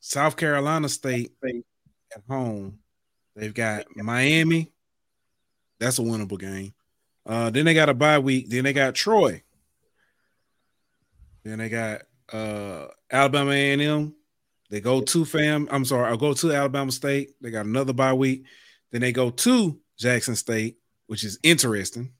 South 0.00 0.36
Carolina 0.36 0.88
State 0.88 1.32
at 1.42 2.22
home. 2.28 2.78
They've 3.34 3.54
got 3.54 3.86
Miami. 3.96 4.72
That's 5.78 5.98
a 5.98 6.02
winnable 6.02 6.38
game. 6.38 6.74
Uh 7.24 7.50
then 7.50 7.64
they 7.64 7.74
got 7.74 7.88
a 7.88 7.94
bye 7.94 8.18
week. 8.18 8.48
Then 8.48 8.64
they 8.64 8.72
got 8.72 8.94
Troy. 8.94 9.42
Then 11.44 11.58
they 11.58 11.68
got 11.68 12.02
uh 12.32 12.86
Alabama 13.10 13.52
A&M. 13.52 14.14
They 14.70 14.80
go 14.80 15.02
to 15.02 15.24
fam. 15.24 15.68
I'm 15.70 15.84
sorry, 15.84 16.08
I'll 16.08 16.16
go 16.16 16.32
to 16.32 16.52
Alabama 16.52 16.90
State. 16.90 17.34
They 17.40 17.50
got 17.50 17.66
another 17.66 17.92
bye 17.92 18.14
week. 18.14 18.44
Then 18.90 19.02
they 19.02 19.12
go 19.12 19.30
to 19.30 19.78
Jackson 19.98 20.34
State, 20.34 20.78
which 21.06 21.24
is 21.24 21.38
interesting. 21.42 22.12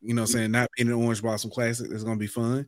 You 0.00 0.14
know, 0.14 0.24
saying 0.24 0.52
not 0.52 0.68
being 0.76 0.88
an 0.88 0.94
Orange 0.94 1.20
Blossom 1.20 1.50
Classic, 1.50 1.90
it's 1.90 2.04
gonna 2.04 2.16
be 2.16 2.28
fun. 2.28 2.66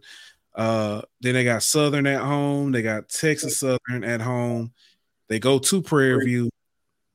Uh, 0.54 1.02
then 1.20 1.34
they 1.34 1.44
got 1.44 1.62
Southern 1.62 2.06
at 2.06 2.20
home. 2.20 2.72
They 2.72 2.82
got 2.82 3.08
Texas 3.08 3.60
Southern 3.60 4.02
at 4.02 4.20
home. 4.20 4.72
They 5.28 5.38
go 5.38 5.60
to 5.60 5.82
Prairie 5.82 6.24
View. 6.24 6.50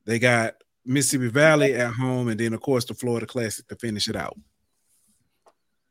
They 0.06 0.18
got 0.18 0.54
Mississippi 0.86 1.28
Valley 1.28 1.74
at 1.74 1.92
home, 1.92 2.28
and 2.28 2.40
then 2.40 2.54
of 2.54 2.60
course 2.60 2.84
the 2.86 2.94
Florida 2.94 3.26
Classic 3.26 3.66
to 3.68 3.76
finish 3.76 4.08
it 4.08 4.16
out. 4.16 4.38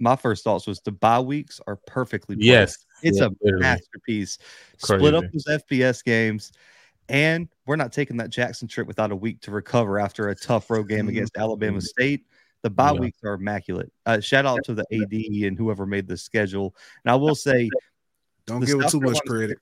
My 0.04 0.18
first 0.18 0.44
thoughts 0.44 0.68
was 0.68 0.82
the 0.82 0.92
bye 0.92 1.22
weeks 1.22 1.62
are 1.66 1.78
perfectly 1.88 2.36
placed. 2.36 2.46
yes. 2.46 2.78
It's 3.02 3.20
Yeah, 3.20 3.28
a 3.28 3.32
literally. 3.42 3.62
masterpiece. 3.62 4.38
Split 4.78 5.14
up 5.16 5.24
those 5.32 5.46
FBS 5.48 6.04
games, 6.04 6.52
and 7.08 7.48
we're 7.66 7.78
not 7.78 7.94
taking 7.94 8.18
that 8.18 8.30
Jackson 8.30 8.68
trip 8.68 8.86
without 8.86 9.12
a 9.12 9.16
week 9.16 9.40
to 9.42 9.52
recover 9.52 10.00
after 10.00 10.28
a 10.28 10.36
tough 10.36 10.70
road 10.70 10.90
game 10.90 11.08
against 11.08 11.38
Alabama 11.38 11.80
State. 11.80 12.26
The 12.64 12.70
bye 12.70 12.88
Mm-hmm. 12.88 12.96
Yeah. 12.96 13.02
weeks 13.02 13.20
are 13.24 13.34
immaculate. 13.36 13.94
Uh, 14.06 14.20
shout 14.20 14.46
out 14.46 14.60
to 14.66 14.74
the 14.74 14.86
AD 14.92 15.48
and 15.48 15.58
whoever 15.58 15.86
made 15.86 16.08
the 16.08 16.18
schedule. 16.18 16.76
And 17.06 17.12
I 17.12 17.16
will 17.16 17.36
say 17.36 17.70
Don't 18.46 18.60
The 18.60 18.66
give 18.68 18.80
it 18.80 18.82
South 18.84 18.92
too 18.92 19.00
much 19.00 19.22
Carolina 19.24 19.48
credit. 19.48 19.58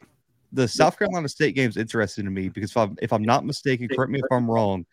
the 0.52 0.68
South 0.68 0.98
Carolina 0.98 1.30
State 1.30 1.54
game 1.54 1.70
is 1.70 1.78
interesting 1.78 2.26
to 2.26 2.32
me 2.32 2.50
because 2.50 2.72
if 2.72 2.78
I'm 2.78 2.96
if 3.00 3.14
I'm 3.14 3.24
not 3.24 3.46
mistaken, 3.46 3.88
correct 3.88 4.12
me 4.12 4.20
if 4.20 4.26
I'm 4.32 4.50
wrong. 4.50 4.86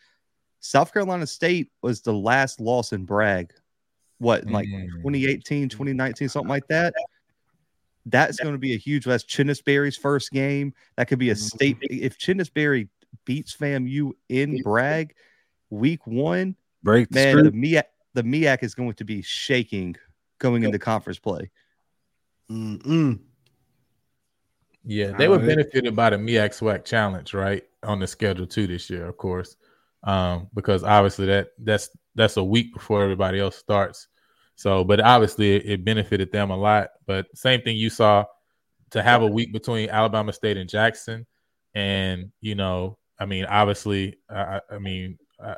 South 0.60 0.92
Carolina 0.92 1.26
State 1.26 1.70
was 1.82 2.02
the 2.02 2.12
last 2.12 2.60
loss 2.60 2.92
in 2.92 3.06
Bragg. 3.06 3.52
What 4.18 4.44
in 4.44 4.52
like 4.52 4.68
Mm. 4.68 4.90
2018, 5.02 5.68
2019, 5.68 6.28
something 6.28 6.48
like 6.48 6.66
that. 6.68 6.92
That's 8.06 8.38
going 8.40 8.54
to 8.54 8.58
be 8.58 8.74
a 8.74 8.78
huge. 8.78 9.04
That's 9.04 9.24
Chennis 9.24 9.62
Berry's 9.62 9.96
first 9.96 10.30
game. 10.30 10.72
That 10.96 11.08
could 11.08 11.18
be 11.18 11.30
a 11.30 11.36
state. 11.36 11.76
If 11.82 12.18
Chinnisberry 12.18 12.88
beats 13.24 13.54
FAMU 13.54 14.12
in 14.28 14.62
Bragg, 14.62 15.14
week 15.70 16.06
one, 16.06 16.56
Break 16.82 17.10
the 17.10 17.14
man, 17.14 17.36
the 17.36 17.50
streak. 17.50 17.54
MEAC, 17.54 17.82
the 18.14 18.22
MEAC 18.22 18.62
is 18.62 18.74
going 18.74 18.94
to 18.94 19.04
be 19.04 19.22
shaking 19.22 19.96
going 20.38 20.62
into 20.62 20.78
conference 20.78 21.18
play. 21.18 21.50
Mm-mm. 22.50 23.20
Yeah, 24.84 25.12
they 25.12 25.28
were 25.28 25.38
benefited 25.38 25.94
by 25.94 26.10
the 26.10 26.16
MEAC 26.16 26.58
SWAC 26.58 26.84
challenge, 26.84 27.34
right? 27.34 27.62
On 27.82 27.98
the 27.98 28.06
schedule 28.06 28.46
too 28.46 28.66
this 28.66 28.88
year, 28.88 29.06
of 29.06 29.18
course. 29.18 29.56
Um, 30.04 30.48
because 30.54 30.84
obviously 30.84 31.26
that 31.26 31.48
that's 31.58 31.90
that's 32.14 32.36
a 32.36 32.44
week 32.44 32.72
before 32.74 33.02
everybody 33.02 33.40
else 33.40 33.56
starts. 33.56 34.08
So, 34.56 34.84
but 34.84 35.00
obviously 35.00 35.56
it, 35.56 35.66
it 35.66 35.84
benefited 35.84 36.32
them 36.32 36.50
a 36.50 36.56
lot. 36.56 36.90
But 37.06 37.26
same 37.36 37.62
thing 37.62 37.76
you 37.76 37.90
saw 37.90 38.24
to 38.90 39.02
have 39.02 39.22
a 39.22 39.26
week 39.26 39.52
between 39.52 39.90
Alabama 39.90 40.32
State 40.32 40.56
and 40.56 40.68
Jackson, 40.68 41.26
and 41.74 42.32
you 42.40 42.54
know, 42.54 42.98
I 43.18 43.26
mean, 43.26 43.44
obviously, 43.44 44.18
I, 44.30 44.40
I- 44.56 44.74
I 44.76 44.78
mean, 44.78 45.18
I, 45.42 45.56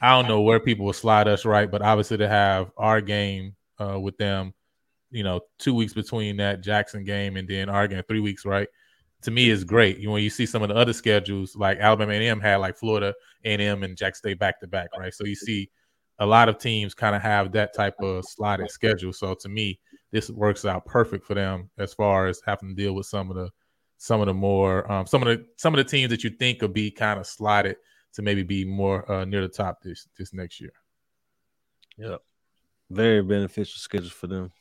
I 0.00 0.10
don't 0.10 0.28
know 0.28 0.40
where 0.42 0.60
people 0.60 0.86
will 0.86 0.92
slide 0.92 1.28
us 1.28 1.44
right, 1.44 1.70
but 1.70 1.82
obviously 1.82 2.18
to 2.18 2.28
have 2.28 2.70
our 2.76 3.00
game 3.00 3.54
uh, 3.80 3.98
with 4.00 4.16
them, 4.18 4.52
you 5.10 5.22
know, 5.22 5.40
two 5.58 5.74
weeks 5.74 5.92
between 5.94 6.38
that 6.38 6.60
Jackson 6.62 7.04
game 7.04 7.36
and 7.36 7.46
then 7.48 7.68
our 7.68 7.86
game, 7.86 8.02
three 8.08 8.20
weeks, 8.20 8.44
right? 8.44 8.68
To 9.22 9.30
me, 9.30 9.50
is 9.50 9.64
great. 9.64 9.98
You 9.98 10.10
when 10.10 10.22
you 10.22 10.30
see 10.30 10.46
some 10.46 10.62
of 10.62 10.68
the 10.68 10.74
other 10.74 10.92
schedules, 10.92 11.54
like 11.56 11.78
Alabama 11.78 12.12
A&M 12.12 12.40
had 12.40 12.56
like 12.56 12.76
Florida 12.76 13.14
A&M 13.44 13.82
and 13.82 13.96
Jack 13.96 14.16
State 14.16 14.38
back 14.38 14.60
to 14.60 14.66
back, 14.66 14.88
right? 14.98 15.14
So 15.14 15.24
you 15.24 15.34
see 15.34 15.70
a 16.18 16.26
lot 16.26 16.48
of 16.48 16.58
teams 16.58 16.94
kind 16.94 17.16
of 17.16 17.22
have 17.22 17.52
that 17.52 17.74
type 17.74 17.94
of 18.00 18.24
slotted 18.24 18.70
schedule. 18.70 19.12
So 19.12 19.34
to 19.34 19.48
me, 19.48 19.78
this 20.10 20.30
works 20.30 20.64
out 20.64 20.84
perfect 20.86 21.24
for 21.24 21.34
them 21.34 21.70
as 21.78 21.94
far 21.94 22.26
as 22.26 22.40
having 22.44 22.70
to 22.70 22.74
deal 22.74 22.94
with 22.94 23.06
some 23.06 23.30
of 23.30 23.36
the 23.36 23.50
some 23.96 24.20
of 24.20 24.26
the 24.26 24.34
more 24.34 24.90
um, 24.90 25.06
some 25.06 25.22
of 25.22 25.28
the 25.28 25.46
some 25.56 25.72
of 25.74 25.78
the 25.78 25.84
teams 25.84 26.10
that 26.10 26.24
you 26.24 26.30
think 26.30 26.58
could 26.58 26.72
be 26.72 26.90
kind 26.90 27.18
of 27.18 27.26
slotted 27.26 27.76
to 28.12 28.22
maybe 28.22 28.42
be 28.42 28.64
more 28.64 29.10
uh, 29.10 29.24
near 29.24 29.40
the 29.40 29.48
top 29.48 29.80
this 29.82 30.08
this 30.18 30.34
next 30.34 30.60
year. 30.60 30.72
Yep. 31.98 32.20
Very 32.90 33.22
beneficial 33.22 33.78
schedule 33.78 34.10
for 34.10 34.26
them. 34.26 34.52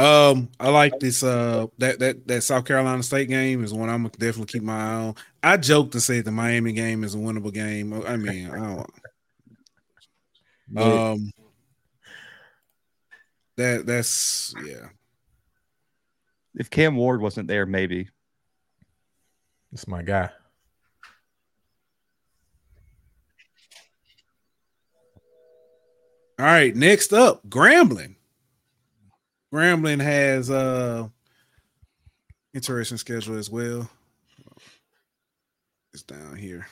Um, 0.00 0.48
I 0.58 0.70
like 0.70 0.98
this. 0.98 1.22
Uh, 1.22 1.66
that 1.76 1.98
that 1.98 2.26
that 2.26 2.42
South 2.42 2.64
Carolina 2.64 3.02
State 3.02 3.28
game 3.28 3.62
is 3.62 3.74
one 3.74 3.90
I'm 3.90 4.04
gonna 4.04 4.08
definitely 4.16 4.46
keep 4.46 4.62
my 4.62 4.80
eye 4.80 4.94
on. 4.94 5.14
I 5.42 5.58
joke 5.58 5.90
to 5.92 6.00
say 6.00 6.22
the 6.22 6.30
Miami 6.30 6.72
game 6.72 7.04
is 7.04 7.14
a 7.14 7.18
winnable 7.18 7.52
game. 7.52 7.92
I 8.06 8.16
mean, 8.16 8.50
I 8.50 8.56
don't. 8.56 8.90
Um, 10.76 11.32
that 13.56 13.84
that's 13.84 14.54
yeah. 14.64 14.90
If 16.54 16.70
Cam 16.70 16.94
Ward 16.94 17.20
wasn't 17.20 17.48
there, 17.48 17.66
maybe. 17.66 18.08
It's 19.72 19.88
my 19.88 20.02
guy. 20.02 20.30
All 26.38 26.46
right, 26.46 26.74
next 26.74 27.12
up, 27.12 27.44
Grambling. 27.48 28.14
Grambling 29.52 30.00
has 30.00 30.50
uh 30.50 31.08
interesting 32.54 32.98
schedule 32.98 33.36
as 33.36 33.50
well. 33.50 33.90
It's 35.92 36.04
down 36.04 36.36
here. 36.36 36.66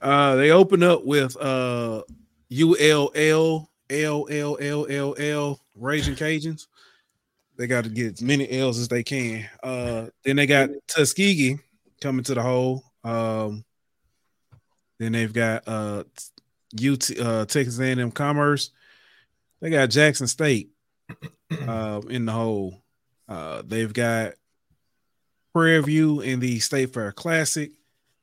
Uh 0.00 0.36
they 0.36 0.50
open 0.50 0.82
up 0.82 1.04
with 1.04 1.36
uh 1.36 2.02
ULL 2.50 3.68
LLLLL 3.90 5.58
Raging 5.76 6.14
Cajuns. 6.14 6.66
They 7.56 7.66
got 7.66 7.84
to 7.84 7.90
get 7.90 8.14
as 8.14 8.22
many 8.22 8.50
L's 8.50 8.78
as 8.78 8.88
they 8.88 9.02
can. 9.02 9.46
Uh 9.62 10.06
then 10.24 10.36
they 10.36 10.46
got 10.46 10.70
Tuskegee 10.88 11.58
coming 12.00 12.24
to 12.24 12.34
the 12.34 12.42
hole. 12.42 12.84
Um 13.04 13.66
then 14.98 15.12
they've 15.12 15.32
got 15.32 15.68
uh 15.68 16.04
UT 16.74 17.10
uh 17.20 17.44
Texas 17.44 17.78
A&M 17.78 18.10
Commerce. 18.12 18.70
They 19.60 19.70
got 19.70 19.90
Jackson 19.90 20.26
State 20.26 20.70
uh, 21.66 22.00
in 22.08 22.26
the 22.26 22.32
hole. 22.32 22.82
Uh, 23.28 23.62
they've 23.64 23.92
got 23.92 24.32
Prairie 25.52 25.82
View 25.82 26.20
in 26.20 26.40
the 26.40 26.58
State 26.60 26.92
Fair 26.92 27.12
Classic. 27.12 27.72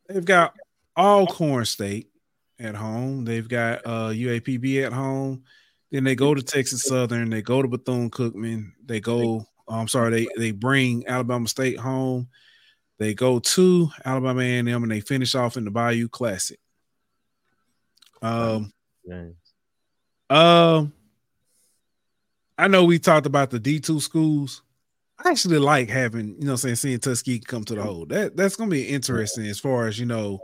They've 0.08 0.26
got 0.26 0.56
Alcorn 0.98 1.66
State 1.66 2.10
at 2.60 2.76
home. 2.76 3.26
They've 3.26 3.48
got 3.48 3.86
uh, 3.86 4.10
UAPB 4.10 4.86
at 4.86 4.94
home. 4.94 5.44
Then 5.92 6.04
they 6.04 6.16
go 6.16 6.34
to 6.34 6.42
Texas 6.42 6.84
Southern. 6.84 7.30
They 7.30 7.42
go 7.42 7.62
to 7.62 7.68
Bethune 7.68 8.10
Cookman. 8.10 8.72
They 8.86 9.00
go. 9.00 9.46
I'm 9.70 9.88
sorry. 9.88 10.12
They 10.12 10.28
they 10.38 10.52
bring 10.52 11.08
Alabama 11.08 11.48
State 11.48 11.80
home. 11.80 12.28
They 13.00 13.14
go 13.14 13.40
to 13.40 13.90
Alabama 14.04 14.42
A&M 14.42 14.68
and 14.68 14.92
they 14.92 15.02
finish 15.02 15.36
off 15.36 15.56
in 15.56 15.66
the 15.66 15.72
Bayou 15.72 16.08
Classic. 16.08 16.60
Um, 18.22 18.74
um, 20.30 20.94
I 22.58 22.68
know 22.68 22.86
we 22.86 23.00
talked 23.00 23.26
about 23.28 23.52
the 23.52 23.60
D2 23.60 24.02
schools. 24.02 24.64
I 25.24 25.32
actually 25.32 25.60
like 25.60 25.90
having, 25.90 26.36
you 26.40 26.48
know, 26.48 26.56
saying 26.56 26.76
seeing 26.76 27.00
Tuskegee 27.00 27.40
come 27.40 27.64
to 27.66 27.76
the 27.76 27.82
hold. 27.82 28.10
That 28.10 28.36
that's 28.36 28.56
gonna 28.56 28.70
be 28.70 28.88
interesting 28.88 29.48
as 29.48 29.60
far 29.60 29.88
as 29.88 30.00
you 30.00 30.06
know. 30.06 30.40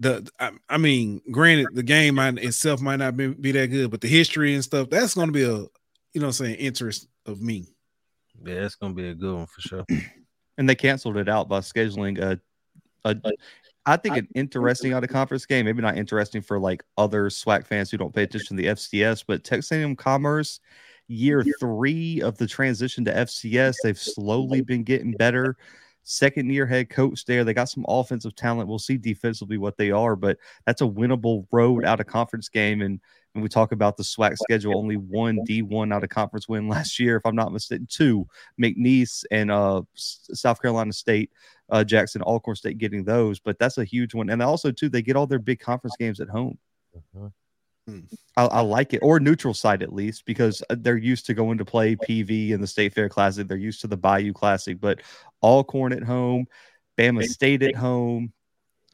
The 0.00 0.30
I, 0.38 0.52
I 0.68 0.78
mean, 0.78 1.20
granted, 1.30 1.68
the 1.72 1.82
game 1.82 2.14
might, 2.14 2.38
itself 2.38 2.80
might 2.80 2.96
not 2.96 3.16
be, 3.16 3.28
be 3.28 3.52
that 3.52 3.66
good, 3.66 3.90
but 3.90 4.00
the 4.00 4.08
history 4.08 4.54
and 4.54 4.64
stuff 4.64 4.88
that's 4.90 5.14
gonna 5.14 5.32
be 5.32 5.44
a, 5.44 5.56
you 6.14 6.20
know, 6.20 6.30
saying 6.30 6.54
interest 6.56 7.08
of 7.26 7.42
me. 7.42 7.66
Yeah, 8.42 8.64
it's 8.64 8.76
gonna 8.76 8.94
be 8.94 9.08
a 9.08 9.14
good 9.14 9.34
one 9.34 9.46
for 9.46 9.60
sure. 9.60 9.84
and 10.58 10.68
they 10.68 10.74
canceled 10.74 11.16
it 11.18 11.28
out 11.28 11.48
by 11.48 11.60
scheduling 11.60 12.18
a, 12.20 12.40
a 13.04 13.16
I 13.84 13.96
think 13.96 14.16
an 14.16 14.28
interesting 14.34 14.92
out 14.92 15.04
of 15.04 15.10
conference 15.10 15.46
game. 15.46 15.64
Maybe 15.64 15.82
not 15.82 15.96
interesting 15.98 16.42
for 16.42 16.58
like 16.58 16.84
other 16.96 17.28
SWAC 17.28 17.66
fans 17.66 17.90
who 17.90 17.96
don't 17.96 18.14
pay 18.14 18.22
attention 18.22 18.56
to 18.56 18.62
the 18.62 18.68
FCS, 18.70 19.24
but 19.26 19.44
Texas 19.44 19.72
A&M 19.72 19.96
Commerce 19.96 20.60
year 21.08 21.44
three 21.58 22.20
of 22.20 22.36
the 22.38 22.46
transition 22.46 23.04
to 23.06 23.12
FCS, 23.12 23.76
they've 23.82 23.98
slowly 23.98 24.60
been 24.60 24.84
getting 24.84 25.12
better. 25.12 25.56
Second 26.04 26.50
year 26.50 26.66
head 26.66 26.88
coach 26.88 27.24
there. 27.26 27.44
They 27.44 27.52
got 27.52 27.68
some 27.68 27.84
offensive 27.86 28.34
talent. 28.34 28.68
We'll 28.68 28.78
see 28.78 28.96
defensively 28.96 29.58
what 29.58 29.76
they 29.76 29.90
are, 29.90 30.16
but 30.16 30.38
that's 30.64 30.80
a 30.80 30.86
winnable 30.86 31.46
road 31.52 31.84
out 31.84 32.00
of 32.00 32.06
conference 32.06 32.48
game. 32.48 32.80
And 32.80 32.98
when 33.32 33.42
we 33.42 33.48
talk 33.48 33.72
about 33.72 33.96
the 33.96 34.02
SWAC 34.02 34.36
schedule, 34.38 34.78
only 34.78 34.96
one 34.96 35.38
D1 35.46 35.92
out 35.92 36.04
of 36.04 36.10
conference 36.10 36.48
win 36.48 36.66
last 36.70 36.98
year, 36.98 37.16
if 37.16 37.26
I'm 37.26 37.36
not 37.36 37.52
mistaken. 37.52 37.86
Two, 37.90 38.26
McNeese 38.60 39.24
and 39.30 39.50
uh, 39.50 39.82
South 39.94 40.62
Carolina 40.62 40.92
State, 40.92 41.30
uh, 41.68 41.84
Jackson, 41.84 42.22
Alcorn 42.22 42.56
State 42.56 42.78
getting 42.78 43.04
those, 43.04 43.38
but 43.38 43.58
that's 43.58 43.76
a 43.76 43.84
huge 43.84 44.14
one. 44.14 44.30
And 44.30 44.42
also, 44.42 44.70
too, 44.70 44.88
they 44.88 45.02
get 45.02 45.16
all 45.16 45.26
their 45.26 45.38
big 45.38 45.60
conference 45.60 45.96
games 45.98 46.20
at 46.20 46.28
home. 46.28 46.58
Uh-huh. 46.96 47.28
I, 48.36 48.44
I, 48.44 48.60
like 48.60 48.94
it, 48.94 48.98
or 48.98 49.18
neutral 49.18 49.54
site 49.54 49.82
at 49.82 49.92
least, 49.92 50.24
because 50.24 50.62
uh, 50.70 50.76
they're 50.78 50.96
used 50.96 51.26
to 51.26 51.34
going 51.34 51.58
to 51.58 51.64
play 51.64 51.96
PV 51.96 52.50
in 52.50 52.60
the 52.60 52.66
State 52.66 52.94
Fair 52.94 53.08
Classic. 53.08 53.48
They're 53.48 53.56
used 53.56 53.80
to 53.80 53.86
the 53.86 53.96
Bayou 53.96 54.32
Classic, 54.32 54.80
but 54.80 55.00
Alcorn 55.42 55.92
at 55.92 56.02
home, 56.02 56.46
Bama 56.96 57.24
State 57.24 57.62
at 57.62 57.74
home, 57.74 58.32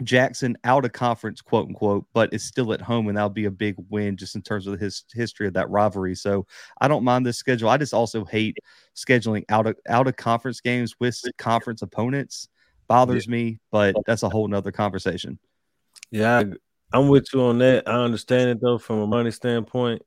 Jackson 0.03 0.57
out 0.65 0.85
of 0.85 0.93
conference, 0.93 1.41
quote 1.41 1.69
unquote, 1.69 2.07
but 2.13 2.33
is 2.33 2.43
still 2.43 2.73
at 2.73 2.81
home, 2.81 3.09
and 3.09 3.17
that'll 3.17 3.31
be 3.31 3.45
a 3.45 3.51
big 3.51 3.77
win 3.91 4.17
just 4.17 4.35
in 4.35 4.43
terms 4.43 4.67
of 4.67 4.81
his 4.81 5.05
history 5.13 5.47
of 5.47 5.55
that 5.55 5.71
rivalry. 5.71 6.15
So 6.15 6.47
I 6.81 6.89
don't 6.89 7.05
mind 7.05 7.25
this 7.25 7.39
schedule. 7.39 7.69
I 7.69 7.77
just 7.77 7.95
also 7.95 8.25
hate 8.25 8.57
scheduling 8.97 9.45
out 9.49 9.67
of 9.67 9.77
out 9.89 10.09
of 10.09 10.17
conference 10.17 10.61
games 10.61 10.95
with 10.99 11.21
conference 11.39 11.83
opponents. 11.83 12.49
Bothers 12.89 13.27
yeah. 13.27 13.33
me, 13.33 13.59
but 13.71 13.95
that's 14.07 14.23
a 14.23 14.29
whole 14.29 14.49
nother 14.49 14.73
conversation. 14.73 15.39
Yeah, 16.11 16.43
I'm 16.95 17.09
with 17.09 17.27
you 17.35 17.43
on 17.43 17.59
that. 17.59 17.89
I 17.89 18.05
understand 18.05 18.51
it 18.51 18.61
though 18.61 18.79
from 18.79 19.01
a 19.01 19.07
money 19.07 19.33
standpoint. 19.33 20.01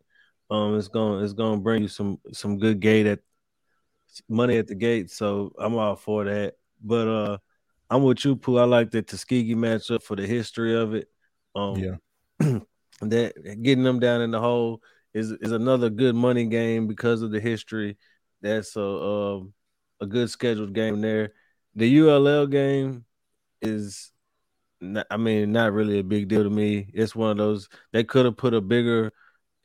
Um, 0.50 0.78
it's 0.78 0.88
going 0.88 1.22
it's 1.22 1.34
going 1.34 1.60
to 1.60 1.62
bring 1.62 1.82
you 1.82 1.90
some 1.90 2.18
some 2.32 2.58
good 2.58 2.80
gate 2.80 3.06
at 3.06 3.20
money 4.30 4.58
at 4.58 4.68
the 4.68 4.76
gate. 4.76 5.12
So 5.12 5.52
I'm 5.60 5.76
all 5.76 5.98
for 5.98 6.24
that. 6.24 6.54
But 6.82 7.08
uh, 7.10 7.38
I'm 7.90 8.04
with 8.04 8.24
you, 8.24 8.38
Pooh. 8.38 8.58
I 8.58 8.64
like 8.64 8.90
the 8.90 9.02
Tuskegee 9.02 9.54
matchup 9.54 10.02
for 10.02 10.16
the 10.16 10.26
history 10.26 10.78
of 10.78 10.94
it. 10.94 11.10
Um, 11.54 11.76
yeah, 11.76 11.96
that 13.02 13.34
getting 13.62 13.84
them 13.84 14.00
down 14.00 14.22
in 14.22 14.32
the 14.32 14.40
hole 14.40 14.82
is 15.14 15.32
is 15.32 15.52
another 15.52 15.90
good 15.90 16.16
money 16.16 16.46
game 16.46 16.88
because 16.88 17.22
of 17.22 17.32
the 17.32 17.42
history. 17.42 17.98
That's 18.42 18.78
a 18.78 18.82
uh, 18.82 19.40
a 20.00 20.06
good 20.06 20.30
scheduled 20.30 20.72
game 20.72 21.02
there. 21.02 21.34
The 21.76 22.00
ULL 22.00 22.48
game 22.48 23.04
is 23.62 24.14
I 25.10 25.18
mean, 25.18 25.52
not 25.52 25.74
really 25.74 26.00
a 26.00 26.04
big 26.04 26.28
deal 26.28 26.44
to 26.44 26.50
me. 26.50 26.90
It's 26.94 27.16
one 27.16 27.32
of 27.32 27.38
those 27.38 27.68
they 27.94 28.04
could 28.04 28.26
have 28.26 28.38
put 28.38 28.54
a 28.54 28.62
bigger 28.62 29.12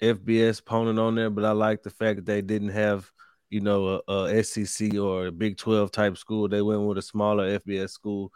FBS 0.01 0.61
opponent 0.61 0.99
on 0.99 1.15
there, 1.15 1.31
but 1.31 1.45
I 1.45 1.53
like 1.53 1.83
the 1.83 1.91
fact 1.91 2.17
that 2.17 2.27
they 2.27 2.41
didn't 2.43 2.71
have, 2.71 3.11
you 3.51 3.61
know, 3.61 4.03
a, 4.09 4.13
a 4.13 4.43
SEC 4.43 4.99
or 4.99 5.27
a 5.27 5.33
Big 5.33 5.59
12 5.59 5.91
type 5.91 6.17
school. 6.17 6.49
They 6.49 6.63
went 6.63 6.83
with 6.83 6.99
a 6.99 7.03
smaller 7.03 7.59
FBS 7.59 7.91
school. 7.91 8.33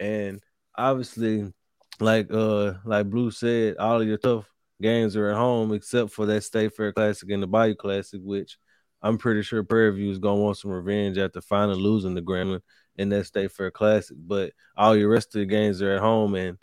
And 0.00 0.42
obviously, 0.76 1.52
like 2.00 2.30
uh 2.32 2.74
like 2.84 3.08
Blue 3.08 3.30
said, 3.30 3.76
all 3.78 4.00
of 4.00 4.08
your 4.08 4.18
tough 4.18 4.50
games 4.82 5.16
are 5.16 5.30
at 5.30 5.36
home 5.36 5.72
except 5.72 6.10
for 6.12 6.26
that 6.26 6.42
State 6.42 6.74
Fair 6.74 6.92
Classic 6.92 7.30
and 7.30 7.42
the 7.42 7.46
Bayou 7.46 7.74
Classic, 7.76 8.20
which 8.22 8.58
I'm 9.00 9.16
pretty 9.18 9.42
sure 9.42 9.62
Prairie 9.62 9.94
View 9.94 10.10
is 10.10 10.18
gonna 10.18 10.40
want 10.40 10.58
some 10.58 10.72
revenge 10.72 11.18
after 11.18 11.40
finally 11.40 11.80
losing 11.80 12.14
the 12.14 12.22
Grambling 12.22 12.60
in 12.96 13.08
that 13.10 13.26
State 13.26 13.52
Fair 13.52 13.70
Classic. 13.70 14.16
But 14.18 14.52
all 14.76 14.96
your 14.96 15.08
rest 15.08 15.34
of 15.34 15.40
the 15.40 15.46
games 15.46 15.82
are 15.82 15.94
at 15.94 16.00
home, 16.00 16.34
and 16.34 16.58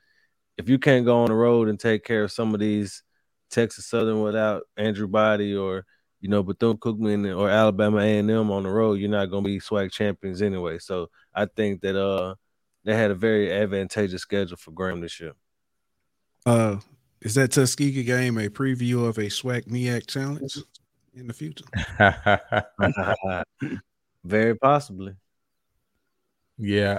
if 0.58 0.70
you 0.70 0.80
can't 0.80 1.06
go 1.06 1.22
on 1.22 1.30
the 1.30 1.36
road 1.36 1.68
and 1.68 1.80
take 1.80 2.04
care 2.04 2.24
of 2.24 2.32
some 2.32 2.54
of 2.54 2.60
these 2.60 3.04
Texas 3.50 3.86
Southern 3.86 4.22
without 4.22 4.64
Andrew 4.78 5.08
Body 5.08 5.56
or 5.56 5.86
you 6.20 6.30
know 6.30 6.44
Bethune 6.44 6.78
Cookman 6.78 7.38
or 7.38 7.50
Alabama 7.50 8.00
A 8.00 8.18
and 8.20 8.30
M 8.30 8.52
on 8.52 8.64
the 8.64 8.70
road, 8.70 9.00
you're 9.00 9.10
not 9.10 9.28
going 9.28 9.44
to 9.44 9.48
be 9.48 9.60
SWAC 9.60 9.92
champions 9.92 10.42
anyway. 10.42 10.80
So 10.80 11.10
I 11.34 11.46
think 11.46 11.82
that 11.82 12.00
uh 12.00 12.36
they 12.84 12.96
had 12.96 13.12
a 13.12 13.16
very 13.16 13.52
advantageous 13.52 14.22
schedule 14.22 14.58
for 14.58 14.72
Gram 14.72 15.00
this 15.00 15.20
year. 15.20 15.34
Uh, 16.46 16.78
is 17.22 17.36
that 17.36 17.52
Tuskegee 17.52 18.04
game 18.04 18.38
a 18.38 18.50
preview 18.50 19.08
of 19.08 19.18
a 19.18 19.28
SWAC 19.28 19.68
MEAC 19.68 20.08
challenge 20.08 20.58
in 21.14 21.28
the 21.28 21.34
future? 21.34 21.64
very 24.26 24.56
possibly. 24.56 25.16
Yeah, 26.58 26.94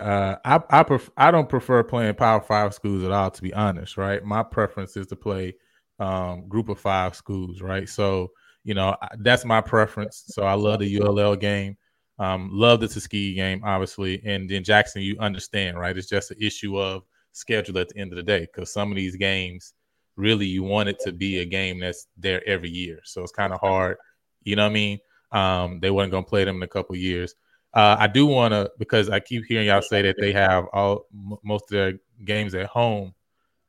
uh, 0.45 0.61
I 0.71 0.81
I 0.81 0.83
pref- 0.83 1.11
I 1.17 1.31
don't 1.31 1.49
prefer 1.49 1.83
playing 1.85 2.15
Power 2.15 2.41
Five 2.41 2.75
schools 2.75 3.05
at 3.05 3.13
all. 3.13 3.31
To 3.31 3.43
be 3.43 3.55
honest, 3.55 3.97
right? 3.97 4.23
My 4.25 4.43
preference 4.43 4.97
is 4.97 5.07
to 5.09 5.17
play 5.17 5.55
um, 6.01 6.49
Group 6.49 6.69
of 6.69 6.81
Five 6.81 7.15
schools, 7.15 7.63
right? 7.63 7.89
So 7.89 8.33
you 8.65 8.75
know 8.75 8.97
that's 9.19 9.45
my 9.45 9.61
preference. 9.61 10.25
So 10.27 10.43
I 10.43 10.55
love 10.55 10.81
the 10.81 10.87
ULL 10.89 11.37
game, 11.37 11.77
um, 12.19 12.51
love 12.53 12.81
the 12.81 12.89
Tuskegee 12.89 13.35
game, 13.35 13.63
obviously, 13.65 14.21
and 14.25 14.51
then 14.51 14.65
Jackson. 14.65 15.03
You 15.03 15.17
understand, 15.21 15.79
right? 15.79 15.97
It's 15.97 16.09
just 16.09 16.33
an 16.33 16.39
issue 16.41 16.79
of 16.81 17.05
schedule 17.33 17.79
at 17.79 17.89
the 17.91 17.99
end 17.99 18.13
of 18.13 18.17
the 18.17 18.23
day 18.25 18.41
because 18.53 18.73
some 18.73 18.91
of 18.91 18.97
these 18.97 19.17
games 19.17 19.73
really 20.17 20.47
you 20.47 20.63
want 20.63 20.89
it 20.89 20.99
to 21.01 21.13
be 21.13 21.39
a 21.39 21.45
game 21.45 21.81
that's 21.81 22.07
there 22.17 22.43
every 22.49 22.71
year. 22.71 23.01
So 23.05 23.23
it's 23.23 23.33
kind 23.33 23.53
of 23.53 23.61
hard. 23.61 23.97
You 24.43 24.57
know 24.57 24.65
what 24.65 24.71
I 24.71 24.75
mean? 24.75 24.99
Um, 25.33 25.81
they 25.81 25.91
weren't 25.91 26.11
gonna 26.11 26.25
play 26.27 26.45
them 26.45 26.57
in 26.57 26.63
a 26.65 26.69
couple 26.69 26.97
years. 26.97 27.35
Uh, 27.75 27.97
I 27.99 28.07
do 28.07 28.27
want 28.27 28.53
to 28.53 28.71
because 28.79 29.11
I 29.11 29.21
keep 29.21 29.45
hearing 29.47 29.67
y'all 29.67 29.83
say 29.83 30.03
that 30.03 30.17
they 30.19 30.33
have 30.33 30.67
all 30.73 31.07
m- 31.13 31.39
most 31.43 31.65
of 31.65 31.71
their 31.71 31.95
games 32.25 32.55
at 32.55 32.67
home. 32.67 33.15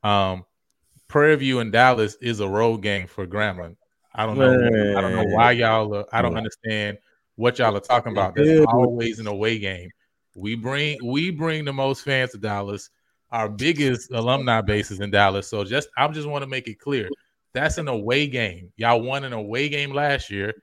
Um, 0.03 0.45
Prairie 1.07 1.35
View 1.37 1.59
and 1.59 1.71
Dallas 1.71 2.15
is 2.21 2.39
a 2.39 2.47
road 2.47 2.77
game 2.77 3.07
for 3.07 3.25
Grambling. 3.25 3.75
I 4.13 4.25
don't 4.25 4.37
know. 4.37 4.53
I 4.97 5.01
don't 5.01 5.15
know 5.15 5.25
why 5.25 5.51
y'all. 5.51 5.93
Are, 5.95 6.05
I 6.11 6.21
don't 6.21 6.37
understand 6.37 6.97
what 7.35 7.59
y'all 7.59 7.75
are 7.75 7.81
talking 7.81 8.11
about. 8.11 8.35
There's 8.35 8.65
always 8.67 9.19
an 9.19 9.27
away 9.27 9.59
game. 9.59 9.89
We 10.35 10.55
bring 10.55 10.97
we 11.03 11.31
bring 11.31 11.65
the 11.65 11.73
most 11.73 12.03
fans 12.03 12.31
to 12.31 12.37
Dallas. 12.37 12.89
Our 13.31 13.49
biggest 13.49 14.11
alumni 14.11 14.61
base 14.61 14.91
is 14.91 14.99
in 14.99 15.09
Dallas. 15.11 15.47
So 15.47 15.63
just 15.63 15.89
I 15.97 16.07
just 16.09 16.27
want 16.27 16.43
to 16.43 16.47
make 16.47 16.67
it 16.67 16.79
clear 16.79 17.09
that's 17.55 17.77
an 17.77 17.87
away 17.87 18.27
game. 18.27 18.71
Y'all 18.75 19.01
won 19.01 19.23
an 19.23 19.33
away 19.33 19.69
game 19.69 19.91
last 19.91 20.29
year. 20.29 20.53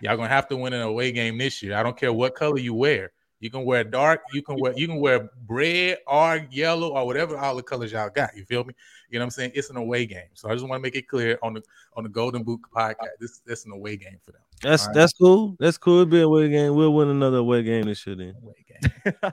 Y'all 0.00 0.16
gonna 0.16 0.28
have 0.28 0.48
to 0.48 0.56
win 0.56 0.72
an 0.72 0.82
away 0.82 1.12
game 1.12 1.38
this 1.38 1.62
year. 1.62 1.76
I 1.76 1.82
don't 1.82 1.96
care 1.96 2.12
what 2.12 2.34
color 2.34 2.58
you 2.58 2.74
wear. 2.74 3.12
You 3.40 3.50
can 3.50 3.64
wear 3.64 3.84
dark. 3.84 4.20
You 4.34 4.42
can 4.42 4.60
wear 4.60 4.74
you 4.76 4.86
can 4.86 5.00
wear 5.00 5.30
red 5.48 5.98
or 6.06 6.46
yellow 6.50 6.90
or 6.90 7.06
whatever 7.06 7.38
all 7.38 7.56
the 7.56 7.62
colors 7.62 7.90
y'all 7.92 8.10
got. 8.10 8.36
You 8.36 8.44
feel 8.44 8.64
me? 8.64 8.74
You 9.08 9.18
know 9.18 9.22
what 9.22 9.26
I'm 9.26 9.30
saying? 9.30 9.52
It's 9.54 9.70
an 9.70 9.76
away 9.76 10.04
game. 10.04 10.28
So 10.34 10.50
I 10.50 10.52
just 10.52 10.68
want 10.68 10.78
to 10.78 10.82
make 10.82 10.94
it 10.94 11.08
clear 11.08 11.38
on 11.42 11.54
the 11.54 11.62
on 11.96 12.04
the 12.04 12.10
Golden 12.10 12.42
Boot 12.42 12.60
podcast. 12.74 13.08
This 13.18 13.40
that's 13.46 13.64
an 13.64 13.72
away 13.72 13.96
game 13.96 14.18
for 14.22 14.32
them. 14.32 14.42
That's 14.62 14.86
right? 14.86 14.94
that's 14.94 15.14
cool. 15.14 15.56
That's 15.58 15.78
cool. 15.78 16.02
It'll 16.02 16.10
be 16.10 16.20
a 16.20 16.26
away 16.26 16.50
game. 16.50 16.74
We'll 16.74 16.92
win 16.92 17.08
another 17.08 17.38
away 17.38 17.62
game 17.62 17.84
this 17.84 18.06
year 18.06 18.14
then. 18.14 18.34
Away 18.42 18.64
game. 18.68 19.32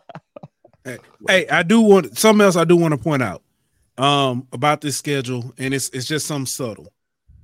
hey, 0.86 0.98
hey, 1.28 1.48
I 1.50 1.64
do 1.64 1.82
want 1.82 2.18
something 2.18 2.44
else 2.44 2.56
I 2.56 2.64
do 2.64 2.78
want 2.78 2.94
to 2.94 2.98
point 2.98 3.22
out 3.22 3.44
um 3.98 4.48
about 4.54 4.80
this 4.80 4.96
schedule, 4.96 5.54
and 5.58 5.74
it's 5.74 5.90
it's 5.90 6.08
just 6.08 6.28
something 6.28 6.46
subtle. 6.46 6.94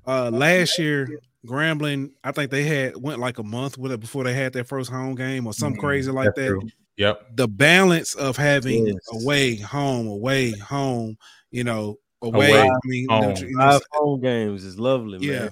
Uh 0.07 0.29
last 0.31 0.79
year 0.79 1.09
Grambling, 1.45 2.11
I 2.23 2.31
think 2.31 2.51
they 2.51 2.63
had 2.63 2.95
went 2.95 3.19
like 3.19 3.37
a 3.37 3.43
month 3.43 3.77
with 3.77 3.91
it 3.91 3.99
before 3.99 4.23
they 4.23 4.33
had 4.33 4.53
their 4.53 4.63
first 4.63 4.89
home 4.89 5.15
game 5.15 5.45
or 5.45 5.53
something 5.53 5.77
mm-hmm. 5.77 5.85
crazy 5.85 6.11
like 6.11 6.27
That's 6.27 6.37
that. 6.39 6.47
True. 6.47 6.69
Yep. 6.97 7.35
The 7.35 7.47
balance 7.47 8.15
of 8.15 8.37
having 8.37 8.87
yes. 8.87 8.95
away, 9.11 9.55
home, 9.57 10.07
away, 10.07 10.51
home, 10.51 11.17
you 11.51 11.63
know, 11.63 11.97
away. 12.21 12.51
away 12.51 12.69
I 12.69 12.79
mean, 12.85 13.07
home. 13.09 13.35
You 13.35 13.51
know, 13.57 13.71
Five 13.71 13.81
home 13.91 14.21
games 14.21 14.63
is 14.63 14.79
lovely, 14.79 15.19
yeah. 15.25 15.39
man. 15.39 15.51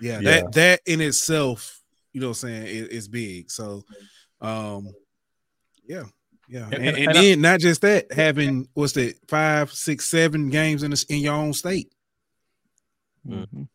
Yeah, 0.00 0.20
Yeah. 0.20 0.30
that 0.30 0.52
that 0.52 0.80
in 0.86 1.00
itself, 1.00 1.80
you 2.12 2.20
know, 2.20 2.28
what 2.28 2.42
I'm 2.42 2.48
saying 2.48 2.66
is, 2.66 2.88
is 2.88 3.08
big. 3.08 3.50
So, 3.50 3.84
um, 4.40 4.88
yeah, 5.86 6.04
yeah, 6.48 6.64
And- 6.64 6.74
and, 6.74 6.84
and- 6.86 6.96
and, 6.96 7.08
and 7.08 7.18
I- 7.18 7.22
then 7.22 7.40
not 7.42 7.60
just 7.60 7.82
that, 7.82 8.10
having 8.12 8.66
what's 8.74 8.94
that, 8.94 9.14
five, 9.28 9.72
six, 9.72 10.06
seven 10.06 10.50
games 10.50 10.82
in 10.82 10.90
this 10.90 11.04
in 11.04 11.18
your 11.18 11.34
own 11.34 11.52
state. 11.52 11.92
Mhm. 13.28 13.68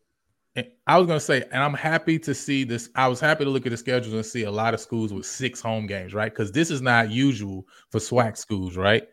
I 0.86 0.98
was 0.98 1.06
gonna 1.06 1.20
say, 1.20 1.42
and 1.52 1.62
I'm 1.62 1.74
happy 1.74 2.18
to 2.20 2.34
see 2.34 2.64
this. 2.64 2.88
I 2.94 3.08
was 3.08 3.20
happy 3.20 3.44
to 3.44 3.50
look 3.50 3.66
at 3.66 3.70
the 3.70 3.76
schedules 3.76 4.14
and 4.14 4.24
see 4.24 4.44
a 4.44 4.50
lot 4.50 4.74
of 4.74 4.80
schools 4.80 5.12
with 5.12 5.26
six 5.26 5.60
home 5.60 5.86
games, 5.86 6.14
right? 6.14 6.32
Because 6.32 6.52
this 6.52 6.70
is 6.70 6.80
not 6.80 7.10
usual 7.10 7.66
for 7.90 7.98
SWAC 7.98 8.36
schools, 8.36 8.76
right? 8.76 9.04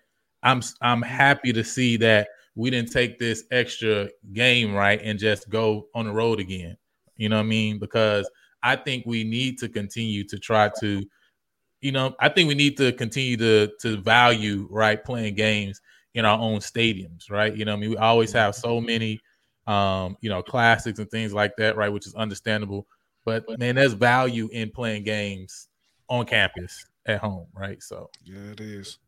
I'm 0.43 0.61
I'm 0.81 1.01
happy 1.01 1.51
to 1.53 1.63
see 1.63 1.97
that 1.97 2.29
we 2.55 2.69
didn't 2.69 2.91
take 2.91 3.19
this 3.19 3.43
extra 3.51 4.09
game, 4.33 4.73
right, 4.73 5.01
and 5.03 5.19
just 5.19 5.49
go 5.49 5.87
on 5.93 6.05
the 6.05 6.13
road 6.13 6.39
again. 6.39 6.77
You 7.17 7.29
know 7.29 7.37
what 7.37 7.43
I 7.43 7.47
mean? 7.47 7.79
Because 7.79 8.29
I 8.63 8.75
think 8.75 9.05
we 9.05 9.23
need 9.23 9.57
to 9.59 9.69
continue 9.69 10.23
to 10.25 10.39
try 10.39 10.71
to, 10.79 11.03
you 11.81 11.91
know, 11.91 12.15
I 12.19 12.29
think 12.29 12.47
we 12.47 12.55
need 12.55 12.77
to 12.77 12.91
continue 12.93 13.37
to 13.37 13.71
to 13.81 13.97
value 13.97 14.67
right 14.71 15.03
playing 15.03 15.35
games 15.35 15.81
in 16.13 16.23
our 16.23 16.39
own 16.39 16.59
stadiums, 16.59 17.29
right? 17.29 17.55
You 17.55 17.65
know, 17.65 17.73
what 17.73 17.77
I 17.77 17.81
mean, 17.81 17.89
we 17.89 17.97
always 17.97 18.31
have 18.31 18.55
so 18.55 18.79
many 18.79 19.19
um, 19.67 20.17
you 20.21 20.29
know, 20.29 20.41
classics 20.41 20.99
and 20.99 21.09
things 21.09 21.33
like 21.33 21.55
that, 21.57 21.75
right? 21.75 21.91
Which 21.91 22.07
is 22.07 22.15
understandable. 22.15 22.87
But 23.25 23.43
man, 23.59 23.75
there's 23.75 23.93
value 23.93 24.49
in 24.51 24.69
playing 24.69 25.03
games 25.03 25.67
on 26.07 26.25
campus 26.25 26.85
at 27.07 27.19
home, 27.19 27.47
right? 27.55 27.81
So 27.81 28.09
Yeah, 28.23 28.51
it 28.51 28.61
is. 28.61 28.99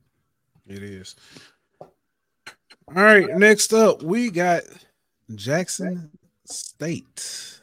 It 0.65 0.83
is. 0.83 1.15
All 1.81 3.03
right, 3.03 3.27
next 3.37 3.73
up, 3.73 4.01
we 4.01 4.29
got 4.31 4.63
Jackson 5.35 6.09
State. 6.45 7.59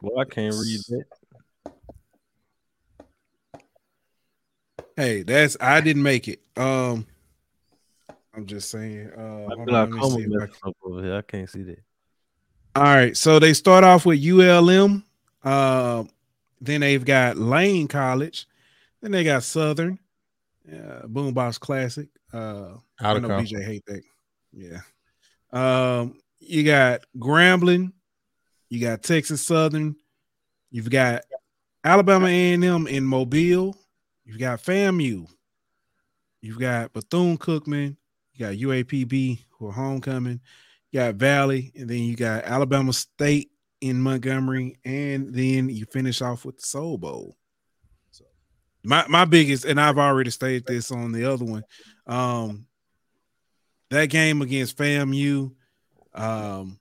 Well, 0.00 0.18
I 0.18 0.24
can't 0.24 0.54
read 0.54 0.80
it. 0.88 1.06
Hey, 4.96 5.22
that's 5.22 5.56
I 5.60 5.80
didn't 5.80 6.02
make 6.02 6.28
it. 6.28 6.40
Um, 6.56 7.06
I'm 8.40 8.46
just 8.46 8.70
saying. 8.70 9.10
Uh, 9.14 9.46
I 9.46 9.48
feel 9.48 9.60
on, 9.60 9.66
like 9.66 9.88
I'm 9.88 9.94
I 9.94 10.08
messing 10.08 10.74
over 10.82 11.02
here. 11.02 11.16
I 11.16 11.22
can't 11.22 11.50
see 11.50 11.62
that. 11.64 11.78
All 12.74 12.84
right, 12.84 13.14
so 13.14 13.38
they 13.38 13.52
start 13.52 13.84
off 13.84 14.06
with 14.06 14.18
ULM. 14.24 15.04
Um, 15.42 16.08
then 16.58 16.80
they've 16.80 17.04
got 17.04 17.36
Lane 17.36 17.86
College. 17.86 18.46
Then 19.02 19.10
they 19.10 19.24
got 19.24 19.42
Southern, 19.42 19.98
uh, 20.66 21.02
Boombox 21.06 21.60
Classic. 21.60 22.08
Uh, 22.32 22.76
I 22.98 23.10
out 23.10 23.16
of 23.16 23.22
know 23.22 23.28
conference. 23.28 23.52
BJ 23.52 23.64
hate 23.64 23.84
that. 23.86 24.02
Yeah. 24.52 24.80
Um, 25.52 26.14
you 26.38 26.64
got 26.64 27.02
Grambling, 27.18 27.92
you 28.70 28.80
got 28.80 29.02
Texas 29.02 29.46
Southern, 29.46 29.96
you've 30.70 30.88
got 30.88 31.24
Alabama 31.84 32.28
A&M 32.28 32.86
in 32.86 33.04
Mobile, 33.04 33.76
you've 34.24 34.38
got 34.38 34.62
FAMU, 34.62 35.26
you've 36.40 36.58
got 36.58 36.94
Bethune 36.94 37.36
Cookman, 37.36 37.96
you 38.40 38.46
got 38.46 38.56
UAPB 38.56 39.44
who 39.50 39.68
are 39.68 39.72
homecoming, 39.72 40.40
you 40.90 41.00
got 41.00 41.14
Valley, 41.16 41.72
and 41.76 41.88
then 41.88 41.98
you 41.98 42.16
got 42.16 42.44
Alabama 42.44 42.92
State 42.92 43.50
in 43.80 44.00
Montgomery, 44.00 44.76
and 44.84 45.32
then 45.34 45.68
you 45.68 45.84
finish 45.86 46.22
off 46.22 46.44
with 46.44 46.56
the 46.56 46.66
Soul 46.66 46.98
Bowl. 46.98 47.36
So 48.10 48.24
my 48.82 49.04
my 49.08 49.24
biggest, 49.24 49.64
and 49.64 49.80
I've 49.80 49.98
already 49.98 50.30
stated 50.30 50.66
this 50.66 50.90
on 50.90 51.12
the 51.12 51.30
other 51.30 51.44
one. 51.44 51.64
Um, 52.06 52.66
that 53.90 54.06
game 54.06 54.40
against 54.40 54.78
FAMU, 54.78 55.52
um, 56.14 56.78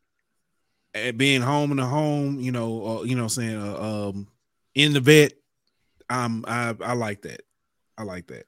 and 0.93 1.17
being 1.17 1.41
home 1.41 1.71
in 1.71 1.77
the 1.77 1.85
home, 1.85 2.39
you 2.39 2.51
know, 2.51 2.99
uh, 2.99 3.03
you 3.03 3.15
know, 3.15 3.27
saying, 3.27 3.61
uh, 3.61 4.09
um, 4.09 4.27
in 4.75 4.93
the 4.93 4.99
vet, 4.99 5.33
um, 6.09 6.45
I 6.47 6.75
I 6.81 6.93
like 6.93 7.23
that. 7.23 7.41
I 7.97 8.03
like 8.03 8.27
that. 8.27 8.45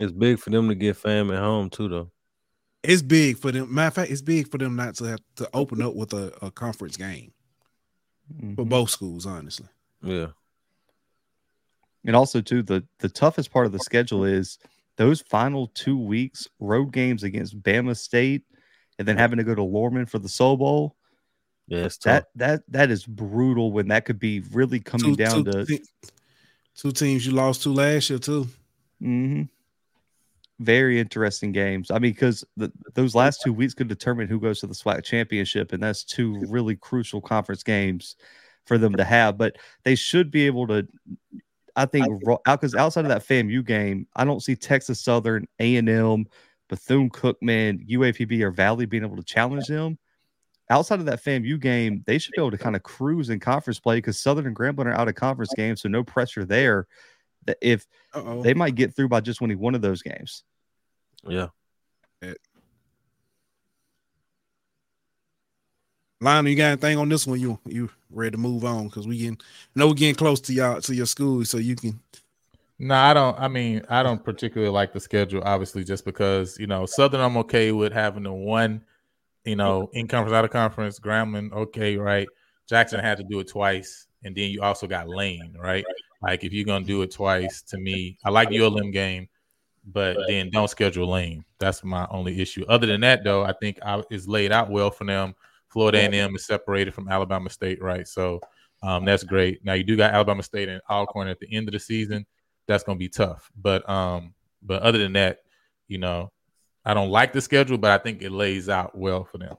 It's 0.00 0.12
big 0.12 0.38
for 0.38 0.50
them 0.50 0.68
to 0.68 0.74
get 0.74 0.96
fam 0.96 1.30
at 1.30 1.38
home 1.38 1.70
too, 1.70 1.88
though. 1.88 2.10
It's 2.84 3.02
big 3.02 3.38
for 3.38 3.50
them. 3.50 3.72
Matter 3.74 3.88
of 3.88 3.94
fact, 3.94 4.10
it's 4.10 4.22
big 4.22 4.48
for 4.50 4.58
them 4.58 4.76
not 4.76 4.94
to 4.96 5.04
have 5.04 5.20
to 5.36 5.48
open 5.54 5.80
up 5.82 5.94
with 5.94 6.12
a, 6.12 6.32
a 6.42 6.50
conference 6.50 6.96
game 6.96 7.32
for 8.56 8.64
Mhm. 8.64 8.68
both 8.68 8.90
schools, 8.90 9.26
honestly. 9.26 9.66
Yeah. 10.02 10.28
And 12.04 12.14
also, 12.14 12.40
too, 12.42 12.62
the 12.62 12.84
the 12.98 13.08
toughest 13.08 13.50
part 13.50 13.66
of 13.66 13.72
the 13.72 13.78
schedule 13.78 14.24
is 14.24 14.58
those 14.96 15.22
final 15.22 15.68
two 15.68 15.98
weeks 15.98 16.46
road 16.60 16.92
games 16.92 17.22
against 17.22 17.60
Bama 17.62 17.96
State, 17.96 18.42
and 18.98 19.08
then 19.08 19.16
having 19.16 19.38
to 19.38 19.44
go 19.44 19.54
to 19.54 19.62
Lorman 19.62 20.04
for 20.06 20.18
the 20.18 20.28
Soul 20.28 20.56
Bowl. 20.58 20.96
Yeah, 21.66 21.86
it's 21.86 21.96
tough. 21.96 22.24
That 22.34 22.60
that 22.60 22.62
that 22.68 22.90
is 22.90 23.06
brutal. 23.06 23.72
When 23.72 23.88
that 23.88 24.04
could 24.04 24.18
be 24.18 24.40
really 24.52 24.80
coming 24.80 25.14
down 25.14 25.44
to 25.46 25.66
two 26.76 26.92
teams 26.92 27.24
you 27.24 27.32
lost 27.32 27.62
to 27.62 27.70
last 27.72 28.10
year 28.10 28.18
too. 28.18 28.48
Mhm. 29.02 29.48
Very 30.60 31.00
interesting 31.00 31.52
games. 31.52 31.90
I 31.90 31.98
mean, 31.98 32.12
because 32.12 32.44
those 32.94 33.14
last 33.14 33.42
two 33.42 33.52
weeks 33.52 33.74
could 33.74 33.88
determine 33.88 34.28
who 34.28 34.40
goes 34.40 34.60
to 34.60 34.66
the 34.66 34.74
SWAC 34.74 35.04
championship, 35.04 35.72
and 35.72 35.82
that's 35.82 36.04
two 36.04 36.40
really 36.48 36.76
crucial 36.76 37.20
conference 37.20 37.62
games 37.62 38.16
for 38.66 38.78
them 38.78 38.94
to 38.94 39.04
have. 39.04 39.36
But 39.36 39.56
they 39.84 39.94
should 39.94 40.30
be 40.30 40.46
able 40.46 40.66
to. 40.68 40.86
I 41.76 41.86
think 41.86 42.06
because 42.46 42.74
outside 42.76 43.04
of 43.04 43.08
that 43.08 43.26
FAMU 43.26 43.64
game, 43.64 44.06
I 44.14 44.24
don't 44.24 44.42
see 44.42 44.54
Texas 44.54 45.00
Southern, 45.00 45.48
A 45.58 45.74
and 45.74 45.88
M, 45.88 46.26
Bethune 46.68 47.10
Cookman, 47.10 47.88
UAPB, 47.88 48.40
or 48.42 48.52
Valley 48.52 48.86
being 48.86 49.02
able 49.02 49.16
to 49.16 49.24
challenge 49.24 49.66
them. 49.66 49.98
Outside 50.70 51.00
of 51.00 51.06
that 51.06 51.22
FAMU 51.22 51.60
game, 51.60 52.04
they 52.06 52.16
should 52.16 52.32
be 52.32 52.40
able 52.40 52.52
to 52.52 52.58
kind 52.58 52.76
of 52.76 52.84
cruise 52.84 53.28
in 53.28 53.40
conference 53.40 53.80
play 53.80 53.96
because 53.96 54.18
Southern 54.18 54.46
and 54.46 54.56
Grambling 54.56 54.86
are 54.86 54.94
out 54.94 55.08
of 55.08 55.16
conference 55.16 55.52
games, 55.56 55.82
so 55.82 55.88
no 55.88 56.04
pressure 56.04 56.44
there. 56.44 56.86
That 57.46 57.58
if 57.60 57.86
Uh-oh. 58.14 58.42
they 58.42 58.54
might 58.54 58.74
get 58.74 58.94
through 58.94 59.08
by 59.08 59.20
just 59.20 59.40
winning 59.40 59.58
one 59.58 59.74
of 59.74 59.82
those 59.82 60.02
games. 60.02 60.44
Yeah. 61.26 61.48
Lionel, 66.20 66.50
you 66.50 66.56
got 66.56 66.64
anything 66.64 66.96
on 66.98 67.08
this 67.08 67.26
one? 67.26 67.38
You 67.38 67.58
you 67.66 67.90
ready 68.10 68.30
to 68.32 68.38
move 68.38 68.64
on? 68.64 68.86
Because 68.86 69.06
we 69.06 69.18
getting 69.18 69.38
know 69.74 69.88
we're 69.88 69.94
getting 69.94 70.14
close 70.14 70.40
to 70.42 70.54
y'all 70.54 70.80
to 70.80 70.94
your 70.94 71.06
school, 71.06 71.44
so 71.44 71.58
you 71.58 71.76
can 71.76 72.00
No, 72.78 72.94
I 72.94 73.12
don't. 73.12 73.38
I 73.38 73.48
mean, 73.48 73.82
I 73.90 74.02
don't 74.02 74.24
particularly 74.24 74.72
like 74.72 74.92
the 74.92 75.00
schedule, 75.00 75.42
obviously, 75.44 75.84
just 75.84 76.04
because 76.04 76.58
you 76.58 76.66
know 76.66 76.86
Southern. 76.86 77.20
I'm 77.20 77.36
okay 77.38 77.72
with 77.72 77.92
having 77.92 78.22
the 78.22 78.32
one, 78.32 78.82
you 79.44 79.56
know, 79.56 79.90
in 79.92 80.08
conference, 80.08 80.34
out 80.34 80.44
of 80.46 80.50
conference. 80.50 80.98
Grambling, 80.98 81.52
okay, 81.52 81.96
right? 81.96 82.26
Jackson 82.68 83.00
had 83.00 83.18
to 83.18 83.24
do 83.24 83.40
it 83.40 83.48
twice, 83.48 84.06
and 84.22 84.34
then 84.34 84.50
you 84.50 84.62
also 84.62 84.86
got 84.86 85.08
Lane, 85.08 85.54
right? 85.58 85.84
Like 86.24 86.44
if 86.44 86.52
you're 86.52 86.64
gonna 86.64 86.84
do 86.84 87.02
it 87.02 87.12
twice, 87.12 87.62
to 87.62 87.78
me, 87.78 88.18
I 88.24 88.30
like 88.30 88.48
the 88.48 88.60
ULM 88.60 88.90
game, 88.90 89.28
but 89.84 90.16
then 90.26 90.50
don't 90.50 90.68
schedule 90.68 91.08
Lane. 91.08 91.44
That's 91.58 91.84
my 91.84 92.06
only 92.10 92.40
issue. 92.40 92.64
Other 92.68 92.86
than 92.86 93.02
that, 93.02 93.24
though, 93.24 93.44
I 93.44 93.52
think 93.52 93.78
I, 93.84 94.02
it's 94.10 94.26
laid 94.26 94.50
out 94.50 94.70
well 94.70 94.90
for 94.90 95.04
them. 95.04 95.34
Florida 95.68 95.98
A&M 95.98 96.34
is 96.34 96.46
separated 96.46 96.94
from 96.94 97.08
Alabama 97.08 97.50
State, 97.50 97.82
right? 97.82 98.06
So 98.06 98.40
um, 98.82 99.04
that's 99.04 99.24
great. 99.24 99.64
Now 99.64 99.74
you 99.74 99.84
do 99.84 99.96
got 99.96 100.14
Alabama 100.14 100.42
State 100.42 100.68
and 100.68 100.80
Alcorn 100.88 101.28
at 101.28 101.40
the 101.40 101.52
end 101.52 101.68
of 101.68 101.72
the 101.72 101.80
season 101.80 102.24
that's 102.66 102.84
going 102.84 102.96
to 102.96 103.00
be 103.00 103.08
tough. 103.08 103.50
But 103.60 103.88
um, 103.88 104.34
but 104.62 104.82
other 104.82 104.98
than 104.98 105.12
that, 105.14 105.40
you 105.88 105.98
know, 105.98 106.32
I 106.84 106.94
don't 106.94 107.10
like 107.10 107.32
the 107.32 107.40
schedule, 107.40 107.78
but 107.78 107.90
I 107.90 108.02
think 108.02 108.22
it 108.22 108.30
lays 108.30 108.68
out 108.68 108.96
well 108.96 109.24
for 109.24 109.38
them. 109.38 109.56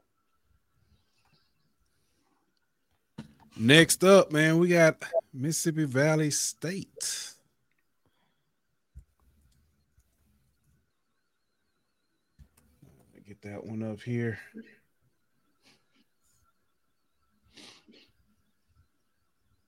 Next 3.58 4.04
up, 4.04 4.32
man, 4.32 4.58
we 4.58 4.70
got 4.70 5.02
Mississippi 5.36 5.84
Valley 5.84 6.32
State. 6.32 7.34
Get 13.28 13.42
that 13.42 13.66
one 13.66 13.84
up 13.84 14.02
here. 14.02 14.38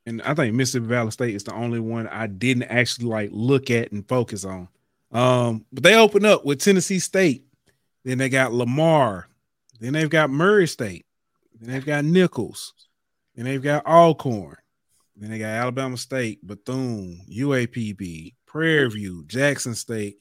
And 0.05 0.21
I 0.21 0.35
think 0.35 0.53
Mississippi 0.53 0.85
Valley 0.85 1.11
State 1.11 1.35
is 1.35 1.43
the 1.43 1.53
only 1.53 1.79
one 1.79 2.07
I 2.07 2.27
didn't 2.27 2.63
actually 2.63 3.07
like 3.07 3.29
look 3.33 3.69
at 3.69 3.91
and 3.91 4.07
focus 4.07 4.45
on. 4.45 4.69
Um, 5.11 5.65
but 5.73 5.83
they 5.83 5.95
open 5.95 6.23
up 6.23 6.45
with 6.45 6.61
Tennessee 6.61 6.99
State. 6.99 7.43
Then 8.05 8.19
they 8.19 8.29
got 8.29 8.53
Lamar. 8.53 9.27
Then 9.79 9.93
they've 9.93 10.09
got 10.09 10.29
Murray 10.29 10.67
State. 10.67 11.05
Then 11.59 11.73
they've 11.73 11.85
got 11.85 12.05
Nicholls. 12.05 12.73
Then 13.35 13.45
they've 13.45 13.61
got 13.61 13.85
Alcorn. 13.85 14.57
Then 15.17 15.31
they 15.31 15.39
got 15.39 15.47
Alabama 15.47 15.97
State, 15.97 16.45
Bethune, 16.45 17.21
UAPB, 17.29 18.35
Prairie 18.45 18.89
View, 18.89 19.23
Jackson 19.25 19.73
State, 19.73 20.19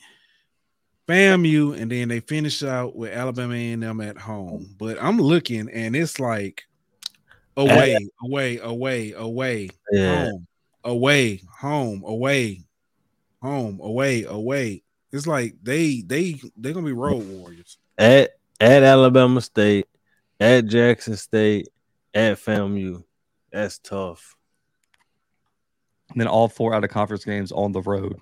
FAMU, 1.06 1.78
and 1.78 1.90
then 1.90 2.08
they 2.08 2.20
finish 2.20 2.62
out 2.62 2.96
with 2.96 3.12
Alabama 3.12 3.54
A&M 3.54 4.00
at 4.00 4.18
home. 4.18 4.74
But 4.78 4.96
I'm 5.00 5.18
looking, 5.18 5.68
and 5.70 5.94
it's 5.94 6.18
like 6.18 6.64
away, 7.56 7.96
away, 8.24 8.58
away, 8.58 9.12
away, 9.12 9.70
Yeah. 9.92 10.24
home, 10.24 10.46
away, 10.84 11.42
home, 11.60 12.02
away, 12.04 12.64
home, 13.42 13.80
away, 13.82 14.24
away. 14.24 14.82
It's 15.12 15.26
like 15.26 15.54
they 15.62 16.02
they 16.02 16.40
they're 16.56 16.72
gonna 16.72 16.86
be 16.86 16.92
road 16.92 17.26
warriors. 17.28 17.78
At 17.98 18.32
at 18.60 18.82
Alabama 18.82 19.40
State, 19.40 19.86
at 20.40 20.66
Jackson 20.66 21.16
State, 21.16 21.68
At 22.14 22.38
FAMU. 22.38 23.04
That's 23.52 23.78
tough. 23.78 24.35
And 26.16 26.22
then 26.22 26.28
all 26.28 26.48
four 26.48 26.72
out 26.72 26.82
of 26.82 26.88
conference 26.88 27.26
games 27.26 27.52
on 27.52 27.72
the 27.72 27.82
road. 27.82 28.18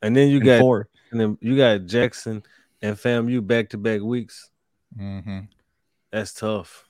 And 0.00 0.16
then 0.16 0.28
you 0.30 0.38
And 0.38 0.46
got 0.46 0.60
four. 0.62 0.88
and 1.12 1.20
then 1.20 1.36
you 1.42 1.58
got 1.58 1.84
Jackson 1.84 2.42
and 2.80 2.96
FAMU 2.96 3.46
back 3.46 3.68
to 3.68 3.76
back 3.76 4.00
weeks. 4.00 4.48
hmm 4.96 5.40
That's 6.10 6.32
tough. 6.32 6.88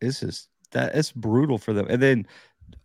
It's 0.00 0.20
just 0.20 0.48
that 0.70 0.94
it's 0.94 1.10
brutal 1.10 1.58
for 1.58 1.72
them. 1.72 1.88
And 1.90 2.00
then 2.00 2.26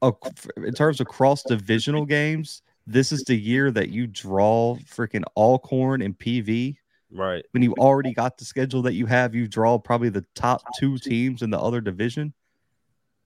uh, 0.02 0.14
in 0.58 0.74
terms 0.74 1.00
of 1.00 1.06
cross 1.06 1.44
divisional 1.44 2.08
games, 2.08 2.64
this 2.88 3.12
is 3.12 3.24
the 3.24 3.36
year 3.40 3.70
that 3.70 3.90
you 3.90 4.08
draw 4.08 4.76
freaking 4.78 5.24
Alcorn 5.38 6.02
and 6.02 6.18
PV. 6.18 6.76
Right. 7.12 7.46
When 7.52 7.62
you 7.62 7.74
already 7.78 8.14
got 8.16 8.40
the 8.40 8.46
schedule 8.46 8.82
that 8.82 8.94
you 8.94 9.06
have, 9.06 9.36
you 9.36 9.48
draw 9.48 9.78
probably 9.78 10.10
the 10.10 10.26
top 10.34 10.64
two 10.80 10.98
teams 10.98 11.44
in 11.44 11.52
the 11.52 11.60
other 11.60 11.82
division. 11.82 12.34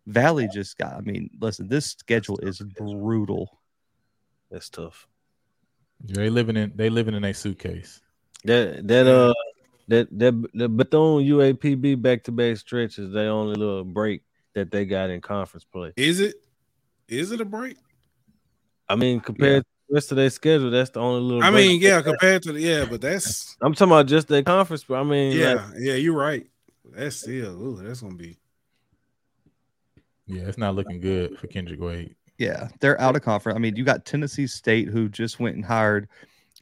Valley 0.08 0.48
just 0.48 0.78
got, 0.78 0.94
I 0.94 1.02
mean, 1.02 1.30
listen, 1.40 1.68
this 1.68 1.88
schedule 1.92 2.40
is 2.40 2.60
brutal. 2.60 3.60
That's 4.50 4.70
tough. 4.70 5.06
They 6.04 6.30
living 6.30 6.56
in 6.56 6.72
they 6.76 6.90
living 6.90 7.14
in 7.14 7.24
a 7.24 7.34
suitcase. 7.34 8.02
That 8.46 8.88
that 8.88 9.08
uh 9.08 9.34
that 9.90 10.08
that 10.18 10.50
the 10.54 10.70
Bethune 10.70 11.26
UAPB 11.26 12.02
back 12.02 12.24
to 12.24 12.32
back 12.32 12.56
stretch 12.58 13.00
is 13.00 13.12
their 13.12 13.32
only 13.32 13.56
little 13.56 13.84
break 13.84 14.22
that 14.56 14.72
they 14.72 14.86
got 14.86 15.10
in 15.10 15.20
conference 15.20 15.66
play. 15.66 15.92
Is 15.98 16.22
it? 16.22 16.36
Is 17.10 17.32
it 17.32 17.42
a 17.42 17.46
break? 17.46 17.78
I 18.88 18.96
mean, 18.96 19.20
compared 19.20 19.64
to 19.64 19.70
the 19.90 19.94
rest 19.96 20.12
of 20.12 20.18
their 20.18 20.30
schedule, 20.30 20.72
that's 20.72 20.92
the 20.92 21.02
only 21.02 21.22
little. 21.22 21.44
I 21.44 21.52
break. 21.52 21.68
mean, 21.68 21.82
yeah, 21.82 22.02
compared 22.02 22.44
to 22.44 22.54
the 22.54 22.62
yeah, 22.62 22.86
but 22.86 23.02
that's 23.02 23.58
I'm 23.62 23.74
talking 23.74 23.92
about 23.92 24.06
just 24.06 24.30
their 24.30 24.44
conference. 24.44 24.86
But 24.86 25.00
I 25.00 25.04
mean, 25.04 25.36
yeah, 25.36 25.56
like, 25.56 25.66
yeah, 25.80 25.96
you're 25.96 26.18
right. 26.18 26.48
That's 26.86 27.18
still 27.18 27.62
ooh, 27.62 27.84
that's 27.84 28.02
gonna 28.02 28.16
be 28.16 28.38
Yeah, 30.28 30.44
it's 30.44 30.58
not 30.58 30.76
looking 30.76 31.00
good 31.00 31.38
for 31.40 31.48
Kendrick 31.48 31.80
Wade. 31.80 32.16
Yeah, 32.38 32.68
they're 32.80 33.00
out 33.02 33.16
of 33.16 33.24
conference. 33.24 33.56
I 33.56 33.60
mean, 33.60 33.76
you 33.76 33.84
got 33.84 34.06
Tennessee 34.06 34.48
State 34.48 34.90
who 34.90 35.10
just 35.10 35.40
went 35.40 35.56
and 35.56 35.66
hired 35.66 36.08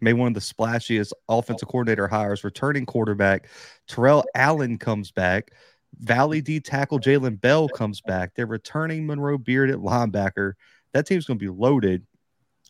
made 0.01 0.13
one 0.13 0.27
of 0.27 0.33
the 0.33 0.39
splashiest 0.39 1.11
offensive 1.29 1.67
coordinator 1.67 2.07
hires, 2.07 2.43
returning 2.43 2.85
quarterback. 2.85 3.47
Terrell 3.87 4.25
Allen 4.35 4.77
comes 4.77 5.11
back. 5.11 5.51
Valley 5.99 6.41
D 6.41 6.59
tackle 6.59 6.99
Jalen 6.99 7.39
Bell 7.39 7.69
comes 7.69 8.01
back. 8.01 8.35
They're 8.35 8.45
returning 8.45 9.05
Monroe 9.05 9.37
Beard 9.37 9.69
at 9.69 9.77
linebacker. 9.77 10.53
That 10.93 11.07
team's 11.07 11.25
going 11.25 11.39
to 11.39 11.45
be 11.45 11.49
loaded. 11.49 12.05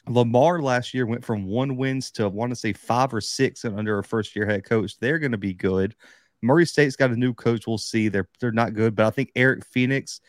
Lamar 0.07 0.61
last 0.61 0.93
year 0.93 1.07
went 1.07 1.25
from 1.25 1.45
one 1.45 1.77
wins 1.77 2.11
to 2.11 2.25
I 2.25 2.27
want 2.27 2.51
to 2.51 2.55
say 2.55 2.73
five 2.73 3.11
or 3.11 3.21
six 3.21 3.63
and 3.63 3.77
under 3.77 3.97
a 3.97 4.03
first 4.03 4.35
year 4.35 4.45
head 4.45 4.63
coach. 4.63 4.99
They're 4.99 5.17
going 5.17 5.31
to 5.31 5.37
be 5.37 5.53
good. 5.53 5.95
Murray 6.43 6.67
State's 6.67 6.95
got 6.95 7.09
a 7.09 7.15
new 7.15 7.33
coach. 7.33 7.65
We'll 7.65 7.79
see. 7.79 8.09
They're 8.09 8.29
they're 8.39 8.51
not 8.51 8.75
good, 8.75 8.95
but 8.95 9.07
I 9.07 9.09
think 9.09 9.31
Eric 9.35 9.65
Phoenix 9.65 10.21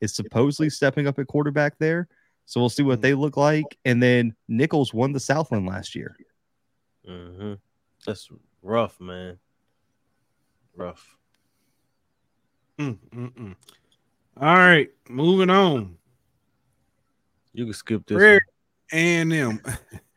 is 0.00 0.14
supposedly 0.14 0.70
stepping 0.70 1.06
up 1.06 1.18
at 1.18 1.26
quarterback 1.26 1.78
there. 1.78 2.08
So 2.46 2.60
we'll 2.60 2.70
see 2.70 2.82
what 2.82 3.02
they 3.02 3.14
look 3.14 3.36
like. 3.36 3.78
And 3.84 4.02
then 4.02 4.34
Nicholls 4.48 4.94
won 4.94 5.12
the 5.12 5.20
Southland 5.20 5.66
last 5.66 5.94
year. 5.94 6.16
hmm 7.06 7.54
that's 8.06 8.28
rough, 8.62 9.00
man. 9.00 9.38
Rough. 10.74 11.16
Mm, 12.78 12.96
mm, 13.10 13.32
mm. 13.34 13.56
All 14.40 14.54
right, 14.54 14.88
moving 15.08 15.50
on. 15.50 15.96
You 17.52 17.64
can 17.64 17.74
skip 17.74 18.06
this. 18.06 18.16
Prairie 18.16 18.40
one. 18.92 19.00
and 19.00 19.32
them. 19.32 19.62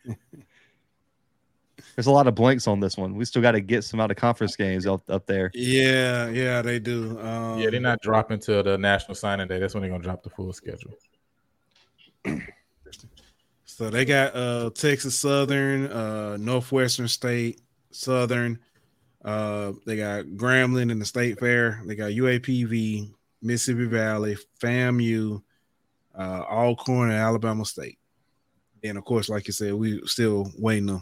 There's 1.95 2.07
a 2.07 2.11
lot 2.11 2.27
of 2.27 2.35
blanks 2.35 2.68
on 2.68 2.80
this 2.80 2.97
one. 2.97 3.15
We 3.15 3.26
still 3.26 3.41
got 3.41 3.51
to 3.51 3.61
get 3.61 3.84
some 3.84 3.99
out 3.99 4.11
of 4.11 4.18
conference 4.18 4.55
games 4.55 4.85
up, 4.88 5.01
up 5.09 5.26
there. 5.26 5.51
Yeah, 5.53 6.30
yeah, 6.30 6.61
they 6.61 6.80
do. 6.80 7.19
Um, 7.19 7.59
Yeah, 7.59 7.69
they're 7.69 7.80
not 7.80 8.01
dropping 8.01 8.39
till 8.39 8.63
the 8.63 8.77
national 8.77 9.15
signing 9.15 9.47
day. 9.47 9.59
That's 9.59 9.73
when 9.73 9.81
they're 9.81 9.91
gonna 9.91 10.03
drop 10.03 10.23
the 10.23 10.30
full 10.30 10.53
schedule. 10.53 10.93
So 13.65 13.89
they 13.89 14.05
got 14.05 14.35
uh 14.35 14.69
Texas 14.76 15.18
Southern, 15.18 15.88
uh 15.88 16.38
Northwestern 16.38 17.07
State, 17.07 17.61
Southern. 17.89 18.59
Uh 19.26 19.72
they 19.88 19.95
got 19.95 20.26
Grambling 20.26 20.91
in 20.91 20.99
the 20.99 21.05
State 21.05 21.39
Fair. 21.39 21.81
They 21.85 21.95
got 21.95 22.11
UAPB, 22.11 23.11
Mississippi 23.41 23.85
Valley, 23.85 24.38
FAMU, 24.59 25.41
uh 26.13 26.43
Alcorn, 26.47 27.09
and 27.09 27.18
Alabama 27.18 27.65
State. 27.65 27.97
And 28.84 28.99
of 28.99 29.03
course, 29.03 29.30
like 29.30 29.47
you 29.47 29.53
said, 29.53 29.73
we 29.73 30.05
still 30.05 30.51
waiting 30.59 30.88
to 30.88 30.99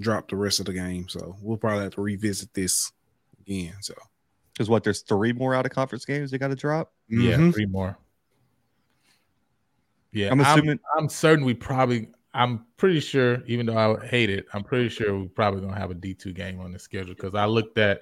drop 0.00 0.28
the 0.28 0.36
rest 0.36 0.60
of 0.60 0.66
the 0.66 0.72
game. 0.72 1.08
So 1.08 1.36
we'll 1.40 1.56
probably 1.58 1.84
have 1.84 1.94
to 1.94 2.00
revisit 2.00 2.52
this 2.54 2.90
again. 3.40 3.74
So 3.80 3.94
Because 4.52 4.68
what, 4.68 4.82
there's 4.84 5.00
three 5.02 5.32
more 5.32 5.54
out 5.54 5.64
of 5.66 5.72
conference 5.72 6.04
games 6.04 6.30
they 6.30 6.38
got 6.38 6.48
to 6.48 6.56
drop? 6.56 6.92
Yeah, 7.08 7.36
Mhm. 7.36 7.52
three 7.54 7.66
more. 7.66 7.96
Yeah, 10.12 10.30
I'm 10.32 10.40
assuming- 10.40 10.80
I'm, 10.96 11.08
certain 11.08 11.44
we 11.44 11.54
probably. 11.54 12.08
I'm 12.32 12.64
pretty 12.76 13.00
sure, 13.00 13.42
even 13.46 13.66
though 13.66 13.96
I 14.00 14.06
hate 14.06 14.30
it, 14.30 14.46
I'm 14.52 14.62
pretty 14.62 14.88
sure 14.88 15.18
we're 15.18 15.28
probably 15.28 15.62
gonna 15.62 15.78
have 15.78 15.90
a 15.90 15.94
D2 15.94 16.32
game 16.34 16.60
on 16.60 16.72
the 16.72 16.78
schedule 16.78 17.14
because 17.14 17.34
I 17.34 17.44
looked 17.46 17.76
at 17.78 18.00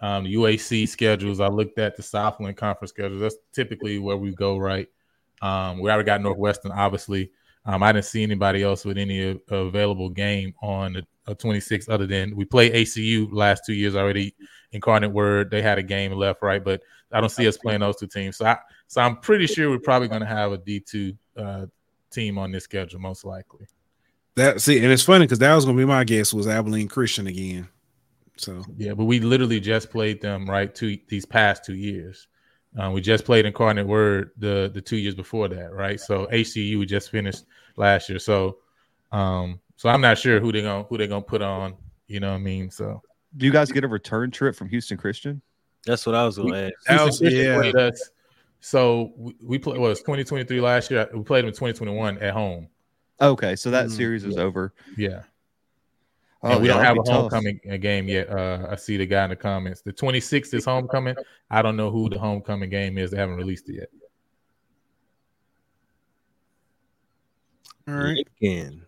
um, 0.00 0.24
UAC 0.26 0.86
schedules. 0.86 1.40
I 1.40 1.48
looked 1.48 1.78
at 1.78 1.96
the 1.96 2.02
Southland 2.02 2.56
Conference 2.56 2.90
schedules. 2.90 3.20
That's 3.20 3.36
typically 3.52 3.98
where 3.98 4.16
we 4.16 4.32
go, 4.34 4.58
right? 4.58 4.88
Um, 5.42 5.78
we 5.80 5.90
already 5.90 6.06
got 6.06 6.20
Northwestern, 6.20 6.72
obviously. 6.72 7.30
Um, 7.64 7.82
I 7.82 7.92
didn't 7.92 8.04
see 8.04 8.22
anybody 8.22 8.62
else 8.62 8.84
with 8.84 8.98
any 8.98 9.22
a- 9.22 9.40
available 9.54 10.10
game 10.10 10.54
on 10.62 10.92
the 10.94 11.06
uh, 11.26 11.34
26th 11.34 11.88
other 11.88 12.06
than 12.06 12.34
we 12.36 12.44
played 12.44 12.74
ACU 12.74 13.28
last 13.32 13.64
two 13.64 13.74
years 13.74 13.96
already. 13.96 14.34
Incarnate 14.72 15.12
Word, 15.12 15.50
they 15.50 15.62
had 15.62 15.78
a 15.78 15.82
game 15.82 16.12
left, 16.12 16.42
right? 16.42 16.62
But 16.62 16.82
I 17.12 17.20
don't 17.20 17.30
see 17.30 17.46
us 17.46 17.56
playing 17.56 17.80
those 17.80 17.96
two 17.96 18.08
teams. 18.08 18.36
So 18.38 18.46
I, 18.46 18.58
so 18.88 19.00
I'm 19.00 19.18
pretty 19.18 19.46
sure 19.46 19.70
we're 19.70 19.78
probably 19.78 20.08
going 20.08 20.20
to 20.20 20.26
have 20.26 20.52
a 20.52 20.58
D2 20.58 21.16
uh, 21.36 21.66
team 22.10 22.38
on 22.38 22.50
this 22.50 22.64
schedule, 22.64 23.00
most 23.00 23.24
likely. 23.24 23.66
that 24.36 24.60
see, 24.60 24.82
and 24.82 24.92
it's 24.92 25.02
funny 25.02 25.24
because 25.24 25.38
that 25.40 25.54
was 25.54 25.64
gonna 25.64 25.76
be 25.76 25.84
my 25.84 26.04
guess 26.04 26.32
was 26.32 26.46
Abilene 26.46 26.88
Christian 26.88 27.26
again. 27.26 27.68
So 28.36 28.64
Yeah, 28.76 28.94
but 28.94 29.04
we 29.04 29.20
literally 29.20 29.60
just 29.60 29.90
played 29.90 30.20
them 30.20 30.48
right 30.48 30.74
two 30.74 30.98
these 31.08 31.24
past 31.26 31.64
two 31.64 31.74
years. 31.74 32.28
Uh, 32.76 32.90
we 32.90 33.00
just 33.00 33.24
played 33.24 33.46
Incarnate 33.46 33.86
Word 33.86 34.30
the 34.38 34.70
the 34.72 34.80
two 34.80 34.96
years 34.96 35.14
before 35.14 35.48
that, 35.48 35.72
right? 35.72 36.00
So 36.00 36.26
HCU 36.26 36.78
we 36.78 36.86
just 36.86 37.10
finished 37.10 37.44
last 37.76 38.08
year. 38.08 38.18
So 38.18 38.58
um 39.12 39.60
so 39.84 39.90
I'm 39.90 40.00
not 40.00 40.16
sure 40.16 40.40
who 40.40 40.50
they're 40.50 40.62
gonna 40.62 40.84
who 40.84 40.96
they're 40.96 41.06
gonna 41.06 41.20
put 41.20 41.42
on. 41.42 41.74
You 42.06 42.18
know 42.18 42.30
what 42.30 42.36
I 42.36 42.42
mean? 42.42 42.70
So 42.70 43.02
Do 43.36 43.44
you 43.44 43.52
guys 43.52 43.70
get 43.70 43.84
a 43.84 43.88
return 43.88 44.30
trip 44.30 44.56
from 44.56 44.70
Houston 44.70 44.96
Christian? 44.96 45.42
That's 45.84 46.06
what 46.06 46.14
I 46.14 46.24
was 46.24 46.38
gonna 46.38 46.56
ask. 46.56 46.72
That 46.86 47.00
Houston 47.02 47.26
was- 47.26 47.34
yeah. 47.34 47.54
played 47.58 47.76
us. 47.76 48.10
So 48.60 49.12
we, 49.14 49.34
we 49.42 49.58
played 49.58 49.76
was 49.78 50.00
2023 50.00 50.58
last 50.62 50.90
year. 50.90 51.06
We 51.12 51.22
played 51.22 51.42
them 51.42 51.48
in 51.48 51.52
2021 51.52 52.16
at 52.16 52.32
home. 52.32 52.68
Okay, 53.20 53.56
so 53.56 53.70
that 53.72 53.88
Mm, 53.88 53.90
series 53.90 54.24
is 54.24 54.38
over. 54.38 54.72
Yeah. 54.96 55.24
Oh, 56.42 56.52
and 56.52 56.62
we 56.62 56.68
yeah, 56.68 56.74
don't 56.76 56.84
have 56.84 56.96
a 56.96 57.02
be 57.02 57.06
tough. 57.10 57.30
homecoming 57.30 57.60
uh, 57.70 57.76
game 57.76 58.08
yet. 58.08 58.30
Uh, 58.30 58.66
I 58.70 58.76
see 58.76 58.96
the 58.96 59.04
guy 59.04 59.24
in 59.24 59.30
the 59.30 59.36
comments. 59.36 59.82
The 59.82 59.92
26th 59.92 60.54
is 60.54 60.64
homecoming. 60.64 61.14
I 61.50 61.60
don't 61.60 61.76
know 61.76 61.90
who 61.90 62.08
the 62.08 62.18
homecoming 62.18 62.70
game 62.70 62.96
is. 62.96 63.10
They 63.10 63.18
haven't 63.18 63.36
released 63.36 63.68
it 63.68 63.74
yet. 63.80 63.88
all 67.86 67.94
right. 67.94 68.26
Again. 68.40 68.83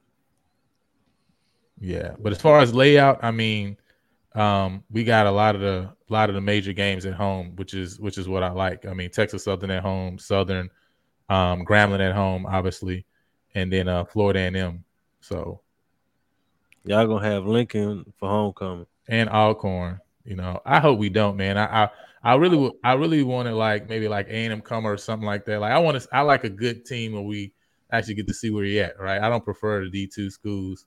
Yeah, 1.78 2.14
but 2.18 2.32
as 2.32 2.40
far 2.40 2.60
as 2.60 2.74
layout, 2.74 3.22
I 3.22 3.30
mean, 3.30 3.76
um, 4.34 4.84
we 4.90 5.04
got 5.04 5.26
a 5.26 5.30
lot 5.30 5.54
of 5.54 5.60
the 5.60 5.90
a 6.08 6.12
lot 6.12 6.28
of 6.30 6.34
the 6.34 6.40
major 6.40 6.72
games 6.72 7.04
at 7.06 7.14
home, 7.14 7.54
which 7.56 7.74
is 7.74 8.00
which 8.00 8.18
is 8.18 8.28
what 8.28 8.42
I 8.42 8.50
like. 8.50 8.86
I 8.86 8.94
mean, 8.94 9.10
Texas 9.10 9.44
Southern 9.44 9.70
at 9.70 9.82
home, 9.82 10.18
Southern, 10.18 10.70
um, 11.28 11.64
Grambling 11.64 12.00
at 12.06 12.14
home, 12.14 12.46
obviously, 12.46 13.04
and 13.54 13.72
then 13.72 13.88
uh, 13.88 14.04
Florida 14.04 14.40
and 14.40 14.56
M. 14.56 14.84
So 15.20 15.60
Y'all 16.84 17.06
gonna 17.06 17.26
have 17.26 17.46
Lincoln 17.46 18.04
for 18.18 18.28
homecoming. 18.28 18.86
and 19.08 19.28
Alcorn. 19.28 20.00
You 20.24 20.36
know, 20.36 20.60
I 20.64 20.80
hope 20.80 20.98
we 20.98 21.08
don't, 21.08 21.36
man. 21.36 21.58
I 21.58 21.84
I, 21.84 21.90
I 22.22 22.34
really 22.36 22.56
would. 22.56 22.72
I 22.84 22.94
really 22.94 23.22
want 23.22 23.48
to 23.48 23.54
like 23.54 23.88
maybe 23.88 24.08
like 24.08 24.28
A 24.28 24.44
and 24.44 24.52
M 24.52 24.60
come 24.60 24.86
or 24.86 24.96
something 24.96 25.26
like 25.26 25.44
that. 25.46 25.60
Like 25.60 25.72
I 25.72 25.78
want 25.78 26.00
to. 26.00 26.08
I 26.12 26.20
like 26.22 26.44
a 26.44 26.50
good 26.50 26.84
team 26.84 27.12
where 27.12 27.22
we 27.22 27.52
actually 27.92 28.14
get 28.14 28.28
to 28.28 28.34
see 28.34 28.50
where 28.50 28.64
you're 28.64 28.84
at. 28.84 29.00
Right. 29.00 29.20
I 29.20 29.28
don't 29.28 29.44
prefer 29.44 29.84
the 29.84 29.90
D 29.90 30.06
two 30.06 30.30
schools. 30.30 30.86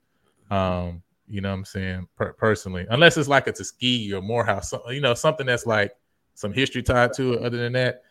Um, 0.49 1.03
you 1.27 1.41
know 1.41 1.49
what 1.49 1.57
I'm 1.57 1.65
saying 1.65 2.07
per- 2.15 2.33
personally, 2.33 2.87
unless 2.89 3.17
it's 3.17 3.29
like 3.29 3.47
a 3.47 3.51
Tuskegee 3.51 4.13
or 4.13 4.21
Morehouse, 4.21 4.69
so- 4.71 4.89
you 4.89 5.01
know, 5.01 5.13
something 5.13 5.45
that's 5.45 5.65
like 5.65 5.95
some 6.33 6.53
history 6.53 6.81
tied 6.81 7.13
to 7.13 7.33
it. 7.33 7.43
Other 7.43 7.57
than 7.57 7.73
that, 7.73 8.03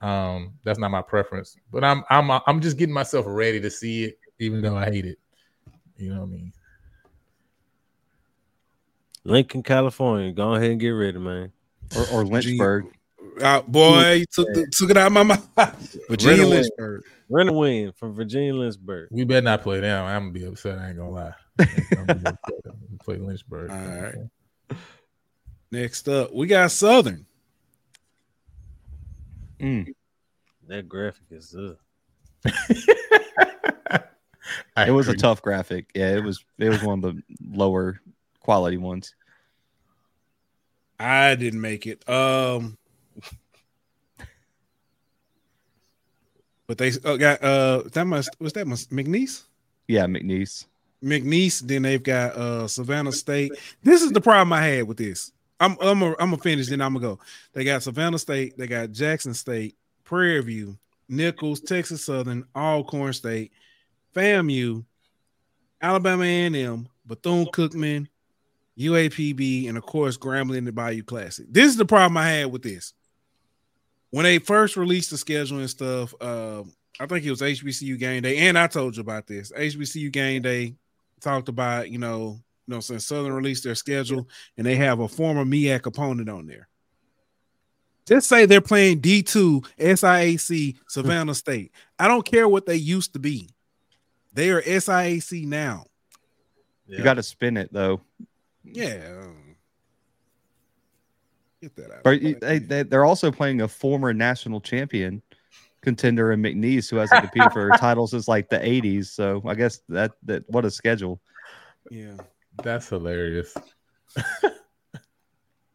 um, 0.00 0.54
that's 0.64 0.78
not 0.78 0.90
my 0.90 1.02
preference. 1.02 1.56
But 1.70 1.84
I'm 1.84 2.04
I'm 2.10 2.30
I'm 2.30 2.60
just 2.60 2.78
getting 2.78 2.94
myself 2.94 3.26
ready 3.28 3.60
to 3.60 3.70
see 3.70 4.04
it, 4.04 4.18
even 4.38 4.60
though 4.62 4.76
I 4.76 4.86
hate 4.86 5.04
it. 5.04 5.18
You 5.96 6.14
know 6.14 6.20
what 6.20 6.26
I 6.26 6.30
mean? 6.30 6.52
Lincoln, 9.24 9.62
California. 9.62 10.32
Go 10.32 10.54
ahead 10.54 10.70
and 10.70 10.80
get 10.80 10.90
ready, 10.90 11.18
man. 11.18 11.52
Or, 11.96 12.06
or 12.12 12.24
Lynchburg. 12.24 12.86
Uh, 13.40 13.62
boy, 13.62 14.12
you 14.12 14.26
took 14.32 14.48
the, 14.54 14.66
took 14.72 14.90
it 14.90 14.96
out 14.96 15.08
of 15.08 15.12
my 15.12 15.22
mouth. 15.22 15.96
Virginia 16.08 16.42
Run. 16.42 16.50
Lynchburg. 16.50 17.02
Run 17.28 17.48
a 17.48 17.52
win 17.52 17.92
from 17.92 18.14
Virginia 18.14 18.54
Lynchburg. 18.54 19.08
We 19.10 19.24
better 19.24 19.42
not 19.42 19.62
play 19.62 19.80
them. 19.80 20.04
I'm 20.06 20.22
gonna 20.22 20.32
be 20.32 20.44
upset. 20.46 20.78
I 20.78 20.88
ain't 20.88 20.96
gonna 20.96 21.10
lie. 21.10 21.34
I'm 21.58 22.06
gonna 22.06 22.14
be 22.14 22.26
upset. 22.26 22.74
We 22.90 22.96
play 22.98 23.16
Lynchburg. 23.16 23.70
All 23.70 23.76
right. 23.76 24.78
Next 25.70 26.08
up, 26.08 26.32
we 26.32 26.46
got 26.46 26.70
Southern. 26.70 27.26
Mm. 29.60 29.92
that 30.68 30.88
graphic 30.88 31.24
is 31.32 31.54
uh, 31.54 31.74
It 34.76 34.92
was 34.92 35.08
a 35.08 35.16
tough 35.16 35.42
graphic. 35.42 35.90
Yeah, 35.94 36.14
it 36.14 36.22
was. 36.22 36.44
It 36.58 36.68
was 36.68 36.82
one 36.82 37.02
of 37.04 37.14
the 37.16 37.22
lower 37.50 38.00
quality 38.40 38.76
ones. 38.76 39.14
I 41.00 41.34
didn't 41.34 41.60
make 41.60 41.86
it. 41.86 42.08
Um, 42.08 42.78
but 46.66 46.78
they 46.78 46.92
uh, 47.04 47.16
got 47.16 47.42
uh 47.42 47.82
that 47.92 48.04
must 48.04 48.30
was 48.38 48.52
that 48.52 48.66
must 48.66 48.90
McNeese. 48.90 49.42
Yeah, 49.88 50.06
McNeese. 50.06 50.66
McNeese. 51.02 51.60
Then 51.60 51.82
they've 51.82 52.02
got 52.02 52.34
uh 52.34 52.68
Savannah 52.68 53.12
State. 53.12 53.52
This 53.82 54.02
is 54.02 54.12
the 54.12 54.20
problem 54.20 54.52
I 54.52 54.62
had 54.62 54.88
with 54.88 54.96
this. 54.96 55.32
I'm 55.60 55.76
I'm 55.80 56.02
a, 56.02 56.10
I'm 56.12 56.30
gonna 56.30 56.38
finish. 56.38 56.68
Then 56.68 56.80
I'm 56.80 56.94
gonna 56.94 57.16
go. 57.16 57.20
They 57.52 57.64
got 57.64 57.82
Savannah 57.82 58.18
State. 58.18 58.56
They 58.56 58.66
got 58.66 58.92
Jackson 58.92 59.34
State, 59.34 59.76
Prairie 60.04 60.42
View, 60.42 60.78
Nicholls, 61.08 61.60
Texas 61.60 62.04
Southern, 62.04 62.44
Alcorn 62.54 63.12
State, 63.12 63.52
FAMU, 64.14 64.84
Alabama 65.80 66.24
A&M, 66.24 66.88
Bethune 67.06 67.46
Cookman, 67.46 68.06
UAPB, 68.78 69.68
and 69.68 69.76
of 69.76 69.84
course 69.84 70.16
Grambling 70.16 70.58
and 70.58 70.66
the 70.66 70.72
Bayou 70.72 71.02
Classic. 71.02 71.46
This 71.50 71.66
is 71.66 71.76
the 71.76 71.84
problem 71.84 72.16
I 72.16 72.28
had 72.28 72.52
with 72.52 72.62
this. 72.62 72.94
When 74.10 74.24
they 74.24 74.38
first 74.38 74.76
released 74.76 75.10
the 75.10 75.18
schedule 75.18 75.58
and 75.58 75.68
stuff, 75.68 76.14
uh, 76.20 76.62
I 77.00 77.06
think 77.06 77.24
it 77.24 77.30
was 77.30 77.42
HBCU 77.42 77.98
game 77.98 78.22
day, 78.22 78.48
and 78.48 78.58
I 78.58 78.66
told 78.66 78.96
you 78.96 79.02
about 79.02 79.26
this. 79.26 79.52
HBCU 79.52 80.10
game 80.10 80.42
day 80.42 80.74
talked 81.20 81.48
about, 81.48 81.90
you 81.90 81.98
know, 81.98 82.40
you 82.66 82.74
know, 82.74 82.80
since 82.80 83.06
Southern 83.06 83.32
released 83.32 83.64
their 83.64 83.74
schedule 83.74 84.28
and 84.56 84.66
they 84.66 84.76
have 84.76 85.00
a 85.00 85.08
former 85.08 85.44
MEAC 85.44 85.86
opponent 85.86 86.28
on 86.28 86.46
there. 86.46 86.68
Just 88.06 88.28
say 88.28 88.46
they're 88.46 88.60
playing 88.60 89.00
D2 89.00 89.66
SIAC 89.78 90.76
Savannah 90.88 91.34
State. 91.34 91.72
I 91.98 92.08
don't 92.08 92.24
care 92.24 92.48
what 92.48 92.64
they 92.66 92.76
used 92.76 93.12
to 93.14 93.18
be. 93.18 93.50
They 94.32 94.50
are 94.50 94.62
SIAC 94.62 95.46
now. 95.46 95.84
You 96.86 97.02
got 97.02 97.14
to 97.14 97.22
spin 97.22 97.56
it 97.58 97.70
though. 97.72 98.00
Yeah. 98.64 99.18
um, 99.22 99.56
Get 101.60 101.74
that 101.76 101.90
out. 101.90 102.02
But 102.04 102.22
you- 102.22 102.36
they, 102.40 102.58
they, 102.58 102.82
they're 102.82 103.04
also 103.04 103.30
playing 103.32 103.60
a 103.62 103.68
former 103.68 104.14
national 104.14 104.60
champion 104.60 105.22
contender 105.82 106.32
in 106.32 106.42
McNeese 106.42 106.90
who 106.90 106.96
hasn't 106.96 107.20
competed 107.22 107.52
for 107.52 107.68
titles 107.70 107.80
title 107.80 108.06
since 108.06 108.28
like 108.28 108.48
the 108.48 108.58
80s. 108.58 109.06
So 109.06 109.42
I 109.46 109.54
guess 109.54 109.80
that 109.88 110.12
that 110.24 110.44
what 110.48 110.64
a 110.64 110.70
schedule. 110.70 111.20
yeah. 111.90 112.16
That's 112.62 112.88
hilarious. 112.88 113.54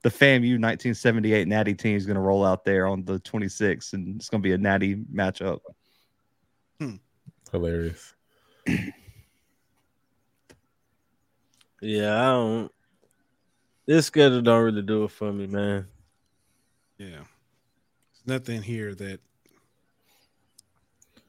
The 0.03 0.09
FAMU 0.09 0.59
1978 0.59 1.47
Natty 1.47 1.73
team 1.73 1.95
is 1.95 2.05
going 2.05 2.15
to 2.15 2.21
roll 2.21 2.43
out 2.43 2.65
there 2.65 2.87
on 2.87 3.05
the 3.05 3.19
26th, 3.21 3.93
and 3.93 4.17
it's 4.17 4.27
going 4.27 4.41
to 4.41 4.47
be 4.47 4.51
a 4.51 4.57
Natty 4.57 4.95
matchup. 4.95 5.59
Hmm. 6.77 6.95
Hilarious. 7.49 8.13
yeah. 11.81 12.21
I 12.21 12.25
don't. 12.33 12.71
This 13.85 14.07
schedule 14.07 14.41
don't 14.41 14.63
really 14.63 14.81
do 14.81 15.05
it 15.05 15.11
for 15.11 15.31
me, 15.31 15.47
man. 15.47 15.87
Yeah. 16.97 17.07
There's 17.07 18.25
nothing 18.25 18.61
here 18.61 18.93
that 18.95 19.21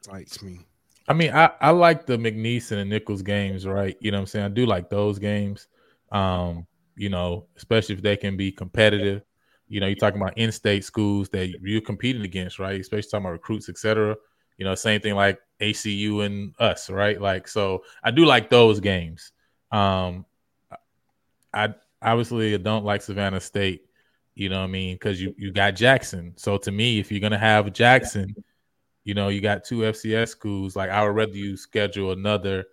excites 0.05 0.43
me. 0.43 0.61
I 1.07 1.13
mean, 1.13 1.33
I, 1.33 1.51
I 1.61 1.71
like 1.71 2.07
the 2.07 2.17
McNeese 2.17 2.71
and 2.71 2.81
the 2.81 2.85
Nicholls 2.85 3.23
games, 3.23 3.67
right? 3.67 3.97
You 4.01 4.11
know 4.11 4.19
what 4.19 4.23
I'm 4.23 4.27
saying? 4.27 4.45
I 4.47 4.49
do 4.49 4.67
like 4.67 4.89
those 4.89 5.19
games. 5.19 5.69
Um, 6.13 6.67
you 6.97 7.09
know, 7.09 7.47
especially 7.57 7.95
if 7.95 8.03
they 8.03 8.17
can 8.17 8.37
be 8.37 8.53
competitive. 8.53 9.23
You 9.69 9.81
know, 9.81 9.87
you're 9.87 9.97
talking 9.97 10.21
about 10.21 10.39
in-state 10.39 10.85
schools 10.85 11.29
that 11.31 11.49
you're 11.61 11.81
competing 11.81 12.23
against, 12.23 12.59
right? 12.59 12.81
Especially 12.81 13.11
talking 13.11 13.27
about 13.27 13.33
recruits, 13.33 13.69
etc. 13.69 14.17
You 14.59 14.65
know, 14.65 14.75
same 14.75 15.01
thing 15.01 15.15
like 15.15 15.39
ACU 15.61 16.25
and 16.25 16.55
us, 16.59 16.89
right? 16.89 17.21
Like, 17.21 17.49
so 17.49 17.83
I 18.03 18.11
do 18.11 18.25
like 18.25 18.51
those 18.51 18.81
games. 18.81 19.33
Um, 19.73 20.25
I 21.53 21.75
obviously 22.01 22.57
don't 22.59 22.85
like 22.85 23.03
Savannah 23.03 23.41
State. 23.41 23.87
You 24.35 24.49
know 24.49 24.59
what 24.59 24.65
I 24.65 24.69
mean? 24.69 24.95
Because 24.95 25.21
you 25.21 25.35
you 25.39 25.53
got 25.53 25.75
Jackson. 25.75 26.35
So 26.37 26.57
to 26.59 26.71
me, 26.71 26.99
if 26.99 27.11
you're 27.11 27.21
gonna 27.21 27.39
have 27.39 27.73
Jackson, 27.73 28.35
you 29.05 29.15
know, 29.15 29.29
you 29.29 29.41
got 29.41 29.65
two 29.65 29.79
FCS 29.81 30.29
schools. 30.29 30.77
Like 30.77 30.91
I 30.91 31.03
would 31.05 31.15
rather 31.15 31.33
you 31.37 31.57
schedule 31.57 32.13
another 32.13 32.65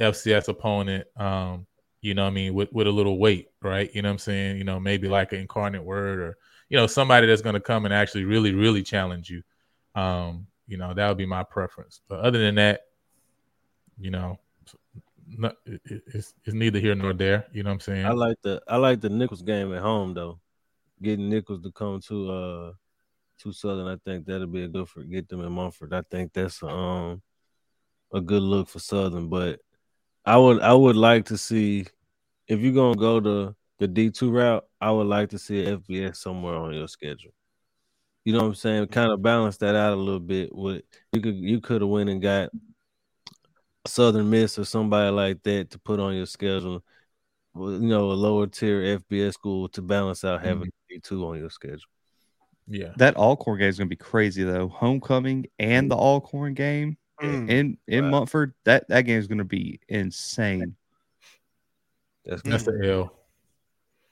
FCS 0.00 0.48
opponent. 0.48 1.06
Um, 1.16 1.66
you 2.00 2.12
know 2.14 2.26
I 2.26 2.30
mean, 2.30 2.52
with, 2.54 2.70
with 2.72 2.86
a 2.86 2.90
little 2.90 3.18
weight, 3.18 3.48
right? 3.62 3.90
You 3.94 4.02
know 4.02 4.08
what 4.08 4.14
I'm 4.14 4.18
saying? 4.18 4.58
You 4.58 4.64
know, 4.64 4.78
maybe 4.78 5.08
like 5.08 5.32
an 5.32 5.40
incarnate 5.40 5.82
word 5.84 6.18
or, 6.18 6.36
you 6.68 6.76
know, 6.76 6.86
somebody 6.86 7.26
that's 7.26 7.42
gonna 7.42 7.60
come 7.60 7.84
and 7.84 7.94
actually 7.94 8.24
really, 8.24 8.52
really 8.52 8.82
challenge 8.82 9.30
you. 9.30 9.42
Um, 10.00 10.46
you 10.66 10.76
know, 10.76 10.92
that 10.94 11.08
would 11.08 11.16
be 11.18 11.26
my 11.26 11.42
preference. 11.42 12.00
But 12.08 12.20
other 12.20 12.38
than 12.38 12.56
that, 12.56 12.82
you 13.98 14.10
know, 14.10 14.38
no, 15.28 15.52
it, 15.66 15.80
it- 15.86 16.02
it's, 16.08 16.34
it's 16.44 16.54
neither 16.54 16.78
here 16.78 16.94
nor 16.94 17.12
there. 17.12 17.46
You 17.52 17.62
know 17.62 17.70
what 17.70 17.74
I'm 17.74 17.80
saying? 17.80 18.06
I 18.06 18.12
like 18.12 18.36
the 18.42 18.62
I 18.68 18.76
like 18.76 19.00
the 19.00 19.08
Nicholls 19.08 19.42
game 19.42 19.72
at 19.74 19.82
home 19.82 20.14
though. 20.14 20.40
Getting 21.02 21.28
Nicholls 21.28 21.62
to 21.62 21.72
come 21.72 22.00
to 22.08 22.30
uh 22.30 22.72
to 23.40 23.52
Southern, 23.52 23.86
I 23.86 23.96
think 24.04 24.26
that'll 24.26 24.46
be 24.46 24.64
a 24.64 24.68
good 24.68 24.88
for 24.88 25.02
get 25.02 25.28
them 25.28 25.40
in 25.42 25.52
Mumford. 25.52 25.92
I 25.92 26.02
think 26.10 26.32
that's 26.32 26.62
um 26.62 27.22
a 28.12 28.20
good 28.20 28.42
look 28.42 28.68
for 28.68 28.78
Southern. 28.78 29.28
But 29.28 29.60
I 30.24 30.36
would 30.36 30.60
I 30.60 30.72
would 30.72 30.96
like 30.96 31.26
to 31.26 31.38
see 31.38 31.86
if 32.48 32.60
you're 32.60 32.72
gonna 32.72 32.96
go 32.96 33.20
to 33.20 33.56
the 33.78 33.88
D 33.88 34.10
two 34.10 34.30
route, 34.30 34.64
I 34.80 34.90
would 34.90 35.06
like 35.06 35.30
to 35.30 35.38
see 35.38 35.64
FBS 35.64 36.16
somewhere 36.16 36.54
on 36.54 36.74
your 36.74 36.88
schedule. 36.88 37.32
You 38.24 38.32
know 38.32 38.40
what 38.40 38.46
I'm 38.46 38.54
saying? 38.54 38.86
Kind 38.88 39.12
of 39.12 39.22
balance 39.22 39.58
that 39.58 39.74
out 39.74 39.92
a 39.92 39.96
little 39.96 40.20
bit. 40.20 40.54
With 40.54 40.82
you 41.12 41.20
could 41.20 41.36
you 41.36 41.60
could 41.60 41.82
have 41.82 41.90
went 41.90 42.08
and 42.08 42.22
got 42.22 42.50
Southern 43.86 44.30
Miss 44.30 44.58
or 44.58 44.64
somebody 44.64 45.10
like 45.10 45.42
that 45.42 45.70
to 45.70 45.78
put 45.78 46.00
on 46.00 46.14
your 46.14 46.26
schedule 46.26 46.82
you 47.56 47.78
know, 47.80 48.10
a 48.10 48.14
lower 48.14 48.46
tier 48.46 48.98
FBS 48.98 49.34
school 49.34 49.68
to 49.68 49.82
balance 49.82 50.24
out 50.24 50.44
having 50.44 50.70
D 50.88 51.00
two 51.02 51.24
on 51.26 51.38
your 51.38 51.50
schedule. 51.50 51.80
Yeah. 52.66 52.92
That 52.96 53.16
Alcorn 53.16 53.58
game 53.58 53.68
is 53.68 53.76
going 53.78 53.88
to 53.88 53.90
be 53.90 53.96
crazy 53.96 54.42
though. 54.42 54.68
Homecoming 54.68 55.46
and 55.58 55.90
the 55.90 55.96
Alcorn 55.96 56.54
game 56.54 56.96
Mm. 57.20 57.48
in 57.48 57.78
in 57.86 58.04
Wow. 58.06 58.10
Mumford. 58.10 58.54
That 58.64 58.88
that 58.88 59.02
game 59.02 59.20
is 59.20 59.28
going 59.28 59.38
to 59.38 59.44
be 59.44 59.78
insane. 59.88 60.74
That's 62.24 62.42
That's 62.42 62.64
the 62.64 62.80
L. 62.84 63.12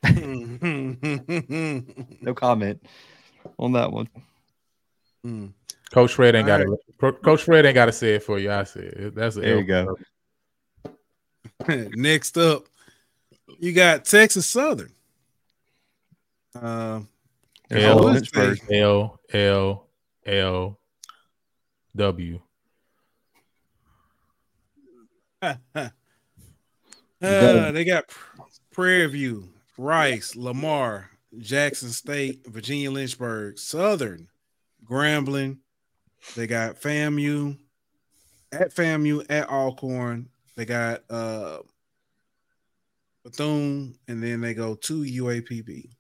No 2.23 2.33
comment 2.35 2.81
on 3.59 3.73
that 3.73 3.91
one. 3.93 4.09
Mm. 5.27 5.53
Coach 5.93 6.15
Fred 6.15 6.37
ain't 6.37 6.49
All 6.49 6.59
got 6.59 6.65
to. 7.01 7.13
Coach 7.13 7.43
Fred 7.43 7.67
ain't 7.67 7.75
got 7.75 7.87
to 7.87 7.93
say 7.93 8.15
it 8.15 8.23
for 8.23 8.39
you. 8.39 8.53
I 8.53 8.63
said 8.65 8.85
it. 8.85 9.15
That's 9.17 9.37
a 9.37 9.41
There 9.41 9.55
L. 9.55 9.59
you 9.61 9.65
go. 9.65 9.97
Next 11.97 12.39
up, 12.39 12.67
you 13.59 13.73
got 13.73 14.05
Texas 14.05 14.47
Southern. 14.47 14.93
Um, 16.55 16.63
There's 16.63 17.07
L. 17.73 17.99
all 17.99 18.05
would 18.05 18.27
say- 18.27 18.41
Lynchburg. 18.49 18.73
L 18.73 19.21
L 19.33 19.89
L 20.27 20.79
W. 21.97 22.41
uh, 25.43 25.89
they 27.21 27.85
got 27.85 28.05
Prairie 28.71 29.07
View, 29.09 29.49
Rice, 29.77 30.37
Lamar, 30.37 31.11
Jackson 31.39 31.89
State, 31.91 32.47
Virginia 32.47 32.91
Lynchburg, 32.91 33.59
Southern, 33.59 34.29
Grambling. 34.85 35.59
They 36.37 36.47
got 36.47 36.81
FAMU 36.81 37.59
at 38.53 38.73
FAMU 38.75 39.27
at 39.29 39.49
Alcorn. 39.49 40.29
They 40.57 40.65
got 40.65 41.03
uh 41.11 41.59
Bethune, 43.25 43.97
and 44.09 44.23
then 44.23 44.41
they 44.41 44.55
go 44.55 44.75
to 44.75 45.03
UAPB. 45.03 45.91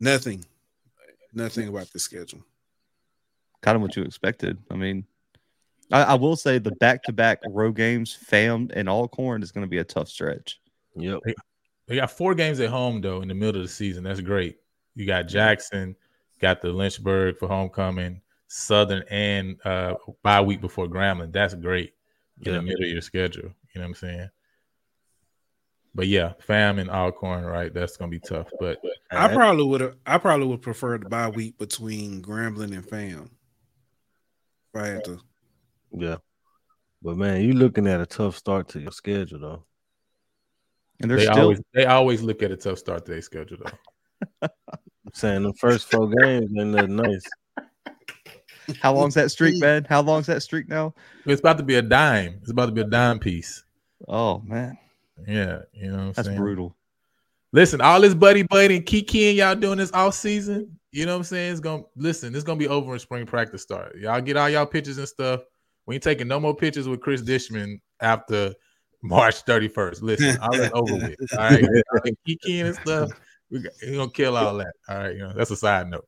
Nothing, 0.00 0.44
nothing 1.32 1.68
about 1.68 1.90
the 1.92 1.98
schedule. 1.98 2.40
Kind 3.62 3.76
of 3.76 3.82
what 3.82 3.96
you 3.96 4.02
expected. 4.02 4.58
I 4.70 4.74
mean, 4.74 5.04
I, 5.90 6.02
I 6.02 6.14
will 6.14 6.36
say 6.36 6.58
the 6.58 6.72
back 6.72 7.02
to 7.04 7.12
back 7.12 7.40
row 7.48 7.72
games, 7.72 8.12
FAM 8.14 8.70
and 8.74 8.88
Alcorn, 8.88 9.42
is 9.42 9.52
going 9.52 9.64
to 9.64 9.70
be 9.70 9.78
a 9.78 9.84
tough 9.84 10.08
stretch. 10.08 10.60
Yep. 10.96 11.20
They 11.86 11.96
got 11.96 12.10
four 12.10 12.34
games 12.34 12.60
at 12.60 12.70
home 12.70 13.00
though 13.00 13.22
in 13.22 13.28
the 13.28 13.34
middle 13.34 13.60
of 13.60 13.66
the 13.66 13.72
season. 13.72 14.04
That's 14.04 14.20
great. 14.20 14.58
You 14.94 15.06
got 15.06 15.28
Jackson, 15.28 15.94
got 16.40 16.60
the 16.60 16.68
Lynchburg 16.70 17.38
for 17.38 17.48
homecoming, 17.48 18.20
Southern, 18.48 19.04
and 19.10 19.58
uh 19.64 19.94
bye 20.22 20.40
week 20.40 20.60
before 20.60 20.86
Grambling. 20.88 21.32
That's 21.32 21.54
great 21.54 21.94
in 22.40 22.52
Yeah. 22.52 22.58
the 22.58 22.62
middle 22.62 22.82
of 22.84 22.90
your 22.90 23.02
schedule. 23.02 23.50
You 23.74 23.80
know 23.80 23.82
what 23.82 23.86
I'm 23.88 23.94
saying? 23.94 24.30
But 25.96 26.08
yeah, 26.08 26.34
fam 26.40 26.78
and 26.78 26.90
Alcorn, 26.90 27.42
right? 27.42 27.72
That's 27.72 27.96
gonna 27.96 28.10
be 28.10 28.20
tough. 28.20 28.48
But 28.60 28.78
I 29.10 29.28
probably 29.28 29.64
would 29.64 29.80
have. 29.80 29.94
I 30.04 30.18
probably 30.18 30.46
would 30.46 30.60
prefer 30.60 30.98
the 30.98 31.08
bye 31.08 31.30
week 31.30 31.56
between 31.56 32.20
Grambling 32.20 32.74
and 32.74 32.86
Fam. 32.86 33.30
If 34.74 34.82
I 34.82 34.86
had 34.88 35.04
to. 35.04 35.18
Yeah. 35.92 36.16
But 37.02 37.16
man, 37.16 37.40
you're 37.40 37.54
looking 37.54 37.86
at 37.86 38.02
a 38.02 38.06
tough 38.06 38.36
start 38.36 38.68
to 38.70 38.80
your 38.80 38.92
schedule 38.92 39.40
though. 39.40 39.64
And 41.00 41.10
they're 41.10 41.16
they 41.16 41.24
still 41.24 41.40
always 41.40 41.60
they 41.72 41.86
always 41.86 42.20
look 42.20 42.42
at 42.42 42.50
a 42.50 42.56
tough 42.56 42.78
start 42.78 43.06
to 43.06 43.12
their 43.12 43.22
schedule 43.22 43.56
though. 43.64 44.42
I'm 44.42 45.12
saying 45.14 45.44
the 45.44 45.54
first 45.54 45.90
four 45.90 46.08
games 46.08 46.50
ain't 46.58 46.68
nothing 46.68 46.96
nice. 46.96 47.24
How 48.82 48.92
long's 48.92 49.14
that 49.14 49.30
streak, 49.30 49.58
man? 49.62 49.86
How 49.88 50.02
long's 50.02 50.26
that 50.26 50.42
streak 50.42 50.68
now? 50.68 50.94
It's 51.24 51.40
about 51.40 51.56
to 51.56 51.64
be 51.64 51.76
a 51.76 51.82
dime. 51.82 52.38
It's 52.42 52.50
about 52.50 52.66
to 52.66 52.72
be 52.72 52.82
a 52.82 52.84
dime 52.84 53.18
piece. 53.18 53.64
Oh 54.06 54.42
man, 54.44 54.76
Yeah, 55.26 55.60
you 55.72 55.90
know 55.90 55.96
what 55.96 56.02
I'm 56.02 56.12
that's 56.12 56.28
saying. 56.28 56.38
brutal. 56.38 56.76
Listen, 57.52 57.80
all 57.80 58.00
this 58.00 58.14
buddy 58.14 58.42
buddy 58.42 58.76
and 58.76 58.86
Kiki 58.86 59.28
and 59.28 59.36
y'all 59.36 59.54
doing 59.54 59.78
this 59.78 59.92
all 59.92 60.12
season. 60.12 60.78
You 60.92 61.06
know 61.06 61.12
what 61.12 61.18
I'm 61.18 61.24
saying? 61.24 61.52
It's 61.52 61.60
gonna 61.60 61.84
listen. 61.96 62.34
It's 62.34 62.44
gonna 62.44 62.58
be 62.58 62.68
over 62.68 62.92
in 62.92 62.98
spring 62.98 63.26
practice 63.26 63.62
start. 63.62 63.96
Y'all 63.96 64.20
get 64.20 64.36
all 64.36 64.48
y'all 64.48 64.66
pictures 64.66 64.98
and 64.98 65.08
stuff. 65.08 65.40
We 65.86 65.94
ain't 65.94 66.02
taking 66.02 66.28
no 66.28 66.40
more 66.40 66.54
pictures 66.54 66.88
with 66.88 67.00
Chris 67.00 67.22
Dishman 67.22 67.80
after 68.00 68.54
March 69.02 69.44
31st. 69.44 70.02
Listen, 70.02 70.38
all 70.42 70.56
that's 70.56 70.74
over 70.74 70.94
with. 70.94 71.16
All 71.32 71.38
right, 71.38 71.64
Kiki 72.26 72.60
and 72.60 72.74
stuff. 72.74 73.10
We 73.50 73.60
got, 73.60 73.72
we 73.82 73.96
gonna 73.96 74.10
kill 74.10 74.36
all 74.36 74.56
that. 74.58 74.72
All 74.88 74.98
right, 74.98 75.14
you 75.14 75.20
know 75.20 75.32
that's 75.32 75.50
a 75.50 75.56
side 75.56 75.88
note. 75.88 76.06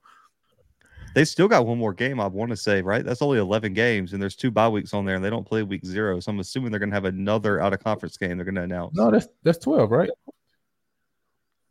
They 1.15 1.25
still 1.25 1.49
got 1.49 1.67
one 1.67 1.79
more 1.79 1.93
game. 1.95 2.21
I 2.21 2.27
want 2.27 2.51
to 2.51 2.57
say 2.57 2.81
right. 2.83 3.05
That's 3.05 3.23
only 3.23 3.39
eleven 3.39 3.73
games, 3.75 4.13
and 4.13 4.23
there's 4.23 4.37
two 4.37 4.51
bye 4.51 4.69
weeks 4.69 4.95
on 4.95 5.05
there, 5.05 5.17
and 5.17 5.25
they 5.25 5.31
don't 5.31 5.47
play 5.47 5.63
week 5.63 5.85
zero. 5.85 6.21
So 6.21 6.31
I'm 6.31 6.39
assuming 6.41 6.71
they're 6.71 6.79
gonna 6.81 6.95
have 6.95 7.07
another 7.07 7.61
out 7.61 7.73
of 7.73 7.83
conference 7.83 8.17
game. 8.17 8.37
They're 8.37 8.45
gonna 8.45 8.63
announce. 8.63 8.95
No, 8.97 9.11
that's 9.11 9.27
that's 9.43 9.59
12, 9.59 9.91
right? 9.91 10.11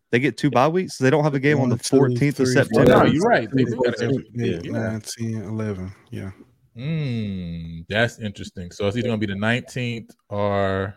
They 0.10 0.20
get 0.20 0.38
two 0.38 0.50
bye 0.50 0.68
weeks. 0.68 0.98
So 0.98 1.04
they 1.04 1.10
don't 1.10 1.24
have 1.24 1.34
a 1.36 1.40
game 1.40 1.60
on 1.60 1.70
the 1.70 1.78
two, 1.78 1.98
14th 1.98 2.30
of 2.30 2.36
three, 2.36 2.46
September. 2.48 2.92
No, 2.92 3.04
you're 3.06 3.24
right. 3.24 3.50
They 3.52 3.62
Eight, 3.64 3.68
do 3.68 3.76
got 3.76 4.00
an 4.02 4.24
eight, 4.40 4.66
yeah. 4.66 4.72
nine, 4.72 5.02
10, 5.02 5.34
11. 5.44 5.92
Yeah. 6.12 6.32
Mm, 6.78 7.86
that's 7.90 8.20
interesting. 8.20 8.72
So 8.72 8.88
it's 8.88 8.96
either 8.96 9.08
gonna 9.08 9.18
be 9.18 9.26
the 9.26 9.34
19th 9.34 10.12
or 10.30 10.96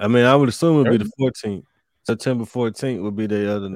I 0.00 0.06
mean, 0.06 0.24
I 0.24 0.36
would 0.36 0.48
assume 0.48 0.86
it'd 0.86 1.00
be 1.00 1.04
the 1.04 1.10
14th. 1.18 1.64
September 2.04 2.44
14th 2.44 3.02
would 3.02 3.16
be 3.16 3.26
the 3.26 3.50
other 3.52 3.68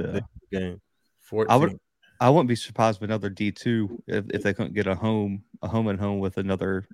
Yeah. 0.53 0.59
game. 0.61 0.81
14th. 1.29 1.51
I 1.51 1.57
would- 1.57 1.79
I 2.23 2.31
wouldn't 2.31 2.49
be 2.49 2.55
surprised 2.55 3.01
with 3.01 3.11
another 3.11 3.29
D 3.29 3.51
two 3.51 4.01
if, 4.07 4.25
if 4.31 4.43
they 4.45 4.55
couldn't 4.55 4.75
get 4.75 4.87
a 4.87 4.95
home 4.95 5.43
a 5.61 5.67
home 5.67 5.89
and 5.89 5.99
home 5.99 6.21
with 6.21 6.39
another 6.39 6.87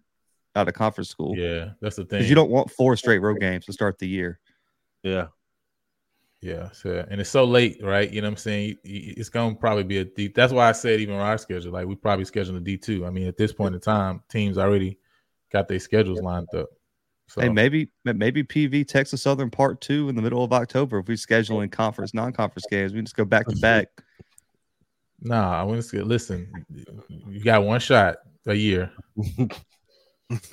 out 0.56 0.68
of 0.68 0.74
conference 0.74 1.10
school. 1.10 1.36
Yeah, 1.36 1.70
that's 1.82 1.96
the 1.96 2.04
thing. 2.06 2.20
Because 2.20 2.30
you 2.30 2.34
don't 2.34 2.50
want 2.50 2.70
four 2.70 2.96
straight 2.96 3.18
road 3.18 3.38
games 3.38 3.66
to 3.66 3.72
start 3.74 3.98
the 3.98 4.08
year. 4.08 4.40
Yeah. 5.02 5.26
Yeah, 6.40 6.70
so 6.70 7.04
and 7.10 7.20
it's 7.20 7.30
so 7.30 7.44
late, 7.44 7.78
right? 7.82 8.10
You 8.10 8.22
know 8.22 8.28
what 8.28 8.32
I'm 8.32 8.36
saying? 8.36 8.76
It's 8.84 9.28
gonna 9.28 9.56
probably 9.56 9.82
be 9.82 9.98
a 9.98 10.04
D. 10.04 10.28
That's 10.28 10.52
why 10.52 10.68
I 10.68 10.72
said 10.72 11.00
even 11.00 11.16
our 11.16 11.36
schedule, 11.36 11.72
like 11.72 11.86
we 11.86 11.96
probably 11.96 12.24
schedule 12.24 12.56
a 12.56 12.60
D 12.60 12.78
two. 12.78 13.04
I 13.04 13.10
mean, 13.10 13.26
at 13.26 13.36
this 13.36 13.52
point 13.52 13.74
in 13.74 13.80
time, 13.80 14.22
teams 14.30 14.56
already 14.56 14.98
got 15.52 15.68
their 15.68 15.80
schedules 15.80 16.22
lined 16.22 16.48
up. 16.54 16.68
So 17.26 17.42
Hey, 17.42 17.48
maybe 17.48 17.90
maybe 18.04 18.44
PV 18.44 18.86
Texas 18.86 19.20
Southern 19.20 19.50
Part 19.50 19.80
Two 19.80 20.08
in 20.08 20.14
the 20.14 20.22
middle 20.22 20.44
of 20.44 20.52
October. 20.52 21.00
If 21.00 21.08
we 21.08 21.16
schedule 21.16 21.58
oh. 21.58 21.62
in 21.62 21.70
conference, 21.70 22.14
non-conference 22.14 22.66
games, 22.70 22.94
we 22.94 23.02
just 23.02 23.16
go 23.16 23.24
back 23.24 23.46
to 23.48 23.56
back. 23.56 23.88
Nah, 25.20 25.60
I 25.60 25.62
want 25.64 25.82
to 25.82 26.04
listen. 26.04 26.50
You 27.28 27.40
got 27.42 27.64
one 27.64 27.80
shot 27.80 28.16
a 28.46 28.54
year. 28.54 28.90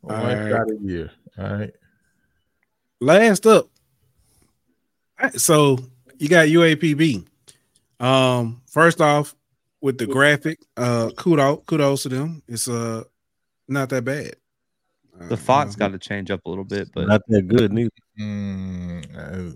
one 0.00 0.16
Alright. 0.20 0.50
shot 0.52 0.70
a 0.70 0.76
year. 0.82 1.10
All 1.38 1.44
right. 1.52 1.72
Last 3.00 3.46
up. 3.46 3.68
All 5.20 5.28
right, 5.28 5.40
so 5.40 5.78
you 6.18 6.28
got 6.28 6.46
UAPB. 6.48 7.26
Um, 7.98 8.62
first 8.66 9.00
off, 9.00 9.34
with 9.80 9.98
the 9.98 10.06
graphic, 10.06 10.58
uh, 10.76 11.10
kudos, 11.16 11.60
kudos 11.66 12.02
to 12.04 12.08
them. 12.08 12.42
It's 12.48 12.68
uh 12.68 13.04
not 13.68 13.88
that 13.90 14.04
bad. 14.04 14.36
Uh, 15.18 15.28
The 15.28 15.36
font's 15.36 15.76
got 15.76 15.88
to 15.88 15.98
change 15.98 16.30
up 16.30 16.40
a 16.46 16.48
little 16.48 16.64
bit, 16.64 16.90
but 16.94 17.08
not 17.08 17.22
that 17.28 17.48
good 17.48 17.72
neither. 17.72 17.90
Mm, 18.18 19.04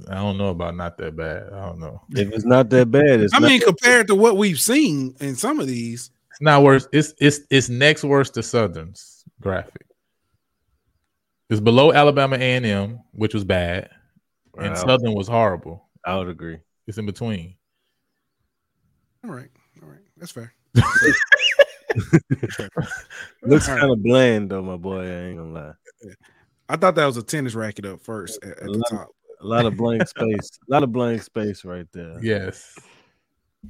I 0.09 0.13
I 0.13 0.17
don't 0.17 0.37
know 0.37 0.49
about 0.49 0.77
not 0.77 0.99
that 0.99 1.17
bad. 1.17 1.53
I 1.53 1.67
don't 1.67 1.79
know. 1.79 2.03
If 2.11 2.31
it's 2.33 2.45
not 2.45 2.69
that 2.71 2.91
bad, 2.91 3.21
it's 3.21 3.35
I 3.35 3.39
mean, 3.39 3.61
compared 3.61 4.07
to 4.09 4.15
what 4.15 4.37
we've 4.37 4.61
seen 4.61 5.15
in 5.21 5.35
some 5.35 5.61
of 5.61 5.67
these, 5.67 6.11
It's 6.31 6.43
not 6.43 6.63
worse. 6.63 6.87
It's 6.93 7.15
it's 7.19 7.41
it's 7.51 7.69
next 7.71 8.05
worst 8.05 8.35
to 8.35 8.43
Southern's 8.43 9.25
graphic. 9.41 9.87
It's 11.49 11.61
below 11.61 11.93
Alabama 11.93 12.37
A 12.37 12.55
and 12.57 12.67
M, 12.67 13.01
which 13.13 13.33
was 13.35 13.45
bad, 13.45 13.89
and 14.59 14.77
Southern 14.77 15.15
was 15.15 15.27
horrible. 15.27 15.89
I 16.05 16.17
would 16.17 16.29
agree. 16.29 16.59
It's 16.87 16.99
in 16.99 17.07
between. 17.07 17.57
all 19.25 19.31
right, 19.31 19.51
all 19.83 19.89
right, 19.89 20.01
that's 20.19 20.33
fair. 20.33 20.53
Looks 23.43 23.67
kind 23.67 23.91
of 23.91 24.03
bland 24.03 24.51
though, 24.51 24.63
my 24.63 24.77
boy. 24.77 25.01
I 25.01 25.29
ain't 25.29 25.39
gonna 25.39 25.53
lie. 25.53 25.73
I 26.71 26.77
thought 26.77 26.95
that 26.95 27.07
was 27.07 27.17
a 27.17 27.23
tennis 27.23 27.55
racket 27.55 27.85
up 27.85 28.01
first 28.01 28.43
at, 28.45 28.51
at 28.51 28.67
the 28.67 28.85
top. 28.91 29.09
A 29.43 29.47
lot 29.47 29.67
of 29.67 29.77
blank 29.77 30.07
space. 30.07 30.59
A 30.69 30.73
lot 30.73 30.83
of 30.83 30.93
blank 30.93 31.23
space 31.23 31.65
right 31.65 31.87
there. 31.93 32.19
Yes. 32.23 32.79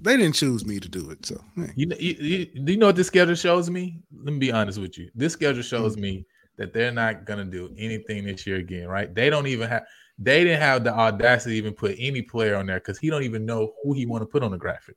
They 0.02 0.16
didn't 0.16 0.34
choose 0.34 0.64
me 0.64 0.78
to 0.80 0.88
do 0.88 1.10
it, 1.10 1.24
so. 1.26 1.40
You 1.74 1.86
know, 1.86 1.96
you, 1.98 2.14
you, 2.20 2.46
do 2.64 2.72
you 2.72 2.78
know 2.78 2.86
what 2.86 2.96
this 2.96 3.06
schedule 3.08 3.34
shows 3.34 3.70
me? 3.70 4.00
Let 4.22 4.32
me 4.32 4.38
be 4.38 4.52
honest 4.52 4.78
with 4.78 4.98
you. 4.98 5.10
This 5.14 5.32
schedule 5.32 5.62
shows 5.62 5.96
mm. 5.96 6.00
me 6.00 6.26
that 6.58 6.72
they're 6.72 6.92
not 6.92 7.24
gonna 7.24 7.44
do 7.44 7.74
anything 7.78 8.24
this 8.24 8.46
year 8.46 8.56
again, 8.56 8.86
right? 8.86 9.12
They 9.14 9.30
don't 9.30 9.46
even 9.46 9.68
have. 9.68 9.82
They 10.18 10.44
didn't 10.44 10.60
have 10.60 10.84
the 10.84 10.92
audacity 10.92 11.54
to 11.54 11.58
even 11.58 11.72
put 11.72 11.96
any 11.98 12.20
player 12.20 12.54
on 12.56 12.66
there 12.66 12.78
because 12.78 12.98
he 12.98 13.08
don't 13.08 13.22
even 13.22 13.46
know 13.46 13.72
who 13.82 13.94
he 13.94 14.04
want 14.04 14.20
to 14.22 14.26
put 14.26 14.42
on 14.42 14.50
the 14.50 14.58
graphic, 14.58 14.96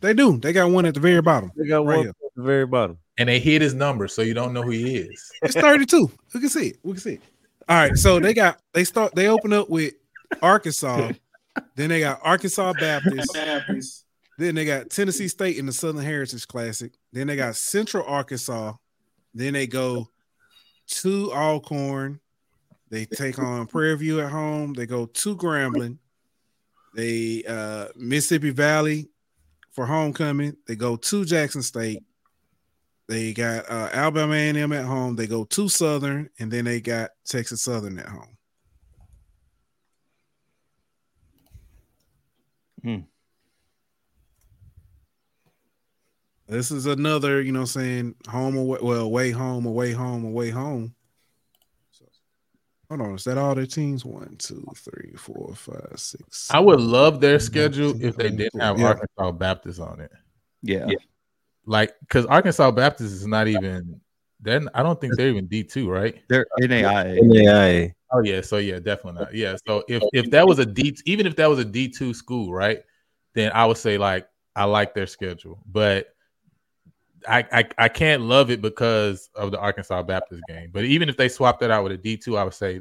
they 0.00 0.14
do. 0.14 0.38
They 0.38 0.52
got 0.52 0.70
one 0.70 0.86
at 0.86 0.94
the 0.94 1.00
very 1.00 1.20
bottom. 1.20 1.52
They 1.56 1.66
got 1.66 1.84
Right 1.84 1.96
one 1.96 2.04
here. 2.06 2.10
at 2.10 2.34
the 2.34 2.42
very 2.42 2.66
bottom. 2.66 2.98
and 3.18 3.28
they 3.28 3.38
hit 3.38 3.60
his 3.62 3.74
number, 3.74 4.08
so 4.08 4.22
you 4.22 4.34
don't 4.34 4.52
know 4.54 4.62
who 4.62 4.70
he 4.70 4.96
is. 4.96 5.30
It's 5.42 5.54
32. 5.54 6.10
We 6.34 6.40
can 6.40 6.48
see 6.48 6.68
it. 6.68 6.78
We 6.82 6.92
can 6.92 7.00
see 7.00 7.14
it. 7.14 7.20
All 7.68 7.76
right. 7.76 7.96
So 7.96 8.18
they 8.18 8.34
got 8.34 8.60
they 8.72 8.84
start 8.84 9.14
they 9.14 9.28
open 9.28 9.52
up 9.52 9.68
with 9.70 9.94
Arkansas. 10.40 11.12
then 11.76 11.88
they 11.90 12.00
got 12.00 12.20
Arkansas 12.22 12.72
Baptist. 12.74 13.36
Then 14.38 14.54
they 14.54 14.64
got 14.64 14.90
Tennessee 14.90 15.28
State 15.28 15.58
in 15.58 15.66
the 15.66 15.72
Southern 15.72 16.02
Heritage 16.02 16.48
Classic. 16.48 16.92
Then 17.12 17.26
they 17.26 17.36
got 17.36 17.54
Central 17.56 18.04
Arkansas. 18.06 18.72
Then 19.34 19.52
they 19.52 19.66
go 19.66 20.08
to 20.88 21.32
Alcorn. 21.32 22.20
They 22.90 23.04
take 23.04 23.38
on 23.38 23.66
Prairie 23.66 23.96
View 23.96 24.20
at 24.20 24.30
home. 24.30 24.74
They 24.74 24.86
go 24.86 25.06
to 25.06 25.36
Grambling. 25.36 25.98
They 26.94 27.44
uh 27.48 27.88
Mississippi 27.96 28.50
Valley 28.50 29.08
for 29.70 29.86
homecoming. 29.86 30.56
They 30.66 30.76
go 30.76 30.96
to 30.96 31.24
Jackson 31.24 31.62
State. 31.62 32.02
They 33.12 33.34
got 33.34 33.70
uh, 33.70 33.90
Alabama 33.92 34.32
A&M 34.32 34.72
at 34.72 34.86
home. 34.86 35.16
They 35.16 35.26
go 35.26 35.44
to 35.44 35.68
Southern, 35.68 36.30
and 36.38 36.50
then 36.50 36.64
they 36.64 36.80
got 36.80 37.10
Texas 37.26 37.60
Southern 37.60 37.98
at 37.98 38.08
home. 38.08 38.38
Hmm. 42.82 42.98
This 46.48 46.70
is 46.70 46.86
another, 46.86 47.42
you 47.42 47.52
know, 47.52 47.60
what 47.60 47.76
I'm 47.76 47.82
saying 47.82 48.14
home 48.28 48.56
away, 48.56 48.78
well, 48.80 49.02
away 49.02 49.30
home, 49.30 49.66
away 49.66 49.92
home, 49.92 50.24
away 50.24 50.48
home. 50.48 50.94
So, 51.90 52.06
hold 52.88 53.02
on, 53.02 53.14
is 53.16 53.24
that 53.24 53.36
all 53.36 53.54
their 53.54 53.66
teams? 53.66 54.06
One, 54.06 54.36
two, 54.38 54.64
three, 54.74 55.12
four, 55.18 55.52
five, 55.54 55.92
six. 55.96 56.50
I 56.50 56.60
would 56.60 56.80
love 56.80 57.20
their 57.20 57.38
schedule 57.40 57.94
if 58.02 58.16
they 58.16 58.30
didn't 58.30 58.58
have 58.58 58.78
Yeah. 58.78 58.86
Arkansas 58.86 59.32
Baptist 59.32 59.80
on 59.80 60.00
it. 60.00 60.12
yeah. 60.62 60.86
Yeah. 60.88 60.96
Like, 61.64 61.94
because 62.00 62.26
Arkansas 62.26 62.70
Baptist 62.72 63.12
is 63.12 63.26
not 63.26 63.48
even. 63.48 64.00
Then 64.40 64.68
I 64.74 64.82
don't 64.82 65.00
think 65.00 65.14
they're 65.16 65.28
even 65.28 65.46
D 65.46 65.62
two, 65.62 65.88
right? 65.88 66.20
They're 66.28 66.46
NAIA. 66.60 67.20
NAIA. 67.20 67.94
Oh 68.12 68.22
yeah, 68.24 68.40
so 68.40 68.56
yeah, 68.56 68.80
definitely 68.80 69.20
not. 69.20 69.32
Yeah, 69.32 69.54
so 69.66 69.84
if 69.88 70.02
if 70.12 70.30
that 70.32 70.46
was 70.46 70.58
a 70.58 70.66
D, 70.66 70.96
even 71.06 71.26
if 71.26 71.36
that 71.36 71.48
was 71.48 71.60
a 71.60 71.64
D 71.64 71.88
two 71.88 72.12
school, 72.12 72.52
right, 72.52 72.82
then 73.34 73.52
I 73.54 73.64
would 73.64 73.76
say 73.76 73.98
like 73.98 74.26
I 74.56 74.64
like 74.64 74.94
their 74.94 75.06
schedule, 75.06 75.62
but 75.70 76.08
I, 77.28 77.46
I 77.52 77.64
I 77.78 77.88
can't 77.88 78.22
love 78.22 78.50
it 78.50 78.60
because 78.60 79.30
of 79.36 79.52
the 79.52 79.60
Arkansas 79.60 80.02
Baptist 80.02 80.42
game. 80.48 80.70
But 80.72 80.84
even 80.86 81.08
if 81.08 81.16
they 81.16 81.28
swapped 81.28 81.60
that 81.60 81.70
out 81.70 81.84
with 81.84 81.92
a 81.92 81.96
D 81.96 82.16
two, 82.16 82.36
I 82.36 82.42
would 82.42 82.52
say 82.52 82.80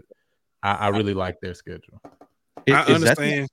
I, 0.63 0.73
I 0.73 0.87
really 0.87 1.13
like 1.13 1.39
their 1.41 1.53
schedule. 1.53 2.01
Is- 2.65 2.73
I 2.73 2.81
is 2.91 3.01
that 3.03 3.17
the- 3.17 3.23
understand. 3.23 3.49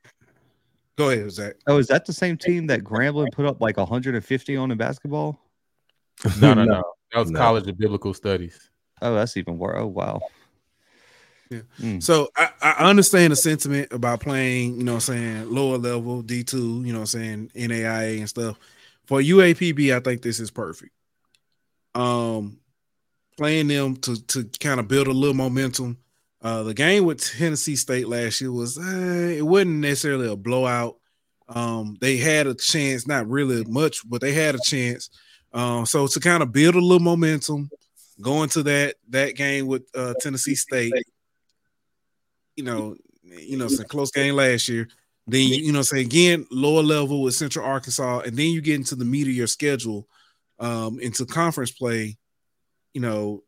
Go 0.98 1.10
ahead, 1.10 1.30
Zach. 1.30 1.54
oh, 1.68 1.78
is 1.78 1.86
that 1.86 2.06
the 2.06 2.12
same 2.12 2.36
team 2.36 2.66
that 2.66 2.82
Grambling 2.82 3.30
put 3.30 3.46
up 3.46 3.60
like 3.60 3.76
150 3.76 4.56
on 4.56 4.72
in 4.72 4.76
basketball? 4.76 5.40
No, 6.40 6.52
no, 6.52 6.64
no, 6.64 6.82
that 7.12 7.20
was 7.20 7.30
No. 7.30 7.38
College 7.38 7.68
of 7.68 7.78
Biblical 7.78 8.12
Studies. 8.12 8.68
Oh, 9.00 9.14
that's 9.14 9.36
even 9.36 9.56
worse. 9.56 9.76
Oh, 9.78 9.86
wow. 9.86 10.20
Yeah. 11.50 11.60
Mm. 11.80 12.02
So 12.02 12.28
I, 12.36 12.50
I 12.60 12.90
understand 12.90 13.30
the 13.30 13.36
sentiment 13.36 13.92
about 13.92 14.18
playing, 14.18 14.78
you 14.78 14.82
know, 14.82 14.94
what 14.94 15.08
I'm 15.08 15.14
saying 15.14 15.54
lower 15.54 15.78
level 15.78 16.22
D 16.22 16.42
two, 16.42 16.82
you 16.84 16.92
know, 16.92 16.98
what 16.98 17.14
I'm 17.14 17.20
saying 17.20 17.50
NAIA 17.54 18.18
and 18.18 18.28
stuff. 18.28 18.58
For 19.06 19.20
UAPB, 19.20 19.96
I 19.96 20.00
think 20.00 20.22
this 20.22 20.40
is 20.40 20.50
perfect. 20.50 20.92
Um, 21.94 22.58
playing 23.36 23.68
them 23.68 23.96
to 23.98 24.20
to 24.26 24.44
kind 24.58 24.80
of 24.80 24.88
build 24.88 25.06
a 25.06 25.12
little 25.12 25.34
momentum. 25.34 25.96
Uh, 26.40 26.62
the 26.62 26.74
game 26.74 27.04
with 27.04 27.20
Tennessee 27.20 27.76
State 27.76 28.08
last 28.08 28.40
year 28.40 28.52
was 28.52 28.78
uh, 28.78 29.32
it 29.36 29.44
wasn't 29.44 29.80
necessarily 29.80 30.28
a 30.28 30.36
blowout. 30.36 30.96
Um, 31.48 31.96
they 32.00 32.16
had 32.16 32.46
a 32.46 32.54
chance, 32.54 33.06
not 33.06 33.28
really 33.28 33.64
much, 33.64 34.08
but 34.08 34.20
they 34.20 34.32
had 34.32 34.54
a 34.54 34.60
chance. 34.64 35.10
Um, 35.52 35.86
so 35.86 36.06
to 36.06 36.20
kind 36.20 36.42
of 36.42 36.52
build 36.52 36.74
a 36.74 36.80
little 36.80 37.00
momentum, 37.00 37.70
going 38.20 38.48
to 38.50 38.62
that 38.64 38.96
that 39.08 39.34
game 39.34 39.66
with 39.66 39.84
uh, 39.94 40.14
Tennessee 40.20 40.54
State, 40.54 40.92
you 42.54 42.64
know, 42.64 42.96
you 43.22 43.56
know, 43.56 43.66
it's 43.66 43.80
a 43.80 43.84
close 43.84 44.10
game 44.10 44.34
last 44.34 44.68
year. 44.68 44.88
Then 45.26 45.46
you, 45.46 45.72
know, 45.72 45.82
say 45.82 46.00
again, 46.00 46.46
lower 46.50 46.82
level 46.82 47.22
with 47.22 47.34
Central 47.34 47.64
Arkansas, 47.64 48.20
and 48.20 48.36
then 48.36 48.46
you 48.46 48.62
get 48.62 48.76
into 48.76 48.94
the 48.94 49.04
meat 49.04 49.28
of 49.28 49.34
your 49.34 49.46
schedule, 49.46 50.08
um, 50.58 50.98
into 51.00 51.26
conference 51.26 51.70
play. 51.70 52.16
You 52.94 53.02
know, 53.02 53.42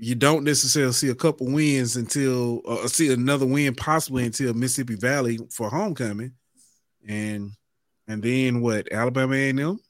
you 0.00 0.14
don't 0.14 0.44
necessarily 0.44 0.92
see 0.92 1.08
a 1.08 1.14
couple 1.14 1.46
wins 1.46 1.96
until 1.96 2.62
uh, 2.66 2.88
see 2.88 3.12
another 3.12 3.46
win 3.46 3.74
possibly 3.74 4.24
until 4.24 4.54
Mississippi 4.54 4.94
Valley 4.96 5.38
for 5.50 5.68
homecoming, 5.68 6.32
and 7.06 7.52
and 8.08 8.22
then 8.22 8.60
what 8.60 8.90
Alabama 8.92 9.34
A 9.34 9.50
and 9.50 9.60
M. 9.60 9.80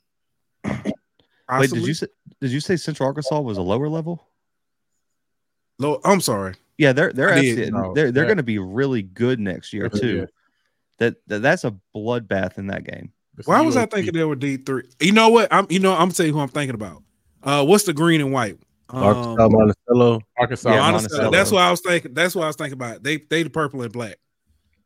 Wait, 1.58 1.70
did 1.70 1.86
you 1.86 1.94
say 1.94 2.06
did 2.40 2.50
you 2.50 2.60
say 2.60 2.76
Central 2.76 3.06
Arkansas 3.06 3.40
was 3.40 3.58
a 3.58 3.62
lower 3.62 3.88
level? 3.88 4.26
Low, 5.78 6.00
I'm 6.04 6.20
sorry. 6.20 6.54
Yeah, 6.78 6.92
they're 6.92 7.12
they're 7.12 7.34
did. 7.34 7.58
actually, 7.58 7.70
No, 7.70 7.94
they're 7.94 8.10
they're 8.12 8.24
that- 8.24 8.28
going 8.28 8.36
to 8.38 8.42
be 8.42 8.58
really 8.58 9.02
good 9.02 9.40
next 9.40 9.72
year 9.72 9.88
too. 9.88 10.16
Yeah. 10.18 10.24
That, 10.98 11.14
that 11.28 11.38
that's 11.40 11.64
a 11.64 11.74
bloodbath 11.96 12.58
in 12.58 12.66
that 12.66 12.84
game. 12.84 13.12
It's 13.38 13.48
Why 13.48 13.62
was 13.62 13.76
I 13.76 13.86
thinking 13.86 14.12
they 14.12 14.24
were 14.24 14.36
D 14.36 14.58
three? 14.58 14.82
You 15.00 15.12
know 15.12 15.30
what? 15.30 15.48
I'm 15.50 15.66
you 15.70 15.78
know 15.78 15.94
I'm 15.94 16.10
telling 16.10 16.28
you 16.28 16.34
who 16.34 16.40
I'm 16.40 16.48
thinking 16.48 16.74
about. 16.74 17.02
Uh, 17.42 17.64
what's 17.64 17.84
the 17.84 17.94
green 17.94 18.20
and 18.20 18.32
white? 18.32 18.58
Arkansas, 18.92 19.44
Um, 19.44 19.52
Monticello. 19.52 20.20
Arkansas? 20.38 20.70
Yeah, 20.70 20.76
Monticello. 20.90 20.92
Monticello. 20.92 21.30
That's 21.30 21.52
what 21.52 21.62
I 21.62 21.70
was 21.70 21.80
thinking. 21.80 22.14
That's 22.14 22.34
what 22.34 22.44
I 22.44 22.46
was 22.48 22.56
thinking 22.56 22.74
about. 22.74 23.02
They 23.02 23.18
they 23.18 23.42
the 23.42 23.50
purple 23.50 23.82
and 23.82 23.92
black. 23.92 24.16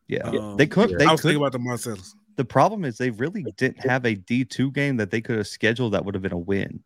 Yeah, 0.08 0.24
Um, 0.28 0.56
they 0.56 0.66
could. 0.66 0.90
yeah. 0.90 0.96
They 0.98 1.06
I 1.06 1.12
was 1.12 1.20
could. 1.20 1.28
thinking 1.28 1.42
about 1.42 1.52
the 1.52 1.58
Marcellus. 1.58 2.14
The 2.36 2.44
problem 2.44 2.84
is 2.84 2.98
they 2.98 3.10
really 3.10 3.44
didn't 3.56 3.80
have 3.88 4.04
a 4.04 4.14
D 4.14 4.44
two 4.44 4.70
game 4.72 4.96
that 4.98 5.10
they 5.10 5.20
could 5.20 5.36
have 5.38 5.46
scheduled 5.46 5.92
that 5.94 6.04
would 6.04 6.14
have 6.14 6.22
been 6.22 6.32
a 6.32 6.38
win 6.38 6.82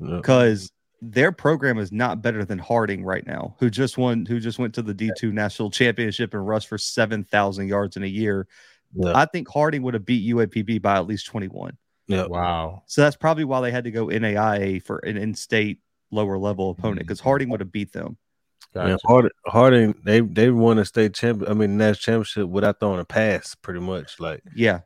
Yeah. 0.00 0.16
because 0.16 0.70
their 1.02 1.32
program 1.32 1.78
is 1.78 1.90
not 1.92 2.22
better 2.22 2.44
than 2.44 2.58
Harding 2.58 3.04
right 3.04 3.26
now, 3.26 3.56
who 3.60 3.68
just 3.70 3.98
won, 3.98 4.24
who 4.24 4.40
just 4.40 4.58
went 4.58 4.74
to 4.74 4.82
the 4.82 4.94
D 4.94 5.10
two 5.18 5.32
national 5.32 5.70
championship 5.70 6.32
and 6.34 6.46
rushed 6.46 6.68
for 6.68 6.78
seven 6.78 7.24
thousand 7.24 7.68
yards 7.68 7.96
in 7.96 8.04
a 8.04 8.06
year. 8.08 8.46
Yeah. 8.94 9.12
I 9.14 9.24
think 9.26 9.48
Harding 9.48 9.82
would 9.82 9.94
have 9.94 10.04
beat 10.06 10.24
UAPB 10.34 10.80
by 10.80 10.96
at 10.96 11.06
least 11.06 11.26
twenty 11.26 11.48
one. 11.48 11.76
Yeah. 12.06 12.26
Wow. 12.26 12.82
So 12.86 13.00
that's 13.00 13.16
probably 13.16 13.44
why 13.44 13.60
they 13.62 13.70
had 13.70 13.84
to 13.84 13.90
go 13.90 14.06
NAIA 14.06 14.82
for 14.82 14.98
an 14.98 15.16
in-state 15.16 15.80
lower 16.10 16.38
level 16.38 16.70
opponent 16.70 17.00
because 17.00 17.20
Harding 17.20 17.48
would 17.50 17.60
have 17.60 17.72
beat 17.72 17.92
them. 17.92 18.16
Yeah, 18.74 18.96
Harding, 19.06 19.30
Harding, 19.46 19.94
they 20.04 20.20
they 20.20 20.50
won 20.50 20.78
a 20.78 20.84
state 20.84 21.14
champion. 21.14 21.50
I 21.50 21.54
mean, 21.54 21.76
national 21.76 21.94
championship 21.94 22.48
without 22.48 22.80
throwing 22.80 23.00
a 23.00 23.04
pass, 23.04 23.54
pretty 23.54 23.80
much. 23.80 24.18
Like 24.18 24.42
Yeah, 24.54 24.80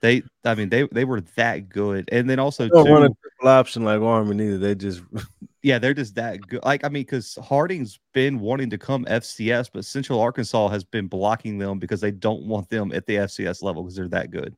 they. 0.00 0.22
I 0.44 0.54
mean, 0.54 0.68
they 0.68 0.86
they 0.92 1.04
were 1.04 1.22
that 1.36 1.68
good, 1.68 2.08
and 2.12 2.30
then 2.30 2.38
also 2.38 2.64
they 2.64 2.68
don't 2.68 2.88
run 2.88 3.02
a 3.02 3.08
triple 3.08 3.48
option 3.48 3.84
like 3.84 4.00
Army 4.00 4.36
neither. 4.36 4.58
They 4.58 4.76
just 4.76 5.02
yeah, 5.62 5.78
they're 5.80 5.94
just 5.94 6.14
that 6.14 6.40
good. 6.42 6.64
Like 6.64 6.84
I 6.84 6.88
mean, 6.88 7.02
because 7.02 7.36
Harding's 7.42 7.98
been 8.14 8.38
wanting 8.38 8.70
to 8.70 8.78
come 8.78 9.04
FCS, 9.06 9.70
but 9.72 9.84
Central 9.84 10.20
Arkansas 10.20 10.68
has 10.68 10.84
been 10.84 11.08
blocking 11.08 11.58
them 11.58 11.80
because 11.80 12.00
they 12.00 12.12
don't 12.12 12.46
want 12.46 12.70
them 12.70 12.92
at 12.92 13.06
the 13.06 13.16
FCS 13.16 13.62
level 13.62 13.82
because 13.82 13.96
they're 13.96 14.08
that 14.08 14.30
good. 14.30 14.54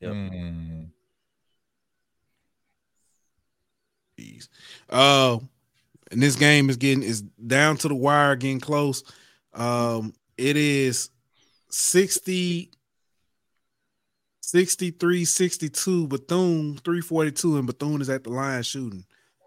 Yep. 0.00 0.12
Mm. 0.12 0.90
Jeez. 4.18 4.48
Uh, 4.88 5.38
and 6.10 6.22
this 6.22 6.36
game 6.36 6.70
is 6.70 6.76
getting 6.76 7.02
is 7.02 7.22
down 7.22 7.76
to 7.78 7.88
the 7.88 7.94
wire, 7.94 8.36
getting 8.36 8.60
close. 8.60 9.02
Um, 9.54 10.12
it 10.36 10.56
is 10.56 11.10
60 11.70 12.70
63 14.40 15.24
62 15.24 16.06
Bethune 16.06 16.76
342 16.76 17.56
and 17.56 17.66
Bethune 17.66 18.00
is 18.00 18.08
at 18.08 18.22
the 18.22 18.30
line 18.30 18.62
shooting 18.62 19.04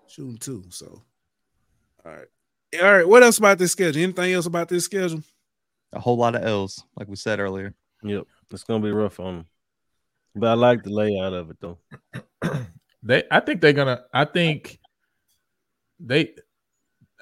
shooting 0.07 0.37
two 0.37 0.63
so 0.69 1.01
all 2.05 2.11
right 2.11 2.27
all 2.81 2.91
right 2.91 3.07
what 3.07 3.23
else 3.23 3.37
about 3.37 3.57
this 3.57 3.71
schedule 3.71 4.03
anything 4.03 4.33
else 4.33 4.45
about 4.45 4.67
this 4.67 4.83
schedule 4.83 5.23
A 5.93 5.99
whole 5.99 6.17
lot 6.17 6.35
of 6.35 6.43
L's, 6.43 6.83
like 6.97 7.07
we 7.07 7.15
said 7.15 7.39
earlier. 7.39 7.73
yep, 8.03 8.27
it's 8.51 8.63
gonna 8.63 8.83
be 8.83 8.91
rough 8.91 9.19
on 9.19 9.37
them. 9.37 9.45
But 10.35 10.49
I 10.49 10.53
like 10.53 10.83
the 10.83 10.91
layout 10.91 11.33
of 11.33 11.49
it 11.49 11.57
though. 11.59 11.77
They, 13.01 13.23
I 13.31 13.39
think 13.39 13.61
they're 13.61 13.73
gonna. 13.73 14.03
I 14.13 14.25
think 14.25 14.77
they, 15.99 16.33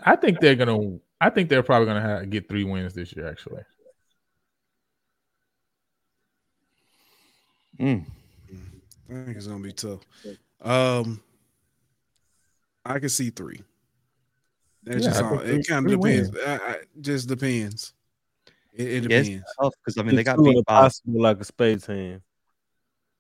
I 0.03 0.15
think 0.15 0.39
they're 0.39 0.55
gonna. 0.55 0.97
I 1.21 1.29
think 1.29 1.49
they're 1.49 1.63
probably 1.63 1.85
gonna 1.87 2.01
have, 2.01 2.29
get 2.29 2.49
three 2.49 2.63
wins 2.63 2.93
this 2.93 3.15
year. 3.15 3.27
Actually, 3.27 3.61
Mm. 7.79 8.05
I 9.09 9.13
think 9.13 9.37
it's 9.37 9.45
gonna 9.47 9.63
be 9.63 9.71
tough 9.71 10.01
um 10.61 11.21
I 12.83 12.97
can 12.97 13.09
see 13.09 13.29
three 13.29 13.61
That 14.83 14.95
Yeah, 14.95 14.99
just 14.99 15.21
all, 15.21 15.37
three- 15.37 15.49
it 15.59 15.67
kind 15.67 15.85
of 15.85 15.91
depends 15.91 16.31
I, 16.43 16.55
I, 16.55 16.75
just 16.99 17.27
depends 17.29 17.93
it, 18.73 18.81
it 18.87 18.93
Yeah, 18.93 18.99
depends 19.21 19.53
tough 19.61 19.73
because 19.85 19.97
I 19.99 20.03
mean 20.03 20.15
they 20.15 20.23
got 20.23 20.37
Two 20.37 20.45
in 20.45 20.55
beat 20.55 20.65
by 20.65 20.73
possible 20.81 21.21
like 21.21 21.39
a 21.39 21.43
spades 21.43 21.85
hand. 21.85 22.21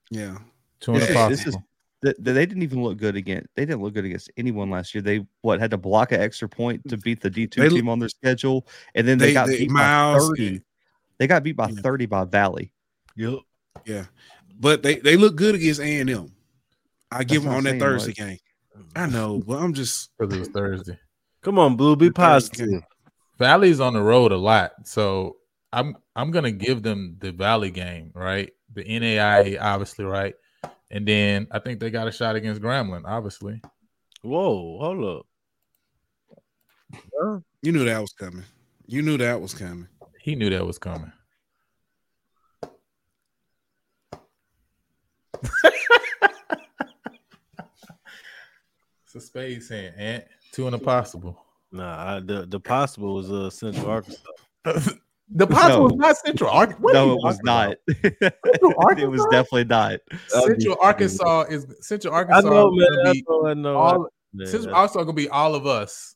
yeah 0.09 0.39
two 0.79 0.95
in 0.95 1.03
a 1.03 1.05
possible. 1.05 1.29
this 1.29 1.45
is- 1.45 1.57
th- 2.03 2.15
th- 2.15 2.35
they 2.35 2.45
didn't 2.45 2.63
even 2.63 2.83
look 2.83 2.97
good 2.97 3.15
against 3.15 3.47
they 3.55 3.65
didn't 3.65 3.81
look 3.81 3.93
good 3.93 4.05
against 4.05 4.31
anyone 4.37 4.69
last 4.69 4.93
year. 4.95 5.01
They 5.01 5.25
what 5.41 5.59
had 5.59 5.71
to 5.71 5.77
block 5.77 6.11
an 6.11 6.21
extra 6.21 6.47
point 6.49 6.87
to 6.89 6.97
beat 6.97 7.21
the 7.21 7.29
D 7.29 7.47
two 7.47 7.67
team 7.69 7.89
on 7.89 7.99
their 7.99 8.09
schedule, 8.09 8.67
and 8.95 9.07
then 9.07 9.17
they, 9.17 9.27
they- 9.27 9.33
got 9.33 9.47
they- 9.47 9.57
beat 9.59 9.71
Miles 9.71 10.23
by 10.23 10.27
thirty. 10.29 10.47
and- 10.47 10.61
They 11.19 11.27
got 11.27 11.43
beat 11.43 11.55
by 11.55 11.69
Yeah. 11.69 11.81
thirty 11.81 12.05
by 12.05 12.25
Valley. 12.25 12.71
Yep. 13.15 13.39
Yeah, 13.85 14.05
but 14.59 14.83
they 14.83 14.95
they 14.95 15.17
look 15.17 15.35
good 15.35 15.55
against 15.55 15.79
A 15.79 15.99
and 15.99 16.09
M. 16.09 16.31
I 17.11 17.23
give 17.23 17.43
them 17.43 17.53
on 17.53 17.63
that 17.65 17.79
Thursday 17.79 18.09
much. 18.09 18.17
game. 18.17 18.37
I 18.95 19.07
know, 19.07 19.41
but 19.45 19.57
I'm 19.61 19.73
just 19.73 20.09
because 20.17 20.35
it 20.35 20.39
was 20.39 20.49
Thursday. 20.49 20.99
Come 21.41 21.57
on, 21.59 21.75
Blue, 21.75 21.95
be 21.95 22.09
positive. 22.11 22.81
Valley's 23.39 23.79
on 23.79 23.93
the 23.93 24.01
road 24.01 24.31
a 24.31 24.37
lot, 24.37 24.71
so 24.85 25.37
I'm 25.71 25.95
I'm 26.15 26.31
gonna 26.31 26.51
give 26.51 26.81
them 26.83 27.17
the 27.19 27.31
Valley 27.31 27.69
game, 27.71 28.11
right? 28.15 28.51
The 28.73 28.83
NAIA, 28.83 29.57
obviously, 29.61 30.05
right? 30.05 30.33
And 30.89 31.07
then 31.07 31.47
I 31.51 31.59
think 31.59 31.79
they 31.79 31.89
got 31.89 32.07
a 32.07 32.11
shot 32.11 32.35
against 32.35 32.61
Grambling, 32.61 33.03
obviously. 33.05 33.61
Whoa, 34.21 34.79
hold 34.79 35.03
up. 35.03 35.25
you 37.61 37.71
knew 37.71 37.85
that 37.85 37.99
was 37.99 38.13
coming. 38.13 38.43
You 38.85 39.01
knew 39.01 39.17
that 39.17 39.41
was 39.41 39.53
coming. 39.53 39.87
He 40.21 40.35
knew 40.35 40.49
that 40.49 40.65
was 40.65 40.79
coming. 40.79 41.11
it's 49.03 49.15
a 49.15 49.21
spades 49.21 49.69
hand, 49.69 49.95
Ant. 49.97 50.23
Two 50.53 50.67
and 50.67 50.75
a 50.75 50.79
possible. 50.79 51.37
Nah, 51.71 52.15
I, 52.15 52.19
the 52.21 52.45
the 52.45 52.59
possible 52.59 53.15
was 53.15 53.31
uh 53.31 53.49
Central 53.49 53.87
Arkansas. 53.87 54.21
The 55.29 55.45
possible 55.47 55.89
No. 55.89 55.95
is 55.95 55.99
not 55.99 56.17
Central 56.17 56.49
Arkansas. 56.51 56.81
no, 56.93 57.11
it 57.13 57.19
was 57.23 57.39
not. 57.43 57.75
it 57.87 59.09
was 59.09 59.25
definitely 59.31 59.65
not. 59.65 59.99
Central 60.27 60.77
Arkansas 60.81 61.41
is 61.49 61.67
Central 61.81 62.13
I 62.13 62.17
Arkansas. 62.17 62.49
know, 62.49 62.71
is 62.79 62.89
man. 62.89 63.07
I 63.07 63.11
be 63.13 63.25
know, 63.27 63.47
I 63.47 63.53
know. 63.53 63.75
all, 63.75 64.07
man, 64.33 64.47
Central 64.47 64.75
Arkansas 64.75 64.99
gonna 65.03 65.13
be 65.13 65.29
all 65.29 65.55
of 65.55 65.65
us. 65.65 66.15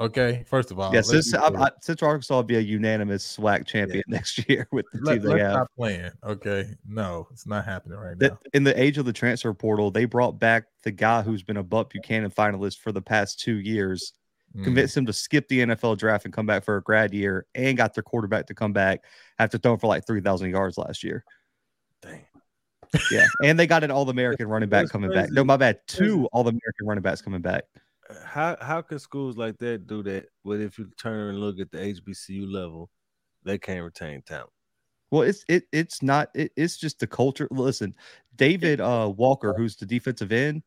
Okay, 0.00 0.42
first 0.48 0.70
of 0.72 0.80
all, 0.80 0.92
yeah, 0.92 1.00
since 1.00 1.32
I. 1.34 1.46
I, 1.48 1.70
Central 1.80 2.08
Arkansas 2.08 2.34
will 2.34 2.42
be 2.42 2.56
a 2.56 2.60
unanimous 2.60 3.36
SWAC 3.36 3.66
champion 3.66 4.02
next 4.08 4.44
year 4.48 4.66
with 4.72 4.84
the 4.92 4.98
Let, 5.02 5.20
team 5.22 5.30
they 5.30 5.38
have. 5.40 5.52
stop 5.52 5.68
playing. 5.76 6.10
Okay, 6.24 6.66
no, 6.88 7.28
it's 7.30 7.46
not 7.46 7.64
happening 7.64 7.98
right 7.98 8.18
That 8.18 8.32
now. 8.32 8.38
in 8.54 8.64
the 8.64 8.80
age 8.80 8.98
of 8.98 9.04
the 9.04 9.12
transfer 9.12 9.52
portal, 9.54 9.90
they 9.92 10.04
brought 10.06 10.40
back 10.40 10.64
the 10.82 10.90
guy 10.90 11.22
who's 11.22 11.42
been 11.42 11.56
a 11.58 11.62
Buck 11.62 11.90
Buchanan 11.92 12.30
finalist 12.32 12.78
for 12.78 12.90
the 12.90 13.02
past 13.02 13.38
two 13.38 13.56
years, 13.56 14.12
Mm. 14.56 14.64
convinced 14.64 14.96
him 14.96 15.06
to 15.06 15.12
skip 15.12 15.48
the 15.48 15.60
NFL 15.60 15.96
draft 15.96 16.24
and 16.24 16.34
come 16.34 16.46
back 16.46 16.64
for 16.64 16.76
a 16.76 16.82
grad 16.82 17.14
year, 17.14 17.46
and 17.54 17.76
got 17.76 17.94
their 17.94 18.02
quarterback 18.02 18.46
to 18.46 18.54
come 18.54 18.72
back 18.72 19.04
after 19.38 19.56
throwing 19.56 19.78
for 19.78 19.86
like 19.86 20.06
three 20.06 20.20
thousand 20.20 20.50
yards 20.50 20.76
last 20.76 21.02
year. 21.02 21.24
Dang. 22.02 22.26
Yeah, 23.10 23.26
and 23.42 23.58
they 23.58 23.66
got 23.66 23.84
an 23.84 23.90
All 23.90 24.08
American 24.10 24.48
running 24.48 24.68
back 24.68 24.82
That's 24.82 24.92
coming 24.92 25.10
back. 25.10 25.30
No, 25.30 25.44
my 25.44 25.56
bad. 25.56 25.80
Two 25.86 26.28
All 26.32 26.42
American 26.42 26.86
running 26.86 27.02
backs 27.02 27.22
coming 27.22 27.40
back. 27.40 27.64
How 28.24 28.56
how 28.60 28.82
can 28.82 28.98
schools 28.98 29.38
like 29.38 29.56
that 29.58 29.86
do 29.86 30.02
that? 30.02 30.26
But 30.44 30.60
if 30.60 30.78
you 30.78 30.90
turn 30.98 31.30
and 31.30 31.40
look 31.40 31.58
at 31.58 31.70
the 31.70 31.78
HBCU 31.78 32.52
level, 32.52 32.90
they 33.44 33.56
can't 33.56 33.84
retain 33.84 34.20
talent. 34.22 34.50
Well, 35.10 35.22
it's 35.22 35.44
it 35.48 35.64
it's 35.72 36.02
not 36.02 36.28
it, 36.34 36.52
it's 36.56 36.76
just 36.76 36.98
the 36.98 37.06
culture. 37.06 37.48
Listen, 37.50 37.94
David 38.36 38.80
uh 38.80 39.10
Walker, 39.16 39.54
who's 39.56 39.76
the 39.76 39.86
defensive 39.86 40.32
end, 40.32 40.62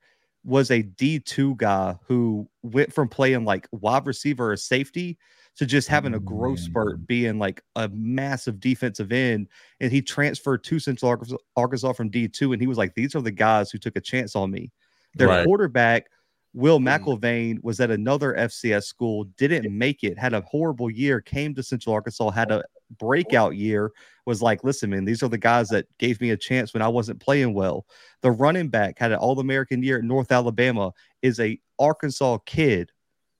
was 0.45 0.69
a 0.69 0.83
D2 0.83 1.57
guy 1.57 1.95
who 2.07 2.47
went 2.61 2.93
from 2.93 3.09
playing 3.09 3.45
like 3.45 3.67
wide 3.71 4.05
receiver 4.05 4.51
or 4.51 4.57
safety 4.57 5.17
to 5.57 5.65
just 5.65 5.87
having 5.87 6.13
a 6.13 6.19
growth 6.19 6.59
mm, 6.59 6.65
spurt 6.65 7.07
being 7.07 7.39
like 7.39 7.61
a 7.75 7.89
massive 7.89 8.59
defensive 8.59 9.11
end. 9.11 9.47
And 9.79 9.91
he 9.91 10.01
transferred 10.01 10.63
to 10.65 10.79
Central 10.79 11.37
Arkansas, 11.55 11.93
from 11.93 12.11
D2. 12.11 12.53
And 12.53 12.61
he 12.61 12.67
was 12.67 12.77
like, 12.77 12.93
These 12.93 13.15
are 13.15 13.21
the 13.21 13.31
guys 13.31 13.71
who 13.71 13.77
took 13.77 13.95
a 13.95 14.01
chance 14.01 14.35
on 14.35 14.51
me. 14.51 14.71
Their 15.15 15.29
Right. 15.29 15.45
quarterback, 15.45 16.07
Will 16.53 16.79
mm. 16.79 16.99
McElvain, 16.99 17.63
was 17.63 17.79
at 17.79 17.89
another 17.89 18.35
FCS 18.37 18.83
school, 18.83 19.25
didn't 19.37 19.75
make 19.75 20.03
it, 20.03 20.17
had 20.19 20.33
a 20.33 20.41
horrible 20.41 20.91
year, 20.91 21.21
came 21.21 21.55
to 21.55 21.63
Central 21.63 21.95
Arkansas, 21.95 22.29
had 22.31 22.51
a 22.51 22.63
breakout 22.91 23.55
year, 23.55 23.91
was 24.25 24.41
like, 24.41 24.63
listen, 24.63 24.89
man, 24.89 25.05
these 25.05 25.21
are 25.23 25.29
the 25.29 25.37
guys 25.37 25.69
that 25.69 25.85
gave 25.97 26.19
me 26.21 26.31
a 26.31 26.37
chance 26.37 26.73
when 26.73 26.81
I 26.81 26.87
wasn't 26.87 27.21
playing 27.21 27.53
well. 27.53 27.85
The 28.21 28.31
running 28.31 28.69
back 28.69 28.97
had 28.99 29.11
an 29.11 29.19
All 29.19 29.39
American 29.39 29.83
year 29.83 29.99
at 29.99 30.03
North 30.03 30.31
Alabama, 30.31 30.91
is 31.21 31.39
a 31.39 31.59
Arkansas 31.79 32.39
kid, 32.45 32.91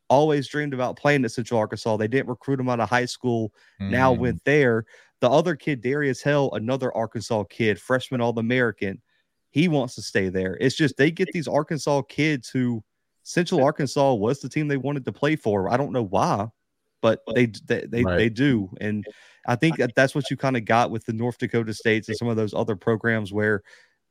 always 0.10 0.48
dreamed 0.48 0.74
about 0.74 0.98
playing 0.98 1.26
at 1.26 1.32
Central 1.32 1.60
Arkansas. 1.60 1.98
They 1.98 2.08
didn't 2.08 2.30
recruit 2.30 2.60
him 2.60 2.70
out 2.70 2.80
of 2.80 2.90
high 2.90 3.06
school, 3.06 3.54
now 3.80 4.14
Mm. 4.14 4.20
went 4.20 4.46
there. 4.46 4.86
The 5.22 5.30
other 5.30 5.56
kid, 5.56 5.82
Darius 5.82 6.22
Hale, 6.22 6.52
another 6.54 6.96
Arkansas 6.96 7.46
kid, 7.46 7.80
freshman 7.82 8.22
All 8.22 8.38
American, 8.38 9.02
he 9.52 9.68
wants 9.68 9.96
to 9.96 10.02
stay 10.02 10.30
there. 10.30 10.58
It's 10.62 10.76
just 10.76 10.98
they 10.98 11.12
get 11.12 11.32
these 11.32 11.48
Arkansas 11.48 12.04
kids 12.04 12.50
who 12.50 12.84
Central 13.24 13.64
Arkansas 13.64 14.14
was 14.14 14.40
the 14.42 14.50
team 14.50 14.68
they 14.68 14.78
wanted 14.78 15.06
to 15.06 15.12
play 15.14 15.36
for. 15.36 15.70
I 15.72 15.78
don't 15.78 15.94
know 15.94 16.04
why, 16.04 16.50
but 17.02 17.22
they 17.34 17.48
they 17.48 17.86
they, 17.88 18.04
Right. 18.04 18.18
they 18.18 18.30
do, 18.30 18.70
and 18.82 19.06
I 19.48 19.56
think 19.56 19.78
that 19.78 19.94
that's 19.96 20.16
what 20.16 20.30
you 20.32 20.38
kind 20.38 20.58
of 20.58 20.66
got 20.66 20.92
with 20.92 21.06
the 21.06 21.14
North 21.14 21.38
Dakota 21.38 21.74
states 21.74 22.08
and 22.08 22.18
some 22.18 22.28
of 22.28 22.36
those 22.36 22.54
other 22.54 22.76
programs 22.76 23.32
where 23.32 23.62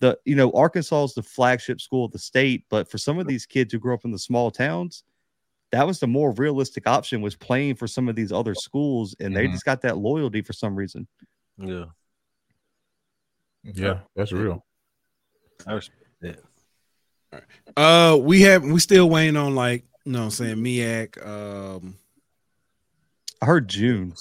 the 0.00 0.18
you 0.24 0.34
know 0.36 0.50
Arkansas 0.52 1.04
is 1.04 1.14
the 1.14 1.22
flagship 1.22 1.80
school 1.80 2.04
of 2.06 2.12
the 2.12 2.18
state, 2.18 2.64
but 2.68 2.90
for 2.90 2.98
some 2.98 3.18
of 3.18 3.26
these 3.26 3.46
kids 3.46 3.72
who 3.72 3.78
grew 3.78 3.94
up 3.94 4.04
in 4.04 4.10
the 4.10 4.18
small 4.18 4.50
towns, 4.50 5.02
that 5.72 5.86
was 5.86 5.98
the 6.00 6.06
more 6.06 6.32
realistic 6.32 6.86
option 6.86 7.20
was 7.20 7.34
playing 7.36 7.74
for 7.76 7.86
some 7.86 8.08
of 8.08 8.14
these 8.16 8.32
other 8.32 8.54
schools, 8.54 9.14
and 9.20 9.34
they 9.36 9.46
Mhm. 9.46 9.52
just 9.52 9.64
got 9.64 9.82
that 9.82 9.98
loyalty 9.98 10.42
for 10.42 10.52
some 10.52 10.74
reason. 10.76 11.06
Yeah. 11.58 11.86
Yeah, 13.62 14.00
that's 14.14 14.30
real. 14.32 14.64
I 15.66 15.72
respect 15.72 16.04
that. 16.20 16.38
Uh, 17.76 18.18
we 18.20 18.42
have 18.42 18.62
we 18.62 18.78
still 18.78 19.08
waiting 19.08 19.36
on 19.36 19.54
like 19.54 19.84
you 20.04 20.12
know 20.12 20.18
what 20.20 20.24
I'm 20.26 20.30
saying 20.30 20.56
MEAC. 20.62 21.26
Um, 21.26 21.96
I 23.40 23.46
heard 23.46 23.68
June. 23.68 24.14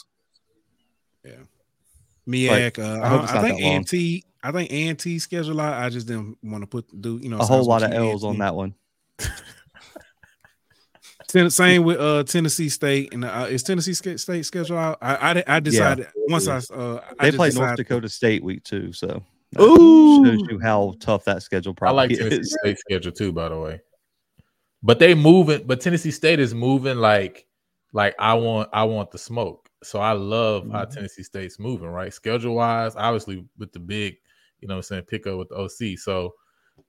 MEAC. 2.28 2.80
uh, 2.80 3.02
I 3.04 3.08
hope 3.08 3.22
I, 3.22 3.24
I 3.24 3.42
think 3.42 3.58
that 3.58 3.64
long. 3.64 3.74
Ant. 3.74 3.94
I 4.44 4.52
think 4.52 4.72
Ant 4.72 5.22
schedule 5.22 5.62
out. 5.62 5.82
I 5.82 5.90
just 5.90 6.08
didn't 6.08 6.38
want 6.44 6.64
to 6.64 6.68
put 6.68 6.86
do 7.02 7.20
you 7.22 7.30
know 7.30 7.38
A 7.38 7.46
whole 7.46 7.64
lot 7.66 7.84
of 7.84 7.92
L's 7.92 8.24
on 8.24 8.38
that 8.40 8.56
one. 8.56 8.74
Ten, 11.28 11.50
same 11.50 11.84
with 11.84 12.00
uh 12.00 12.24
Tennessee 12.24 12.70
State 12.70 13.14
and 13.14 13.26
uh, 13.26 13.48
is 13.50 13.64
Tennessee 13.64 13.94
State 13.94 14.46
schedule 14.46 14.78
out? 14.78 15.00
I 15.02 15.16
I, 15.32 15.44
I 15.56 15.60
decided 15.60 16.08
once 16.28 16.48
I 16.48 16.58
uh 16.58 17.00
I 17.20 17.26
They 17.26 17.32
just 17.32 17.38
play 17.38 17.50
North 17.52 17.76
Dakota 17.76 18.10
State 18.10 18.44
week 18.44 18.64
two, 18.64 18.94
so 18.94 19.24
that 19.54 19.62
Ooh. 19.62 20.26
shows 20.26 20.42
you 20.50 20.60
how 20.60 20.94
tough 21.00 21.26
that 21.26 21.42
schedule 21.42 21.74
I 21.74 21.80
probably 21.80 22.10
like 22.10 22.18
Tennessee 22.18 22.42
is. 22.42 22.58
State 22.62 22.80
schedule 22.80 23.12
too, 23.12 23.32
by 23.32 23.50
the 23.50 23.60
way. 23.60 23.82
But 24.84 25.00
they 25.00 25.16
moving, 25.16 25.66
but 25.66 25.82
Tennessee 25.82 26.12
State 26.12 26.40
is 26.40 26.54
moving 26.54 26.98
like 26.98 27.48
like 27.94 28.16
I 28.20 28.34
want 28.34 28.70
I 28.74 28.84
want 28.84 29.12
the 29.12 29.18
smoke. 29.18 29.70
So 29.84 30.00
I 30.00 30.14
love 30.14 30.70
how 30.72 30.84
Mm-hmm. 30.84 30.94
Tennessee 30.94 31.24
State's 31.24 31.60
moving, 31.60 31.90
right? 31.90 32.14
Schedule 32.14 32.56
wise, 32.56 32.96
obviously 32.96 33.46
with 33.58 33.72
the 33.72 33.80
big, 33.80 34.16
you 34.60 34.68
know 34.68 34.76
what 34.76 34.80
I'm 34.80 34.84
saying, 34.84 35.04
pick 35.04 35.28
up 35.28 35.38
with 35.38 35.50
the 35.50 35.56
OC. 35.56 35.98
So, 36.00 36.34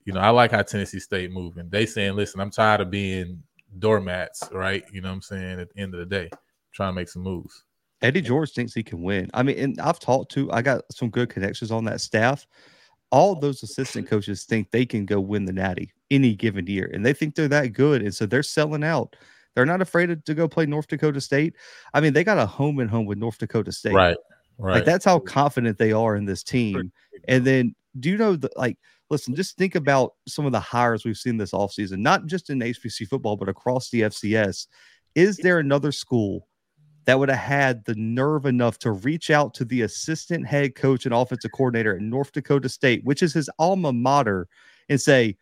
you 0.04 0.12
know, 0.12 0.20
I 0.20 0.30
like 0.30 0.52
how 0.52 0.62
Tennessee 0.62 1.00
State 1.00 1.30
moving. 1.30 1.68
They 1.68 1.86
saying, 1.86 2.14
listen, 2.14 2.40
I'm 2.40 2.50
tired 2.50 2.80
of 2.80 2.90
being 2.90 3.42
doormats, 3.78 4.48
right? 4.52 4.84
You 4.92 5.00
know 5.00 5.08
what 5.08 5.16
I'm 5.16 5.22
saying? 5.22 5.60
At 5.60 5.72
the 5.72 5.80
end 5.80 5.94
of 5.94 6.00
the 6.00 6.06
day, 6.06 6.30
trying 6.72 6.92
to 6.92 6.96
make 6.96 7.08
some 7.08 7.22
moves. 7.22 7.64
Eddie 8.02 8.20
George 8.20 8.52
thinks 8.52 8.74
he 8.74 8.82
can 8.82 9.02
win. 9.02 9.30
I 9.32 9.42
mean, 9.42 9.58
and 9.58 9.80
I've 9.80 9.98
talked 9.98 10.30
to, 10.32 10.52
I 10.52 10.62
got 10.62 10.82
some 10.90 11.08
good 11.08 11.30
connections 11.30 11.70
on 11.70 11.84
that 11.86 12.00
staff. 12.00 12.46
All 13.10 13.34
those 13.34 13.62
assistant 13.62 14.08
coaches 14.08 14.44
think 14.44 14.70
they 14.70 14.84
can 14.84 15.06
go 15.06 15.20
win 15.20 15.44
the 15.44 15.52
Natty 15.52 15.92
any 16.10 16.34
given 16.34 16.66
year, 16.66 16.90
and 16.92 17.04
they 17.04 17.12
think 17.12 17.34
they're 17.34 17.48
that 17.48 17.72
good, 17.72 18.02
and 18.02 18.14
so 18.14 18.26
they're 18.26 18.42
selling 18.42 18.84
out. 18.84 19.16
They're 19.54 19.66
not 19.66 19.80
afraid 19.80 20.06
to, 20.06 20.16
to 20.16 20.34
go 20.34 20.48
play 20.48 20.66
North 20.66 20.88
Dakota 20.88 21.20
State. 21.20 21.54
I 21.92 22.00
mean, 22.00 22.12
they 22.12 22.24
got 22.24 22.38
a 22.38 22.46
home 22.46 22.80
and 22.80 22.90
home 22.90 23.06
with 23.06 23.18
North 23.18 23.38
Dakota 23.38 23.72
State. 23.72 23.94
Right. 23.94 24.16
Right. 24.58 24.74
Like 24.74 24.84
that's 24.84 25.04
how 25.04 25.18
confident 25.18 25.78
they 25.78 25.92
are 25.92 26.16
in 26.16 26.24
this 26.24 26.42
team. 26.42 26.92
And 27.26 27.44
then 27.44 27.74
do 27.98 28.10
you 28.10 28.16
know 28.16 28.36
that 28.36 28.56
like 28.56 28.78
listen, 29.10 29.34
just 29.34 29.56
think 29.56 29.74
about 29.74 30.14
some 30.26 30.46
of 30.46 30.52
the 30.52 30.60
hires 30.60 31.04
we've 31.04 31.16
seen 31.16 31.36
this 31.36 31.52
offseason, 31.52 31.98
not 31.98 32.26
just 32.26 32.50
in 32.50 32.60
HBC 32.60 33.08
football, 33.08 33.36
but 33.36 33.48
across 33.48 33.90
the 33.90 34.02
FCS. 34.02 34.66
Is 35.14 35.36
there 35.36 35.58
another 35.58 35.92
school 35.92 36.48
that 37.04 37.18
would 37.18 37.28
have 37.28 37.38
had 37.38 37.84
the 37.84 37.94
nerve 37.96 38.46
enough 38.46 38.78
to 38.78 38.92
reach 38.92 39.30
out 39.30 39.54
to 39.54 39.64
the 39.64 39.82
assistant 39.82 40.46
head 40.46 40.74
coach 40.74 41.04
and 41.04 41.14
offensive 41.14 41.52
coordinator 41.52 41.96
at 41.96 42.02
North 42.02 42.32
Dakota 42.32 42.68
State, 42.68 43.04
which 43.04 43.22
is 43.22 43.34
his 43.34 43.50
alma 43.58 43.92
mater, 43.92 44.48
and 44.88 45.00
say, 45.00 45.36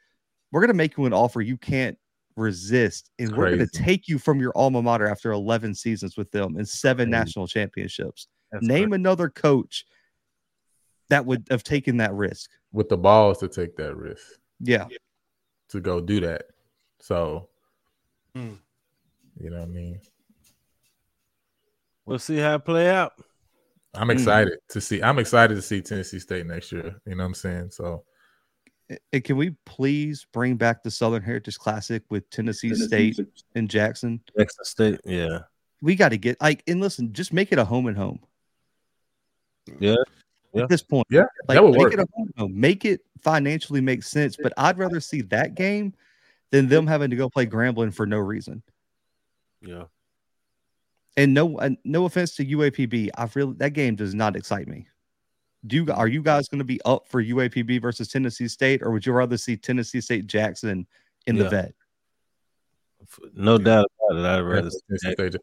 We're 0.50 0.60
gonna 0.60 0.74
make 0.74 0.96
you 0.96 1.06
an 1.06 1.12
offer 1.12 1.40
you 1.40 1.56
can't 1.56 1.96
resist, 2.36 3.10
and 3.18 3.36
we're 3.36 3.50
gonna 3.50 3.66
take 3.66 4.08
you 4.08 4.18
from 4.18 4.40
your 4.40 4.52
alma 4.56 4.82
mater 4.82 5.06
after 5.08 5.32
11 5.32 5.74
seasons 5.74 6.16
with 6.16 6.30
them 6.30 6.56
and 6.56 6.68
seven 6.68 7.06
Crazy. 7.10 7.18
national 7.18 7.46
championships. 7.46 8.28
That's 8.50 8.64
Name 8.66 8.90
crazy. 8.90 9.00
another 9.00 9.28
coach 9.30 9.84
that 11.08 11.24
would 11.26 11.46
have 11.50 11.62
taken 11.62 11.96
that 11.98 12.12
risk. 12.14 12.50
with 12.72 12.88
the 12.88 12.96
balls 12.96 13.38
to 13.38 13.48
take 13.48 13.76
that 13.76 13.94
risk. 13.96 14.24
Yeah. 14.60 14.88
to 15.68 15.80
go 15.80 16.00
do 16.00 16.20
that. 16.20 16.44
So, 17.00 17.48
Hmm. 18.34 18.54
you 19.40 19.50
know 19.50 19.58
what 19.58 19.62
I 19.64 19.66
mean? 19.66 20.00
We'll 22.04 22.18
see 22.18 22.36
how 22.38 22.56
it 22.56 22.64
play 22.64 22.90
out. 22.90 23.12
I'm 23.94 24.10
excited 24.10 24.58
to 24.70 24.80
see. 24.80 25.02
I'm 25.02 25.18
excited 25.18 25.54
to 25.54 25.62
see 25.62 25.80
Tennessee 25.82 26.18
State 26.18 26.46
next 26.46 26.72
year. 26.72 26.96
You 27.06 27.14
know 27.14 27.24
what 27.24 27.28
I'm 27.28 27.34
saying? 27.34 27.70
So, 27.70 28.04
And 29.12 29.24
can 29.24 29.36
we 29.36 29.50
please 29.64 30.26
bring 30.32 30.56
back 30.56 30.82
the 30.82 30.90
Southern 30.90 31.22
Heritage 31.22 31.58
Classic 31.58 32.02
with 32.10 32.28
Tennessee 32.30 32.74
State 32.74 33.18
and 33.54 33.68
Jackson? 33.70 34.20
Texas 34.36 34.68
State. 34.68 35.00
Yeah. 35.04 35.40
We 35.80 35.94
got 35.94 36.10
to 36.10 36.18
get 36.18 36.40
like 36.40 36.62
and 36.66 36.80
listen, 36.80 37.12
just 37.12 37.32
make 37.32 37.52
it 37.52 37.58
a 37.58 37.64
home 37.64 37.86
and 37.86 37.96
home. 37.96 38.20
Yeah. 39.80 39.96
Yeah. 40.52 40.64
At 40.64 40.68
this 40.68 40.82
point, 40.82 41.06
Yeah, 41.08 41.24
like 41.48 41.56
that 41.56 41.62
would 41.64 41.72
make 41.72 41.80
work. 41.80 41.92
it 41.94 42.00
a 42.00 42.06
home 42.14 42.26
and 42.26 42.34
home. 42.36 42.60
Make 42.60 42.84
it 42.84 43.00
financially 43.22 43.80
make 43.80 44.02
sense. 44.02 44.36
But 44.36 44.52
I'd 44.58 44.76
rather 44.76 45.00
see 45.00 45.22
that 45.22 45.54
game 45.54 45.94
than 46.50 46.68
them 46.68 46.86
having 46.86 47.08
to 47.08 47.16
go 47.16 47.30
play 47.30 47.46
Grambling 47.46 47.94
for 47.94 48.04
no 48.04 48.18
reason. 48.18 48.62
Yeah. 49.62 49.84
And 51.16 51.32
no, 51.32 51.58
no 51.84 52.04
offense 52.04 52.36
to 52.36 52.44
UAPB, 52.44 53.08
I 53.16 53.28
really 53.34 53.54
that 53.58 53.70
game 53.70 53.94
does 53.96 54.14
not 54.14 54.36
excite 54.36 54.68
me. 54.68 54.86
Do 55.66 55.76
you 55.76 55.86
are 55.92 56.08
you 56.08 56.22
guys 56.22 56.48
going 56.48 56.58
to 56.58 56.64
be 56.64 56.80
up 56.84 57.06
for 57.08 57.22
UAPB 57.22 57.80
versus 57.80 58.08
Tennessee 58.08 58.48
State, 58.48 58.82
or 58.82 58.90
would 58.90 59.06
you 59.06 59.12
rather 59.12 59.36
see 59.36 59.56
Tennessee 59.56 60.00
State 60.00 60.26
Jackson 60.26 60.86
in 61.26 61.36
the 61.36 61.44
Yeah. 61.44 61.50
vet? 61.50 61.74
No 63.34 63.58
doubt 63.58 63.86
about 64.10 64.18
it. 64.18 64.24
I'd 64.26 64.40
rather 64.40 64.70
see 64.70 64.78
Tennessee. 64.88 65.12
State- 65.30 65.36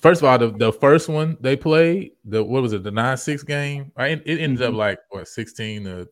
First 0.00 0.22
of 0.22 0.28
all, 0.28 0.38
the, 0.38 0.50
the 0.50 0.72
first 0.72 1.08
one 1.10 1.36
they 1.40 1.56
played, 1.56 2.12
the 2.24 2.42
what 2.42 2.62
was 2.62 2.72
it, 2.72 2.82
the 2.82 2.90
nine 2.90 3.16
six 3.18 3.42
game? 3.42 3.92
Right, 3.96 4.22
it 4.24 4.40
ended 4.40 4.62
up 4.62 4.72
Mhm. 4.72 4.76
like 4.78 4.98
what 5.10 5.28
sixteen 5.28 5.84
to, 5.84 6.08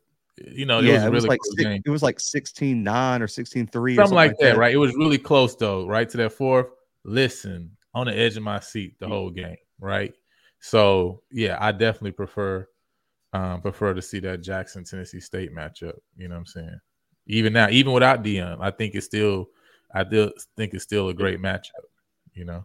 you 0.47 0.67
know, 0.67 0.81
it 0.81 0.85
yeah, 0.85 0.93
was 0.95 1.03
a 1.05 1.07
it 1.07 1.11
was 1.11 1.23
really 1.25 1.29
like 1.29 1.41
close 1.41 1.55
six, 1.57 1.63
game. 1.69 1.83
it 1.87 1.91
was 1.91 2.03
like 2.03 2.19
16-9 2.19 3.21
or 3.23 3.27
16-3 3.27 3.93
or 3.93 4.03
something 4.03 4.15
like 4.15 4.37
that, 4.41 4.57
right? 4.59 4.75
It 4.75 4.79
was 4.79 4.95
really 4.95 5.17
close 5.19 5.57
though, 5.57 5.87
right 5.87 6.09
to 6.11 6.17
that 6.19 6.33
fourth. 6.33 6.67
Listen, 7.05 7.71
on 7.95 8.07
the 8.07 8.17
edge 8.19 8.37
of 8.37 8.43
my 8.43 8.61
seat 8.61 8.97
the 8.99 9.09
whole 9.09 9.31
game, 9.31 9.57
right? 9.81 10.15
So 10.61 11.23
yeah, 11.31 11.57
I 11.61 11.73
definitely 11.73 12.13
prefer 12.13 12.69
um 13.33 13.61
prefer 13.63 13.95
to 13.95 14.03
see 14.03 14.21
that 14.21 14.43
Jackson 14.43 14.85
Tennessee 14.85 15.21
State 15.21 15.55
matchup. 15.55 15.95
You 16.17 16.29
know 16.29 16.35
what 16.35 16.41
I'm 16.41 16.47
saying? 16.47 16.81
Even 17.27 17.53
now, 17.53 17.69
even 17.71 17.93
without 17.93 18.23
Deion, 18.23 18.59
I 18.61 18.71
think 18.71 18.95
it's 18.95 19.07
still 19.07 19.49
I 19.95 20.05
still 20.05 20.33
think 20.57 20.75
it's 20.75 20.85
still 20.85 21.09
a 21.09 21.15
great 21.15 21.41
matchup. 21.41 21.87
You 22.35 22.45
know, 22.47 22.65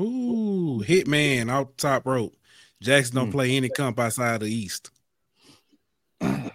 Ooh, 0.00 0.82
Hitman 0.86 1.50
out 1.50 1.76
top 1.76 2.06
rope. 2.06 2.34
Jackson 2.80 3.16
don't 3.16 3.26
Hmm. 3.26 3.32
play 3.32 3.56
any 3.56 3.68
comp 3.68 3.98
outside 3.98 4.40
the 4.40 4.46
East. 4.46 4.90
I 6.20 6.50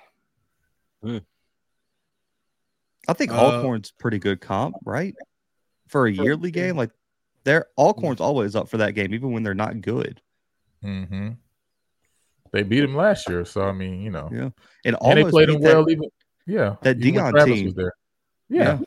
think 3.14 3.32
Uh, 3.32 3.36
Alcorn's 3.36 3.92
pretty 3.92 4.20
good 4.20 4.42
comp, 4.42 4.78
right? 4.84 5.16
For 5.88 6.08
a 6.08 6.12
yearly 6.12 6.52
game, 6.52 6.78
like 6.78 6.92
they're 7.44 7.68
Alcorn's 7.78 8.22
always 8.22 8.56
up 8.56 8.70
for 8.70 8.78
that 8.78 8.96
game, 8.96 9.14
even 9.14 9.32
when 9.32 9.44
they're 9.44 9.54
not 9.54 9.82
good. 9.82 10.22
hmm 10.82 11.32
they 12.56 12.64
beat 12.64 12.84
him 12.84 12.96
last 12.96 13.28
year, 13.30 13.44
so 13.46 13.62
I 13.62 13.72
mean, 13.74 14.02
you 14.02 14.10
know, 14.12 14.30
Yeah. 14.32 14.40
And, 14.40 14.54
and 14.86 14.94
they 14.94 14.98
almost 15.22 15.32
played 15.32 15.48
beat 15.50 15.56
him 15.56 15.62
that- 15.62 15.76
well. 15.76 15.90
Even 15.90 16.10
yeah, 16.48 16.76
that 16.84 16.98
even 16.98 17.16
when 17.16 17.24
Deion 17.26 17.32
Travis 17.32 17.54
team. 17.54 17.66
was 17.66 17.74
there. 17.76 17.94
Yeah, 18.50 18.80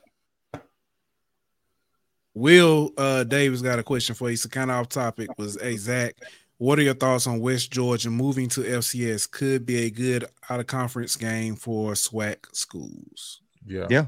Will 2.34 2.92
uh 2.96 3.24
Davis 3.24 3.62
got 3.62 3.78
a 3.78 3.82
question 3.82 4.14
for 4.14 4.30
you. 4.30 4.36
So 4.36 4.48
kind 4.48 4.70
of 4.70 4.76
off 4.76 4.88
topic 4.88 5.28
was 5.38 5.60
hey 5.60 5.76
Zach, 5.76 6.14
what 6.58 6.78
are 6.78 6.82
your 6.82 6.94
thoughts 6.94 7.26
on 7.26 7.40
West 7.40 7.70
Georgia 7.72 8.10
moving 8.10 8.48
to 8.50 8.60
FCS? 8.62 9.30
Could 9.30 9.66
be 9.66 9.78
a 9.86 9.90
good 9.90 10.24
out 10.48 10.60
of 10.60 10.66
conference 10.66 11.16
game 11.16 11.56
for 11.56 11.92
SWAC 11.94 12.36
schools. 12.52 13.40
yeah, 13.66 13.86
Yeah. 13.90 14.06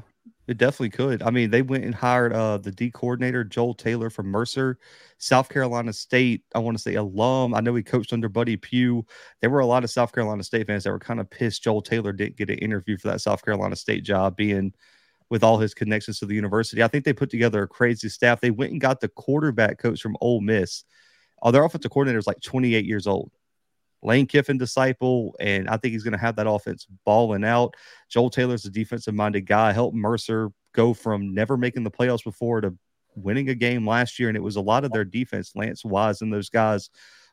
It 0.51 0.57
definitely 0.57 0.89
could. 0.89 1.23
I 1.23 1.29
mean, 1.29 1.49
they 1.49 1.61
went 1.61 1.85
and 1.85 1.95
hired 1.95 2.33
uh 2.33 2.57
the 2.57 2.71
D 2.71 2.91
coordinator 2.91 3.45
Joel 3.45 3.73
Taylor 3.73 4.09
from 4.09 4.27
Mercer, 4.27 4.77
South 5.17 5.47
Carolina 5.47 5.93
State. 5.93 6.43
I 6.53 6.59
want 6.59 6.75
to 6.75 6.83
say 6.83 6.95
alum. 6.95 7.55
I 7.55 7.61
know 7.61 7.73
he 7.73 7.83
coached 7.83 8.11
under 8.11 8.27
Buddy 8.27 8.57
Pough. 8.57 9.05
There 9.39 9.49
were 9.49 9.61
a 9.61 9.65
lot 9.65 9.85
of 9.85 9.89
South 9.89 10.13
Carolina 10.13 10.43
State 10.43 10.67
fans 10.67 10.83
that 10.83 10.91
were 10.91 10.99
kind 10.99 11.21
of 11.21 11.29
pissed 11.29 11.63
Joel 11.63 11.81
Taylor 11.81 12.11
didn't 12.11 12.35
get 12.35 12.49
an 12.49 12.57
interview 12.57 12.97
for 12.97 13.07
that 13.07 13.21
South 13.21 13.45
Carolina 13.45 13.77
State 13.77 14.03
job, 14.03 14.35
being 14.35 14.73
with 15.29 15.41
all 15.41 15.57
his 15.57 15.73
connections 15.73 16.19
to 16.19 16.25
the 16.25 16.35
university. 16.35 16.83
I 16.83 16.89
think 16.89 17.05
they 17.05 17.13
put 17.13 17.29
together 17.29 17.63
a 17.63 17.67
crazy 17.67 18.09
staff. 18.09 18.41
They 18.41 18.51
went 18.51 18.73
and 18.73 18.81
got 18.81 18.99
the 18.99 19.07
quarterback 19.07 19.79
coach 19.79 20.01
from 20.01 20.17
Ole 20.19 20.41
Miss. 20.41 20.83
Oh, 21.41 21.51
their 21.51 21.63
offensive 21.63 21.91
coordinator 21.91 22.19
is 22.19 22.27
like 22.27 22.41
28 22.41 22.85
years 22.85 23.07
old. 23.07 23.31
Lane 24.03 24.25
Kiffin 24.25 24.57
disciple, 24.57 25.35
and 25.39 25.69
I 25.69 25.77
think 25.77 25.93
he's 25.93 26.03
going 26.03 26.13
to 26.13 26.17
have 26.17 26.35
that 26.37 26.47
offense 26.47 26.87
balling 27.05 27.43
out. 27.43 27.75
Joel 28.09 28.29
Taylor's 28.29 28.65
a 28.65 28.71
defensive 28.71 29.13
minded 29.13 29.45
guy. 29.45 29.71
Helped 29.71 29.95
Mercer 29.95 30.49
go 30.73 30.93
from 30.93 31.33
never 31.33 31.57
making 31.57 31.83
the 31.83 31.91
playoffs 31.91 32.23
before 32.23 32.61
to 32.61 32.75
winning 33.15 33.49
a 33.49 33.55
game 33.55 33.87
last 33.87 34.19
year. 34.19 34.29
And 34.29 34.37
it 34.37 34.43
was 34.43 34.55
a 34.55 34.61
lot 34.61 34.85
of 34.85 34.91
their 34.91 35.03
defense, 35.03 35.51
Lance 35.55 35.83
Wise 35.83 36.21
and 36.21 36.33
those 36.33 36.49
guys 36.49 36.89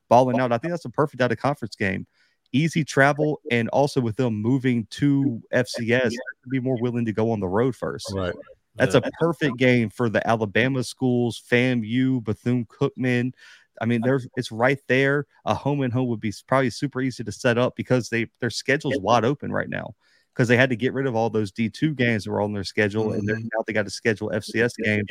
balling 0.08 0.40
out. 0.40 0.52
I 0.52 0.58
think 0.58 0.72
that's 0.72 0.84
a 0.84 0.90
perfect 0.90 1.22
out 1.22 1.32
of 1.32 1.38
conference 1.38 1.76
game. 1.76 2.06
Easy 2.52 2.82
travel, 2.82 3.40
and 3.50 3.68
also 3.68 4.00
with 4.00 4.16
them 4.16 4.34
moving 4.34 4.86
to 4.90 5.42
FCS, 5.52 6.14
be 6.50 6.60
more 6.60 6.80
willing 6.80 7.04
to 7.04 7.12
go 7.12 7.30
on 7.30 7.40
the 7.40 7.48
road 7.48 7.76
first. 7.76 8.10
Right. 8.14 8.34
That's 8.74 8.94
a 8.94 9.02
perfect 9.18 9.58
game 9.58 9.90
for 9.90 10.08
the 10.08 10.26
Alabama 10.26 10.84
schools, 10.84 11.42
FAMU, 11.50 12.22
Bethune 12.22 12.64
Cookman. 12.64 13.32
I 13.80 13.86
mean, 13.86 14.00
there's 14.02 14.26
it's 14.36 14.52
right 14.52 14.78
there. 14.88 15.26
A 15.44 15.54
home 15.54 15.82
and 15.82 15.92
home 15.92 16.08
would 16.08 16.20
be 16.20 16.32
probably 16.46 16.70
super 16.70 17.00
easy 17.00 17.24
to 17.24 17.32
set 17.32 17.58
up 17.58 17.76
because 17.76 18.08
they 18.08 18.26
their 18.40 18.50
schedule's 18.50 18.98
wide 19.00 19.24
open 19.24 19.52
right 19.52 19.68
now 19.68 19.94
because 20.38 20.48
they 20.48 20.56
had 20.56 20.70
to 20.70 20.76
get 20.76 20.92
rid 20.92 21.06
of 21.06 21.16
all 21.16 21.30
those 21.30 21.50
D2 21.50 21.96
games 21.96 22.24
that 22.24 22.30
were 22.30 22.40
on 22.40 22.52
their 22.52 22.62
schedule, 22.62 23.12
and 23.12 23.26
they're, 23.26 23.36
mm-hmm. 23.36 23.48
now 23.52 23.64
they 23.66 23.72
got 23.72 23.84
to 23.84 23.90
schedule 23.90 24.30
FCS 24.30 24.70
games. 24.82 25.08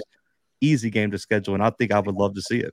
Easy 0.61 0.89
game 0.89 1.11
to 1.11 1.17
schedule, 1.17 1.53
and 1.53 1.61
I 1.61 1.69
think 1.69 1.91
I 1.91 1.99
would 1.99 2.15
love 2.15 2.33
to 2.35 2.41
see 2.41 2.59
it. 2.59 2.71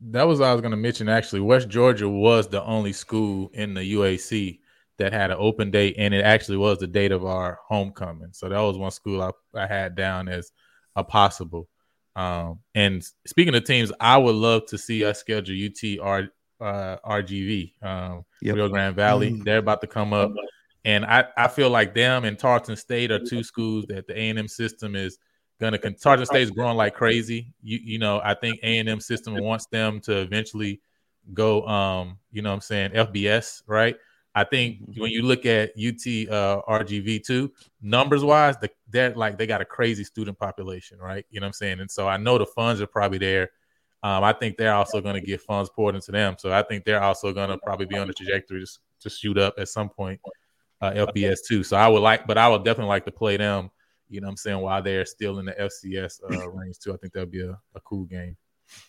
That 0.00 0.26
was 0.26 0.40
what 0.40 0.48
I 0.48 0.52
was 0.52 0.60
going 0.60 0.72
to 0.72 0.76
mention. 0.76 1.08
Actually, 1.08 1.40
West 1.40 1.68
Georgia 1.68 2.08
was 2.08 2.48
the 2.48 2.62
only 2.64 2.92
school 2.92 3.50
in 3.54 3.74
the 3.74 3.94
UAC 3.94 4.58
that 4.98 5.12
had 5.12 5.30
an 5.30 5.36
open 5.38 5.70
date, 5.70 5.94
and 5.98 6.12
it 6.12 6.24
actually 6.24 6.58
was 6.58 6.78
the 6.78 6.86
date 6.86 7.12
of 7.12 7.24
our 7.24 7.58
homecoming. 7.66 8.32
So 8.32 8.48
that 8.48 8.58
was 8.58 8.76
one 8.76 8.90
school 8.90 9.22
I, 9.22 9.30
I 9.58 9.66
had 9.66 9.94
down 9.94 10.28
as 10.28 10.52
a 10.96 11.04
possible. 11.04 11.68
Um, 12.14 12.60
and 12.74 13.02
speaking 13.26 13.54
of 13.54 13.64
teams, 13.64 13.92
I 14.00 14.18
would 14.18 14.34
love 14.34 14.66
to 14.66 14.78
see 14.78 15.04
us 15.04 15.18
schedule 15.18 15.56
UT 15.56 16.28
uh, 16.62 16.96
RGV, 17.04 17.72
um, 17.82 18.24
Yep. 18.40 18.56
Rio 18.56 18.68
Grande 18.68 18.96
Valley. 18.96 19.32
Mm. 19.32 19.44
They're 19.44 19.58
about 19.58 19.80
to 19.80 19.86
come 19.86 20.12
up, 20.12 20.30
and 20.84 21.04
I, 21.04 21.26
I 21.36 21.48
feel 21.48 21.70
like 21.70 21.94
them 21.94 22.24
and 22.24 22.38
Tarleton 22.38 22.76
State 22.76 23.10
are 23.10 23.18
two 23.24 23.42
schools 23.42 23.86
that 23.88 24.06
the 24.06 24.18
A 24.18 24.30
and 24.30 24.38
M 24.38 24.48
system 24.48 24.94
is 24.94 25.18
gonna. 25.60 25.78
Con- 25.78 25.94
Tarleton 25.94 26.26
State 26.26 26.42
is 26.42 26.50
growing 26.50 26.76
like 26.76 26.94
crazy. 26.94 27.52
You 27.62 27.78
you 27.82 27.98
know 27.98 28.20
I 28.22 28.34
think 28.34 28.60
A 28.62 28.78
and 28.78 28.88
M 28.88 29.00
system 29.00 29.36
wants 29.38 29.66
them 29.66 30.00
to 30.02 30.18
eventually 30.20 30.80
go. 31.34 31.66
Um, 31.66 32.18
you 32.30 32.42
know 32.42 32.50
what 32.50 32.56
I'm 32.56 32.60
saying 32.60 32.90
FBS 32.92 33.62
right. 33.66 33.96
I 34.34 34.44
think 34.44 34.78
when 34.96 35.10
you 35.10 35.22
look 35.22 35.44
at 35.44 35.70
UT 35.70 36.30
uh, 36.30 36.62
RGV 36.66 37.24
two 37.24 37.52
numbers 37.82 38.24
wise, 38.24 38.56
the, 38.58 38.70
they're 38.88 39.14
like 39.14 39.36
they 39.36 39.46
got 39.46 39.60
a 39.60 39.64
crazy 39.64 40.04
student 40.04 40.38
population, 40.38 40.98
right? 40.98 41.26
You 41.30 41.40
know 41.40 41.44
what 41.44 41.48
I'm 41.48 41.52
saying, 41.54 41.80
and 41.80 41.90
so 41.90 42.08
I 42.08 42.16
know 42.16 42.38
the 42.38 42.46
funds 42.46 42.80
are 42.80 42.86
probably 42.86 43.18
there. 43.18 43.50
Um, 44.02 44.24
I 44.24 44.32
think 44.32 44.56
they're 44.56 44.74
also 44.74 45.00
going 45.00 45.14
to 45.14 45.20
get 45.20 45.40
funds 45.40 45.70
poured 45.70 45.94
into 45.94 46.12
them, 46.12 46.36
so 46.38 46.50
I 46.50 46.62
think 46.62 46.84
they're 46.84 47.02
also 47.02 47.32
going 47.32 47.50
to 47.50 47.58
probably 47.58 47.86
be 47.86 47.98
on 47.98 48.06
the 48.06 48.14
trajectory 48.14 48.64
to, 48.64 48.78
to 49.00 49.10
shoot 49.10 49.38
up 49.38 49.54
at 49.58 49.68
some 49.68 49.90
point, 49.90 50.18
uh, 50.80 50.92
FBS 50.92 51.38
too. 51.46 51.62
So 51.62 51.76
I 51.76 51.86
would 51.86 52.02
like, 52.02 52.26
but 52.26 52.38
I 52.38 52.48
would 52.48 52.64
definitely 52.64 52.88
like 52.88 53.04
to 53.04 53.12
play 53.12 53.36
them. 53.36 53.70
You 54.08 54.20
know 54.20 54.26
what 54.26 54.32
I'm 54.32 54.36
saying 54.38 54.60
while 54.60 54.82
they're 54.82 55.06
still 55.06 55.38
in 55.38 55.46
the 55.46 55.52
FCS 55.52 56.20
uh, 56.30 56.50
range 56.50 56.78
too. 56.78 56.92
I 56.92 56.96
think 56.96 57.12
that'd 57.12 57.30
be 57.30 57.42
a, 57.42 57.58
a 57.74 57.80
cool 57.80 58.04
game. 58.04 58.36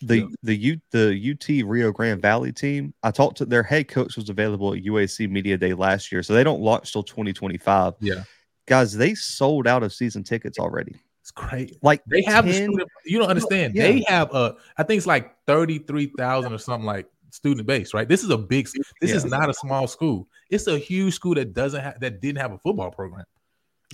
The 0.02 0.26
the 0.42 0.54
U 0.56 0.80
the 0.90 1.32
UT 1.32 1.66
Rio 1.68 1.92
Grande 1.92 2.20
Valley 2.20 2.52
team. 2.52 2.92
I 3.02 3.10
talked 3.10 3.36
to 3.38 3.44
their 3.46 3.62
head 3.62 3.88
coach 3.88 4.16
was 4.16 4.28
available 4.28 4.74
at 4.74 4.82
UAC 4.82 5.30
Media 5.30 5.56
Day 5.56 5.72
last 5.74 6.10
year, 6.12 6.22
so 6.22 6.34
they 6.34 6.44
don't 6.44 6.60
launch 6.60 6.92
till 6.92 7.02
2025. 7.02 7.94
Yeah. 8.00 8.24
guys, 8.66 8.94
they 8.96 9.14
sold 9.14 9.66
out 9.66 9.82
of 9.82 9.92
season 9.92 10.22
tickets 10.24 10.58
already. 10.58 10.96
It's 11.22 11.30
great. 11.30 11.78
Like 11.82 12.02
They 12.06 12.22
have 12.24 12.44
the 12.44 12.52
10 12.52 12.68
student. 12.70 12.88
You 13.06 13.18
don't 13.18 13.30
understand. 13.30 13.74
Yeah. 13.74 13.84
They 13.84 14.04
have 14.08 14.34
a. 14.34 14.56
I 14.76 14.82
think 14.82 14.98
it's 14.98 15.06
like 15.06 15.34
thirty 15.46 15.78
three 15.78 16.12
thousand 16.18 16.52
or 16.52 16.58
something 16.58 16.84
like 16.86 17.06
student 17.30 17.66
base. 17.66 17.94
Right. 17.94 18.06
This 18.06 18.22
is 18.22 18.28
a 18.30 18.36
big. 18.38 18.68
This 19.00 19.12
is 19.12 19.24
not 19.24 19.48
a 19.48 19.54
small 19.54 19.86
school. 19.86 20.28
It's 20.50 20.66
a 20.66 20.78
huge 20.78 21.14
school 21.14 21.34
that 21.36 21.54
doesn't 21.54 21.80
have 21.80 21.98
that 22.00 22.20
didn't 22.20 22.38
have 22.40 22.52
a 22.52 22.58
football 22.58 22.90
program. 22.90 23.24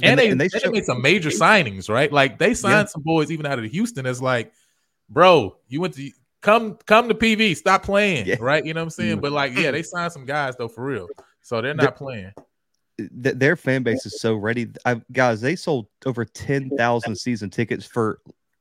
And 0.02 0.10
And, 0.12 0.18
they- 0.18 0.24
they, 0.24 0.30
and 0.32 0.40
they 0.40 0.48
they 0.48 0.58
show- 0.58 0.70
made 0.72 0.84
some 0.84 1.02
major 1.02 1.30
signings, 1.30 1.88
right? 1.88 2.12
Like 2.12 2.38
they 2.38 2.54
signed 2.54 2.72
Yeah. 2.72 2.84
some 2.86 3.02
boys 3.02 3.30
even 3.30 3.46
out 3.46 3.58
of 3.60 3.64
Houston. 3.66 4.06
as 4.06 4.20
like, 4.20 4.52
bro, 5.10 5.56
you 5.68 5.80
went 5.80 5.94
to 5.94 6.10
come 6.40 6.78
come 6.86 7.08
to 7.08 7.14
PV, 7.14 7.56
stop 7.56 7.82
playing, 7.82 8.26
Yeah. 8.26 8.36
right? 8.40 8.64
You 8.64 8.72
know 8.74 8.80
what 8.80 8.84
I'm 8.84 8.90
saying? 8.90 9.18
Mm. 9.18 9.20
But 9.22 9.32
like, 9.32 9.56
yeah, 9.56 9.70
they 9.70 9.82
signed 9.82 10.12
some 10.12 10.24
guys 10.24 10.54
though 10.56 10.68
for 10.68 10.84
real. 10.84 11.08
So 11.42 11.60
they're 11.60 11.74
not 11.74 11.96
playing. 11.96 12.32
th- 12.98 13.36
their 13.36 13.56
fan 13.56 13.82
base 13.82 14.04
is 14.06 14.20
so 14.20 14.34
ready. 14.36 14.68
I, 14.84 15.00
guys, 15.12 15.40
they 15.40 15.56
sold 15.56 15.86
over 16.06 16.24
10,000 16.24 17.16
season 17.16 17.50
tickets 17.50 17.84
for 17.86 18.20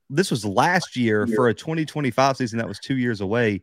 this 0.09 0.31
was 0.31 0.43
last 0.43 0.95
year 0.95 1.27
for 1.27 1.49
a 1.49 1.53
2025 1.53 2.37
season 2.37 2.57
that 2.57 2.67
was 2.67 2.79
two 2.79 2.97
years 2.97 3.21
away. 3.21 3.61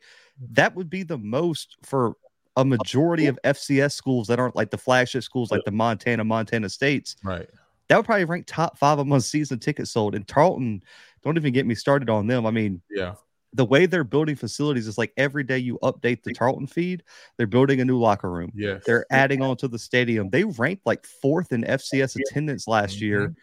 That 0.52 0.74
would 0.76 0.88
be 0.90 1.02
the 1.02 1.18
most 1.18 1.76
for 1.82 2.14
a 2.56 2.64
majority 2.64 3.26
of 3.26 3.38
FCS 3.44 3.92
schools 3.92 4.28
that 4.28 4.38
aren't 4.38 4.54
like 4.54 4.70
the 4.70 4.78
flagship 4.78 5.22
schools 5.24 5.50
like 5.50 5.64
the 5.64 5.72
Montana, 5.72 6.24
Montana 6.24 6.68
States. 6.68 7.16
Right. 7.24 7.48
That 7.88 7.96
would 7.96 8.06
probably 8.06 8.24
rank 8.26 8.44
top 8.46 8.78
five 8.78 8.98
among 8.98 9.20
season 9.20 9.58
tickets 9.58 9.90
sold. 9.90 10.14
And 10.14 10.26
Tarleton, 10.28 10.82
don't 11.26 11.36
even 11.36 11.52
get 11.52 11.66
me 11.66 11.74
started 11.74 12.08
on 12.08 12.26
them. 12.26 12.46
I 12.46 12.50
mean, 12.50 12.80
Yeah. 12.90 13.14
the 13.52 13.64
way 13.64 13.86
they're 13.86 14.04
building 14.04 14.36
facilities 14.36 14.86
is 14.86 14.98
like 14.98 15.12
every 15.16 15.42
day 15.42 15.58
you 15.58 15.78
update 15.82 16.22
the 16.22 16.32
Tarleton 16.32 16.66
feed, 16.66 17.02
they're 17.36 17.46
building 17.46 17.80
a 17.80 17.84
new 17.84 17.98
locker 17.98 18.30
room. 18.30 18.52
Yes. 18.54 18.82
They're 18.84 19.06
adding 19.10 19.42
on 19.42 19.56
to 19.58 19.68
the 19.68 19.78
stadium. 19.78 20.30
They 20.30 20.44
ranked 20.44 20.86
like 20.86 21.06
fourth 21.06 21.52
in 21.52 21.64
FCS 21.64 22.16
attendance 22.16 22.68
last 22.68 23.00
year, 23.00 23.34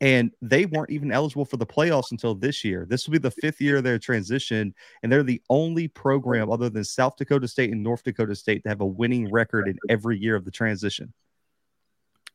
and 0.00 0.30
they 0.40 0.64
weren't 0.66 0.90
even 0.90 1.12
eligible 1.12 1.44
for 1.44 1.56
the 1.58 1.66
playoffs 1.66 2.10
until 2.10 2.34
this 2.34 2.64
year. 2.64 2.86
This 2.88 3.06
will 3.06 3.12
be 3.12 3.18
the 3.18 3.30
fifth 3.30 3.60
year 3.60 3.76
of 3.76 3.84
their 3.84 3.98
transition, 3.98 4.74
and 5.02 5.12
they're 5.12 5.22
the 5.22 5.42
only 5.50 5.88
program 5.88 6.50
other 6.50 6.68
than 6.70 6.84
South 6.84 7.16
Dakota 7.16 7.46
State 7.46 7.70
and 7.70 7.82
North 7.82 8.02
Dakota 8.02 8.34
State 8.34 8.62
to 8.64 8.68
have 8.70 8.80
a 8.80 8.86
winning 8.86 9.30
record 9.30 9.68
in 9.68 9.78
every 9.88 10.18
year 10.18 10.36
of 10.36 10.44
the 10.44 10.50
transition. 10.50 11.12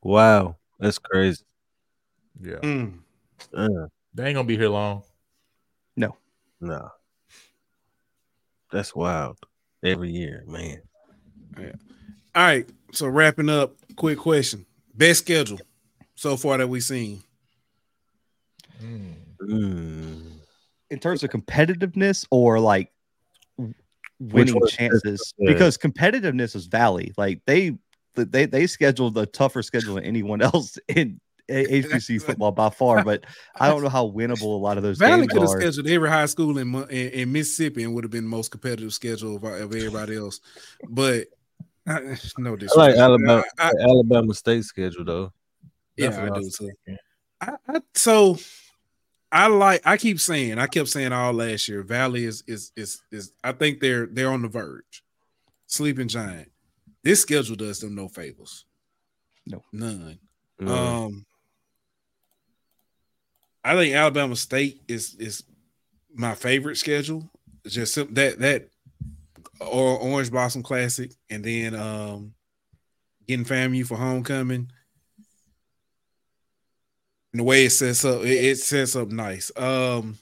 Wow, 0.03 0.57
that's 0.80 0.99
crazy. 0.99 1.44
Yeah. 2.41 2.57
Mm. 2.57 2.99
Uh, 3.53 3.88
They 4.16 4.26
ain't 4.28 4.36
gonna 4.36 4.48
be 4.48 4.58
here 4.58 4.70
long. 4.70 5.04
no, 5.98 6.16
No. 6.62 6.90
that's 8.72 8.96
wild. 8.96 9.38
Every 9.84 10.10
year, 10.10 10.44
man. 10.48 10.82
All 11.58 11.64
right. 12.36 12.68
So 12.92 13.08
wrapping 13.08 13.50
up, 13.50 13.76
quick 13.98 14.18
question. 14.18 14.66
Best 14.96 15.20
schedule 15.22 15.60
so 16.16 16.38
far 16.38 16.58
that 16.58 16.68
we've 16.68 16.82
seen. 16.84 17.22
Mm. 18.82 20.22
In 20.90 21.00
terms 21.00 21.24
of 21.24 21.30
competitiveness 21.30 22.26
or 22.32 22.60
like 22.60 22.92
winning 24.20 24.60
chances, 24.68 25.34
Yeah. 25.38 25.52
because 25.54 25.78
competitiveness 25.78 26.56
is 26.56 26.66
Valley. 26.68 27.14
Like 27.18 27.42
they 27.46 27.78
they 28.16 28.46
they 28.46 28.66
scheduled 28.68 29.18
a 29.18 29.26
tougher 29.26 29.62
schedule 29.62 29.96
than 29.96 30.06
anyone 30.06 30.42
else 30.54 30.78
in 30.88 31.20
A- 31.20 31.25
HBC 31.50 32.22
football 32.26 32.52
by 32.52 32.70
far. 32.70 33.04
But 33.04 33.26
I 33.60 33.70
don't 33.70 33.84
know 33.84 33.90
how 33.90 34.08
winnable 34.10 34.42
a 34.44 34.62
lot 34.62 34.78
of 34.78 34.84
those 34.84 34.98
Valley 34.98 35.22
games 35.28 35.34
could 35.34 35.42
have 35.42 35.52
are. 35.52 35.62
scheduled 35.62 35.88
every 35.88 36.10
high 36.10 36.26
school 36.26 36.58
in, 36.58 36.74
in, 36.76 37.10
in 37.10 37.32
Mississippi 37.32 37.84
and 37.84 37.94
would 37.94 38.04
have 38.04 38.12
been 38.12 38.24
the 38.24 38.30
most 38.30 38.52
competitive 38.52 38.94
schedule 38.94 39.36
of, 39.38 39.44
of 39.44 39.74
everybody 39.76 40.16
else. 40.18 40.40
But 40.90 41.28
uh, 41.88 42.00
no 42.38 42.54
I 42.54 42.56
disrespect. 42.56 42.76
like 42.76 42.96
Alabama. 42.96 43.44
I- 43.60 43.68
I- 43.70 43.84
Alabama 43.84 44.34
State 44.34 44.64
schedule 44.64 45.06
though. 45.06 45.34
yeah, 45.98 46.08
That's 46.10 46.18
I 46.18 46.26
I 46.26 46.40
do 46.40 46.50
too. 46.50 46.50
thinking. 46.86 46.98
I, 47.42 47.54
I, 47.68 47.82
so 47.94 48.38
I 49.32 49.48
like. 49.48 49.82
I 49.86 49.98
keep 49.98 50.20
saying. 50.20 50.58
I 50.58 50.68
kept 50.68 50.88
saying 50.88 51.12
all 51.12 51.34
last 51.34 51.68
year. 51.68 51.84
Valley 51.84 52.24
is 52.24 52.44
is 52.48 52.72
is 52.78 53.02
is. 53.12 53.34
I 53.44 53.52
think 53.52 53.82
they're 53.82 54.06
they're 54.08 54.32
on 54.32 54.42
the 54.42 54.48
verge. 54.48 55.04
Sleeping 55.68 56.08
giant. 56.08 56.50
This 57.04 57.22
schedule 57.22 57.56
does 57.58 57.80
them 57.82 57.94
no 57.94 58.08
favors. 58.08 58.66
No. 59.46 59.62
none. 59.74 60.18
No. 60.60 60.74
Um, 60.74 61.26
I 63.66 63.76
think 63.76 63.96
Alabama 63.96 64.36
State 64.36 64.84
is 64.88 65.16
is 65.16 65.44
my 66.14 66.36
favorite 66.36 66.76
schedule. 66.76 67.28
Just 67.66 67.96
that 67.96 68.38
that 68.38 68.70
or 69.60 69.98
Orange 69.98 70.30
Blossom 70.30 70.62
Classic, 70.62 71.12
and 71.32 71.44
then 71.44 71.74
um 71.74 72.36
getting 73.28 73.44
FAMU 73.44 73.88
for 73.88 73.98
homecoming. 73.98 74.70
And 77.34 77.40
the 77.40 77.44
way 77.44 77.66
it 77.66 77.72
sets 77.72 78.06
up, 78.06 78.22
it, 78.22 78.28
it 78.30 78.58
sets 78.60 78.96
up 78.96 79.10
nice. 79.10 79.52
Um, 79.58 80.20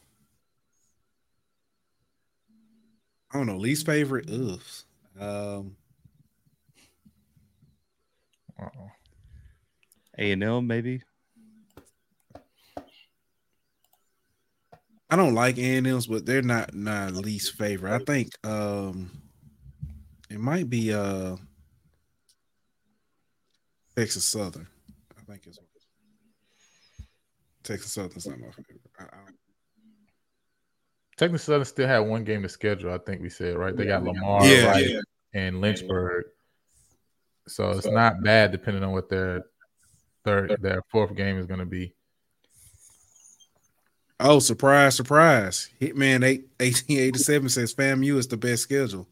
I 3.29 3.37
don't 3.37 3.47
know, 3.47 3.57
least 3.57 3.85
favorite. 3.85 4.29
Ugh. 4.31 4.61
Um, 5.19 5.75
A 10.17 10.31
and 10.31 10.43
M 10.43 10.65
maybe. 10.65 11.01
I 15.13 15.15
don't 15.15 15.35
like 15.35 15.59
A&Ms, 15.59 16.07
but 16.07 16.25
they're 16.25 16.41
not 16.41 16.73
my 16.73 17.09
least 17.09 17.53
favorite. 17.53 17.93
I 17.93 17.99
think 17.99 18.31
um 18.43 19.11
it 20.27 20.39
might 20.39 20.71
be 20.71 20.91
uh 20.91 21.35
Texas 23.95 24.25
Southern. 24.25 24.67
I 25.15 25.21
think 25.31 25.43
it's 25.45 25.59
Texas 27.61 27.91
Southern's 27.91 28.25
not 28.25 28.39
my 28.39 28.47
favorite. 28.47 28.81
I, 28.99 29.03
I, 29.03 29.07
Texas 31.15 31.43
Southern 31.43 31.65
still 31.65 31.87
had 31.87 31.99
one 31.99 32.23
game 32.23 32.41
to 32.41 32.49
schedule. 32.49 32.91
I 32.91 32.97
think 32.97 33.21
we 33.21 33.29
said 33.29 33.55
right. 33.55 33.77
They 33.77 33.85
got 33.85 34.03
Lamar, 34.03 34.43
yeah, 34.47 34.65
right, 34.65 34.89
yeah. 34.89 34.99
and 35.35 35.61
Lynchburg. 35.61 36.25
So 37.47 37.69
it's 37.69 37.85
not 37.85 38.23
bad 38.23 38.51
depending 38.51 38.83
on 38.83 38.93
what 38.93 39.09
their 39.09 39.43
third, 40.25 40.57
their 40.59 40.81
fourth 40.89 41.15
game 41.15 41.37
is 41.37 41.45
going 41.45 41.59
to 41.59 41.67
be. 41.67 41.93
Oh, 44.25 44.39
surprise, 44.39 44.95
surprise. 44.95 45.69
Hitman 45.81 46.23
8, 46.23 46.47
1887 46.57 47.49
says 47.49 47.73
FAMU 47.73 48.15
is 48.15 48.27
the 48.27 48.37
best 48.37 48.63
schedule. 48.63 49.05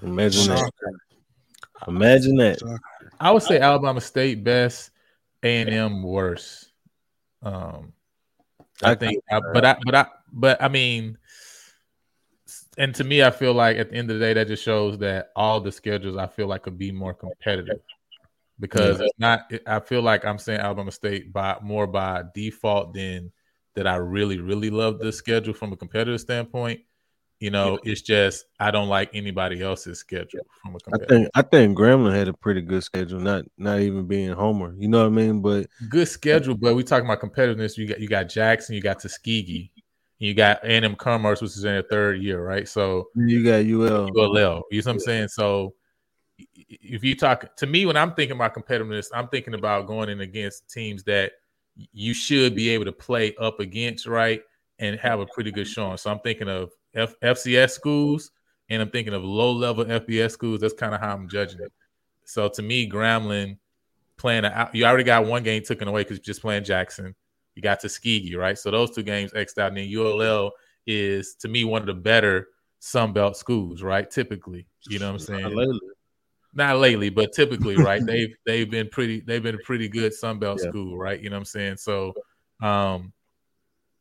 Imagine 0.00 0.46
that. 0.46 0.70
Imagine 1.88 2.36
that. 2.36 2.60
Shocker. 2.60 2.80
I 3.18 3.32
would 3.32 3.42
say 3.42 3.58
Alabama 3.58 4.00
State 4.00 4.44
best, 4.44 4.90
A 5.42 5.60
and 5.60 5.70
M 5.70 6.02
worse. 6.04 6.70
Um, 7.42 7.92
I 8.80 8.92
I 8.92 8.94
think, 8.94 9.24
I, 9.28 9.40
but 9.52 9.64
I, 9.64 9.76
but 9.84 9.94
I, 9.96 10.06
but 10.32 10.62
I 10.62 10.68
mean, 10.68 11.18
and 12.78 12.94
to 12.94 13.02
me, 13.02 13.24
I 13.24 13.32
feel 13.32 13.54
like 13.54 13.76
at 13.76 13.90
the 13.90 13.96
end 13.96 14.08
of 14.08 14.20
the 14.20 14.24
day, 14.24 14.34
that 14.34 14.46
just 14.46 14.62
shows 14.62 14.98
that 14.98 15.32
all 15.34 15.60
the 15.60 15.72
schedules 15.72 16.16
I 16.16 16.28
feel 16.28 16.46
like 16.46 16.62
could 16.62 16.78
be 16.78 16.92
more 16.92 17.14
competitive 17.14 17.80
because 18.60 19.00
it's 19.00 19.18
not. 19.18 19.50
I 19.66 19.80
feel 19.80 20.02
like 20.02 20.24
I'm 20.24 20.38
saying 20.38 20.60
Alabama 20.60 20.92
State 20.92 21.32
by 21.32 21.56
more 21.60 21.88
by 21.88 22.22
default 22.34 22.94
than 22.94 23.32
that. 23.74 23.86
I 23.86 23.96
really, 23.96 24.40
really 24.40 24.70
love 24.70 24.98
the 24.98 25.12
schedule 25.12 25.54
from 25.54 25.72
a 25.72 25.76
competitive 25.76 26.20
standpoint. 26.20 26.80
You 27.40 27.50
know, 27.50 27.78
it's 27.82 28.00
just 28.00 28.46
I 28.58 28.70
don't 28.70 28.88
like 28.88 29.10
anybody 29.12 29.60
else's 29.60 29.98
schedule 29.98 30.46
from 30.62 30.74
a 30.74 30.76
I 30.76 30.80
competitive. 30.84 31.08
think 31.08 31.30
I 31.34 31.42
think 31.42 31.76
Grambling 31.76 32.14
had 32.14 32.28
a 32.28 32.32
pretty 32.32 32.62
good 32.62 32.82
schedule, 32.84 33.20
not 33.20 33.44
not 33.58 33.80
even 33.80 34.06
being 34.06 34.32
Homer. 34.32 34.74
You 34.78 34.88
know 34.88 35.00
what 35.00 35.06
I 35.06 35.10
mean? 35.10 35.42
But 35.42 35.66
good 35.88 36.08
schedule, 36.08 36.54
but 36.54 36.74
we 36.74 36.84
talking 36.84 37.04
about 37.04 37.20
competitiveness. 37.20 37.76
You 37.76 37.88
got 37.88 38.00
you 38.00 38.08
got 38.08 38.28
Jackson, 38.28 38.74
you 38.74 38.80
got 38.80 39.00
Tuskegee, 39.00 39.72
you 40.18 40.32
got 40.32 40.64
A&M 40.64 40.94
Commerce, 40.96 41.42
which 41.42 41.50
is 41.50 41.64
in 41.64 41.72
their 41.72 41.82
third 41.82 42.22
year, 42.22 42.42
right? 42.42 42.68
So 42.68 43.08
you 43.14 43.44
got 43.44 43.66
UL. 43.66 44.10
ULL, 44.16 44.62
you 44.70 44.80
know 44.80 44.84
what 44.84 44.86
I'm 44.86 45.00
saying? 45.00 45.28
So 45.28 45.74
if 46.56 47.04
you 47.04 47.14
talk 47.14 47.56
to 47.56 47.66
me 47.66 47.84
when 47.84 47.96
I'm 47.96 48.14
thinking 48.14 48.36
about 48.36 48.54
competitiveness, 48.54 49.08
I'm 49.14 49.28
thinking 49.28 49.54
about 49.54 49.86
going 49.86 50.08
in 50.08 50.20
against 50.20 50.70
teams 50.70 51.04
that 51.04 51.32
you 51.92 52.14
should 52.14 52.54
be 52.54 52.70
able 52.70 52.84
to 52.84 52.92
play 52.92 53.34
up 53.40 53.60
against, 53.60 54.06
right? 54.06 54.42
And 54.78 54.98
have 55.00 55.20
a 55.20 55.26
pretty 55.26 55.50
good 55.50 55.68
showing. 55.68 55.96
So 55.96 56.10
I'm 56.10 56.20
thinking 56.20 56.48
of 56.48 56.72
F- 56.94 57.18
FCS 57.20 57.70
schools 57.70 58.30
and 58.68 58.82
I'm 58.82 58.90
thinking 58.90 59.14
of 59.14 59.24
low 59.24 59.52
level 59.52 59.84
FBS 59.84 60.32
schools. 60.32 60.60
That's 60.60 60.74
kind 60.74 60.94
of 60.94 61.00
how 61.00 61.14
I'm 61.14 61.28
judging 61.28 61.60
it. 61.60 61.72
So 62.24 62.48
to 62.48 62.62
me, 62.62 62.88
Grambling 62.88 63.58
playing, 64.16 64.44
a, 64.44 64.70
you 64.72 64.84
already 64.84 65.04
got 65.04 65.26
one 65.26 65.42
game 65.42 65.62
taken 65.62 65.88
away 65.88 66.02
because 66.02 66.18
you're 66.18 66.24
just 66.24 66.40
playing 66.40 66.64
Jackson. 66.64 67.14
You 67.54 67.62
got 67.62 67.80
Tuskegee, 67.80 68.34
right? 68.34 68.58
So 68.58 68.70
those 68.70 68.90
two 68.90 69.02
games 69.02 69.32
xed 69.32 69.58
out. 69.58 69.68
And 69.68 69.76
then 69.76 69.96
ULL 69.96 70.52
is 70.86 71.34
to 71.36 71.48
me 71.48 71.64
one 71.64 71.82
of 71.82 71.86
the 71.86 71.94
better 71.94 72.48
Sun 72.80 73.12
Belt 73.12 73.36
schools, 73.36 73.82
right? 73.82 74.10
Typically, 74.10 74.66
you 74.88 74.98
know 74.98 75.06
what 75.06 75.12
I'm 75.12 75.18
saying? 75.20 75.84
Not 76.54 76.78
lately, 76.78 77.10
but 77.10 77.32
typically, 77.32 77.76
right? 77.76 78.02
they've 78.06 78.34
they've 78.46 78.70
been 78.70 78.88
pretty 78.88 79.20
they've 79.20 79.42
been 79.42 79.56
a 79.56 79.64
pretty 79.64 79.88
good 79.88 80.12
Sun 80.12 80.38
Belt 80.38 80.60
Yeah. 80.62 80.70
school, 80.70 80.96
right? 80.96 81.20
You 81.20 81.30
know 81.30 81.36
what 81.36 81.40
I'm 81.40 81.44
saying? 81.46 81.76
So 81.78 82.14
um, 82.62 83.12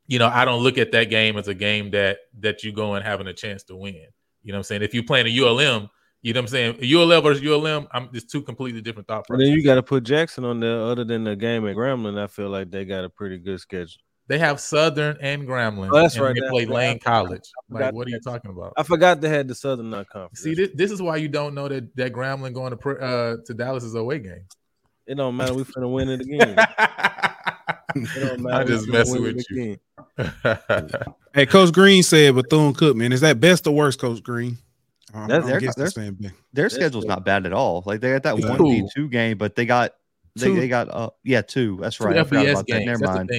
you 0.08 0.20
know, 0.20 0.28
I 0.28 0.46
don't 0.46 0.62
look 0.62 0.78
at 0.78 0.92
that 0.92 1.06
game 1.06 1.38
as 1.38 1.48
a 1.48 1.54
game 1.54 1.92
that 1.92 2.18
that 2.40 2.64
you 2.64 2.72
go 2.72 2.96
and 2.96 3.06
having 3.06 3.28
a 3.28 3.34
chance 3.34 3.64
to 3.64 3.76
win. 3.76 4.06
You 4.44 4.52
know 4.52 4.58
what 4.58 4.60
I'm 4.60 4.64
saying? 4.64 4.82
If 4.84 4.94
you're 4.94 5.04
playing 5.04 5.28
a 5.28 5.30
ULM, 5.30 5.90
you 6.22 6.34
know 6.34 6.40
what 6.40 6.54
I'm 6.54 6.78
saying? 6.80 6.80
ULL 6.84 7.22
versus 7.22 7.46
ULM, 7.46 7.88
I'm 7.92 8.12
just 8.14 8.30
two 8.30 8.42
completely 8.42 8.82
different 8.82 9.08
thought 9.08 9.26
And 9.30 9.42
then 9.42 9.48
you 9.48 9.64
got 9.64 9.76
to 9.76 9.84
put 9.84 10.04
Jackson 10.04 10.46
on 10.46 10.60
there. 10.60 10.80
Other 10.82 11.04
than 11.04 11.24
the 11.24 11.36
game 11.36 11.68
at 11.68 11.76
Grambling, 11.76 12.20
I 12.20 12.28
feel 12.28 12.50
like 12.50 12.70
they 12.70 12.86
got 12.86 13.06
a 13.06 13.10
pretty 13.10 13.38
good 13.38 13.60
schedule. 13.60 14.02
They 14.28 14.40
have 14.40 14.60
Southern 14.60 15.18
and 15.20 15.46
Grambling. 15.48 15.90
Oh, 15.92 15.98
that's 16.02 16.16
and 16.16 16.24
right. 16.24 16.34
They 16.36 16.48
play 16.50 16.66
right. 16.66 16.74
Lane 16.76 17.00
College. 17.00 17.42
Like, 17.70 17.94
what 17.94 18.08
are 18.08 18.10
you 18.12 18.20
talking 18.22 18.52
about? 18.52 18.74
I 18.78 18.84
forgot 18.84 19.20
they 19.20 19.28
had 19.30 19.48
the 19.50 19.56
Southern 19.56 19.90
not 19.90 20.08
conference. 20.10 20.40
See, 20.40 20.54
this, 20.56 20.70
this 20.74 20.92
is 20.92 21.02
why 21.02 21.18
you 21.18 21.28
don't 21.28 21.54
know 21.54 21.68
that 21.68 21.94
that 21.98 22.14
Grambling 22.14 22.54
going 22.54 22.76
to 22.78 22.90
uh, 23.00 23.36
to 23.46 23.54
Dallas 23.54 23.84
is 23.84 23.96
away 23.96 24.20
game. 24.20 24.46
it 25.08 25.16
don't 25.16 25.36
matter. 25.36 25.54
We 25.54 25.64
finna 25.64 25.92
win 25.92 26.08
it 26.10 26.22
again. 26.28 26.56
It 27.96 28.28
don't 28.28 28.40
matter. 28.42 28.56
I'm 28.62 28.68
just 28.68 28.88
messing 28.88 29.22
with 29.22 29.46
you. 29.52 29.78
Hey, 31.36 31.48
Coach 31.48 31.74
Green 31.74 32.04
said 32.04 32.36
Bethune 32.36 32.74
Cookman. 32.76 33.12
Is 33.12 33.22
that 33.22 33.40
best 33.40 33.66
or 33.66 33.74
worst, 33.74 34.00
Coach 34.00 34.22
Green? 34.22 34.56
Um, 35.16 35.28
That's- 35.28 35.44
I'm 35.44 35.50
they're- 35.50 35.60
guessing 35.60 35.82
they're- 35.82 35.90
same 35.90 36.16
thing. 36.16 36.32
Their 36.54 36.66
That's 36.66 36.76
schedule's 36.76 37.06
not 37.06 37.26
bad 37.26 37.46
at 37.48 37.54
all. 37.54 37.82
Like 37.88 38.02
they 38.02 38.12
got 38.12 38.24
that 38.24 38.38
one 38.40 38.64
D 38.64 38.88
two 38.96 39.10
game, 39.10 39.38
but 39.40 39.56
they 39.56 39.66
got 39.66 39.96
they, 40.36 40.54
they 40.54 40.68
got 40.68 40.90
uh 40.90 41.10
yeah 41.24 41.42
two. 41.42 41.78
That's 41.82 41.98
Two 41.98 42.06
right. 42.06 42.18
I 42.18 42.24
forgot 42.24 42.46
FBS 42.46 42.52
about 42.52 42.68
that. 42.68 42.86
Never 42.86 43.00
That's 43.00 43.16
mind. 43.18 43.30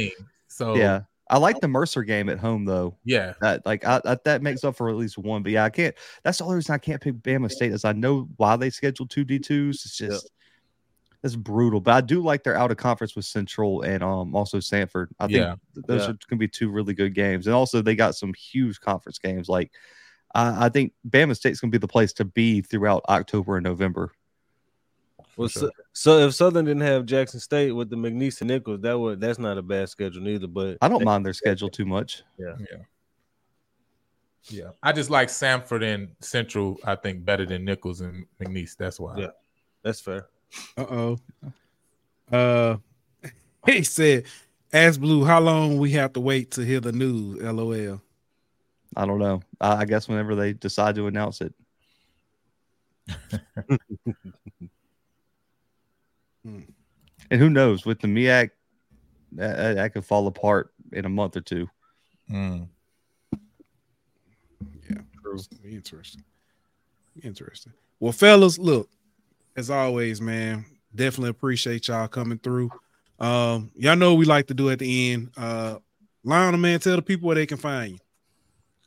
So 0.55 0.76
Yeah, 0.76 1.02
I 1.31 1.39
like 1.39 1.60
the 1.60 1.68
Mercer 1.68 2.05
game 2.05 2.28
at 2.28 2.39
home 2.39 2.64
though. 2.64 2.97
yeah. 3.05 3.35
That 3.40 3.66
like 3.66 3.85
I, 3.85 4.01
I, 4.05 4.16
that 4.24 4.43
makes 4.43 4.62
up 4.62 4.76
for 4.76 4.89
at 4.89 4.94
least 4.97 5.18
one. 5.18 5.43
But 5.43 5.52
yeah, 5.52 5.64
I 5.64 5.70
can't. 5.70 5.94
That's 6.22 6.39
the 6.39 6.44
only 6.44 6.56
reason 6.56 6.74
I 6.74 6.78
can't 6.78 7.01
pick 7.02 7.14
Bama 7.16 7.51
State 7.51 7.72
is 7.72 7.85
I 7.85 7.93
know 7.93 8.28
why 8.36 8.56
they 8.56 8.70
scheduled 8.70 9.10
two 9.10 9.24
D 9.24 9.39
twos. 9.39 9.85
It's 9.85 9.97
just 9.98 10.31
it's 11.24 11.36
brutal. 11.36 11.81
But 11.81 11.94
I 11.94 12.01
do 12.02 12.22
like 12.22 12.44
their 12.44 12.56
out 12.56 12.70
of 12.70 12.76
conference 12.76 13.16
with 13.16 13.24
Central 13.24 13.82
and 13.82 14.02
um 14.02 14.35
also 14.36 14.59
Samford. 14.59 15.09
I 15.18 15.26
think 15.26 15.39
Yeah. 15.39 15.55
those 15.74 16.02
Yeah. 16.02 16.10
are 16.10 16.18
going 16.28 16.31
to 16.32 16.36
be 16.36 16.48
two 16.48 16.70
really 16.70 16.94
good 16.94 17.14
games. 17.14 17.47
And 17.47 17.55
also 17.55 17.82
they 17.82 17.97
got 17.97 18.14
some 18.14 18.32
huge 18.35 18.78
conference 18.81 19.18
games. 19.18 19.48
Like 19.48 19.72
I 20.35 20.66
I 20.66 20.68
think 20.68 20.93
Bama 21.09 21.35
State's 21.35 21.60
going 21.60 21.70
to 21.72 21.78
be 21.78 21.81
the 21.81 21.89
place 21.89 22.12
to 22.14 22.24
be 22.24 22.60
throughout 22.60 23.02
October 23.09 23.56
and 23.56 23.64
November. 23.64 24.12
Well, 25.36 25.48
For 25.48 25.59
so, 25.59 25.70
so 25.93 26.19
if 26.19 26.35
Southern 26.35 26.65
didn't 26.65 26.82
have 26.82 27.06
Jackson 27.06 27.40
State 27.40 27.73
with 27.73 27.90
the 27.90 27.97
McNeese 27.97 28.40
and 28.40 28.48
Nicholls, 28.48 28.81
that 28.82 28.98
would 28.98 29.20
that's 29.20 29.39
not 29.39 29.59
a 29.59 29.62
bad 29.62 29.89
schedule 29.89 30.23
neither. 30.23 30.47
But 30.47 30.78
I 30.81 30.89
don't 30.89 31.05
mind 31.05 31.27
their 31.27 31.32
schedule 31.32 31.69
too 31.69 31.86
much. 31.86 32.23
Yeah. 32.39 32.55
Yeah, 32.59 32.78
yeah. 34.48 34.70
I 34.82 34.93
just 34.93 35.11
like 35.11 35.28
Samford 35.28 35.82
and 35.82 36.09
Central, 36.20 36.78
I 36.85 36.94
think, 36.94 37.24
better 37.24 37.47
than 37.47 37.65
Nicholls 37.65 38.01
and 38.01 38.27
McNeese. 38.40 38.77
That's 38.77 39.01
why. 39.01 39.16
Yeah. 39.19 39.31
that's 39.82 40.01
fair. 40.01 40.28
Uh 40.77 40.82
oh. 40.82 41.19
Uh, 42.31 42.77
he 43.66 43.82
said, 43.82 44.24
"Ask 44.73 45.01
Blue, 45.01 45.24
how 45.24 45.40
long 45.40 45.78
we 45.78 45.90
have 45.93 46.12
to 46.12 46.20
wait 46.20 46.52
to 46.52 46.65
hear 46.65 46.81
the 46.81 46.93
news?" 46.93 47.43
LOL. 47.43 48.01
I 48.97 49.06
don't 49.06 49.19
know. 49.19 49.43
I, 49.61 49.78
I 49.78 49.85
guess 49.85 50.09
whenever 50.09 50.36
they 50.36 50.52
decide 50.52 50.94
to 50.94 51.09
announce 51.09 51.40
it. 51.40 51.52
Hmm. 56.45 56.61
And 57.31 57.41
who 57.41 57.49
knows 57.51 57.87
with 57.87 58.01
the 58.01 58.07
MEAC, 58.09 58.51
that, 59.33 59.57
that- 59.57 59.75
that 59.77 59.93
could 59.95 60.05
fall 60.05 60.27
apart 60.27 60.73
in 60.93 61.05
a 61.05 61.09
month 61.09 61.37
or 61.37 61.41
two. 61.41 61.69
Mm. 62.31 62.69
Yeah, 64.91 64.99
interesting. 65.65 66.23
Interesting. 67.23 67.73
Well, 68.01 68.12
fellas, 68.12 68.59
look, 68.59 68.89
as 69.57 69.71
always, 69.71 70.21
man, 70.21 70.65
definitely 70.95 71.31
appreciate 71.31 71.89
y'all 71.89 72.09
coming 72.09 72.39
through. 72.39 72.71
Um, 73.19 73.71
y'all 73.77 73.97
know 73.97 74.12
what 74.12 74.19
we 74.19 74.25
like 74.27 74.47
to 74.49 74.55
do 74.55 74.71
at 74.71 74.79
the 74.81 75.12
end. 75.12 75.31
Uh, 75.37 75.77
Lionel, 76.25 76.59
man, 76.61 76.81
tell 76.81 76.97
the 76.97 77.03
people 77.03 77.27
where 77.27 77.37
they 77.37 77.47
can 77.47 77.59
find 77.59 77.93
you. 77.93 77.99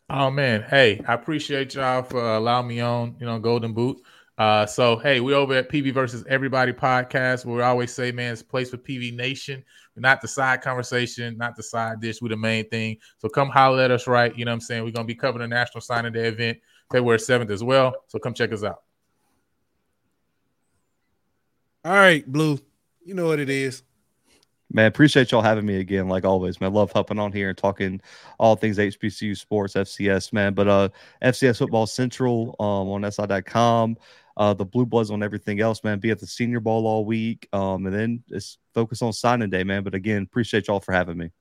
Oh 0.09 0.29
man, 0.31 0.63
hey, 0.69 1.01
I 1.07 1.13
appreciate 1.15 1.75
y'all 1.75 2.01
for 2.03 2.23
allowing 2.35 2.67
me 2.67 2.79
on, 2.79 3.15
you 3.19 3.25
know, 3.25 3.39
Golden 3.39 3.73
Boot. 3.73 4.01
Uh, 4.37 4.65
so 4.67 4.97
hey, 4.97 5.19
we 5.19 5.33
over 5.33 5.55
at 5.55 5.69
PV 5.69 5.93
versus 5.93 6.23
Everybody 6.29 6.71
podcast. 6.71 7.43
Where 7.45 7.57
we 7.57 7.63
always 7.63 7.91
say, 7.93 8.11
man, 8.11 8.33
it's 8.33 8.41
a 8.41 8.45
place 8.45 8.69
for 8.69 8.77
PV 8.77 9.15
Nation. 9.15 9.63
We're 9.95 10.01
not 10.01 10.21
the 10.21 10.27
side 10.27 10.61
conversation, 10.61 11.37
not 11.37 11.55
the 11.55 11.63
side 11.63 12.01
dish. 12.01 12.21
We're 12.21 12.29
the 12.29 12.37
main 12.37 12.69
thing. 12.69 12.97
So 13.17 13.29
come 13.29 13.49
holler 13.49 13.81
at 13.81 13.89
us, 13.89 14.05
right? 14.05 14.37
You 14.37 14.45
know 14.45 14.51
what 14.51 14.55
I'm 14.55 14.61
saying? 14.61 14.83
We're 14.83 14.91
gonna 14.91 15.05
be 15.05 15.15
covering 15.15 15.49
the 15.49 15.55
National 15.55 15.81
Signing 15.81 16.13
Day 16.13 16.27
event 16.27 16.59
February 16.91 17.19
7th 17.19 17.49
as 17.49 17.63
well. 17.63 17.95
So 18.07 18.19
come 18.19 18.33
check 18.33 18.51
us 18.51 18.63
out. 18.63 18.83
All 21.83 21.93
right, 21.93 22.25
Blue. 22.25 22.59
You 23.03 23.13
know 23.13 23.25
what 23.25 23.39
it 23.39 23.49
is. 23.49 23.83
Man, 24.69 24.87
appreciate 24.87 25.31
y'all 25.31 25.41
having 25.41 25.65
me 25.65 25.79
again, 25.79 26.09
like 26.09 26.25
always, 26.25 26.59
man. 26.59 26.73
Love 26.73 26.91
hopping 26.91 27.19
on 27.19 27.31
here 27.31 27.49
and 27.49 27.57
talking 27.57 28.01
all 28.37 28.57
things 28.57 28.77
HBCU 28.77 29.37
sports, 29.37 29.75
FCS, 29.75 30.33
man. 30.33 30.53
But 30.53 30.67
uh 30.67 30.89
FCS 31.23 31.59
Football 31.59 31.87
Central 31.87 32.55
um 32.59 32.89
on 32.89 33.09
SI.com, 33.09 33.95
uh 34.37 34.53
the 34.53 34.63
Blue 34.63 34.85
Bloods 34.85 35.11
on 35.11 35.23
everything 35.23 35.59
else, 35.59 35.83
man. 35.83 35.99
Be 35.99 36.11
at 36.11 36.19
the 36.19 36.27
senior 36.27 36.59
bowl 36.59 36.87
all 36.87 37.03
week. 37.03 37.49
Um, 37.51 37.85
and 37.85 37.93
then 37.93 38.23
just 38.29 38.59
focus 38.73 39.01
on 39.01 39.11
signing 39.11 39.49
day, 39.49 39.63
man. 39.63 39.83
But 39.83 39.95
again, 39.95 40.23
appreciate 40.23 40.67
y'all 40.67 40.79
for 40.79 40.93
having 40.93 41.17
me. 41.17 41.31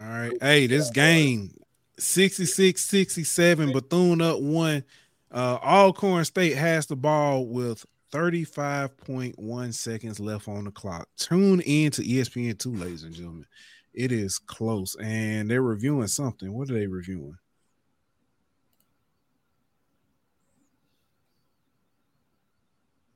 All 0.00 0.08
right. 0.08 0.32
Hey, 0.40 0.66
this 0.66 0.90
game 0.90 1.54
66 1.98 2.82
67, 2.82 3.72
Bethune 3.72 4.20
up 4.20 4.40
one. 4.40 4.84
Uh, 5.30 5.58
Alcorn 5.62 6.24
State 6.24 6.56
has 6.56 6.86
the 6.86 6.96
ball 6.96 7.46
with 7.46 7.84
35.1 8.12 9.74
seconds 9.74 10.20
left 10.20 10.48
on 10.48 10.64
the 10.64 10.70
clock. 10.70 11.08
Tune 11.18 11.60
in 11.60 11.90
to 11.92 12.02
E 12.02 12.20
ESPN2, 12.20 12.80
ladies 12.80 13.02
and 13.02 13.14
gentlemen. 13.14 13.46
It 13.92 14.12
is 14.12 14.38
close, 14.38 14.94
and 14.96 15.50
they're 15.50 15.62
reviewing 15.62 16.06
something. 16.06 16.52
What 16.52 16.70
are 16.70 16.74
they 16.74 16.86
reviewing? 16.86 17.36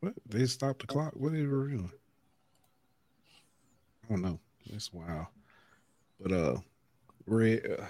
What? 0.00 0.14
They 0.26 0.46
stopped 0.46 0.80
the 0.80 0.86
clock. 0.86 1.12
What 1.14 1.32
are 1.32 1.36
they 1.36 1.42
doing? 1.42 1.90
I 4.04 4.08
don't 4.08 4.22
know. 4.22 4.40
That's 4.70 4.92
wild. 4.92 5.26
But 6.20 6.32
uh 6.32 6.56
Red, 7.26 7.62
uh, 7.64 7.84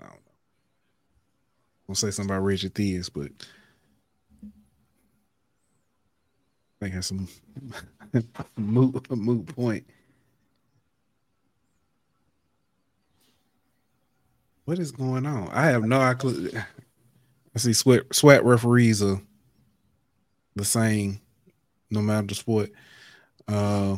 know. 0.00 0.06
I'm 0.06 1.86
gonna 1.88 1.96
say 1.96 2.10
something 2.10 2.34
about 2.34 2.44
Reggie 2.44 2.70
Theus, 2.70 3.08
but 3.12 3.30
I 6.80 6.84
think 6.84 6.94
that's 6.94 7.08
some 7.08 7.28
moot, 8.56 9.06
a 9.10 9.16
moot 9.16 9.46
point. 9.54 9.86
What 14.64 14.78
is 14.78 14.92
going 14.92 15.26
on? 15.26 15.48
I 15.48 15.66
have 15.66 15.84
no 15.84 16.14
clue. 16.14 16.50
I 17.54 17.58
see 17.58 17.72
sweat 17.72 18.08
SWAC 18.10 18.44
referees 18.44 19.02
are 19.02 19.20
the 20.54 20.64
same 20.64 21.20
no 21.90 22.00
matter 22.00 22.26
the 22.26 22.34
sport. 22.34 22.70
Uh, 23.48 23.96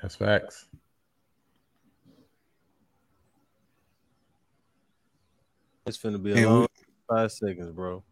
That's 0.00 0.16
facts. 0.16 0.66
It's 5.86 5.98
gonna 5.98 6.18
be 6.18 6.32
a 6.32 6.48
long 6.48 6.60
we- 6.62 6.66
five 7.08 7.32
seconds, 7.32 7.72
bro. 7.72 8.02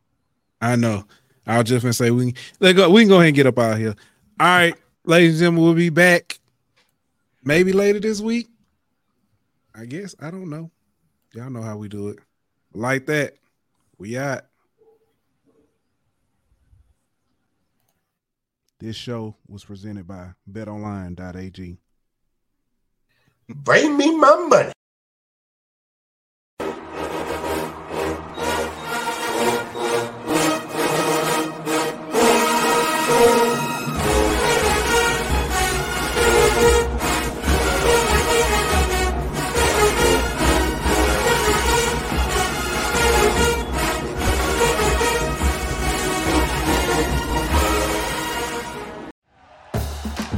I 0.61 0.77
know. 0.77 1.05
I 1.47 1.59
was 1.59 1.69
just 1.69 1.83
gonna 1.83 1.93
say 1.93 2.11
we 2.11 2.33
can 2.33 2.43
let 2.61 2.75
go. 2.75 2.91
We 2.91 3.03
can 3.03 3.09
go 3.09 3.17
ahead 3.17 3.29
and 3.29 3.37
get 3.37 3.47
up 3.47 3.59
out 3.59 3.75
of 3.75 3.79
here. 3.79 3.95
All 4.41 4.47
right, 4.47 4.75
ladies 5.05 5.35
and 5.35 5.39
gentlemen, 5.41 5.65
we'll 5.65 5.75
be 5.75 5.91
back 5.91 6.39
maybe 7.45 7.73
later 7.73 8.01
this 8.01 8.21
week. 8.21 8.49
I 9.75 9.85
guess 9.87 10.15
I 10.21 10.31
don't 10.31 10.51
know. 10.51 10.71
Y'all 11.35 11.51
know 11.51 11.63
how 11.63 11.77
we 11.77 11.89
do 11.89 12.09
it. 12.09 12.19
Like 12.73 13.07
that, 13.07 13.37
we 13.97 14.19
out. 14.19 14.43
This 18.81 18.95
show 18.95 19.35
was 19.49 19.65
presented 19.65 20.07
by 20.07 20.35
BetOnline.ag. 20.51 21.79
Bring 23.49 23.97
me 23.97 24.17
my 24.17 24.47
money. 24.49 24.73